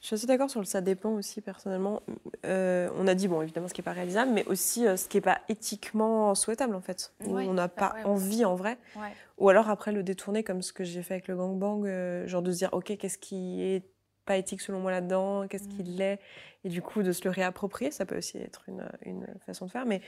Je 0.02 0.08
suis 0.08 0.14
assez 0.16 0.28
d'accord 0.28 0.50
sur 0.50 0.60
le 0.60 0.66
ça 0.66 0.82
dépend 0.82 1.12
aussi 1.12 1.42
personnellement. 1.42 2.02
Euh, 2.46 2.90
on 2.98 3.08
a 3.08 3.14
dit 3.16 3.28
bon 3.28 3.42
évidemment 3.42 3.68
ce 3.68 3.74
qui 3.74 3.82
n'est 3.82 3.86
pas 3.86 3.92
réalisable, 3.94 4.32
mais 4.32 4.46
aussi 4.46 4.86
euh, 4.88 4.98
ce 4.98 5.08
qui 5.08 5.18
n'est 5.18 5.22
pas 5.22 5.40
éthiquement 5.50 6.34
souhaitable 6.36 6.76
en 6.76 6.82
fait. 6.82 7.14
Où 7.26 7.36
Ouais, 7.36 7.46
on 7.48 7.54
n'a 7.54 7.68
pas 7.68 7.94
ouais. 7.96 8.04
envie 8.04 8.46
en 8.46 8.56
vrai. 8.56 8.78
Ouais. 8.96 9.12
Ou 9.38 9.50
alors 9.50 9.70
après 9.70 9.92
le 9.92 10.04
détourner 10.04 10.44
comme 10.44 10.62
ce 10.62 10.74
que 10.74 10.84
j'ai 10.84 11.04
fait 11.04 11.16
avec 11.16 11.28
le 11.28 11.36
gangbang, 11.36 11.86
euh, 11.86 12.28
genre 12.28 12.42
de 12.42 12.52
se 12.52 12.58
dire 12.58 12.70
ok 12.74 12.98
qu'est-ce 12.98 13.18
qui 13.18 13.62
est 13.64 13.84
pas 14.26 14.38
éthique 14.38 14.62
selon 14.62 14.80
moi 14.80 14.92
là-dedans, 14.92 15.48
qu'est-ce 15.48 15.68
qui 15.68 15.82
Mm. 15.82 15.96
l'est, 15.98 16.20
et 16.64 16.70
du 16.70 16.84
coup 16.84 17.02
de 17.02 17.12
se 17.12 17.24
le 17.24 17.32
réapproprier, 17.32 17.90
ça 17.90 18.06
peut 18.06 18.18
aussi 18.20 18.38
être 18.38 18.62
une, 18.68 18.88
une 19.04 19.26
façon 19.48 19.66
de 19.66 19.72
faire. 19.72 19.86
Mais 19.88 20.00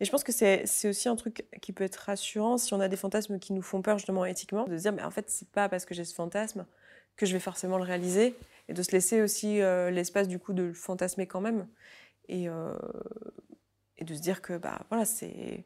et 0.00 0.04
je 0.04 0.10
pense 0.10 0.24
que 0.24 0.32
c'est 0.32 0.62
c'est 0.66 0.88
aussi 0.88 1.08
un 1.08 1.14
truc 1.14 1.46
qui 1.62 1.72
peut 1.72 1.84
être 1.84 1.96
rassurant 1.96 2.58
si 2.58 2.74
on 2.74 2.80
a 2.80 2.88
des 2.88 2.96
fantasmes 2.96 3.38
qui 3.38 3.52
nous 3.52 3.62
font 3.62 3.80
peur 3.80 3.96
justement 3.98 4.24
éthiquement, 4.24 4.64
de 4.64 4.76
se 4.76 4.82
dire 4.82 4.92
mais 4.92 5.04
en 5.04 5.10
fait 5.12 5.30
c'est 5.30 5.48
pas 5.50 5.68
parce 5.68 5.84
que 5.84 5.94
j'ai 5.94 6.04
ce 6.04 6.14
fantasme 6.14 6.66
que 7.16 7.26
je 7.26 7.32
vais 7.32 7.40
forcément 7.40 7.76
le 7.76 7.84
réaliser, 7.84 8.34
et 8.70 8.74
de 8.74 8.82
se 8.82 8.92
laisser 8.92 9.20
aussi 9.20 9.60
euh, 9.60 9.90
l'espace 9.90 10.28
du 10.28 10.38
coup 10.38 10.52
de 10.52 10.62
le 10.62 10.72
fantasmer 10.72 11.26
quand 11.26 11.40
même, 11.40 11.66
et, 12.28 12.48
euh, 12.48 12.72
et 13.98 14.04
de 14.04 14.14
se 14.14 14.20
dire 14.20 14.40
que 14.40 14.56
bah 14.56 14.86
voilà 14.88 15.04
c'est 15.04 15.64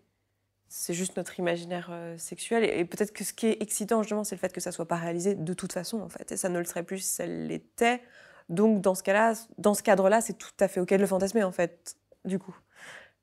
c'est 0.68 0.94
juste 0.94 1.16
notre 1.16 1.38
imaginaire 1.38 1.88
euh, 1.92 2.18
sexuel. 2.18 2.64
Et, 2.64 2.80
et 2.80 2.84
peut-être 2.84 3.12
que 3.12 3.22
ce 3.22 3.32
qui 3.32 3.46
est 3.46 3.62
excitant, 3.62 4.02
justement, 4.02 4.24
c'est 4.24 4.34
le 4.34 4.40
fait 4.40 4.52
que 4.52 4.60
ça 4.60 4.72
soit 4.72 4.88
pas 4.88 4.96
réalisé 4.96 5.36
de 5.36 5.54
toute 5.54 5.72
façon, 5.72 6.00
en 6.00 6.08
fait. 6.08 6.32
Et 6.32 6.36
ça 6.36 6.48
ne 6.48 6.58
le 6.58 6.64
serait 6.64 6.82
plus 6.82 6.98
si 6.98 7.14
ça 7.14 7.26
l'était. 7.26 8.02
Donc, 8.48 8.80
dans 8.80 8.96
ce 8.96 9.04
cas-là, 9.04 9.34
dans 9.56 9.74
ce 9.74 9.84
cadre-là, 9.84 10.20
c'est 10.20 10.36
tout 10.36 10.50
à 10.58 10.66
fait 10.66 10.80
OK 10.80 10.90
de 10.90 10.96
le 10.96 11.06
fantasmer, 11.06 11.44
en 11.44 11.52
fait, 11.52 11.96
du 12.24 12.40
coup. 12.40 12.56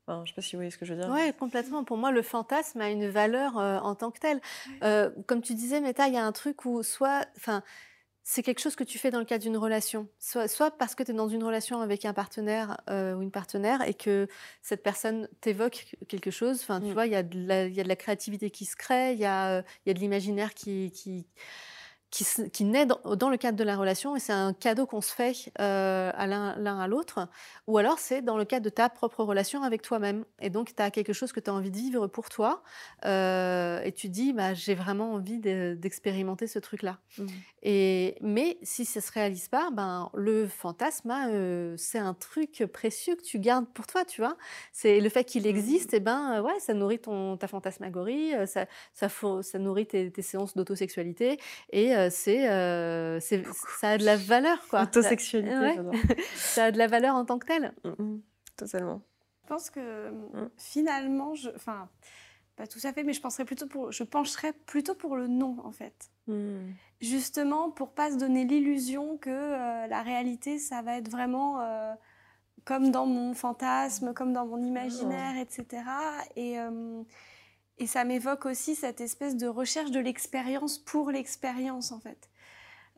Enfin, 0.06 0.22
je 0.24 0.30
sais 0.30 0.34
pas 0.34 0.40
si 0.40 0.56
vous 0.56 0.60
voyez 0.60 0.70
ce 0.70 0.78
que 0.78 0.86
je 0.86 0.94
veux 0.94 1.00
dire. 1.00 1.10
Oui, 1.12 1.32
complètement. 1.38 1.84
Pour 1.84 1.98
moi, 1.98 2.10
le 2.10 2.22
fantasme 2.22 2.80
a 2.80 2.88
une 2.88 3.08
valeur 3.08 3.58
euh, 3.58 3.78
en 3.80 3.94
tant 3.94 4.10
que 4.10 4.18
tel. 4.18 4.40
Euh, 4.82 5.10
comme 5.26 5.42
tu 5.42 5.54
disais, 5.54 5.80
Meta, 5.80 6.08
il 6.08 6.14
y 6.14 6.16
a 6.16 6.24
un 6.24 6.32
truc 6.32 6.64
où 6.64 6.82
soit, 6.82 7.26
enfin, 7.36 7.62
c'est 8.24 8.42
quelque 8.42 8.60
chose 8.60 8.76
que 8.76 8.84
tu 8.84 8.98
fais 8.98 9.10
dans 9.10 9.18
le 9.18 9.24
cadre 9.24 9.42
d'une 9.42 9.56
relation. 9.56 10.08
Soit, 10.18 10.46
soit 10.48 10.70
parce 10.70 10.94
que 10.94 11.02
tu 11.02 11.10
es 11.10 11.14
dans 11.14 11.28
une 11.28 11.42
relation 11.44 11.80
avec 11.80 12.04
un 12.04 12.12
partenaire 12.12 12.76
euh, 12.88 13.14
ou 13.14 13.22
une 13.22 13.30
partenaire 13.32 13.82
et 13.86 13.94
que 13.94 14.28
cette 14.62 14.82
personne 14.82 15.28
t'évoque 15.40 15.86
quelque 16.08 16.30
chose. 16.30 16.60
Enfin, 16.62 16.80
tu 16.80 16.88
Mm. 16.88 16.92
vois, 16.92 17.06
il 17.06 17.12
y, 17.12 17.16
a 17.16 17.22
de 17.24 17.38
la- 17.46 17.66
il 17.66 17.74
y 17.74 17.80
a 17.80 17.82
de 17.84 17.88
la 17.88 17.96
créativité 17.96 18.50
qui 18.50 18.64
se 18.64 18.76
crée, 18.76 19.12
il 19.14 19.18
y, 19.18 19.24
a, 19.24 19.58
euh, 19.58 19.62
y 19.86 19.90
a 19.90 19.94
de 19.94 19.98
l'imaginaire 19.98 20.54
qui, 20.54 20.92
qui, 20.92 21.26
qui, 22.12 22.64
naît 22.64 22.84
dans, 22.84 23.00
dans 23.16 23.30
le 23.30 23.38
cadre 23.38 23.56
de 23.56 23.64
la 23.64 23.74
relation 23.74 24.14
et 24.14 24.20
c'est 24.20 24.34
un 24.34 24.52
cadeau 24.52 24.84
qu'on 24.84 25.00
se 25.00 25.14
fait 25.14 25.50
euh, 25.60 26.10
à 26.14 26.26
l'un 26.26 26.78
à 26.78 26.86
l'autre. 26.86 27.26
Ou 27.66 27.78
alors 27.78 27.98
c'est 27.98 28.20
dans 28.20 28.36
le 28.36 28.44
cadre 28.44 28.64
de 28.64 28.70
ta 28.70 28.90
propre 28.90 29.24
relation 29.24 29.62
avec 29.62 29.80
toi-même. 29.80 30.26
Et 30.38 30.50
donc 30.50 30.74
tu 30.76 30.82
as 30.82 30.90
quelque 30.90 31.14
chose 31.14 31.32
que 31.32 31.40
tu 31.40 31.48
as 31.48 31.54
envie 31.54 31.70
de 31.70 31.76
vivre 31.76 32.06
pour 32.08 32.28
toi 32.28 32.62
euh, 33.06 33.80
et 33.82 33.92
tu 33.92 34.10
dis 34.10 34.34
bah, 34.34 34.52
j'ai 34.52 34.74
vraiment 34.74 35.14
envie 35.14 35.38
de- 35.38 35.74
d'expérimenter 35.78 36.46
ce 36.46 36.58
truc-là. 36.58 36.98
Et, 37.62 38.16
mais 38.20 38.58
si 38.62 38.84
ça 38.84 39.00
se 39.00 39.10
réalise 39.10 39.48
pas, 39.48 39.70
ben, 39.72 40.10
le 40.14 40.46
fantasme, 40.48 41.10
hein, 41.10 41.30
euh, 41.30 41.74
c'est 41.78 41.98
un 41.98 42.12
truc 42.12 42.64
précieux 42.72 43.16
que 43.16 43.22
tu 43.22 43.38
gardes 43.38 43.66
pour 43.72 43.86
toi, 43.86 44.04
tu 44.04 44.20
vois. 44.20 44.36
C'est 44.72 45.00
le 45.00 45.08
fait 45.08 45.24
qu'il 45.24 45.46
existe, 45.46 45.94
et 45.94 46.00
ben, 46.00 46.34
euh, 46.38 46.42
ouais, 46.42 46.58
ça 46.60 46.74
nourrit 46.74 46.98
ton, 46.98 47.36
ta 47.36 47.46
fantasmagorie, 47.48 48.32
ça, 48.46 48.66
ça, 48.92 49.08
faut- 49.08 49.42
ça 49.42 49.58
nourrit 49.58 49.86
tes, 49.86 50.10
tes 50.10 50.22
séances 50.22 50.56
d'autosexualité, 50.56 51.38
et 51.70 51.94
euh, 52.06 52.08
c'est, 52.10 52.48
euh, 52.50 53.20
c'est, 53.20 53.42
ça 53.80 53.90
a 53.90 53.98
de 53.98 54.04
la 54.04 54.16
valeur, 54.16 54.58
quoi. 54.68 54.82
Autosexualité, 54.82 55.54
Ouais. 55.56 55.76
Ça 56.36 56.64
a 56.66 56.70
de 56.70 56.78
la 56.78 56.86
valeur 56.86 57.14
en 57.14 57.24
tant 57.24 57.38
que 57.38 57.46
tel. 57.46 57.74
Mhm. 57.84 58.20
Totalement. 58.56 59.02
Je 59.44 59.48
pense 59.48 59.70
que 59.70 60.10
Mm. 60.10 60.50
finalement, 60.56 61.34
je, 61.34 61.50
enfin, 61.56 61.88
pas 62.56 62.66
tout 62.66 62.78
à 62.84 62.92
fait, 62.92 63.02
mais 63.02 63.12
je 63.12 63.20
penserais 63.20 63.44
plutôt 63.44 63.66
pour, 63.66 63.92
je 63.92 64.04
pencherais 64.04 64.52
plutôt 64.52 64.94
pour 64.94 65.16
le 65.16 65.26
non 65.26 65.56
en 65.64 65.72
fait. 65.72 66.10
Justement 67.00 67.70
pour 67.70 67.90
pas 67.90 68.10
se 68.12 68.16
donner 68.16 68.44
l'illusion 68.44 69.16
que 69.18 69.30
euh, 69.30 69.86
la 69.88 70.02
réalité, 70.02 70.58
ça 70.58 70.82
va 70.82 70.96
être 70.98 71.08
vraiment 71.10 71.60
euh, 71.60 71.92
comme 72.64 72.90
dans 72.92 73.06
mon 73.06 73.34
fantasme, 73.34 74.14
comme 74.14 74.32
dans 74.32 74.46
mon 74.46 74.62
imaginaire, 74.62 75.36
etc. 75.36 75.82
Et, 76.36 76.60
euh, 76.60 77.02
et 77.78 77.86
ça 77.86 78.04
m'évoque 78.04 78.46
aussi 78.46 78.74
cette 78.74 79.00
espèce 79.00 79.36
de 79.36 79.46
recherche 79.46 79.90
de 79.90 80.00
l'expérience 80.00 80.78
pour 80.78 81.10
l'expérience 81.10 81.92
en 81.92 82.00
fait. 82.00 82.28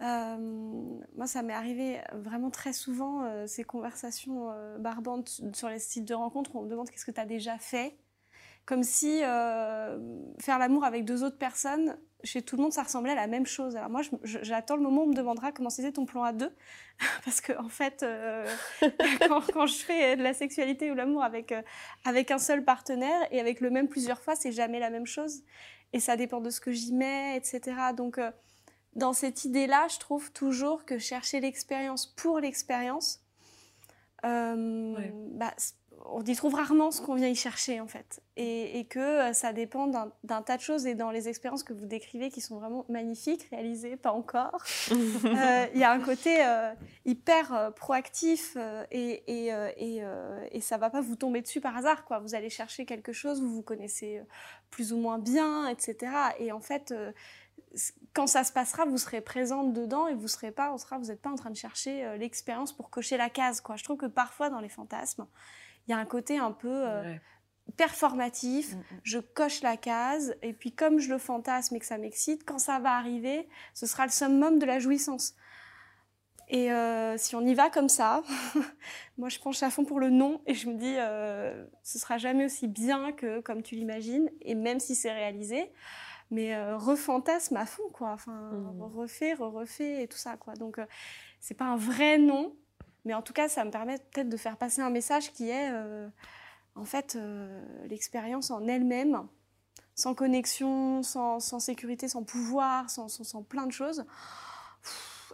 Euh, 0.01 0.37
moi, 1.17 1.27
ça 1.27 1.43
m'est 1.43 1.53
arrivé 1.53 2.01
vraiment 2.13 2.51
très 2.51 2.73
souvent, 2.73 3.25
euh, 3.25 3.47
ces 3.47 3.65
conversations 3.65 4.51
euh, 4.51 4.79
barbantes 4.79 5.41
sur 5.55 5.69
les 5.69 5.79
sites 5.79 6.05
de 6.05 6.15
rencontres 6.15 6.57
on 6.57 6.63
me 6.63 6.69
demande 6.69 6.91
qu'est-ce 6.91 7.07
que 7.07 7.13
tu 7.13 7.21
as 7.21 7.27
déjà 7.27 7.59
fait. 7.59 7.97
Comme 8.67 8.83
si 8.83 9.21
euh, 9.23 9.99
faire 10.41 10.59
l'amour 10.59 10.85
avec 10.85 11.05
deux 11.05 11.23
autres 11.23 11.39
personnes, 11.39 11.99
chez 12.25 12.41
tout 12.41 12.57
le 12.57 12.63
monde, 12.63 12.73
ça 12.73 12.83
ressemblait 12.83 13.13
à 13.13 13.15
la 13.15 13.27
même 13.27 13.47
chose. 13.47 13.77
Alors 13.77 13.91
moi, 13.91 14.01
j'attends 14.23 14.77
le 14.77 14.83
moment 14.83 15.03
où 15.03 15.05
on 15.05 15.09
me 15.09 15.15
demandera 15.15 15.53
comment 15.53 15.71
c'était 15.71 15.93
ton 15.93 16.07
plan 16.07 16.23
à 16.23 16.33
deux. 16.33 16.51
Parce 17.25 17.41
que, 17.41 17.53
en 17.59 17.69
fait, 17.69 18.03
euh, 18.03 18.47
quand, 19.29 19.43
quand 19.53 19.67
je 19.67 19.77
fais 19.77 20.17
de 20.17 20.23
la 20.23 20.33
sexualité 20.33 20.91
ou 20.91 20.95
l'amour 20.95 21.23
avec, 21.23 21.53
euh, 21.53 21.63
avec 22.05 22.31
un 22.31 22.39
seul 22.39 22.65
partenaire 22.65 23.29
et 23.31 23.41
avec 23.41 23.61
le 23.61 23.71
même 23.71 23.89
plusieurs 23.89 24.21
fois, 24.21 24.35
c'est 24.35 24.53
jamais 24.53 24.81
la 24.81 24.91
même 24.91 25.07
chose. 25.07 25.43
Et 25.93 26.01
ça 26.01 26.17
dépend 26.17 26.41
de 26.41 26.51
ce 26.51 26.61
que 26.61 26.73
j'y 26.73 26.95
mets, 26.95 27.37
etc. 27.37 27.61
Donc, 27.95 28.19
euh, 28.19 28.31
dans 28.95 29.13
cette 29.13 29.45
idée-là, 29.45 29.87
je 29.93 29.99
trouve 29.99 30.33
toujours 30.33 30.85
que 30.87 30.99
chercher 30.99 31.41
l'expérience 31.41 32.07
pour 32.07 32.41
l'expérience, 32.41 33.21
Ouais. 34.23 35.13
bah, 35.33 35.53
on 36.07 36.23
y 36.23 36.37
trouve 36.37 36.55
rarement 36.55 36.91
ce 36.91 37.01
qu'on 37.01 37.15
vient 37.15 37.29
y 37.29 37.35
chercher 37.35 37.81
en 37.81 37.87
fait. 37.87 38.21
Et, 38.37 38.87
que 38.91 38.99
euh, 38.99 39.33
ça 39.33 39.53
dépend 39.53 39.87
d'un 39.87 40.43
tas 40.43 40.57
de 40.57 40.63
choses 40.63 40.87
et 40.87 40.95
dans 40.95 41.11
les 41.11 41.29
expériences 41.29 41.63
que 41.63 41.73
vous 41.73 41.87
décrivez 41.87 42.31
qui 42.31 42.41
sont 42.41 42.59
vraiment 42.59 42.85
magnifiques, 42.89 43.49
réalisées, 43.51 43.97
pas 43.97 44.13
encore, 44.13 44.63
euh, 44.93 45.67
il 45.73 45.81
y 45.81 45.85
a 45.85 45.91
un 45.91 46.01
côté 46.01 46.45
euh, 46.45 46.73
hyper 47.05 47.73
proactif 47.75 48.57
et, 48.91 49.23
et, 49.27 49.53
et, 49.77 50.03
et, 50.51 50.61
ça 50.61 50.77
va 50.77 50.91
pas 50.91 51.01
vous 51.01 51.17
tomber 51.17 51.41
dessus 51.41 51.61
par 51.61 51.77
hasard. 51.77 52.05
Quoi. 52.05 52.19
Vous 52.19 52.35
allez 52.35 52.51
chercher 52.51 52.85
quelque 52.85 53.13
chose, 53.13 53.41
vous 53.41 53.55
vous 53.55 53.63
connaissez 53.63 54.21
plus 54.71 54.93
ou 54.93 54.99
moins 54.99 55.19
bien, 55.19 55.69
etc. 55.69 56.13
Et 56.39 56.53
en 56.53 56.61
fait, 56.61 56.95
quand 58.13 58.27
ça 58.27 58.45
se 58.45 58.53
passera, 58.53 58.85
vous 58.85 58.99
serez 58.99 59.21
présente 59.21 59.73
dedans 59.73 60.09
et 60.09 60.15
vous 60.15 60.29
serez 60.29 60.51
pas, 60.51 60.73
on 60.73 60.79
sera, 60.79 60.99
vous 60.99 61.07
n'êtes 61.07 61.23
pas 61.23 61.31
en 61.31 61.37
train 61.37 61.51
de 61.51 61.57
chercher 61.57 62.17
l'expérience 62.19 62.73
pour 62.73 62.91
cocher 62.91 63.17
la 63.17 63.31
case. 63.31 63.61
Quoi. 63.61 63.77
Je 63.77 63.85
trouve 63.85 63.97
que 63.97 64.07
parfois 64.07 64.51
dans 64.51 64.61
les 64.61 64.69
fantasmes, 64.69 65.27
il 65.87 65.91
y 65.91 65.95
a 65.95 65.99
un 65.99 66.05
côté 66.05 66.39
un 66.39 66.53
peu 66.53 66.69
euh, 66.71 67.15
performatif. 67.77 68.75
Mm, 68.75 68.79
mm. 68.79 68.85
Je 69.03 69.19
coche 69.19 69.63
la 69.63 69.77
case 69.77 70.35
et 70.43 70.53
puis 70.53 70.73
comme 70.73 70.99
je 70.99 71.11
le 71.11 71.19
fantasme 71.19 71.77
et 71.77 71.79
que 71.79 71.87
ça 71.87 71.99
m'excite, 71.99 72.45
quand 72.45 72.59
ça 72.59 72.79
va 72.79 72.93
arriver, 72.93 73.49
ce 73.75 73.87
sera 73.87 74.07
le 74.07 74.13
summum 74.13 74.59
de 74.59 74.67
la 74.67 74.79
jouissance. 74.79 75.35
Et 76.49 76.71
euh, 76.71 77.17
si 77.17 77.35
on 77.37 77.41
y 77.41 77.55
va 77.55 77.71
comme 77.71 77.89
ça, 77.89 78.23
moi 79.19 79.29
je 79.29 79.39
penche 79.39 79.63
à 79.63 79.71
fond 79.71 79.85
pour 79.85 79.99
le 79.99 80.11
non 80.11 80.43
et 80.47 80.55
je 80.55 80.69
me 80.69 80.75
dis 80.75 80.95
euh, 80.99 81.65
ce 81.83 81.99
sera 81.99 82.19
jamais 82.19 82.45
aussi 82.45 82.69
bien 82.69 83.13
que 83.13 83.41
comme 83.41 83.63
tu 83.63 83.77
l'imagines 83.77 84.31
et 84.43 84.55
même 84.55 84.79
si 84.79 84.95
c'est 84.95 85.13
réalisé, 85.13 85.73
mais 86.31 86.55
euh, 86.55 86.77
refantasme 86.77 87.57
à 87.57 87.65
fond 87.65 87.89
quoi. 87.93 88.11
Enfin 88.13 88.53
mmh. 88.53 88.83
refait, 88.83 89.33
refait 89.35 90.03
et 90.03 90.09
tout 90.09 90.19
ça 90.19 90.37
quoi. 90.37 90.55
Donc 90.55 90.79
c'est 91.41 91.55
pas 91.55 91.65
un 91.65 91.77
vrai 91.77 92.19
non, 92.19 92.55
mais 93.05 93.15
en 93.15 93.23
tout 93.23 93.33
cas, 93.33 93.49
ça 93.49 93.65
me 93.65 93.71
permet 93.71 93.99
peut-être 93.99 94.29
de 94.29 94.37
faire 94.37 94.57
passer 94.57 94.81
un 94.81 94.91
message 94.91 95.33
qui 95.33 95.51
est, 95.51 95.71
euh, 95.71 96.09
en 96.75 96.85
fait, 96.85 97.17
euh, 97.17 97.63
l'expérience 97.89 98.51
en 98.51 98.67
elle-même, 98.67 99.27
sans 99.95 100.15
connexion, 100.15 101.03
sans, 101.03 101.41
sécurité, 101.61 102.09
sans 102.09 102.25
pouvoir, 102.25 102.89
sans, 102.91 103.43
plein 103.43 103.67
de 103.67 103.73
choses. 103.73 104.05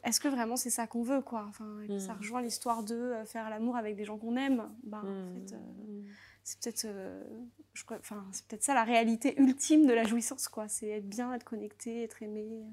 Est-ce 0.02 0.18
que 0.18 0.28
vraiment 0.28 0.56
c'est 0.56 0.70
ça 0.70 0.86
qu'on 0.86 1.02
veut, 1.02 1.20
quoi? 1.20 1.44
Enfin, 1.48 1.66
Ça 1.98 2.14
mm. 2.14 2.18
rejoint 2.18 2.42
l'histoire 2.42 2.82
de 2.82 2.94
euh, 2.94 3.24
faire 3.24 3.50
l'amour 3.50 3.76
avec 3.76 3.96
des 3.96 4.04
gens 4.04 4.18
qu'on 4.18 4.36
aime. 4.36 4.68
Ben, 4.82 4.98
en 4.98 5.34
fait, 5.34 5.54
mm. 5.54 6.04
c'est 6.42 6.60
peut-être, 6.60 6.86
enfin, 8.00 8.26
c'est 8.32 8.46
peut-être 8.46 8.64
ça 8.64 8.74
la 8.74 8.84
réalité 8.84 9.40
ultime 9.40 9.86
de 9.86 9.92
la 9.92 10.04
jouissance, 10.04 10.48
quoi. 10.48 10.68
C'est 10.68 10.88
être 10.88 11.08
bien, 11.08 11.32
être 11.34 11.44
connecté, 11.44 12.02
être 12.02 12.22
aimé. 12.22 12.64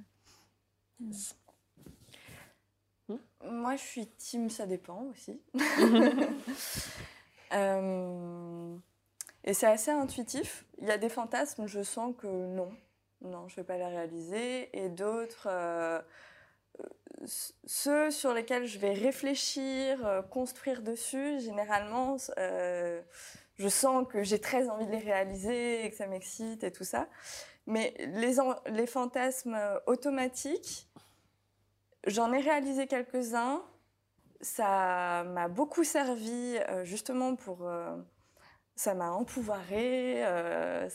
Moi, 3.43 3.75
je 3.75 3.81
suis 3.81 4.07
team, 4.07 4.49
ça 4.49 4.65
dépend 4.65 5.03
aussi. 5.11 5.41
Euh, 7.53 8.75
et 9.45 9.53
c'est 9.53 9.67
assez 9.67 9.89
intuitif. 9.89 10.65
Il 10.79 10.85
y 10.89 10.91
a 10.91 10.97
des 10.97 11.07
fantasmes, 11.07 11.65
je 11.65 11.81
sens 11.81 12.13
que 12.17 12.27
non, 12.27 12.69
non, 13.21 13.47
je 13.47 13.53
ne 13.53 13.55
vais 13.61 13.63
pas 13.63 13.77
les 13.77 13.85
réaliser. 13.85 14.77
Et 14.77 14.89
d'autres, 14.89 15.47
euh, 15.49 16.01
ceux 17.65 18.11
sur 18.11 18.33
lesquels 18.33 18.65
je 18.65 18.79
vais 18.79 18.91
réfléchir, 18.91 20.05
euh, 20.05 20.21
construire 20.21 20.81
dessus, 20.81 21.39
généralement, 21.39 22.17
je 22.17 23.69
sens 23.69 24.05
que 24.09 24.23
j'ai 24.23 24.41
très 24.41 24.67
envie 24.67 24.85
de 24.85 24.91
les 24.91 24.97
réaliser 24.97 25.85
et 25.85 25.89
que 25.89 25.95
ça 25.95 26.07
m'excite 26.07 26.65
et 26.65 26.71
tout 26.73 26.83
ça. 26.83 27.07
Mais 27.65 27.93
les, 27.99 28.35
les 28.65 28.87
fantasmes 28.87 29.57
automatiques, 29.85 30.89
J'en 32.07 32.31
ai 32.31 32.39
réalisé 32.39 32.87
quelques-uns. 32.87 33.61
Ça 34.39 35.23
m'a 35.25 35.47
beaucoup 35.49 35.83
servi 35.83 36.57
euh, 36.69 36.85
justement 36.85 37.35
pour... 37.35 37.67
Euh, 37.67 37.95
ça 38.75 38.93
m'a 38.93 39.09
empouvoiré, 39.09 40.23
euh, 40.23 40.87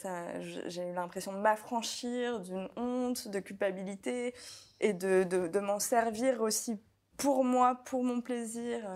j'ai 0.68 0.88
eu 0.88 0.92
l'impression 0.92 1.32
de 1.32 1.38
m'affranchir 1.38 2.38
d'une 2.38 2.68
honte, 2.76 3.26
de 3.26 3.40
culpabilité 3.40 4.36
et 4.78 4.92
de, 4.92 5.58
m'en 5.58 5.80
servir 5.80 6.42
aussi 6.42 6.80
pour 7.16 7.42
moi, 7.42 7.82
pour 7.84 8.04
mon 8.04 8.20
plaisir. 8.20 8.88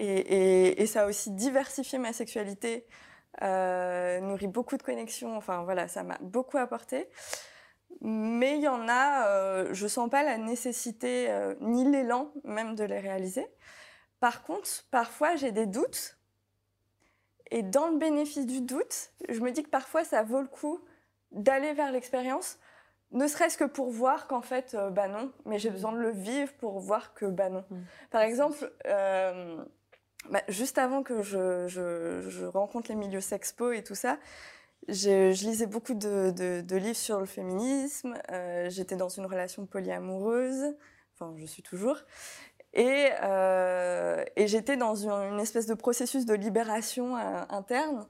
Et, 0.00 0.86
ça 0.86 1.02
a 1.02 1.06
aussi 1.06 1.30
diversifié 1.30 2.00
ma 2.00 2.12
sexualité, 2.12 2.84
nourri 3.40 4.48
beaucoup 4.48 4.76
de 4.76 4.82
connexions, 4.82 5.36
enfin 5.36 5.62
voilà, 5.62 5.86
ça 5.86 6.02
m'a 6.02 6.18
beaucoup 6.20 6.58
apporté. 6.58 7.08
Mais 8.00 8.56
il 8.56 8.62
y 8.62 8.68
en 8.68 8.88
a, 8.88 9.28
euh, 9.28 9.68
je 9.72 9.86
sens 9.86 10.08
pas 10.08 10.22
la 10.22 10.38
nécessité 10.38 11.30
euh, 11.30 11.54
ni 11.60 11.84
l'élan 11.90 12.32
même 12.44 12.74
de 12.74 12.84
les 12.84 12.98
réaliser. 12.98 13.46
Par 14.20 14.42
contre, 14.42 14.68
parfois 14.90 15.36
j'ai 15.36 15.52
des 15.52 15.66
doutes. 15.66 16.16
Et 17.50 17.62
dans 17.62 17.88
le 17.88 17.98
bénéfice 17.98 18.46
du 18.46 18.60
doute, 18.60 19.10
je 19.28 19.40
me 19.40 19.50
dis 19.50 19.62
que 19.62 19.70
parfois 19.70 20.04
ça 20.04 20.22
vaut 20.22 20.40
le 20.40 20.46
coup 20.46 20.80
d'aller 21.32 21.72
vers 21.72 21.90
l'expérience, 21.90 22.58
ne 23.12 23.26
serait-ce 23.26 23.58
que 23.58 23.64
pour 23.64 23.90
voir 23.90 24.28
qu'en 24.28 24.40
fait, 24.40 24.74
euh, 24.74 24.88
bah 24.88 25.08
non, 25.08 25.32
mais 25.44 25.58
j'ai 25.58 25.70
besoin 25.70 25.92
de 25.92 25.98
le 25.98 26.10
vivre 26.10 26.52
pour 26.54 26.78
voir 26.78 27.12
que 27.12 27.26
bah 27.26 27.48
non. 27.48 27.64
Mmh. 27.68 27.76
Par 28.10 28.22
exemple, 28.22 28.70
bah, 30.28 30.42
juste 30.48 30.78
avant 30.78 31.02
que 31.02 31.22
je, 31.22 31.66
je, 31.66 32.44
rencontre 32.44 32.90
les 32.90 32.94
milieux 32.94 33.20
sexpo 33.20 33.72
et 33.72 33.82
tout 33.82 33.94
ça, 33.94 34.18
je, 34.88 35.30
lisais 35.46 35.66
beaucoup 35.66 35.94
de, 35.94 36.76
livres 36.76 36.96
sur 36.96 37.20
le 37.20 37.26
féminisme. 37.26 38.14
Euh, 38.30 38.68
j'étais 38.70 38.96
dans 38.96 39.08
une 39.08 39.26
relation 39.26 39.66
polyamoureuse. 39.66 40.74
Enfin, 41.14 41.34
je 41.36 41.46
suis 41.46 41.62
toujours. 41.62 41.98
Et, 42.72 43.08
euh, 43.22 44.24
j'étais 44.36 44.76
dans 44.76 44.94
une, 44.94 45.40
espèce 45.40 45.66
de 45.66 45.74
processus 45.74 46.26
de 46.26 46.34
libération 46.34 47.16
euh, 47.16 47.42
interne. 47.50 48.06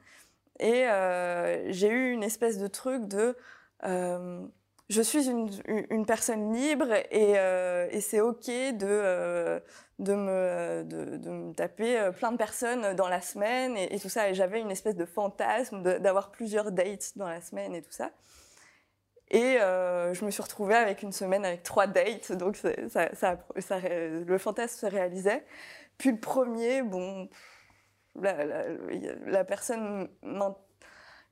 Et 0.59 0.85
j'ai 1.73 1.89
eu 1.89 2.13
une 2.13 2.23
espèce 2.23 2.59
de 2.59 2.67
truc 2.67 3.07
de 3.09 3.37
je 4.91 5.01
suis 5.01 5.29
une, 5.29 6.05
personne 6.05 6.53
libre 6.53 6.93
et, 7.11 7.33
et 7.33 8.01
c'est 8.01 8.21
ok 8.21 8.47
de, 8.47 9.63
de 10.01 10.15
me, 10.15 10.83
de, 10.85 11.31
me 11.31 11.53
taper 11.53 11.99
euh, 11.99 12.11
plein 12.11 12.33
de 12.33 12.37
personnes 12.37 12.95
dans 12.95 13.09
la 13.09 13.21
semaine 13.21 13.77
et, 13.77 13.99
tout 14.01 14.09
ça. 14.09 14.31
Et 14.31 14.35
j'avais 14.35 14.61
une 14.61 14.71
espèce 14.71 14.97
de 14.97 15.05
fantasme 15.05 15.83
d'avoir 15.83 16.31
plusieurs 16.31 16.73
dates 16.73 17.17
dans 17.17 17.29
la 17.29 17.41
semaine 17.41 17.75
et 17.75 17.83
tout 17.83 17.93
ça. 17.93 18.11
Et 19.31 19.61
euh, 19.61 20.13
je 20.13 20.25
me 20.25 20.31
suis 20.31 20.43
retrouvée 20.43 20.75
avec 20.75 21.03
une 21.03 21.13
semaine 21.13 21.45
avec 21.45 21.63
trois 21.63 21.87
dates, 21.87 22.33
donc 22.33 22.59
le 22.65 24.39
fantasme 24.39 24.77
se 24.77 24.87
réalisait. 24.87 25.45
Puis 25.99 26.11
le 26.13 26.19
premier, 26.19 26.83
bon, 26.83 27.29
la, 28.21 28.45
la, 29.27 29.45
personne, 29.45 30.09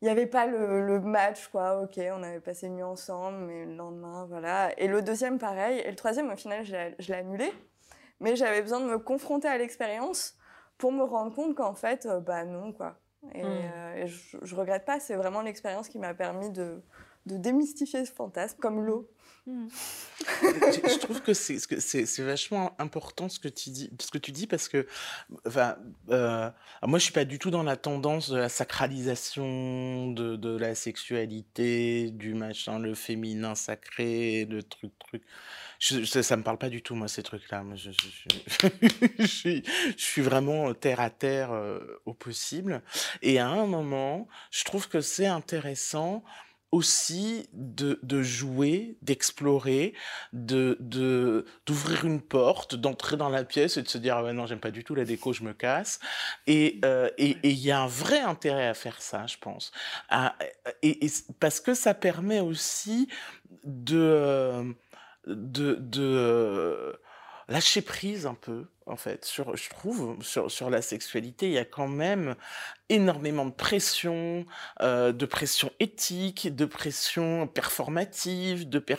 il 0.00 0.04
n'y 0.04 0.10
avait 0.10 0.26
pas 0.26 0.46
le, 0.46 1.00
match, 1.00 1.48
quoi. 1.48 1.80
Ok, 1.82 1.98
on 1.98 2.22
avait 2.22 2.40
passé 2.40 2.66
une 2.66 2.76
nuit 2.76 2.82
ensemble, 2.82 3.38
mais 3.38 3.64
le 3.64 3.74
lendemain, 3.74 4.26
voilà. 4.28 4.70
Et 4.78 4.86
le 4.86 5.02
deuxième, 5.02 5.38
pareil. 5.38 5.80
Et 5.80 5.90
le 5.90 5.96
troisième, 5.96 6.30
au 6.30 6.36
final, 6.36 6.64
je 6.64 7.12
l'ai 7.12 7.18
annulé 7.18 7.52
mais 8.20 8.36
j'avais 8.36 8.62
besoin 8.62 8.80
de 8.80 8.86
me 8.86 8.98
confronter 8.98 9.48
à 9.48 9.58
l'expérience 9.58 10.36
pour 10.76 10.92
me 10.92 11.02
rendre 11.02 11.34
compte 11.34 11.54
qu'en 11.54 11.74
fait, 11.74 12.06
euh, 12.06 12.20
bah 12.20 12.44
non, 12.44 12.72
quoi. 12.72 12.98
Et, 13.34 13.42
hmm. 13.42 13.46
euh, 13.46 14.06
je, 14.06 14.38
je, 14.42 14.54
regrette 14.54 14.84
pas, 14.84 15.00
c'est 15.00 15.16
vraiment 15.16 15.42
l'expérience 15.42 15.88
qui 15.88 15.98
m'a 15.98 16.14
permis 16.14 16.50
de, 16.50 16.82
de, 17.26 17.36
démystifier 17.36 18.04
ce 18.04 18.12
fantasme, 18.12 18.58
comme 18.60 18.84
l'eau. 18.84 19.08
Je, 20.42 20.98
trouve 20.98 21.22
que 21.22 21.32
c'est 21.32 22.22
vachement 22.22 22.74
important 22.78 23.28
ce 23.28 23.38
que 23.38 23.48
tu 23.48 23.70
dis, 23.70 23.90
ce 24.00 24.10
que 24.10 24.18
tu 24.18 24.32
dis 24.32 24.46
parce 24.46 24.68
que, 24.68 24.86
euh, 25.46 26.50
moi 26.82 26.98
je 26.98 27.04
suis 27.04 27.12
pas 27.12 27.24
du 27.24 27.38
tout 27.38 27.50
dans 27.50 27.62
la 27.62 27.76
tendance 27.76 28.30
de 28.30 28.36
la 28.36 28.48
sacralisation 28.48 30.10
de, 30.12 30.56
la 30.56 30.74
sexualité, 30.74 32.10
du 32.10 32.34
machin, 32.34 32.78
le 32.78 32.94
féminin 32.94 33.54
sacré, 33.54 34.46
le 34.50 34.62
truc, 34.62 34.92
truc. 34.98 35.22
Je, 35.78 36.02
ça, 36.04 36.36
me 36.36 36.42
parle 36.42 36.58
pas 36.58 36.70
du 36.70 36.82
tout, 36.82 36.96
moi, 36.96 37.06
ces 37.06 37.22
trucs-là. 37.22 37.62
Je, 37.76 37.90
je, 39.20 39.26
suis, 39.26 39.62
je 39.96 40.20
vraiment 40.20 40.74
terre 40.74 40.98
à 40.98 41.08
terre 41.08 41.52
euh, 41.52 41.78
au 42.04 42.14
possible. 42.14 42.82
Et 43.22 43.38
à 43.38 43.48
un 43.48 43.66
moment, 43.66 44.26
je 44.50 44.64
trouve 44.64 44.88
que 44.88 45.00
c'est 45.00 45.26
intéressant 45.26 46.24
aussi 46.70 47.48
de, 47.52 48.22
jouer, 48.22 48.98
d'explorer, 49.02 49.94
de 50.32 50.76
d'ouvrir 51.66 52.04
une 52.04 52.20
porte, 52.20 52.74
d'entrer 52.74 53.16
dans 53.16 53.28
la 53.28 53.44
pièce 53.44 53.76
et 53.76 53.82
de 53.82 53.88
se 53.88 53.98
dire 53.98 54.16
ah 54.16 54.24
ouais, 54.24 54.32
non 54.32 54.46
j'aime 54.46 54.60
pas 54.60 54.70
du 54.70 54.84
tout 54.84 54.94
la 54.94 55.04
déco, 55.04 55.32
je 55.32 55.42
me 55.42 55.52
casse. 55.52 55.98
Et 56.46 56.80
euh, 56.84 57.08
et 57.16 57.38
il 57.42 57.58
y 57.58 57.70
a 57.70 57.80
un 57.80 57.86
vrai 57.86 58.20
intérêt 58.20 58.66
à 58.66 58.74
faire 58.74 59.00
ça, 59.00 59.26
je 59.26 59.36
pense. 59.38 59.72
et, 60.82 61.06
et, 61.06 61.10
parce 61.40 61.60
que 61.60 61.74
ça 61.74 61.94
permet 61.94 62.40
aussi 62.40 63.08
de 63.64 64.74
de, 65.26 65.74
de 65.74 66.02
euh, 66.02 66.92
lâcher 67.48 67.82
prise 67.82 68.26
un 68.26 68.34
peu 68.34 68.66
en 68.88 68.96
fait. 68.96 69.24
Sur, 69.24 69.56
je 69.56 69.68
trouve, 69.70 70.16
sur, 70.22 70.50
sur 70.50 70.70
la 70.70 70.82
sexualité, 70.82 71.46
il 71.46 71.52
y 71.52 71.58
a 71.58 71.64
quand 71.64 71.88
même 71.88 72.34
énormément 72.88 73.44
de 73.46 73.52
pression, 73.52 74.46
euh, 74.80 75.12
de 75.12 75.26
pression 75.26 75.70
éthique, 75.78 76.54
de 76.54 76.64
pression 76.64 77.46
performative, 77.46 78.68
de 78.68 78.78
per- 78.78 78.96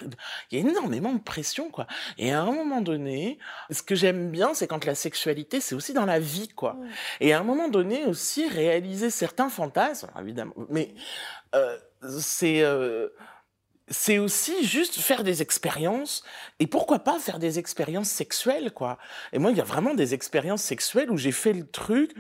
il 0.52 0.60
y 0.60 0.62
a 0.62 0.70
énormément 0.70 1.14
de 1.14 1.20
pression, 1.20 1.70
quoi. 1.70 1.88
Et 2.18 2.32
à 2.32 2.42
un 2.42 2.52
moment 2.52 2.82
donné, 2.82 3.40
ce 3.72 3.82
que 3.82 3.96
j'aime 3.96 4.30
bien, 4.32 4.54
c'est 4.54 4.68
quand 4.68 4.86
la 4.86 4.96
sexualité, 4.96 5.60
c'est 5.62 5.76
aussi 5.76 5.94
dans 5.94 6.06
la 6.06 6.20
vie, 6.20 6.50
quoi. 6.50 6.78
Et 7.20 7.34
à 7.34 7.40
un 7.40 7.44
moment 7.44 7.68
donné 7.68 8.06
aussi, 8.06 8.48
réaliser 8.48 9.10
certains 9.10 9.50
fantasmes, 9.50 10.10
évidemment, 10.20 10.54
mais 10.70 10.94
euh, 11.56 11.78
c'est... 12.20 12.62
euh, 12.64 13.10
c'est 13.90 14.18
aussi 14.18 14.66
juste 14.66 15.00
faire 15.00 15.24
des 15.24 15.42
expériences 15.42 16.24
et 16.60 16.68
pourquoi 16.68 17.00
pas 17.00 17.20
faire 17.20 17.40
des 17.40 17.60
expériences 17.60 18.10
sexuelles 18.10 18.72
quoi. 18.72 18.98
Et 19.34 19.40
moi 19.40 19.52
il 19.52 19.58
y 19.58 19.62
a 19.62 19.66
vraiment 19.66 19.94
des 19.94 20.14
expériences 20.14 20.64
sexuelles 20.64 21.12
où 21.12 21.18
j'ai 21.18 21.32
fait 21.32 21.54
le 21.54 21.66
truc 21.66 22.16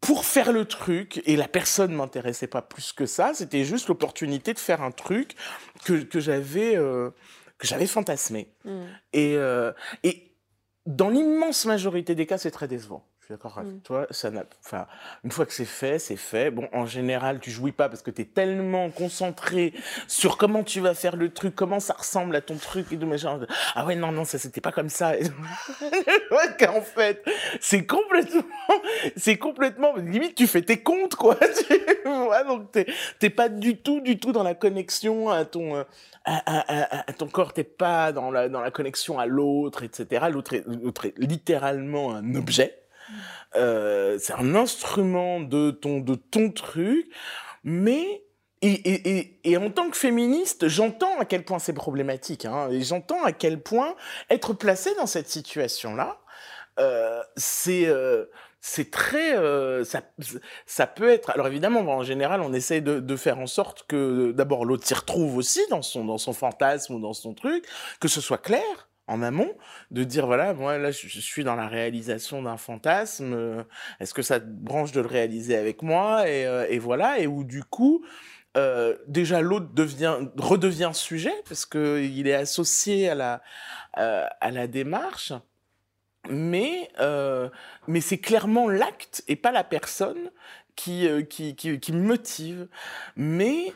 pour 0.00 0.24
faire 0.24 0.52
le 0.52 0.64
truc 0.64 1.22
et 1.26 1.36
la 1.36 1.48
personne 1.48 1.92
m'intéressait 1.92 2.46
pas 2.46 2.62
plus 2.62 2.92
que 2.92 3.06
ça, 3.06 3.32
c'était 3.34 3.64
juste 3.64 3.88
l'opportunité 3.88 4.54
de 4.54 4.58
faire 4.58 4.82
un 4.82 4.92
truc 4.92 5.34
que, 5.84 6.02
que 6.02 6.20
j'avais 6.20 6.76
euh, 6.76 7.10
que 7.58 7.66
j'avais 7.66 7.86
fantasmé. 7.86 8.48
Mm. 8.64 8.70
Et 9.12 9.34
euh, 9.36 9.72
et 10.04 10.32
dans 10.86 11.10
l'immense 11.10 11.64
majorité 11.64 12.14
des 12.14 12.26
cas 12.26 12.38
c'est 12.38 12.50
très 12.50 12.68
décevant. 12.68 13.04
Suis 13.28 13.34
d'accord 13.34 13.58
avec 13.58 13.72
Mm. 13.74 13.80
toi, 13.80 14.06
ça 14.10 14.30
n'a 14.30 14.44
enfin 14.64 14.86
une 15.22 15.30
fois 15.30 15.44
que 15.44 15.52
c'est 15.52 15.66
fait, 15.66 15.98
c'est 15.98 16.16
fait. 16.16 16.50
Bon 16.50 16.66
en 16.72 16.86
général, 16.86 17.40
tu 17.40 17.50
jouis 17.50 17.72
pas 17.72 17.90
parce 17.90 18.00
que 18.00 18.10
tu 18.10 18.22
es 18.22 18.24
tellement 18.24 18.88
concentré 18.88 19.74
sur 20.06 20.38
comment 20.38 20.64
tu 20.64 20.80
vas 20.80 20.94
faire 20.94 21.14
le 21.14 21.28
truc, 21.30 21.54
comment 21.54 21.78
ça 21.78 21.92
ressemble 21.92 22.34
à 22.36 22.40
ton 22.40 22.56
truc 22.56 22.90
et 22.90 22.96
tout 22.96 23.04
machin. 23.06 23.38
Ah 23.74 23.84
ouais, 23.84 23.96
non, 23.96 24.12
non, 24.12 24.24
ça 24.24 24.38
c'était 24.38 24.62
pas 24.62 24.72
comme 24.72 24.88
ça. 24.88 25.10
ouais, 25.82 26.56
qu'en 26.58 26.80
fait, 26.80 27.22
c'est 27.60 27.84
complètement, 27.84 28.40
c'est 29.14 29.36
complètement, 29.36 29.94
limite 29.96 30.34
tu 30.34 30.46
fais 30.46 30.62
tes 30.62 30.82
comptes 30.82 31.14
quoi. 31.16 31.36
Tu 32.08 32.08
vois, 32.24 32.44
donc 32.44 32.72
t'es, 32.72 32.86
t'es 33.18 33.28
pas 33.28 33.50
du 33.50 33.76
tout, 33.76 34.00
du 34.00 34.18
tout 34.18 34.32
dans 34.32 34.42
la 34.42 34.54
connexion 34.54 35.28
à 35.28 35.44
ton, 35.44 35.76
euh, 35.76 35.84
à, 36.24 36.36
à- 36.46 36.96
à- 37.00 37.10
à 37.10 37.12
ton 37.12 37.26
corps, 37.28 37.52
t'es 37.52 37.64
pas 37.64 38.12
dans 38.12 38.30
la, 38.30 38.48
dans 38.48 38.62
la 38.62 38.70
connexion 38.70 39.18
à 39.18 39.26
l'autre, 39.26 39.82
etc. 39.82 40.26
L'autre 40.30 40.54
est, 40.54 40.64
l'autre 40.66 41.04
est 41.04 41.18
littéralement 41.18 42.14
un 42.14 42.34
objet. 42.34 42.77
Euh, 43.56 44.18
c'est 44.20 44.34
un 44.34 44.54
instrument 44.54 45.40
de 45.40 45.70
ton, 45.70 46.00
de 46.00 46.14
ton 46.14 46.50
truc, 46.50 47.06
mais 47.64 48.24
et, 48.60 49.56
en 49.56 49.70
tant 49.70 49.88
que 49.88 49.96
féministe, 49.96 50.66
j'entends 50.66 51.20
à 51.20 51.24
quel 51.24 51.44
point 51.44 51.60
c'est 51.60 51.72
problématique, 51.72 52.44
hein, 52.44 52.68
et 52.70 52.80
j'entends 52.80 53.22
à 53.22 53.32
quel 53.32 53.62
point 53.62 53.94
être 54.30 54.52
placé 54.52 54.94
dans 54.96 55.06
cette 55.06 55.28
situation-là, 55.28 56.18
euh, 56.80 57.22
c'est 57.36 57.86
euh, 57.86 58.26
c'est 58.60 58.90
très 58.90 59.34
ça 59.84 60.02
ça 60.66 60.86
peut 60.88 61.08
être 61.08 61.30
alors 61.30 61.46
évidemment 61.46 61.80
en 61.80 62.02
général 62.02 62.40
on 62.40 62.52
essaye 62.52 62.82
de, 62.82 62.98
de 62.98 63.16
faire 63.16 63.38
en 63.38 63.46
sorte 63.46 63.84
que 63.86 64.32
d'abord 64.32 64.64
l'autre 64.64 64.84
s'y 64.84 64.94
retrouve 64.94 65.36
aussi 65.36 65.60
dans 65.70 65.82
son 65.82 66.04
dans 66.04 66.18
son 66.18 66.32
fantasme 66.32 66.94
ou 66.94 67.00
dans 67.00 67.12
son 67.12 67.34
truc 67.34 67.64
que 68.00 68.08
ce 68.08 68.20
soit 68.20 68.38
clair 68.38 68.87
en 69.08 69.22
amont 69.22 69.50
de 69.90 70.04
dire 70.04 70.26
voilà 70.26 70.54
moi 70.54 70.78
là 70.78 70.90
je, 70.90 71.20
suis 71.20 71.42
dans 71.42 71.56
la 71.56 71.66
réalisation 71.66 72.42
d'un 72.42 72.58
fantasme 72.58 73.32
euh, 73.32 73.64
est-ce 74.00 74.14
que 74.14 74.22
ça 74.22 74.38
te 74.38 74.46
branche 74.46 74.92
de 74.92 75.00
le 75.00 75.08
réaliser 75.08 75.56
avec 75.56 75.82
moi 75.82 76.28
et, 76.28 76.46
euh, 76.46 76.78
voilà. 76.80 77.18
Et 77.18 77.26
où 77.26 77.44
du 77.44 77.64
coup 77.64 78.04
euh, 78.56 78.96
déjà 79.06 79.40
l'autre 79.40 79.72
devient 79.72 80.18
redevient 80.36 80.90
sujet 80.92 81.34
parce 81.48 81.66
que 81.66 82.00
il 82.02 82.28
est 82.28 82.34
associé 82.34 83.08
à 83.08 83.14
la 83.14 83.42
à 83.94 84.50
la 84.50 84.66
démarche. 84.66 85.32
Mais 86.30 86.90
mais 87.86 88.00
c'est 88.00 88.18
clairement 88.18 88.68
l'acte 88.68 89.24
et 89.28 89.36
pas 89.36 89.52
la 89.52 89.64
personne 89.64 90.30
qui 90.76 91.08
qui, 91.28 91.56
qui 91.56 91.80
qui 91.80 91.92
motive. 91.92 92.68
Mais 93.16 93.72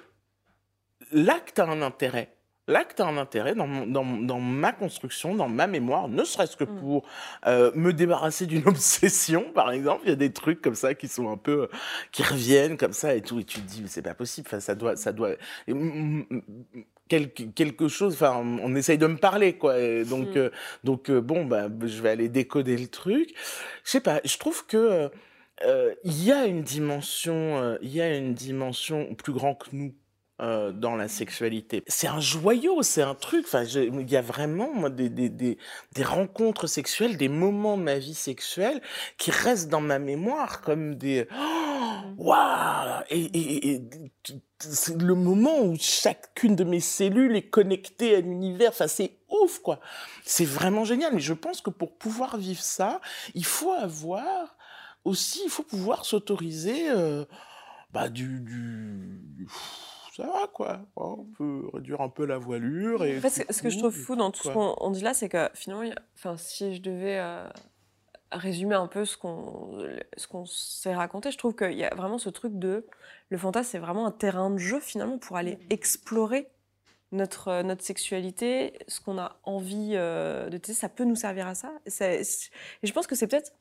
l'acte 1.11 1.59
a 1.59 1.65
un 1.65 1.83
intérêt 1.83 2.35
L'acte 2.73 3.01
a 3.01 3.07
un 3.07 3.17
intérêt 3.19 3.55
dans, 3.55 3.67
mon- 3.67 3.87
dans, 3.87 4.05
dans 4.05 4.41
ma 4.41 4.73
construction, 4.73 5.35
dans 5.35 5.49
ma 5.49 5.67
mémoire, 5.67 6.09
ne 6.09 6.25
serait-ce 6.25 6.57
que 6.57 6.65
Mm. 6.65 6.77
pour 6.81 7.07
euh, 7.47 7.71
me 7.75 7.93
débarrasser 7.93 8.47
d'une 8.47 8.67
obsession, 8.69 9.45
par 9.55 9.71
exemple. 9.71 10.01
Il 10.05 10.09
y 10.11 10.13
a 10.13 10.17
des 10.17 10.33
trucs 10.33 10.61
comme 10.63 10.75
ça 10.75 10.95
qui 10.95 11.09
sont 11.09 11.31
un 11.31 11.37
peu, 11.37 11.69
qui 12.13 12.23
reviennent 12.23 12.77
comme 12.77 12.93
ça 12.95 13.15
et 13.15 13.21
tout, 13.23 13.39
et 13.41 13.45
tu 13.45 13.61
te 13.61 13.67
dis, 13.69 13.83
mais 13.83 13.89
c'est 13.89 14.03
pas 14.03 14.15
possible. 14.15 14.47
Enfin, 14.49 14.61
ça 14.61 14.75
doit, 14.75 14.97
ça 14.97 15.13
doit, 15.13 15.33
et, 15.69 15.75
quelque, 17.09 17.43
quelque 17.55 17.89
chose. 17.89 18.15
Enfin, 18.15 18.37
on, 18.43 18.75
essaye 18.75 18.99
de 18.99 19.07
me 19.07 19.17
parler, 19.17 19.55
quoi. 19.59 19.79
Et 19.79 20.05
donc, 20.05 20.29
Mm. 20.35 20.39
euh, 20.39 20.51
donc 20.85 21.11
euh, 21.11 21.21
bon, 21.21 21.45
bah, 21.45 21.69
je 21.85 22.01
vais 22.03 22.11
aller 22.11 22.29
décoder 22.29 22.77
le 22.77 22.89
truc. 22.89 23.35
Je 23.85 23.91
sais 23.91 24.01
pas. 24.01 24.21
Je 24.25 24.39
trouve 24.39 24.67
que 24.67 24.77
euh, 24.77 25.09
euh, 25.65 25.95
il 26.05 26.25
y 26.25 26.33
a 26.33 26.47
une 26.47 26.63
dimension, 26.63 27.35
euh, 27.63 27.77
il 27.83 27.95
y 27.95 28.01
a 28.01 28.17
une 28.17 28.35
dimension 28.35 29.15
plus 29.15 29.33
grande 29.33 29.59
que 29.59 29.67
nous 29.73 29.95
euh, 30.43 30.73
dans 30.73 30.97
la 30.97 31.07
sexualité. 31.07 31.85
C'est 31.87 32.09
un 32.09 32.19
joyau, 32.19 32.83
c'est 32.83 33.03
un 33.03 33.15
truc. 33.15 33.45
Enfin, 33.47 33.63
il 33.63 34.11
y 34.11 34.17
a 34.17 34.23
vraiment 34.23 34.91
des, 34.91 35.57
rencontres 36.05 36.67
sexuelles, 36.67 37.17
des 37.17 37.29
moments 37.29 37.79
de 37.79 37.85
ma 37.85 37.99
vie 37.99 38.15
sexuelle 38.15 38.83
qui 39.19 39.31
restent 39.31 39.69
dans 39.69 39.81
ma 39.81 40.01
mémoire 40.01 40.61
comme 40.61 40.97
des 40.97 41.29
Oh, 41.33 42.01
waouh 42.19 43.05
et, 43.11 43.83
c'est 44.59 45.01
le 45.01 45.15
moment 45.15 45.61
où 45.61 45.77
chacune 45.79 46.57
de 46.57 46.65
mes 46.65 46.81
cellules 46.81 47.37
est 47.37 47.49
connectée 47.49 48.17
à 48.17 48.21
l'univers. 48.21 48.71
Enfin, 48.71 48.89
c'est 48.89 49.19
ouf, 49.31 49.61
quoi. 49.61 49.81
C'est 50.25 50.45
vraiment 50.45 50.85
génial. 50.85 51.15
Mais 51.15 51.21
je 51.21 51.35
pense 51.35 51.61
que 51.61 51.71
pour 51.71 51.97
pouvoir 51.97 52.37
vivre 52.37 52.63
ça, 52.63 53.01
il 53.35 53.45
faut 53.45 53.73
avoir 53.73 54.57
aussi, 55.05 55.41
il 55.45 55.51
faut 55.51 55.63
pouvoir 55.63 56.05
s'autoriser 56.05 56.91
euh, 56.91 57.25
bah, 57.93 58.09
du- 58.09 59.47
Ça 60.17 60.27
va, 60.27 60.47
quoi. 60.53 60.81
On 60.97 61.25
peut 61.25 61.69
réduire 61.73 62.01
un 62.01 62.09
peu 62.09 62.27
la 62.27 62.39
voilure. 62.39 63.05
Et 63.05 63.17
En 63.17 63.21
fait, 63.21 63.51
ce, 63.51 63.63
que 63.63 63.71
je 63.71 63.79
trouve 63.79 63.95
fou 63.95 64.15
dans 64.15 64.31
tout, 64.31 64.43
ce 64.43 64.53
qu'on 64.53 64.75
on 64.79 64.91
dit 64.91 65.01
là, 65.01 65.15
c'est 65.15 65.29
que 65.29 65.49
finalement, 65.55 65.91
enfin, 66.15 66.37
si 66.37 66.75
je 66.77 66.83
devais 66.83 67.19
euh, 67.19 67.49
résumer 68.31 68.75
un 68.75 68.89
peu 68.89 69.05
ce 69.05 69.17
qu'on 69.17 69.79
ce 70.17 70.27
qu'on 70.27 70.45
s'est 70.45 70.95
raconté, 70.95 71.31
je 71.31 71.39
trouve 71.39 71.55
qu'il 71.55 71.79
y 71.79 71.85
a 71.85 71.95
vraiment 71.95 72.19
ce 72.19 72.29
truc 72.29 72.59
de 72.59 72.87
le 73.31 73.39
fantasme, 73.39 73.71
c'est 73.71 73.79
vraiment 73.79 74.07
un 74.07 74.11
terrain 74.11 74.51
de 74.51 74.59
jeu 74.59 74.81
finalement 74.81 75.17
pour 75.17 75.37
aller 75.37 75.59
explorer 75.71 76.49
notre, 77.13 77.49
euh, 77.49 77.63
notre 77.63 77.83
sexualité, 77.83 78.79
ce 78.89 79.01
qu'on 79.01 79.19
a 79.19 79.37
envie 79.45 79.93
euh, 79.95 80.49
de 80.49 80.59
tester, 80.59 80.81
ça 80.81 80.89
peut 80.89 81.05
nous 81.05 81.17
servir 81.17 81.47
à 81.47 81.55
ça. 81.55 81.73
Et 81.87 82.23
je 82.83 82.93
pense 82.93 83.07
que 83.07 83.15
c'est 83.15 83.27
peut-être 83.27 83.53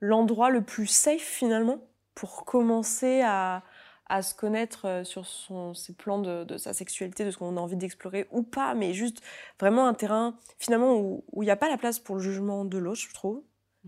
l'endroit 0.00 0.50
le 0.50 0.62
plus 0.62 0.86
safe 0.86 1.22
finalement 1.22 1.80
pour 2.14 2.44
commencer 2.44 3.22
à, 3.22 3.62
à 4.08 4.22
se 4.22 4.34
connaître 4.34 4.86
euh, 4.86 5.04
sur 5.04 5.26
son, 5.26 5.74
ses 5.74 5.92
plans 5.94 6.18
de, 6.20 6.44
de 6.44 6.56
sa 6.58 6.72
sexualité, 6.72 7.24
de 7.24 7.30
ce 7.30 7.38
qu'on 7.38 7.56
a 7.56 7.60
envie 7.60 7.76
d'explorer 7.76 8.26
ou 8.30 8.42
pas, 8.42 8.74
mais 8.74 8.94
juste 8.94 9.20
vraiment 9.60 9.86
un 9.86 9.94
terrain 9.94 10.36
finalement 10.58 10.94
où 10.96 11.24
où 11.32 11.42
il 11.42 11.46
n'y 11.46 11.50
a 11.52 11.56
pas 11.56 11.68
la 11.68 11.76
place 11.78 11.98
pour 11.98 12.16
le 12.16 12.22
jugement 12.22 12.64
de 12.64 12.78
l'autre, 12.78 13.00
je 13.00 13.12
trouve. 13.14 13.42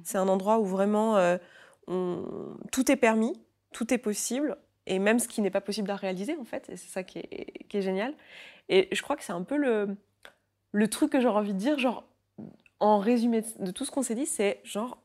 C'est 0.04 0.18
un 0.18 0.28
endroit 0.28 0.58
où 0.60 0.64
vraiment 0.64 1.16
euh, 1.16 1.38
on- 1.86 2.56
tout 2.72 2.90
est 2.90 2.96
permis, 2.96 3.40
tout 3.72 3.92
est 3.92 3.98
possible, 3.98 4.56
et 4.86 4.98
même 4.98 5.18
ce 5.18 5.28
qui 5.28 5.40
n'est 5.42 5.50
pas 5.50 5.60
possible 5.60 5.90
à 5.90 5.96
réaliser 5.96 6.36
en 6.36 6.44
fait, 6.44 6.68
et 6.70 6.76
c'est 6.76 6.88
ça 6.90 7.02
qui 7.04 7.18
est, 7.20 7.66
qui 7.68 7.76
est 7.78 7.82
génial. 7.82 8.14
Et 8.68 8.88
je 8.92 9.02
crois 9.02 9.16
que 9.16 9.24
c'est 9.24 9.32
un 9.32 9.42
peu 9.42 9.56
le, 9.56 9.96
le 10.72 10.88
truc 10.88 11.12
que 11.12 11.20
j'aurais 11.20 11.38
envie 11.40 11.54
de 11.54 11.58
dire, 11.58 11.78
genre, 11.78 12.04
en 12.80 12.98
résumé 12.98 13.42
de 13.58 13.70
tout 13.70 13.84
ce 13.84 13.90
qu'on 13.90 14.02
s'est 14.02 14.14
dit, 14.14 14.26
c'est 14.26 14.60
genre, 14.64 14.98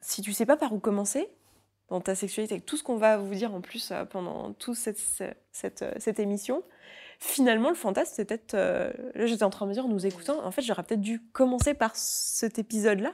si 0.00 0.22
tu 0.22 0.32
sais 0.32 0.46
pas 0.46 0.56
par 0.56 0.72
où 0.72 0.78
commencer 0.78 1.28
dans 1.88 2.00
ta 2.00 2.14
sexualité, 2.14 2.54
avec 2.54 2.66
tout 2.66 2.76
ce 2.76 2.82
qu'on 2.82 2.96
va 2.96 3.16
vous 3.16 3.34
dire 3.34 3.54
en 3.54 3.60
plus 3.60 3.90
euh, 3.90 4.04
pendant 4.04 4.52
toute 4.52 4.76
euh, 5.20 5.32
cette 5.52 6.18
émission, 6.18 6.64
finalement, 7.20 7.68
le 7.68 7.74
fantasme, 7.74 8.12
c'est 8.14 8.24
peut-être. 8.24 8.54
euh, 8.54 8.92
là, 9.14 9.26
j'étais 9.26 9.44
en 9.44 9.50
train 9.50 9.66
de 9.66 9.70
me 9.70 9.74
dire, 9.74 9.86
en 9.86 9.88
nous 9.88 10.06
écoutant, 10.06 10.44
en 10.44 10.50
fait, 10.50 10.62
j'aurais 10.62 10.82
peut-être 10.82 11.00
dû 11.00 11.22
commencer 11.32 11.74
par 11.74 11.94
cet 11.94 12.58
épisode-là. 12.58 13.12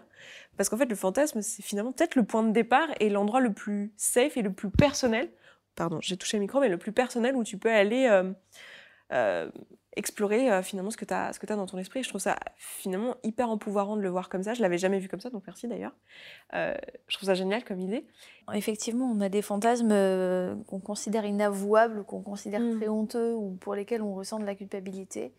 Parce 0.57 0.69
qu'en 0.69 0.77
fait, 0.77 0.86
le 0.86 0.97
fantasme, 0.97 1.43
c'est 1.43 1.62
finalement 1.62 1.93
peut-être 1.93 2.15
le 2.15 2.24
point 2.24 2.43
de 2.43 2.53
départ 2.53 2.89
et 3.01 3.11
l'endroit 3.11 3.40
le 3.40 3.53
plus 3.53 3.93
safe 3.97 4.36
et 4.36 4.43
le 4.43 4.53
plus 4.53 4.70
personnel. 4.70 5.31
Pardon, 5.74 5.99
j'ai 6.01 6.16
touché 6.16 6.36
le 6.36 6.43
micro, 6.43 6.61
mais 6.61 6.69
le 6.69 6.78
plus 6.78 6.93
personnel 6.93 7.35
où 7.36 7.44
tu 7.44 7.57
peux 7.57 7.70
aller 7.70 8.07
explorer 9.97 10.51
euh, 10.51 10.62
finalement 10.62 10.90
ce 10.90 10.97
que 10.97 11.05
tu 11.05 11.14
as, 11.14 11.31
as 11.31 11.56
dans 11.56 11.66
ton 11.66 11.78
esprit. 11.78 12.02
Je 12.02 12.09
trouve 12.09 12.20
ça 12.20 12.36
finalement 12.56 13.16
hyper 13.23 13.51
empouvoirant 13.51 13.97
de 13.97 14.02
le 14.02 14.09
voir 14.09 14.28
comme 14.28 14.43
ça. 14.43 14.55
Je 14.55 14.62
l'avais 14.62 14.78
jamais 14.78 14.98
vu 14.98 15.09
comme 15.09 15.20
ça, 15.20 15.31
donc 15.31 15.43
merci 15.47 15.69
d'ailleurs. 15.69 15.93
Euh, 16.55 16.74
je 17.09 17.16
trouve 17.16 17.27
ça 17.27 17.35
génial 17.35 17.64
comme 17.64 17.81
idée. 17.81 18.06
Effectivement, 18.55 19.06
on 19.06 19.20
a 19.20 19.28
des 19.28 19.43
fantasmes 19.43 19.93
euh, 19.93 20.55
qu'on 20.66 20.81
considère 20.81 21.24
inavouables, 21.24 22.05
qu'on 22.05 22.23
considère 22.23 22.60
Mm. 22.60 22.78
très 22.78 22.89
honteux 22.89 23.35
ou 23.35 23.56
pour 23.56 23.74
lesquels 23.74 24.02
on 24.02 24.14
ressent 24.14 24.39
de 24.39 24.44
la 24.44 24.55
culpabilité. 24.55 25.35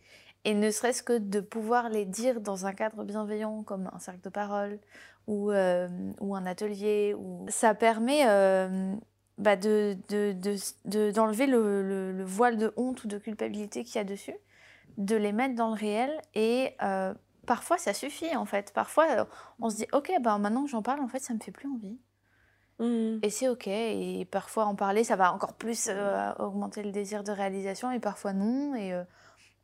Et 0.45 0.53
ne 0.53 0.71
serait-ce 0.71 1.03
que 1.03 1.17
de 1.17 1.39
pouvoir 1.39 1.89
les 1.89 2.05
dire 2.05 2.41
dans 2.41 2.65
un 2.65 2.73
cadre 2.73 3.03
bienveillant, 3.03 3.63
comme 3.63 3.89
un 3.93 3.99
cercle 3.99 4.21
de 4.21 4.29
parole 4.29 4.79
ou, 5.25 5.51
ou 5.53 6.35
un 6.35 6.45
atelier, 6.45 7.15
ou... 7.17 7.45
ça 7.47 7.73
permet 7.73 8.25
bah, 9.37 9.55
de, 9.55 9.97
de- 10.09 10.33
de- 10.33 10.55
de- 10.85 11.11
d'enlever 11.11 11.47
le, 11.47 11.81
le- 11.81 12.11
le 12.11 12.23
voile 12.23 12.57
de 12.57 12.73
honte 12.77 13.03
ou 13.03 13.07
de 13.07 13.17
culpabilité 13.17 13.83
qu'il 13.83 13.95
y 13.95 13.99
a 13.99 14.03
dessus, 14.03 14.35
de 14.97 15.15
les 15.15 15.31
mettre 15.31 15.55
dans 15.55 15.69
le 15.69 15.75
réel 15.75 16.11
et 16.35 16.75
euh, 16.83 17.13
parfois 17.47 17.77
ça 17.77 17.93
suffit 17.93 18.35
en 18.35 18.45
fait. 18.45 18.71
Parfois 18.73 19.27
on 19.59 19.69
se 19.69 19.77
dit 19.77 19.87
ok, 19.91 20.11
ben 20.21 20.37
maintenant 20.37 20.63
que 20.65 20.69
j'en 20.69 20.81
parle, 20.83 20.99
en 21.01 21.07
fait 21.07 21.19
ça 21.19 21.33
me 21.33 21.39
fait 21.39 21.51
plus 21.51 21.67
envie. 21.69 21.99
Mhm. 22.79 23.19
Et 23.23 23.29
c'est 23.29 23.47
ok. 23.49 23.67
Et 23.67 24.27
parfois 24.31 24.65
en 24.65 24.75
parler, 24.75 25.03
ça 25.03 25.15
va 25.15 25.31
encore 25.33 25.53
plus 25.53 25.87
euh, 25.89 26.33
augmenter 26.39 26.83
le 26.83 26.91
désir 26.91 27.23
de 27.23 27.31
réalisation 27.31 27.91
et 27.91 27.99
parfois 27.99 28.33
non. 28.33 28.75
Et, 28.75 28.93
euh, 28.93 29.03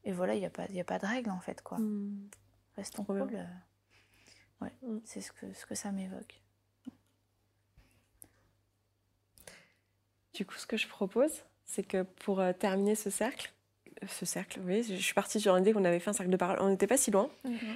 et 0.03 0.11
voilà, 0.11 0.35
il 0.35 0.39
n'y 0.39 0.45
a, 0.45 0.49
pas- 0.51 0.67
y 0.69 0.79
a 0.79 0.83
pas 0.83 0.99
de 0.99 1.05
règle 1.05 1.29
en 1.31 1.39
fait 1.39 1.61
quoi. 1.61 1.77
Mhm. 1.79 2.29
Restons 2.77 3.03
cool. 3.03 3.21
Ouais, 4.61 4.73
Mm. 4.81 4.99
c'est 5.05 5.21
ce 5.21 5.31
que, 5.31 5.51
ce 5.53 5.65
que 5.65 5.73
ça 5.75 5.91
m'évoque. 5.91 6.41
Du 10.33 10.45
coup, 10.45 10.55
ce 10.57 10.67
que 10.67 10.77
je 10.77 10.87
propose, 10.87 11.31
c'est 11.65 11.83
que 11.83 12.03
pour 12.03 12.39
euh, 12.39 12.53
terminer 12.53 12.95
ce 12.95 13.09
cercle, 13.09 13.51
euh, 14.03 14.07
ce 14.07 14.25
cercle, 14.25 14.59
oui, 14.63 14.83
je 14.83 14.95
suis 14.95 15.13
partie 15.13 15.39
sur 15.39 15.55
l'idée 15.55 15.73
qu'on 15.73 15.85
avait 15.85 15.99
fait 15.99 16.09
un 16.09 16.13
cercle 16.13 16.31
de 16.31 16.37
parole. 16.37 16.57
On 16.61 16.69
n'était 16.69 16.87
pas 16.87 16.97
si 16.97 17.11
loin. 17.11 17.29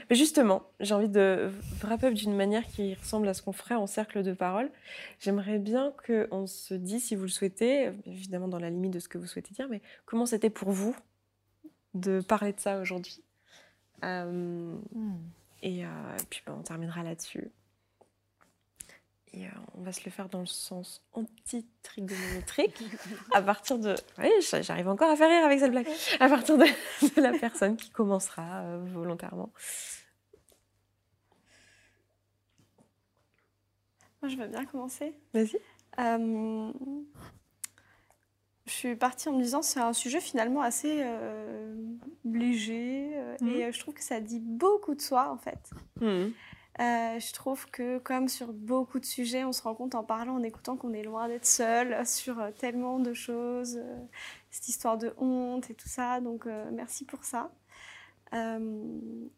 Mais 0.10 0.16
justement, 0.16 0.64
j'ai 0.80 0.94
envie 0.94 1.10
de 1.10 1.52
wrap 1.82 2.04
up 2.04 2.14
d'une 2.14 2.36
manière 2.36 2.66
qui 2.68 2.94
ressemble 2.96 3.28
à 3.28 3.34
ce 3.34 3.42
qu'on 3.42 3.54
ferait 3.54 3.76
en 3.76 3.88
cercle 3.88 4.24
de 4.24 4.34
parole. 4.34 4.70
J'aimerais 5.20 5.60
bien 5.60 5.94
qu'on 6.06 6.48
se 6.48 6.74
dise, 6.74 7.06
si 7.06 7.16
vous 7.16 7.24
le 7.24 7.30
souhaitez, 7.30 7.92
évidemment 8.06 8.48
dans 8.48 8.60
la 8.60 8.70
limite 8.70 8.92
de 8.92 9.00
ce 9.00 9.08
que 9.08 9.18
vous 9.18 9.28
souhaitez 9.28 9.54
dire, 9.54 9.68
mais 9.70 9.82
comment 10.06 10.26
c'était 10.26 10.50
pour 10.50 10.72
vous 10.72 10.96
de 11.94 12.22
parler 12.22 12.54
de 12.54 12.60
ça 12.60 12.80
aujourd'hui? 12.80 13.22
Euh, 14.04 14.76
Mm. 14.94 15.16
Et, 15.64 15.86
euh, 15.86 15.88
et 16.20 16.26
puis 16.30 16.42
ben, 16.46 16.56
on 16.60 16.62
terminera 16.62 17.04
là-dessus. 17.04 17.50
Et 19.36 19.46
euh, 19.46 19.50
on 19.76 19.82
va 19.82 19.92
se 19.92 20.06
le 20.06 20.12
faire 20.12 20.30
dans 20.30 20.40
le 20.42 20.46
sens 20.46 21.02
anti-trigonométrique 21.14 22.84
à 23.32 23.42
partir 23.42 23.80
de... 23.80 23.96
Oui, 24.20 24.30
j'a- 24.48 24.62
j'arrive 24.62 24.88
encore 24.88 25.10
à 25.10 25.16
faire 25.16 25.28
rire 25.30 25.44
avec 25.44 25.60
cette 25.60 25.72
blague. 25.72 25.88
À 26.20 26.30
partir 26.30 26.58
de, 26.58 26.66
de 27.16 27.22
la 27.22 27.32
personne 27.40 27.76
qui 27.76 27.90
commencera 27.90 28.62
euh, 28.62 28.84
volontairement. 28.94 29.52
Moi, 34.22 34.30
je 34.30 34.38
veux 34.38 34.48
bien 34.48 34.66
commencer. 34.66 35.14
Vas-y. 35.34 35.58
Euh, 36.00 36.72
je 38.66 38.72
suis 38.72 38.96
partie 38.96 39.28
en 39.30 39.34
me 39.34 39.42
disant 39.44 39.62
c'est 39.62 39.80
un 39.80 39.94
sujet 39.94 40.22
finalement 40.22 40.62
assez 40.62 41.04
léger 42.24 43.20
Mhm. 43.42 43.50
et 43.50 43.72
je 43.72 43.80
trouve 43.80 43.94
que 43.96 44.04
ça 44.04 44.20
dit 44.22 44.40
beaucoup 44.40 44.96
de 44.96 45.02
soi 45.02 45.30
en 45.32 45.38
fait. 45.38 45.72
Mhm. 46.00 46.32
Euh, 46.80 47.20
je 47.20 47.34
trouve 47.34 47.70
que 47.70 48.00
comme 48.00 48.28
sur 48.28 48.52
beaucoup 48.52 49.00
de 49.00 49.06
sujets, 49.06 49.44
on 49.44 49.52
se 49.52 49.62
rend 49.62 49.76
compte 49.76 49.94
en 49.94 50.04
parlant, 50.04 50.36
en 50.36 50.44
écoutant 50.44 50.76
qu'on 50.76 50.94
est 50.94 51.04
loin 51.04 51.28
d'être 51.28 51.46
seul 51.46 52.06
sur 52.08 52.40
euh, 52.40 52.52
tellement 52.52 53.00
de 53.00 53.14
choses, 53.14 53.78
euh, 53.78 53.98
cette 54.50 54.68
histoire 54.68 54.98
de 54.98 55.14
honte 55.18 55.70
et 55.70 55.76
tout 55.76 55.88
ça. 55.88 56.20
Donc 56.20 56.46
merci 56.72 57.06
pour 57.06 57.24
ça. 57.24 57.52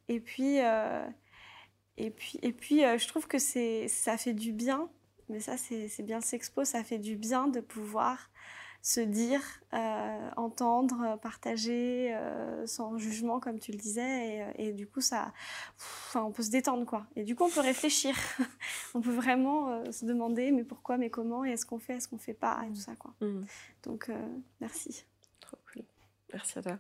Et 0.07 0.19
puis, 0.21 0.57
et 1.97 2.09
puis, 2.11 2.39
et 2.41 2.53
puis 2.53 2.79
je 2.79 3.07
trouve 3.07 3.27
que 3.27 3.37
ça 3.39 4.17
fait 4.17 4.33
du 4.33 4.53
bien, 4.53 4.89
mais 5.27 5.41
ça 5.41 5.57
c'est, 5.57 5.89
c'est 5.89 6.03
bien 6.03 6.21
s'expo, 6.21 6.63
ça 6.63 6.83
fait 6.83 6.99
du 6.99 7.17
bien 7.17 7.47
de 7.47 7.59
pouvoir 7.59 8.29
se 8.85 8.99
dire, 8.99 9.41
euh, 9.73 10.29
entendre, 10.37 11.17
partager 11.19 12.13
euh, 12.13 12.67
sans 12.67 12.99
jugement 12.99 13.39
comme 13.39 13.57
tu 13.57 13.71
le 13.71 13.79
disais 13.79 14.27
et, 14.27 14.41
euh, 14.43 14.51
et 14.59 14.73
du 14.73 14.85
coup 14.85 15.01
ça, 15.01 15.33
enfin 15.79 16.21
on 16.23 16.31
peut 16.31 16.43
se 16.43 16.51
détendre 16.51 16.85
quoi. 16.85 17.07
Et 17.15 17.23
du 17.23 17.35
coup 17.35 17.45
on 17.45 17.49
peut 17.49 17.61
réfléchir, 17.61 18.15
on 18.93 19.01
peut 19.01 19.11
vraiment 19.11 19.71
euh, 19.71 19.91
se 19.91 20.05
demander 20.05 20.51
mais 20.51 20.63
pourquoi, 20.63 20.97
mais 20.97 21.09
comment 21.09 21.43
et 21.43 21.49
est-ce 21.49 21.65
qu'on 21.65 21.79
fait, 21.79 21.95
est-ce 21.95 22.07
qu'on 22.07 22.19
fait 22.19 22.35
pas 22.35 22.61
et 22.63 22.73
tout 22.73 22.79
ça 22.79 22.95
quoi. 22.95 23.11
Mhm. 23.21 23.47
Donc 23.81 24.09
euh, 24.09 24.27
merci. 24.61 25.03
Trop 25.39 25.57
cool. 25.73 25.81
Merci 26.31 26.59
à 26.59 26.61
toi. 26.61 26.77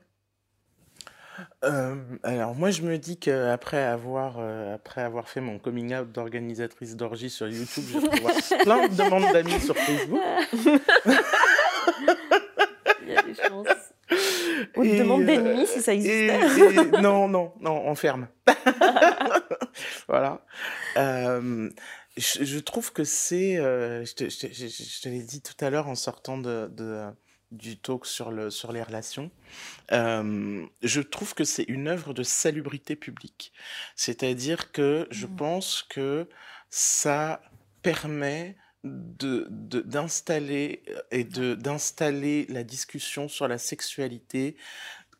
Euh, 1.63 1.95
alors 2.23 2.55
moi 2.55 2.71
je 2.71 2.81
me 2.83 2.97
dis 2.97 3.17
qu'après 3.17 3.81
avoir, 3.81 4.35
euh, 4.37 4.75
après 4.75 5.01
avoir 5.01 5.27
fait 5.27 5.41
mon 5.41 5.59
coming 5.59 5.95
out 5.95 6.11
d'organisatrice 6.11 6.95
d'orgie 6.95 7.29
sur 7.29 7.47
YouTube, 7.47 7.83
je 7.91 7.97
vais 7.97 8.59
plein 8.63 8.87
de 8.87 8.95
demandes 8.95 9.33
d'amis 9.33 9.59
sur 9.59 9.75
Facebook. 9.75 10.21
De 13.63 14.83
Et, 14.83 14.99
demande 14.99 15.21
euh, 15.23 15.25
d'ennemis 15.25 15.65
si 15.67 15.81
ça 15.81 15.93
Et- 15.93 15.97
existait. 15.97 16.75
et- 16.97 17.01
non, 17.01 17.27
non, 17.27 17.53
non, 17.59 17.81
on 17.87 17.95
ferme. 17.95 18.27
voilà. 20.07 20.45
Euh, 20.97 21.69
je, 22.17 22.43
je 22.43 22.59
trouve 22.59 22.93
que 22.93 23.03
c'est, 23.03 23.57
euh, 23.57 24.05
je 24.05 24.13
te, 24.13 24.29
je 24.29 24.39
te- 24.39 24.53
je- 24.53 24.67
je 24.67 25.01
te 25.01 25.09
l'ai 25.09 25.21
dit 25.21 25.41
tout 25.41 25.53
à 25.63 25.69
l'heure 25.69 25.87
en 25.87 25.95
sortant 25.95 26.37
de, 26.37 26.67
de- 26.71 27.05
du 27.51 27.77
talk 27.77 28.05
sur, 28.05 28.31
le, 28.31 28.49
sur 28.49 28.71
les 28.71 28.83
relations, 28.83 29.31
euh, 29.91 30.65
je 30.81 31.01
trouve 31.01 31.33
que 31.35 31.43
c'est 31.43 31.63
une 31.63 31.87
œuvre 31.87 32.13
de 32.13 32.23
salubrité 32.23 32.95
publique. 32.95 33.53
C'est-à-dire 33.95 34.71
que 34.71 35.07
je 35.11 35.25
Mhm. 35.27 35.35
pense 35.35 35.83
que 35.89 36.27
ça 36.69 37.41
permet 37.81 38.55
de, 38.85 39.47
d'installer 39.81 40.83
euh, 40.89 41.01
et 41.11 41.23
de 41.23 41.55
d'installer 41.55 42.45
la 42.49 42.63
discussion 42.63 43.27
sur 43.27 43.47
la 43.47 43.57
sexualité 43.57 44.55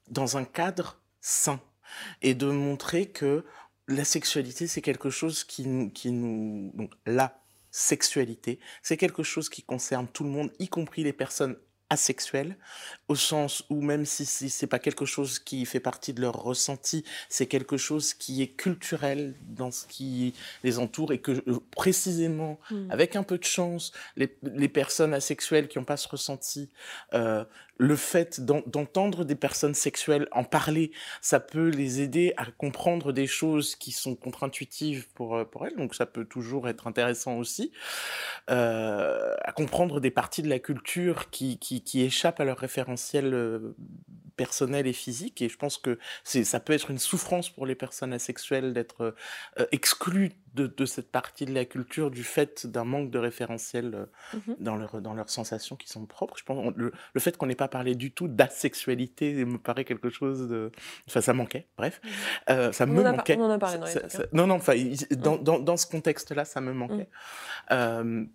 dans 0.08 0.38
un 0.38 0.46
cadre 0.46 1.02
sain 1.20 1.60
et 2.22 2.36
de 2.36 2.46
montrer 2.48 3.08
que 3.08 3.44
la 3.88 4.06
sexualité 4.06 4.68
c'est 4.68 4.82
quelque 4.82 5.10
chose 5.10 5.44
qui 5.44 5.66
nous 5.66 5.90
qui 5.90 6.12
nous 6.12 6.72
donc 6.76 6.92
la 7.06 7.40
sexualité 7.72 8.60
c'est 8.84 8.98
quelque 8.98 9.24
chose 9.24 9.50
qui 9.50 9.64
concerne 9.64 10.08
tout 10.08 10.24
le 10.24 10.30
monde 10.30 10.52
y 10.60 10.68
compris 10.68 11.04
les 11.04 11.14
personnes 11.14 11.58
asexuelles 11.90 12.58
au 13.08 13.16
sens 13.16 13.64
où 13.70 13.82
même 13.82 14.06
si, 14.06 14.26
si 14.26 14.50
c'est 14.50 14.68
pas 14.68 14.80
quelque 14.80 15.06
chose 15.06 15.40
qui 15.40 15.66
fait 15.66 15.80
partie 15.80 16.14
de 16.14 16.22
leur 16.22 16.34
ressenti 16.42 17.04
c'est 17.30 17.46
quelque 17.48 17.78
chose 17.78 18.14
qui 18.14 18.42
est 18.42 18.48
culturel 18.48 19.36
dans 19.48 19.72
ce 19.72 19.86
qui 19.86 20.34
les 20.64 20.80
entoure 20.80 21.14
et 21.14 21.20
que 21.20 21.32
euh, 21.48 21.60
précisément 21.72 22.60
Mhm. 22.72 22.92
avec 22.92 23.16
un 23.16 23.24
peu 23.24 23.38
de 23.38 23.44
chance, 23.44 23.92
les, 24.16 24.38
les 24.44 24.70
personnes 24.70 25.14
asexuelles 25.14 25.68
qui 25.68 25.78
n'ont 25.78 25.86
pas 25.86 25.98
ce 25.98 26.08
ressenti, 26.08 26.70
euh, 27.14 27.44
le 27.78 27.96
fait 27.98 28.40
d'en- 28.40 28.64
d'entendre 28.68 29.26
des 29.26 29.36
personnes 29.36 29.74
sexuelles 29.74 30.28
en 30.32 30.44
parler, 30.46 30.92
ça 31.22 31.40
peut 31.42 31.68
les 31.68 32.02
aider 32.02 32.34
à 32.38 32.46
comprendre 32.46 33.12
des 33.12 33.28
choses 33.28 33.76
qui 33.76 33.92
sont 33.92 34.16
contre-intuitives 34.16 35.08
pour, 35.14 35.36
euh, 35.36 35.44
pour 35.46 35.68
elles, 35.68 35.76
donc 35.76 35.94
ça 35.94 36.06
peut 36.06 36.26
toujours 36.26 36.70
être 36.70 36.88
intéressant 36.88 37.38
aussi, 37.38 37.72
euh, 38.50 39.36
à 39.44 39.52
comprendre 39.52 40.00
des 40.00 40.12
parties 40.12 40.42
de 40.42 40.50
la 40.50 40.60
culture 40.60 41.30
qui, 41.30 41.58
qui, 41.60 41.82
qui 41.84 42.02
échappent 42.02 42.40
à 42.40 42.46
leur 42.46 42.58
référentiel 42.58 42.95
euh, 43.34 43.76
personnel 44.38 44.86
et 44.86 44.92
physique, 44.94 45.42
et 45.42 45.48
je 45.48 45.58
pense 45.58 45.78
que 45.78 45.98
ça 46.26 46.60
peut 46.60 46.74
être 46.74 46.92
une 46.92 47.00
souffrance 47.00 47.50
pour 47.50 47.66
les 47.66 47.76
personnes 47.76 48.12
asexuelles 48.12 48.74
d'être 48.74 49.16
euh, 49.60 49.66
exclues 49.72 50.34
de, 50.56 50.68
de 50.68 50.86
cette 50.86 51.10
partie 51.10 51.46
de 51.46 51.54
la 51.54 51.64
culture 51.64 52.12
du 52.12 52.24
fait 52.24 52.68
d'un 52.68 52.84
manque 52.84 53.12
de 53.12 53.18
référentiel 53.20 53.94
euh, 53.96 54.06
Mhm. 54.48 54.56
dans, 54.60 54.76
leur, 54.76 55.02
dans 55.02 55.14
leurs 55.14 55.30
sensations 55.30 55.76
qui 55.78 55.88
sont 55.88 56.06
propres. 56.06 56.38
Je 56.38 56.44
pense 56.44 56.58
on- 56.66 56.74
le, 56.76 56.92
le 57.14 57.20
fait 57.22 57.38
qu'on 57.38 57.46
n'ait 57.46 57.56
pas 57.56 57.68
parlé 57.70 57.96
du 57.96 58.12
tout 58.12 58.28
d'asexualité 58.28 59.46
me 59.46 59.58
paraît 59.58 59.86
quelque 59.86 60.10
chose 60.10 60.50
de... 60.50 60.70
Enfin, 61.08 61.22
ça 61.22 61.34
manquait, 61.34 61.68
bref. 61.78 62.02
Euh, 62.50 62.72
ça 62.74 62.84
On 62.84 62.88
me 62.88 63.04
manquait. 63.04 63.38
on 63.38 63.44
en 63.46 63.50
a 63.52 63.58
parlé 63.58 63.78
dans 63.80 63.86
les 63.86 63.92
Ça- 63.92 64.00
trucs, 64.02 64.12
ça- 64.12 64.26
non, 64.34 64.48
non, 64.48 64.56
enfin, 64.56 64.74
il- 64.74 64.98
dans, 65.18 65.38
dans, 65.38 65.60
dans 65.60 65.78
ce 65.78 65.88
contexte-là, 65.88 66.44
ça 66.44 66.60
me 66.60 66.74
manquait. 66.74 67.08
Euh, 67.72 68.26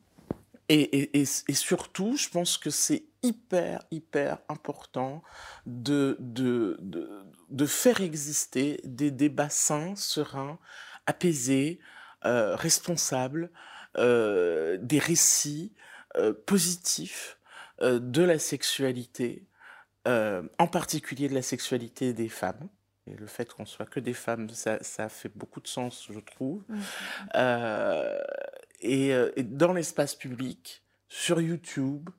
et, 0.69 0.81
et, 0.81 1.21
et, 1.21 1.25
et 1.49 1.55
surtout, 1.55 2.17
je 2.17 2.29
pense 2.29 2.57
que 2.57 2.71
c'est 2.71 3.05
hyper, 3.23 3.85
hyper 3.91 4.39
important 4.49 5.23
de, 5.67 6.17
de, 6.21 6.77
de, 6.81 7.25
de 7.49 7.67
faire 7.67 8.01
exister 8.01 8.81
des 8.85 9.11
débats 9.11 9.51
sains, 9.51 9.95
sereins, 9.97 10.59
apaisés, 11.07 11.81
euh, 12.25 12.55
responsables, 12.57 13.51
euh, 13.97 14.79
des 14.81 14.99
récits 14.99 15.73
euh, 16.17 16.33
positifs 16.47 17.39
de 17.83 18.23
la 18.23 18.39
sexualité, 18.39 19.47
en 20.05 20.67
particulier 20.71 21.31
de 21.31 21.35
la 21.35 21.41
sexualité 21.41 22.13
des 22.13 22.29
femmes. 22.29 22.69
Et 23.07 23.15
le 23.15 23.27
fait 23.27 23.51
qu'on 23.51 23.65
soit 23.65 23.87
que 23.87 24.01
des 24.01 24.13
femmes, 24.13 24.51
ça, 24.51 24.83
ça 24.83 25.09
fait 25.09 25.31
beaucoup 25.35 25.63
de 25.63 25.67
sens, 25.67 26.09
je 26.11 26.21
trouve. 26.21 26.63
Et, 28.81 29.09
et 29.09 29.43
dans 29.45 29.73
l'espace 29.73 30.15
public, 30.15 30.85
sur 31.09 31.41
YouTube, 31.41 32.11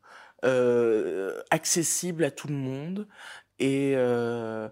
euh, 0.43 1.41
accessible 1.49 2.23
à 2.23 2.31
tout 2.31 2.47
le 2.47 2.55
monde. 2.55 3.07
Et, 3.59 3.93
euh, 3.95 4.69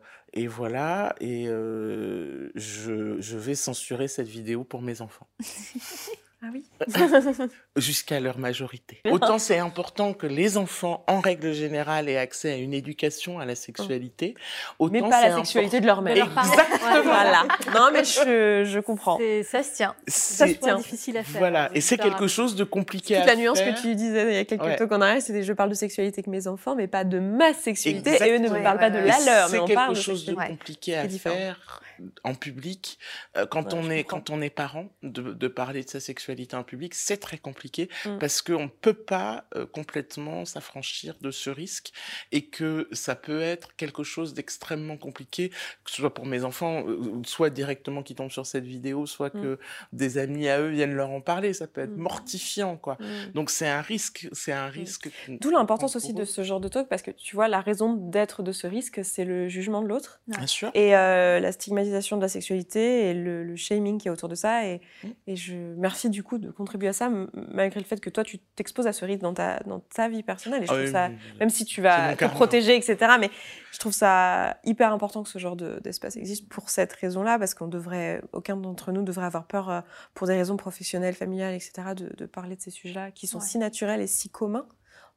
voilà, 0.48 1.16
et 1.20 1.48
euh, 1.48 2.52
je 2.56 3.38
vais 3.38 3.56
censurer 3.56 4.08
cette 4.08 4.28
vidéo 4.28 4.64
pour 4.64 4.82
mes 4.82 5.02
enfants. 5.02 5.28
Ah 6.42 6.48
oui. 6.54 6.64
jusqu'à 7.76 8.20
leur 8.22 8.38
majorité. 8.38 9.02
Autant 9.10 9.40
c'est 9.40 9.58
important 9.60 10.14
que 10.14 10.26
les 10.26 10.56
enfants, 10.58 11.04
en 11.08 11.20
règle 11.20 11.52
générale, 11.54 12.08
aient 12.08 12.18
accès 12.18 12.52
à 12.54 12.56
une 12.56 12.74
éducation 12.74 13.40
à 13.40 13.46
la 13.46 13.56
sexualité, 13.56 14.36
autant 14.80 14.94
Mais 14.94 15.02
pas 15.02 15.28
la 15.28 15.36
sexualité 15.36 15.82
de 15.82 15.86
leur 15.86 16.02
mère. 16.02 16.16
Exactement. 16.16 17.02
Voilà. 17.04 17.44
Non, 17.76 17.90
mais 17.92 18.06
je, 18.06 18.64
je 18.66 18.80
comprends. 18.80 19.20
Ça 19.44 19.64
se 19.64 19.76
tient. 19.76 19.96
Ça, 20.08 20.48
c'est 20.48 20.56
pas 20.60 20.76
difficile 20.76 21.18
à 21.18 21.24
faire. 21.24 21.40
Voilà, 21.40 21.70
et 21.74 21.82
c'est 21.82 21.98
quelque 21.98 22.28
chose 22.28 22.56
de 22.56 22.64
compliqué 22.64 23.16
Toute 23.16 23.24
à 23.24 23.28
la 23.28 23.36
nuance 23.36 23.60
faire. 23.60 23.76
que 23.76 23.82
tu 23.82 23.94
disais 23.96 24.32
il 24.32 24.36
y 24.36 24.38
a 24.38 24.46
quelques 24.46 24.64
Ouais. 24.64 24.76
temps 24.78 24.96
en 24.96 25.02
arrière, 25.02 25.22
c'était 25.22 25.44
je 25.44 25.54
parle 25.54 25.70
de 25.70 25.76
sexualité 25.76 26.20
avec 26.20 26.28
mes 26.28 26.48
enfants, 26.48 26.76
mais 26.76 26.88
pas 26.88 27.04
de 27.04 27.20
ma 27.20 27.54
sexualité. 27.54 28.18
Et 28.26 28.32
eux 28.32 28.38
ne 28.40 28.48
me 28.50 28.64
parlent 28.64 28.80
pas 28.80 28.90
de 28.90 29.00
la 29.00 29.20
leur, 29.26 29.50
mais 29.50 29.58
C'est 29.60 29.66
quelque 29.66 29.90
de 29.90 29.94
chose 29.96 30.26
de 30.26 30.34
compliqué 30.36 30.96
à 30.96 31.10
faire 31.10 31.82
en 32.24 32.34
public. 32.34 32.98
Euh, 33.36 33.46
quand, 33.46 33.74
Ouais, 33.74 33.80
on 33.84 33.90
est, 33.90 34.04
quand 34.06 34.30
on 34.30 34.42
est 34.42 34.50
parent, 34.50 34.86
de, 35.04 35.34
de 35.34 35.48
parler 35.50 35.84
de 35.84 35.90
sa 35.90 36.00
sexualité 36.00 36.29
en 36.54 36.64
public, 36.64 36.94
c'est 36.96 37.18
très 37.18 37.38
compliqué 37.38 37.90
Mm. 38.06 38.18
parce 38.20 38.42
qu'on 38.42 38.64
ne 38.64 38.68
peut 38.68 38.94
pas 38.94 39.46
euh, 39.56 39.66
complètement 39.66 40.46
s'affranchir 40.46 41.16
de 41.22 41.32
ce 41.32 41.50
risque 41.50 41.92
et 42.32 42.46
que 42.46 42.88
ça 42.92 43.16
peut 43.16 43.42
être 43.42 43.76
quelque 43.76 44.04
chose 44.04 44.34
d'extrêmement 44.34 44.98
compliqué, 44.98 45.50
que 45.50 45.92
ce 45.92 45.98
soit 45.98 46.14
pour 46.14 46.26
mes 46.26 46.44
enfants, 46.44 46.84
euh, 46.88 47.22
soit 47.26 47.50
directement 47.50 48.04
qui 48.04 48.16
tombent 48.16 48.32
sur 48.32 48.46
cette 48.46 48.66
vidéo, 48.66 49.06
soit 49.06 49.34
Mm. 49.34 49.42
que 49.42 49.60
des 49.94 50.18
amis 50.18 50.48
à 50.48 50.60
eux 50.62 50.70
viennent 50.70 50.94
leur 50.96 51.10
en 51.12 51.22
parler. 51.22 51.54
Ça 51.54 51.68
peut 51.68 51.82
être 51.82 51.96
Mm. 51.98 52.02
mortifiant, 52.02 52.78
quoi. 52.78 52.98
Donc 53.34 53.50
c'est 53.50 53.68
un 53.68 53.82
risque, 53.82 54.28
c'est 54.32 54.52
un 54.54 54.68
risque. 54.68 55.10
D'où 55.28 55.50
l'importance 55.52 55.96
aussi 55.96 56.14
de 56.14 56.26
ce 56.26 56.44
genre 56.44 56.60
de 56.60 56.68
talk, 56.68 56.88
parce 56.88 57.02
que 57.02 57.12
tu 57.12 57.36
vois, 57.36 57.48
la 57.48 57.62
raison 57.62 57.94
d'être 57.94 58.44
de 58.44 58.52
ce 58.52 58.68
risque, 58.68 59.02
c'est 59.04 59.26
le 59.26 59.48
jugement 59.50 59.82
de 59.82 59.88
l'autre. 59.88 60.22
Bien 60.28 60.48
sûr. 60.48 60.72
Et 60.74 60.96
euh, 60.96 61.40
la 61.40 61.52
stigmatisation 61.52 62.18
de 62.18 62.22
la 62.22 62.28
sexualité 62.30 63.10
et 63.10 63.14
le, 63.14 63.44
le 63.44 63.56
shaming 63.56 63.98
qui 64.00 64.08
est 64.08 64.12
autour 64.12 64.30
de 64.30 64.36
ça. 64.36 64.66
Et, 64.68 64.82
et 65.28 65.36
je 65.36 65.56
merci 65.56 66.10
du 66.10 66.19
coup 66.24 66.38
de 66.38 66.52
contribuer 66.52 66.90
à 66.90 66.94
ça, 66.94 67.10
malgré 67.34 67.80
le 67.80 67.86
fait 67.86 68.00
que 68.00 68.10
toi, 68.10 68.24
tu 68.24 68.40
t'exposes 68.40 68.88
à 68.88 68.94
ce 68.94 69.06
risque 69.06 69.22
dans 69.22 69.34
ta, 69.34 69.60
dans 69.66 69.80
ta 69.80 70.10
vie 70.10 70.24
personnelle. 70.24 70.64
Et 70.64 70.66
je 70.66 70.72
Ah 70.72 70.76
trouve 70.76 70.86
oui, 70.86 70.92
ça, 70.92 71.08
oui, 71.10 71.16
oui. 71.34 71.38
même 71.40 71.50
si 71.50 71.66
tu 71.66 71.82
vas 71.82 72.16
te 72.16 72.26
protéger, 72.26 72.76
etc. 72.76 72.98
Mais 73.20 73.30
je 73.72 73.80
trouve 73.80 73.94
ça 73.94 74.58
hyper 74.64 74.92
important 74.94 75.24
que 75.24 75.30
ce 75.30 75.40
genre 75.40 75.56
de- 75.56 75.80
d'espace 75.84 76.16
existe 76.18 76.48
pour 76.50 76.70
cette 76.70 76.94
raison-là, 76.94 77.38
parce 77.40 77.54
qu'on 77.54 77.68
devrait, 77.68 78.22
aucun 78.34 78.56
d'entre 78.58 78.92
nous 78.92 79.04
devrait 79.04 79.26
avoir 79.26 79.46
peur, 79.46 79.70
euh, 79.70 79.82
pour 80.14 80.28
des 80.28 80.34
raisons 80.36 80.58
professionnelles, 80.58 81.14
familiales, 81.16 81.54
etc., 81.54 81.72
de, 81.96 82.14
de 82.16 82.26
parler 82.26 82.56
de 82.56 82.62
ces 82.62 82.72
sujets-là 82.72 83.12
qui 83.12 83.28
sont 83.28 83.40
Ouais. 83.40 83.46
si 83.46 83.58
naturels 83.58 84.02
et 84.02 84.08
si 84.08 84.30
communs. 84.30 84.66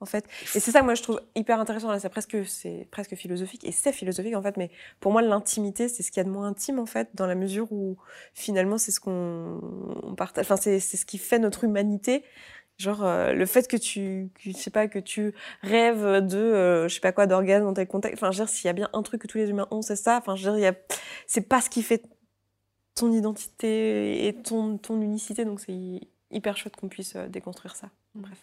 En 0.03 0.07
fait. 0.07 0.24
Et 0.55 0.61
c'est 0.61 0.73
ça 0.73 0.81
que 0.81 0.85
moi 0.85 0.95
je 0.95 1.03
trouve 1.03 1.20
hyper 1.37 1.61
intéressant. 1.61 1.97
C'est 1.99 2.09
presque, 2.09 2.37
c'est 2.47 2.89
presque 2.91 3.15
philosophique. 3.15 3.65
Et 3.65 3.73
c'est 3.73 3.93
philosophique 3.93 4.35
en 4.35 4.43
fait. 4.43 4.57
Mais 4.57 4.70
pour 5.01 5.12
moi, 5.12 5.23
l'intimité, 5.23 5.89
c'est 5.89 6.03
ce 6.03 6.11
qu'il 6.11 6.20
y 6.20 6.20
a 6.20 6.24
de 6.24 6.31
moins 6.31 6.49
intime 6.49 6.79
en 6.81 6.87
fait, 6.87 7.09
dans 7.15 7.27
la 7.27 7.37
mesure 7.37 7.70
où 7.73 7.97
finalement, 8.35 8.79
c'est 8.79 8.91
ce 8.91 9.01
qu'on 9.01 9.61
on 10.03 10.15
partage. 10.15 10.45
Enfin, 10.45 10.57
c'est 10.57 10.81
c'est 10.81 10.97
ce 10.97 11.07
qui 11.07 11.19
fait 11.19 11.39
notre 11.39 11.65
humanité. 11.65 12.24
Genre 12.79 13.05
euh, 13.05 13.33
le 13.33 13.47
fait 13.47 13.69
que 13.69 13.77
tu, 13.77 14.31
je 14.41 14.51
sais 14.53 14.70
pas, 14.70 14.89
que 14.89 14.99
tu 14.99 15.35
rêves 15.61 16.27
de, 16.27 16.39
euh, 16.39 16.89
je 16.89 16.95
sais 16.95 17.01
pas 17.01 17.12
quoi, 17.12 17.27
d'orgasme 17.29 17.65
dans 17.65 17.74
tel 17.74 17.87
contexte. 17.87 18.20
Enfin, 18.20 18.33
je 18.33 18.39
dire, 18.39 18.49
s'il 18.49 18.66
y 18.66 18.70
a 18.70 18.73
bien 18.73 18.89
un 18.93 19.03
truc 19.03 19.23
que 19.23 19.29
tous 19.29 19.39
les 19.39 19.49
humains 19.51 19.69
ont, 19.70 19.83
c'est 19.83 19.95
ça. 19.95 20.16
Enfin, 20.19 20.35
je 20.35 20.43
dire, 20.43 20.59
y 20.59 20.66
a, 20.66 20.74
c'est 21.29 21.43
pas 21.49 21.61
ce 21.61 21.70
qui 21.70 21.83
fait 21.83 22.03
ton 22.95 23.12
identité 23.12 24.27
et 24.27 24.35
ton, 24.35 24.79
ton 24.79 25.01
unicité. 25.01 25.45
Donc 25.45 25.61
c'est 25.61 25.73
hy- 25.73 26.09
hyper 26.31 26.57
chouette 26.57 26.74
qu'on 26.74 26.89
puisse 26.89 27.15
euh, 27.15 27.29
déconstruire 27.29 27.77
ça. 27.77 27.91
Bref, 28.15 28.39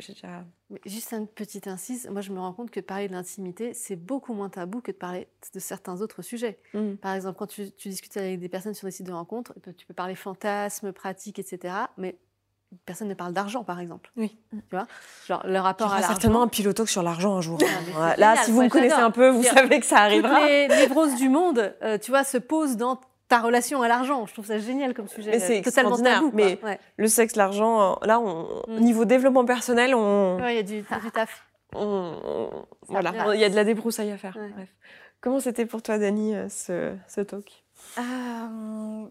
j'ai 0.00 0.12
déjà. 0.14 0.44
Mais 0.70 0.80
juste 0.86 1.12
une 1.12 1.26
petite 1.26 1.66
incise, 1.66 2.08
moi 2.10 2.20
je 2.20 2.32
me 2.32 2.38
rends 2.40 2.52
compte 2.52 2.70
que 2.70 2.80
parler 2.80 3.08
de 3.08 3.12
l'intimité, 3.12 3.72
c'est 3.74 3.96
beaucoup 3.96 4.34
moins 4.34 4.48
tabou 4.48 4.80
que 4.80 4.90
de 4.92 4.96
parler 4.96 5.28
de 5.54 5.58
certains 5.60 6.00
autres 6.00 6.22
sujets. 6.22 6.58
Mm. 6.74 6.94
Par 6.94 7.14
exemple, 7.14 7.38
quand 7.38 7.46
tu, 7.46 7.70
tu 7.72 7.88
discutes 7.88 8.16
avec 8.16 8.38
des 8.40 8.48
personnes 8.48 8.74
sur 8.74 8.86
des 8.86 8.92
sites 8.92 9.06
de 9.06 9.12
rencontres, 9.12 9.52
tu 9.76 9.86
peux- 9.86 9.94
parler 9.94 10.14
fantasmes, 10.14 10.92
pratiques, 10.92 11.38
etc. 11.38 11.74
Mais 11.96 12.18
personne 12.84 13.08
ne 13.08 13.14
parle 13.14 13.32
d'argent, 13.32 13.64
par 13.64 13.80
exemple. 13.80 14.10
Oui. 14.16 14.36
Tu 14.50 14.58
vois? 14.72 14.86
Genre 15.26 15.42
le 15.46 15.58
rapport 15.60 15.92
à 15.92 16.00
l'argent. 16.00 16.08
certainement 16.08 16.42
un 16.42 16.48
pilotoque 16.48 16.88
sur 16.88 17.02
l'argent 17.02 17.36
un 17.36 17.40
jour. 17.40 17.58
Ah, 17.96 18.16
Là, 18.16 18.30
génial, 18.34 18.44
si 18.44 18.50
vous 18.50 18.62
me 18.62 18.68
connaissez 18.68 18.94
un 18.94 19.10
peu, 19.10 19.28
vous 19.30 19.42
savez 19.44 19.80
que 19.80 19.86
ça 19.86 19.98
arrivera. 19.98 20.40
Toutes 20.40 20.48
les 20.48 20.68
névroses 20.68 21.14
du 21.14 21.28
monde, 21.28 21.74
euh, 21.82 21.96
tu 21.98 22.10
vois, 22.10 22.24
se 22.24 22.38
posent 22.38 22.76
dans 22.76 23.00
ta 23.28 23.40
relation 23.40 23.82
à 23.82 23.88
l'argent. 23.88 24.24
Je 24.26 24.32
trouve 24.32 24.46
ça 24.46 24.58
génial 24.58 24.94
comme 24.94 25.08
sujet. 25.08 25.30
Mais 25.32 25.38
c'est 25.40 25.62
totalement 25.62 25.96
extraordinaire, 25.96 26.20
tabou. 26.20 26.30
mais- 26.34 26.58
Ouais. 26.62 26.78
Le 26.96 27.08
sexe, 27.08 27.36
l'argent, 27.36 27.98
là, 28.02 28.20
on, 28.20 28.62
Mm. 28.68 28.78
niveau 28.80 29.04
développement 29.04 29.44
personnel, 29.44 29.94
on, 29.94 30.38
Ouais, 30.40 30.54
il 30.54 30.56
y 30.56 30.60
a 30.60 30.62
du, 30.62 30.80
du 30.82 31.10
taf. 31.12 31.44
on- 31.74 31.80
on- 32.24 32.50
Ça 32.50 32.66
voilà, 32.88 33.10
plaira. 33.12 33.34
il 33.34 33.40
y 33.40 33.44
a 33.44 33.48
de 33.50 33.56
la 33.56 33.64
débroussaille 33.64 34.12
à 34.12 34.16
faire. 34.18 34.36
Ouais. 34.36 34.50
Bref. 34.54 34.68
Comment 35.20 35.40
c'était 35.40 35.66
pour 35.66 35.82
toi, 35.82 35.98
Dani, 35.98 36.36
euh, 36.36 36.48
ce, 36.48 36.94
ce 37.08 37.20
talk? 37.20 37.64
Euh, 37.98 38.02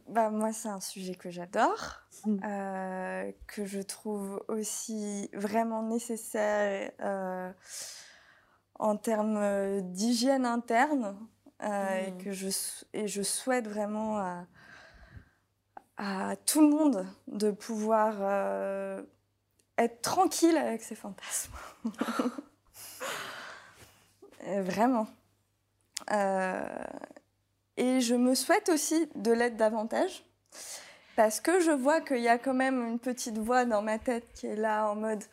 bah, 0.09 0.29
moi, 0.29 0.51
c'est 0.53 0.69
un 0.69 0.79
sujet 0.79 1.15
que 1.15 1.29
j'adore, 1.29 2.01
Mm. 2.25 2.37
euh, 2.45 3.31
que 3.47 3.65
je 3.65 3.81
trouve 3.81 4.41
aussi 4.47 5.29
vraiment 5.33 5.83
nécessaire 5.83 6.91
euh, 7.01 7.51
en 8.79 8.95
termes 8.97 9.81
d'hygiène 9.81 10.45
interne 10.45 11.15
euh, 11.63 12.05
et 12.07 12.11
Mm. 12.11 12.23
que 12.23 12.31
je, 12.31 12.47
et 12.93 13.07
je 13.07 13.21
souhaite 13.21 13.67
vraiment 13.67 14.17
à, 14.19 14.45
à 15.97 16.35
tout 16.35 16.61
le 16.61 16.69
monde 16.69 17.07
de 17.27 17.51
pouvoir 17.51 18.15
euh, 18.19 19.01
être 19.77 20.01
tranquille 20.01 20.57
avec 20.57 20.81
ses 20.81 20.95
fantasmes. 20.95 21.53
Vraiment. 24.47 25.07
Euh, 26.11 26.67
et 27.77 27.99
je 27.99 28.13
me 28.15 28.35
souhaite 28.35 28.69
aussi 28.69 29.09
de 29.15 29.31
l'être 29.31 29.57
davantage. 29.57 30.23
Parce 31.15 31.39
que 31.39 31.59
je 31.61 31.71
vois 31.71 32.01
qu'il 32.01 32.19
y 32.21 32.27
a 32.27 32.37
quand 32.37 32.53
même 32.53 32.85
une 32.87 32.99
petite 32.99 33.37
voix 33.37 33.65
dans 33.65 33.81
ma 33.81 33.97
tête 33.97 34.27
qui 34.33 34.47
est 34.47 34.55
là 34.55 34.87
en 34.89 34.95
mode 34.95 35.23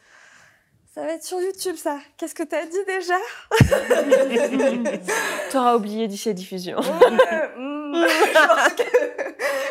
Ça 0.94 1.06
va 1.06 1.14
être 1.14 1.24
sur 1.24 1.40
YouTube 1.40 1.76
ça 1.76 1.98
Qu'est-ce 2.18 2.34
que 2.34 2.42
t'as 2.42 2.66
dit 2.66 2.84
déjà? 2.86 3.16
T'auras 5.50 5.76
oublié 5.76 6.06
d'ici 6.06 6.28
la 6.28 6.34
diffusion. 6.34 6.80
Hmm, 6.80 6.82
je, 7.94 8.46
pense 8.46 8.74
que, 8.74 8.82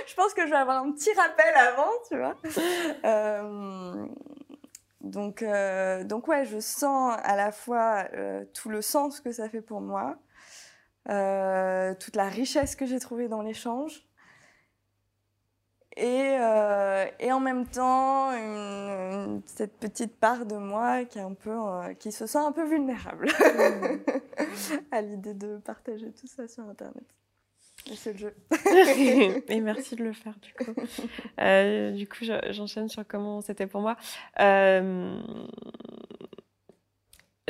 je 0.08 0.16
pense 0.16 0.34
que 0.34 0.48
je 0.48 0.50
vais 0.50 0.58
avoir 0.58 0.84
un 0.84 0.92
petit 0.92 1.14
rappel 1.14 1.54
avant, 1.56 1.92
tu 2.10 2.18
vois. 2.18 2.36
Euh, 3.06 4.08
donc, 5.02 5.44
euh, 5.44 6.04
donc 6.04 6.28
ouais, 6.28 6.44
je 6.46 6.60
sens 6.60 7.16
à 7.22 7.36
la 7.36 7.52
fois 7.52 8.08
euh, 8.16 8.44
tout 8.56 8.70
le 8.70 8.82
sens 8.82 9.20
que 9.20 9.32
ça 9.32 9.48
fait 9.48 9.62
pour 9.62 9.80
moi, 9.80 10.16
toute 11.06 12.16
la 12.16 12.30
richesse 12.30 12.76
que 12.76 12.88
j'ai 12.88 13.00
trouvée 13.00 13.28
dans 13.28 13.44
l'échange. 13.44 14.08
Et, 15.98 16.38
euh, 16.40 17.06
et 17.20 17.32
en 17.34 17.40
même 17.42 17.66
temps, 17.66 18.32
une- 18.32 19.12
une- 19.14 19.42
cette 19.46 19.78
petite 19.78 20.16
part 20.18 20.46
de 20.46 20.56
moi 20.56 21.04
qui, 21.06 21.20
est 21.20 21.22
un 21.22 21.34
peu, 21.34 21.50
euh, 21.52 21.94
qui 21.96 22.12
se 22.14 22.26
sent 22.26 22.38
un 22.38 22.52
peu 22.54 22.64
vulnérable 22.66 23.28
à 24.92 25.02
l'idée 25.02 25.34
de 25.34 25.58
partager 25.58 26.12
tout 26.14 26.28
ça 26.28 26.48
sur 26.48 26.64
Internet. 26.64 27.04
Et 27.92 27.96
c'est 27.96 28.14
le 28.14 28.20
jeu. 28.20 28.36
Et 29.50 29.60
merci 29.60 29.96
de 29.96 30.04
le 30.04 30.14
faire, 30.14 30.36
du 30.42 30.54
coup. 30.54 30.74
Euh, 31.42 31.92
du 31.92 32.08
coup, 32.08 32.24
je- 32.24 32.52
j'enchaîne 32.52 32.88
sur 32.88 33.06
comment 33.08 33.42
c'était 33.42 33.66
pour 33.68 33.82
moi. 33.82 33.96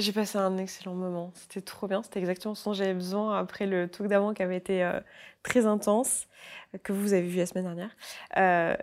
J'ai 0.02 0.12
passé 0.12 0.38
un 0.38 0.58
excellent 0.58 0.96
moment. 0.96 1.32
C'était 1.36 1.62
trop 1.62 1.88
bien. 1.88 2.02
C'était 2.04 2.20
exactement 2.20 2.56
ce 2.56 2.66
dont 2.66 2.74
j'avais 2.74 2.94
besoin 2.94 3.38
après 3.38 3.66
le 3.68 3.88
talk 3.88 4.08
d'avant 4.08 4.34
qui 4.34 4.44
avait 4.44 4.58
été 4.58 4.84
euh, 4.84 5.00
très 5.44 5.66
intense, 5.66 6.28
que 6.84 6.92
vous 6.94 7.14
avez 7.14 7.28
vu 7.28 7.38
la 7.38 7.46
semaine 7.46 7.66
dernière. 7.66 7.96
Euh, 8.38 8.76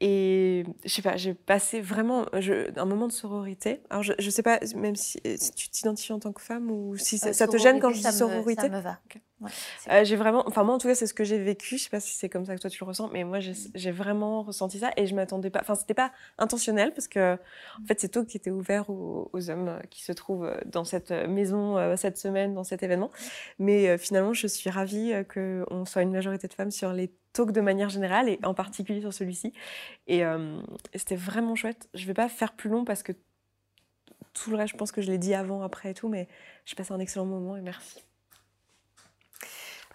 et 0.00 0.64
je 0.84 0.90
sais 0.90 1.02
pas, 1.02 1.16
j'ai 1.16 1.32
passé 1.32 1.80
vraiment 1.80 2.26
je- 2.38 2.78
un 2.78 2.84
moment 2.84 3.06
de 3.06 3.12
sororité. 3.12 3.80
Alors, 3.88 4.02
je, 4.02 4.12
je 4.18 4.28
sais 4.28 4.42
pas, 4.42 4.60
même 4.74 4.94
si, 4.96 5.18
si 5.36 5.52
tu 5.54 5.70
t'identifies 5.70 6.12
en 6.12 6.18
tant 6.18 6.32
que 6.32 6.42
femme 6.42 6.70
ou 6.70 6.96
si 6.98 7.16
ça, 7.16 7.30
Euh, 7.30 7.32
ça 7.32 7.48
te 7.48 7.56
gêne 7.56 7.80
quand 7.80 7.90
je 7.92 8.00
dis 8.00 8.06
me- 8.06 8.12
sororité? 8.12 8.62
Ça 8.62 8.68
me 8.68 8.80
va. 8.80 9.00
Ouais, 9.38 9.50
Euh, 9.90 10.02
j'ai 10.04 10.16
vraiment, 10.16 10.44
enfin 10.48 10.64
moi 10.64 10.74
en 10.74 10.78
tout 10.78 10.88
cas 10.88 10.94
c'est 10.94 11.06
ce 11.06 11.12
que 11.12 11.22
j'ai 11.22 11.38
vécu. 11.38 11.76
Je 11.76 11.84
sais 11.84 11.90
pas 11.90 12.00
si 12.00 12.14
c'est 12.14 12.30
comme 12.30 12.46
ça 12.46 12.54
que 12.56 12.60
toi 12.60 12.70
tu 12.70 12.82
le 12.82 12.86
ressens, 12.86 13.08
mais 13.12 13.22
moi 13.22 13.38
j'ai 13.38 13.52
j'ai 13.74 13.90
vraiment 13.90 14.42
ressenti 14.42 14.78
ça 14.78 14.92
et 14.96 15.06
je 15.06 15.14
m'attendais 15.14 15.50
pas. 15.50 15.60
Enfin 15.60 15.74
c'était 15.74 15.92
pas 15.92 16.10
intentionnel 16.38 16.94
parce 16.94 17.06
que 17.06 17.34
en 17.34 17.86
fait 17.86 18.00
c'est 18.00 18.08
toi 18.08 18.24
qui 18.24 18.38
était 18.38 18.50
ouvert 18.50 18.88
aux, 18.88 19.28
aux 19.34 19.50
hommes 19.50 19.68
euh, 19.68 19.80
qui 19.90 20.02
se 20.02 20.12
trouvent 20.12 20.46
euh, 20.46 20.58
dans 20.64 20.84
cette 20.84 21.10
maison 21.10 21.96
cette 21.96 22.16
semaine 22.16 22.54
dans 22.54 22.64
cet 22.64 22.82
événement. 22.82 23.10
Mais 23.58 23.88
euh, 23.90 23.98
finalement 23.98 24.32
je 24.32 24.46
suis 24.46 24.70
ravie 24.70 25.12
que 25.28 25.66
on 25.70 25.84
soit 25.84 26.00
une 26.02 26.12
majorité 26.12 26.48
de 26.48 26.54
femmes 26.54 26.70
sur 26.70 26.92
les 26.94 27.12
talks 27.34 27.52
de 27.52 27.60
manière 27.60 27.90
générale 27.90 28.30
et 28.30 28.40
en 28.42 28.54
particulier 28.54 29.00
sur 29.02 29.12
celui-ci. 29.12 29.52
Et, 30.06 30.24
euh, 30.24 30.60
et 30.94 30.98
c'était 30.98 31.16
vraiment 31.16 31.54
chouette. 31.54 31.88
Je 31.94 32.06
vais 32.06 32.14
pas 32.14 32.28
faire 32.30 32.54
plus 32.54 32.70
long 32.70 32.84
parce 32.86 33.02
que 33.02 33.12
tout 34.32 34.50
le 34.50 34.56
reste 34.56 34.72
je 34.72 34.76
pense 34.76 34.92
que 34.92 35.02
je 35.02 35.10
l'ai 35.10 35.18
dit 35.18 35.34
avant, 35.34 35.62
après 35.62 35.90
et 35.90 35.94
tout, 35.94 36.08
mais 36.08 36.28
j'ai 36.64 36.74
passé 36.76 36.92
un 36.92 37.00
excellent 37.00 37.26
moment 37.26 37.56
et 37.56 37.62
merci. 37.62 38.04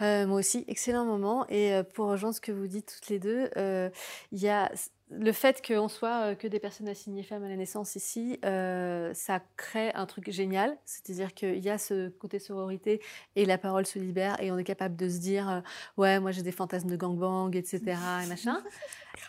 Euh, 0.02 0.26
moi 0.26 0.40
aussi, 0.40 0.66
excellent 0.68 1.06
moment. 1.06 1.46
Et 1.50 1.74
euh, 1.74 1.84
pour 1.84 2.08
rejoindre 2.08 2.36
ce 2.36 2.42
que 2.42 2.52
vous 2.52 2.68
dites 2.68 2.94
toutes 2.96 3.10
les 3.10 3.20
deux, 3.20 3.50
euh, 3.58 3.90
il 4.32 4.40
y 4.40 4.50
a 4.50 4.72
le 5.12 5.32
fait 5.32 5.66
qu'on 5.66 5.88
soit 5.88 6.28
euh, 6.28 6.36
que 6.36 6.48
des 6.48 6.60
personnes 6.60 6.88
assignées 6.88 7.24
femmes 7.24 7.44
à 7.44 7.50
la 7.50 7.58
naissance 7.58 7.96
ici, 7.96 8.40
euh, 8.46 9.14
ça 9.14 9.42
crée 9.58 9.92
un 9.94 10.06
truc 10.06 10.32
génial. 10.32 10.78
C'est-à-dire 10.86 11.34
qu'il 11.34 11.60
y 11.60 11.70
a 11.70 11.78
ce 11.78 12.10
côté 12.10 12.40
sororité 12.40 13.02
et 13.36 13.46
la 13.46 13.58
parole 13.58 13.86
se 13.86 14.00
libère 14.00 14.42
et 14.42 14.52
on 14.52 14.58
est 14.58 14.64
capable 14.64 14.96
de 14.96 15.10
se 15.10 15.20
dire 15.20 15.50
euh, 15.50 15.62
ouais, 15.98 16.20
moi 16.20 16.32
j'ai 16.32 16.44
des 16.44 16.52
fantasmes 16.52 16.90
de 16.90 16.96
gangbang, 16.96 17.56
etc. 17.56 17.82
et 18.24 18.28
machin. 18.30 18.62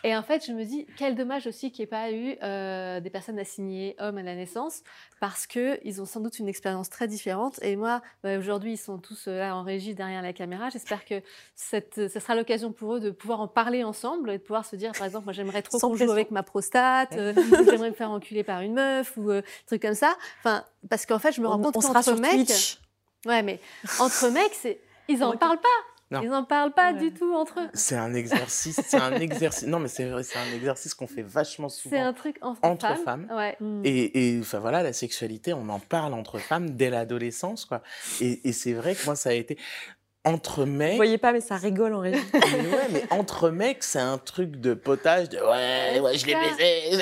Et 0.03 0.15
en 0.15 0.23
fait, 0.23 0.45
je 0.45 0.51
me 0.51 0.63
dis, 0.63 0.85
quel 0.97 1.15
dommage 1.15 1.47
aussi 1.47 1.71
qu'il 1.71 1.83
n'y 1.83 1.83
ait 1.83 1.87
pas 1.87 2.11
eu 2.11 2.35
euh, 2.41 2.99
des 2.99 3.09
personnes 3.09 3.39
assignées 3.39 3.95
hommes 3.99 4.17
à 4.17 4.23
la 4.23 4.35
naissance, 4.35 4.81
parce 5.19 5.47
qu'ils 5.47 6.01
ont 6.01 6.05
sans 6.05 6.19
doute 6.19 6.39
une 6.39 6.47
expérience 6.47 6.89
très 6.89 7.07
différente. 7.07 7.61
Et 7.61 7.75
moi, 7.75 8.01
bah, 8.23 8.37
aujourd'hui, 8.37 8.73
ils 8.73 8.77
sont 8.77 8.97
tous 8.97 9.27
là 9.27 9.55
en 9.55 9.63
régie 9.63 9.93
derrière 9.93 10.21
la 10.21 10.33
caméra. 10.33 10.69
J'espère 10.69 11.05
que 11.05 11.21
cette, 11.55 12.07
ça 12.07 12.19
sera 12.19 12.35
l'occasion 12.35 12.71
pour 12.71 12.95
eux 12.95 12.99
de 12.99 13.11
pouvoir 13.11 13.41
en 13.41 13.47
parler 13.47 13.83
ensemble 13.83 14.31
et 14.31 14.37
de 14.37 14.43
pouvoir 14.43 14.65
se 14.65 14.75
dire, 14.75 14.91
par 14.93 15.05
exemple, 15.05 15.25
moi 15.25 15.33
j'aimerais 15.33 15.61
trop 15.61 15.72
Sans 15.79 15.89
qu'on 15.89 15.95
joue 15.95 16.11
avec 16.11 16.31
ma 16.31 16.43
prostate, 16.43 17.13
euh, 17.17 17.33
j'aimerais 17.65 17.89
me 17.89 17.95
faire 17.95 18.11
enculer 18.11 18.43
par 18.43 18.61
une 18.61 18.73
meuf, 18.73 19.13
ou 19.17 19.29
euh, 19.31 19.41
trucs 19.67 19.81
comme 19.81 19.93
ça. 19.95 20.15
Enfin, 20.39 20.63
parce 20.89 21.05
qu'en 21.05 21.19
fait, 21.19 21.31
je 21.31 21.41
me 21.41 21.47
rends 21.47 21.59
On, 21.59 21.63
compte 21.63 21.77
on 21.77 21.81
sera 21.81 21.93
qu'entre 21.95 22.05
sur 22.05 22.19
mecs, 22.19 22.31
Twitch. 22.47 22.79
ouais, 23.25 23.41
mais 23.43 23.59
entre 23.99 24.29
mecs, 24.29 24.53
c'est 24.53 24.79
ils 25.07 25.23
en 25.23 25.31
Ok. 25.31 25.39
parlent 25.39 25.59
pas. 25.59 25.67
Non. 26.11 26.21
Ils 26.21 26.31
en 26.31 26.43
parlent 26.43 26.73
pas 26.73 26.91
Ouais. 26.93 26.99
du 26.99 27.11
tout 27.11 27.33
entre 27.33 27.59
eux. 27.59 27.69
C'est 27.73 27.95
un 27.95 28.13
exercice, 28.13 28.79
c'est 28.85 28.99
un 28.99 29.13
exercice. 29.15 29.67
Non, 29.67 29.79
mais 29.79 29.87
c'est 29.87 30.05
vrai, 30.05 30.21
c'est 30.21 30.37
un 30.37 30.53
exercice 30.53 30.93
qu'on 30.93 31.07
fait 31.07 31.23
vachement 31.23 31.69
C'est 31.69 31.81
souvent. 31.89 32.03
un 32.05 32.13
truc 32.13 32.37
entre, 32.41 32.59
Entre 32.63 32.87
femmes. 32.87 33.03
femmes. 33.27 33.27
Ouais. 33.35 33.57
Mm. 33.59 33.81
Et, 33.83 34.35
et 34.35 34.39
enfin 34.39 34.59
voilà, 34.59 34.83
la 34.83 34.93
sexualité, 34.93 35.53
on 35.53 35.67
en 35.69 35.79
parle 35.79 36.13
entre 36.13 36.37
femmes 36.37 36.71
dès 36.71 36.91
l'adolescence, 36.91 37.65
quoi. 37.65 37.81
Et, 38.21 38.47
et 38.47 38.53
c'est 38.53 38.73
vrai 38.73 38.93
que 38.93 39.03
moi, 39.05 39.15
ça 39.15 39.29
a 39.29 39.33
été 39.33 39.57
entre 40.25 40.61
Vous 40.61 40.71
mecs. 40.71 40.95
voyez 40.95 41.17
pas, 41.17 41.33
mais 41.33 41.41
ça 41.41 41.57
rigole 41.57 41.93
en 41.93 41.99
régie. 41.99 42.19
Mais 42.33 42.39
ouais, 42.67 42.87
mais 42.91 43.03
entre 43.11 43.49
mecs, 43.49 43.83
c'est 43.83 43.99
un 43.99 44.17
truc 44.17 44.51
de 44.61 44.73
potage, 44.73 45.27
de 45.29 45.37
ouais, 45.37 45.99
ouais, 45.99 46.17
je 46.17 46.25
l'ai 46.25 46.35
baisé. 46.35 46.95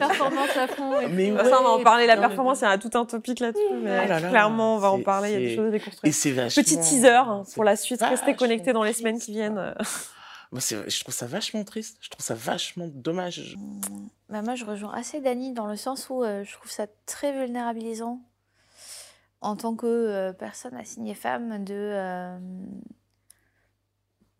La 0.00 0.06
performance 0.08 0.56
à 0.56 0.66
fond. 0.68 1.00
et 1.00 1.08
Mais 1.08 1.32
ouais. 1.32 1.44
ça, 1.44 1.60
on 1.60 1.64
va 1.64 1.68
en 1.70 1.82
parler. 1.82 2.06
La 2.06 2.16
performance, 2.16 2.60
il 2.60 2.64
y 2.64 2.66
a 2.66 2.78
tout 2.78 2.90
un 2.94 3.04
topic 3.04 3.40
là-dessus. 3.40 3.62
Mais 3.82 4.00
Oh 4.04 4.08
là 4.08 4.20
là, 4.20 4.28
clairement, 4.30 4.76
on 4.76 4.78
va 4.78 4.90
en 4.90 5.02
parler. 5.02 5.32
Il 5.32 5.34
y 5.34 5.36
a 5.36 5.48
des 5.50 5.56
choses 5.56 5.64
à 5.66 5.68
Et 5.68 5.72
déconstruire. 5.72 6.14
c'est 6.14 6.30
vachement. 6.32 6.62
Petit 6.62 6.78
teaser 6.80 7.08
hein, 7.10 7.42
pour 7.54 7.64
la 7.64 7.76
suite. 7.76 8.00
Restez 8.02 8.34
connectés 8.34 8.72
dans 8.72 8.82
les 8.84 8.90
triste. 8.92 9.00
semaines 9.00 9.18
qui 9.20 9.32
viennent. 9.32 9.74
Moi, 10.52 10.60
je 10.60 11.00
trouve 11.00 11.14
ça 11.14 11.26
vachement 11.26 11.62
triste. 11.62 11.98
Je 12.00 12.08
trouve 12.08 12.24
ça 12.24 12.34
vachement 12.34 12.88
dommage. 12.92 13.54
Bah, 14.30 14.42
moi, 14.42 14.54
je 14.56 14.64
rejoins 14.64 14.92
assez 14.94 15.20
Dani 15.20 15.52
dans 15.52 15.66
le 15.66 15.76
sens 15.76 16.08
où 16.10 16.24
euh, 16.24 16.42
je 16.44 16.52
trouve 16.54 16.70
ça 16.70 16.86
très 17.06 17.32
vulnérabilisant 17.32 18.20
en 19.40 19.56
tant 19.56 19.74
que 19.76 19.86
euh, 19.86 20.32
personne 20.32 20.74
assignée 20.74 21.14
femme 21.14 21.64
de. 21.64 21.74
euh, 21.74 22.38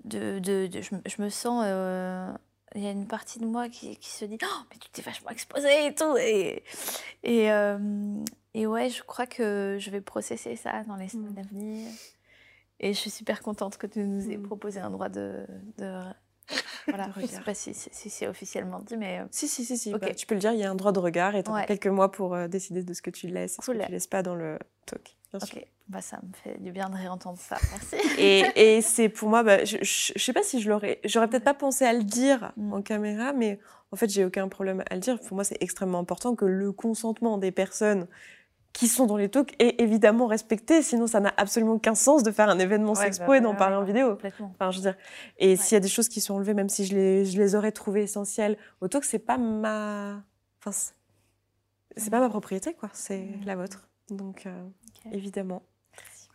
de, 0.04 0.38
de, 0.38 0.66
de- 0.66 0.80
je, 0.80 0.94
me- 0.94 1.02
je 1.06 1.22
me 1.22 1.28
sens. 1.28 1.62
euh, 1.66 2.32
il 2.74 2.82
y 2.82 2.86
a 2.86 2.90
une 2.92 3.06
partie 3.08 3.38
de 3.40 3.46
moi 3.46 3.68
qui, 3.68 3.96
qui 3.96 4.08
se 4.10 4.24
dit 4.24 4.38
Oh, 4.42 4.62
mais 4.70 4.76
tu 4.78 4.88
t'es 4.90 5.02
vachement 5.02 5.30
exposée 5.30 5.86
et 5.86 5.94
tout. 5.94 6.16
Et, 6.18 6.62
et, 7.24 7.50
euh, 7.50 8.22
et 8.54 8.66
ouais, 8.66 8.88
je 8.90 9.02
crois 9.02 9.26
que 9.26 9.76
je 9.80 9.90
vais 9.90 10.00
processer 10.00 10.54
ça 10.56 10.84
dans 10.84 10.96
les 10.96 11.08
semaines 11.08 11.36
à 11.38 11.42
venir. 11.42 11.88
Et 12.78 12.94
je 12.94 12.98
suis 12.98 13.10
super 13.10 13.42
contente 13.42 13.76
que 13.76 13.86
tu 13.86 13.98
nous 14.04 14.30
aies 14.30 14.36
Mm. 14.38 14.42
proposé 14.44 14.80
un 14.80 14.90
droit 14.90 15.08
de. 15.08 15.44
de 15.78 16.00
voilà, 16.88 17.08
je 17.16 17.26
sais 17.26 17.40
pas 17.40 17.54
si, 17.54 17.74
si- 17.74 17.90
si 17.92 18.10
c'est 18.10 18.26
officiellement 18.26 18.80
dit, 18.80 18.96
mais. 18.96 19.20
euh, 19.20 19.24
Si, 19.30 19.48
si, 19.48 19.64
si, 19.64 19.76
si. 19.78 19.92
Bah, 19.92 20.12
tu 20.14 20.26
peux 20.26 20.34
le 20.34 20.40
dire, 20.40 20.52
il 20.52 20.58
y 20.58 20.64
a 20.64 20.70
un 20.70 20.74
droit 20.74 20.92
de 20.92 20.98
regard 20.98 21.34
et 21.36 21.42
tu 21.42 21.50
Ouais. 21.50 21.66
quelques 21.66 21.86
mois 21.86 22.10
pour 22.10 22.34
euh, 22.34 22.48
décider 22.48 22.82
de 22.82 22.92
ce 22.94 23.02
que 23.02 23.10
tu 23.10 23.28
laisses 23.28 23.54
et 23.58 23.62
ce 23.62 23.66
Cool. 23.70 23.78
que 23.78 23.86
tu 23.86 23.92
laisses 23.92 24.06
pas 24.06 24.22
dans 24.22 24.34
le 24.34 24.58
talk. 24.86 25.16
Bien 25.30 25.40
sûr. 25.40 25.56
Ok, 25.58 25.66
bah, 25.88 26.00
ça 26.00 26.18
me 26.22 26.32
fait 26.34 26.60
du 26.60 26.72
bien 26.72 26.88
de 26.90 26.96
réentendre 26.96 27.38
ça. 27.38 27.56
Merci. 27.70 27.96
Et, 28.18 28.44
et 28.56 28.82
c'est 28.82 29.08
pour 29.08 29.28
moi, 29.28 29.42
bah, 29.44 29.64
je, 29.64 29.76
je 29.82 30.12
sais 30.22 30.32
pas 30.32 30.42
si 30.42 30.60
je 30.60 30.68
l'aurais, 30.68 31.00
j'aurais 31.04 31.28
peut-être 31.28 31.44
pas 31.44 31.54
pensé 31.54 31.84
à 31.84 31.92
le 31.92 32.02
dire 32.02 32.52
Mm. 32.56 32.72
en 32.72 32.82
caméra, 32.82 33.32
mais 33.32 33.58
en 33.92 33.96
fait, 33.96 34.08
j'ai 34.10 34.24
aucun 34.24 34.48
problème 34.48 34.82
à 34.90 34.94
le 34.94 35.00
dire. 35.00 35.18
Pour 35.20 35.34
moi, 35.36 35.44
c'est 35.44 35.60
extrêmement 35.62 35.98
important 36.00 36.34
que 36.34 36.44
le 36.44 36.72
consentement 36.72 37.38
des 37.38 37.50
personnes 37.52 38.06
qui 38.72 38.86
sont 38.88 39.06
dans 39.06 39.16
les 39.16 39.28
talks 39.28 39.54
est 39.58 39.80
évidemment 39.80 40.26
respecté, 40.26 40.80
sinon 40.82 41.06
ça 41.06 41.18
n'a 41.20 41.34
absolument 41.36 41.72
aucun 41.72 41.94
sens 41.94 42.22
de 42.22 42.30
faire 42.30 42.48
un 42.48 42.58
événement 42.58 42.92
Ouais, 42.92 43.02
sexpo 43.02 43.26
bah, 43.26 43.36
et 43.38 43.40
d'en 43.40 43.50
ouais, 43.50 43.56
parler 43.56 43.76
ouais, 43.76 43.82
en 43.82 43.84
vidéo. 43.84 44.16
Enfin, 44.40 44.70
je 44.70 44.76
veux 44.76 44.82
dire, 44.82 44.96
et 45.38 45.56
s'il 45.56 45.74
y 45.74 45.76
a 45.76 45.80
des 45.80 45.88
choses 45.88 46.08
qui 46.08 46.20
sont 46.20 46.34
enlevées, 46.34 46.54
même 46.54 46.68
si 46.68 46.84
je 46.86 46.94
les, 46.94 47.24
je 47.24 47.38
les 47.38 47.54
aurais 47.56 47.72
trouvées 47.72 48.02
essentielles 48.04 48.56
au 48.80 48.88
talk, 48.88 49.04
c'est 49.04 49.18
pas 49.18 49.38
ma, 49.38 50.22
enfin, 50.60 50.70
c'est- 50.72 52.10
pas 52.10 52.20
ma 52.20 52.28
propriété, 52.28 52.72
quoi. 52.74 52.88
C'est 52.92 53.28
la 53.44 53.56
vôtre. 53.56 53.88
Donc, 54.08 54.46
euh, 54.46 54.64
évidemment. 55.12 55.62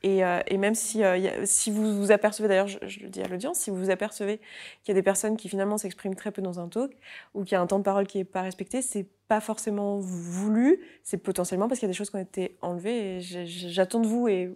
Et, 0.06 0.24
euh, 0.24 0.40
et 0.46 0.60
même 0.60 0.76
si, 0.76 1.04
euh, 1.04 1.18
si 1.46 1.72
vous 1.72 1.98
vous 1.98 2.12
apercevez, 2.12 2.48
d'ailleurs, 2.48 2.68
je, 2.68 3.00
le 3.00 3.10
dis 3.10 3.24
à 3.24 3.28
l'audience, 3.28 3.58
si 3.58 3.72
vous 3.72 3.78
vous 3.78 3.90
apercevez 3.90 4.38
qu'il 4.84 4.90
y 4.90 4.92
a 4.92 4.94
des 4.94 5.02
personnes 5.02 5.36
qui 5.36 5.50
finalement 5.50 5.80
s'expriment 5.80 6.14
très 6.14 6.32
peu 6.32 6.44
dans 6.44 6.60
un 6.60 6.68
talk 6.68 6.92
ou 7.34 7.44
qu'il 7.44 7.54
y 7.54 7.56
a 7.56 7.62
un 7.62 7.66
temps 7.66 7.80
de 7.80 7.84
parole 7.84 8.06
qui 8.06 8.20
n'est 8.20 8.24
pas 8.24 8.44
respecté, 8.44 8.84
c'est 8.84 9.08
pas 9.28 9.42
forcément 9.42 9.98
voulu, 9.98 10.80
c'est 11.02 11.18
potentiellement 11.18 11.68
parce 11.68 11.80
qu'il 11.80 11.88
y 11.88 11.90
a 11.90 11.92
des 11.92 11.98
choses 11.98 12.12
qui 12.12 12.18
ont 12.18 12.20
été 12.20 12.56
enlevées. 12.62 13.20
J'attends 13.20 14.00
de 14.00 14.06
vous, 14.06 14.28
et 14.28 14.56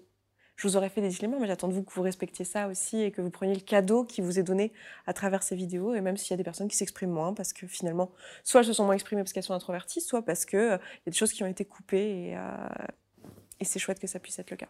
je 0.55 0.67
vous 0.67 0.77
aurais 0.77 0.89
fait 0.89 1.01
des 1.01 1.07
disclaimers, 1.07 1.39
mais 1.39 1.47
j'attends 1.47 1.67
de 1.67 1.73
vous 1.73 1.81
que 1.81 1.93
vous 1.93 2.03
respectiez 2.03 2.45
ça 2.45 2.67
aussi 2.67 3.01
et 3.01 3.09
que 3.09 3.23
vous 3.23 3.31
preniez 3.31 3.55
le 3.55 3.61
cadeau 3.61 4.03
qui 4.03 4.21
vous 4.21 4.37
est 4.37 4.43
donné 4.43 4.71
à 5.07 5.13
travers 5.13 5.41
ces 5.41 5.55
vidéos. 5.55 5.95
Et 5.95 6.01
même 6.01 6.15
s'il 6.15 6.29
y 6.29 6.35
a 6.35 6.37
des 6.37 6.43
personnes 6.43 6.67
qui 6.67 6.77
s'expriment 6.77 7.13
moins, 7.13 7.33
parce 7.33 7.53
que 7.53 7.65
finalement, 7.65 8.11
soit 8.43 8.61
elles 8.61 8.67
se 8.67 8.73
sont 8.73 8.85
moins 8.85 8.93
exprimées 8.93 9.23
parce 9.23 9.33
qu'elles 9.33 9.41
sont 9.41 9.55
introverties, 9.55 10.01
soit 10.01 10.21
parce 10.21 10.45
qu'il 10.45 10.59
y 10.59 10.61
a 10.61 10.79
des 11.07 11.17
choses 11.17 11.33
qui 11.33 11.41
ont 11.41 11.47
été 11.47 11.65
coupées 11.65 12.35
euh, 12.35 12.85
et 13.59 13.65
c'est 13.65 13.79
chouette 13.79 13.99
que 13.99 14.05
ça 14.05 14.19
puisse 14.19 14.37
être 14.37 14.51
le 14.51 14.57
cas. 14.57 14.69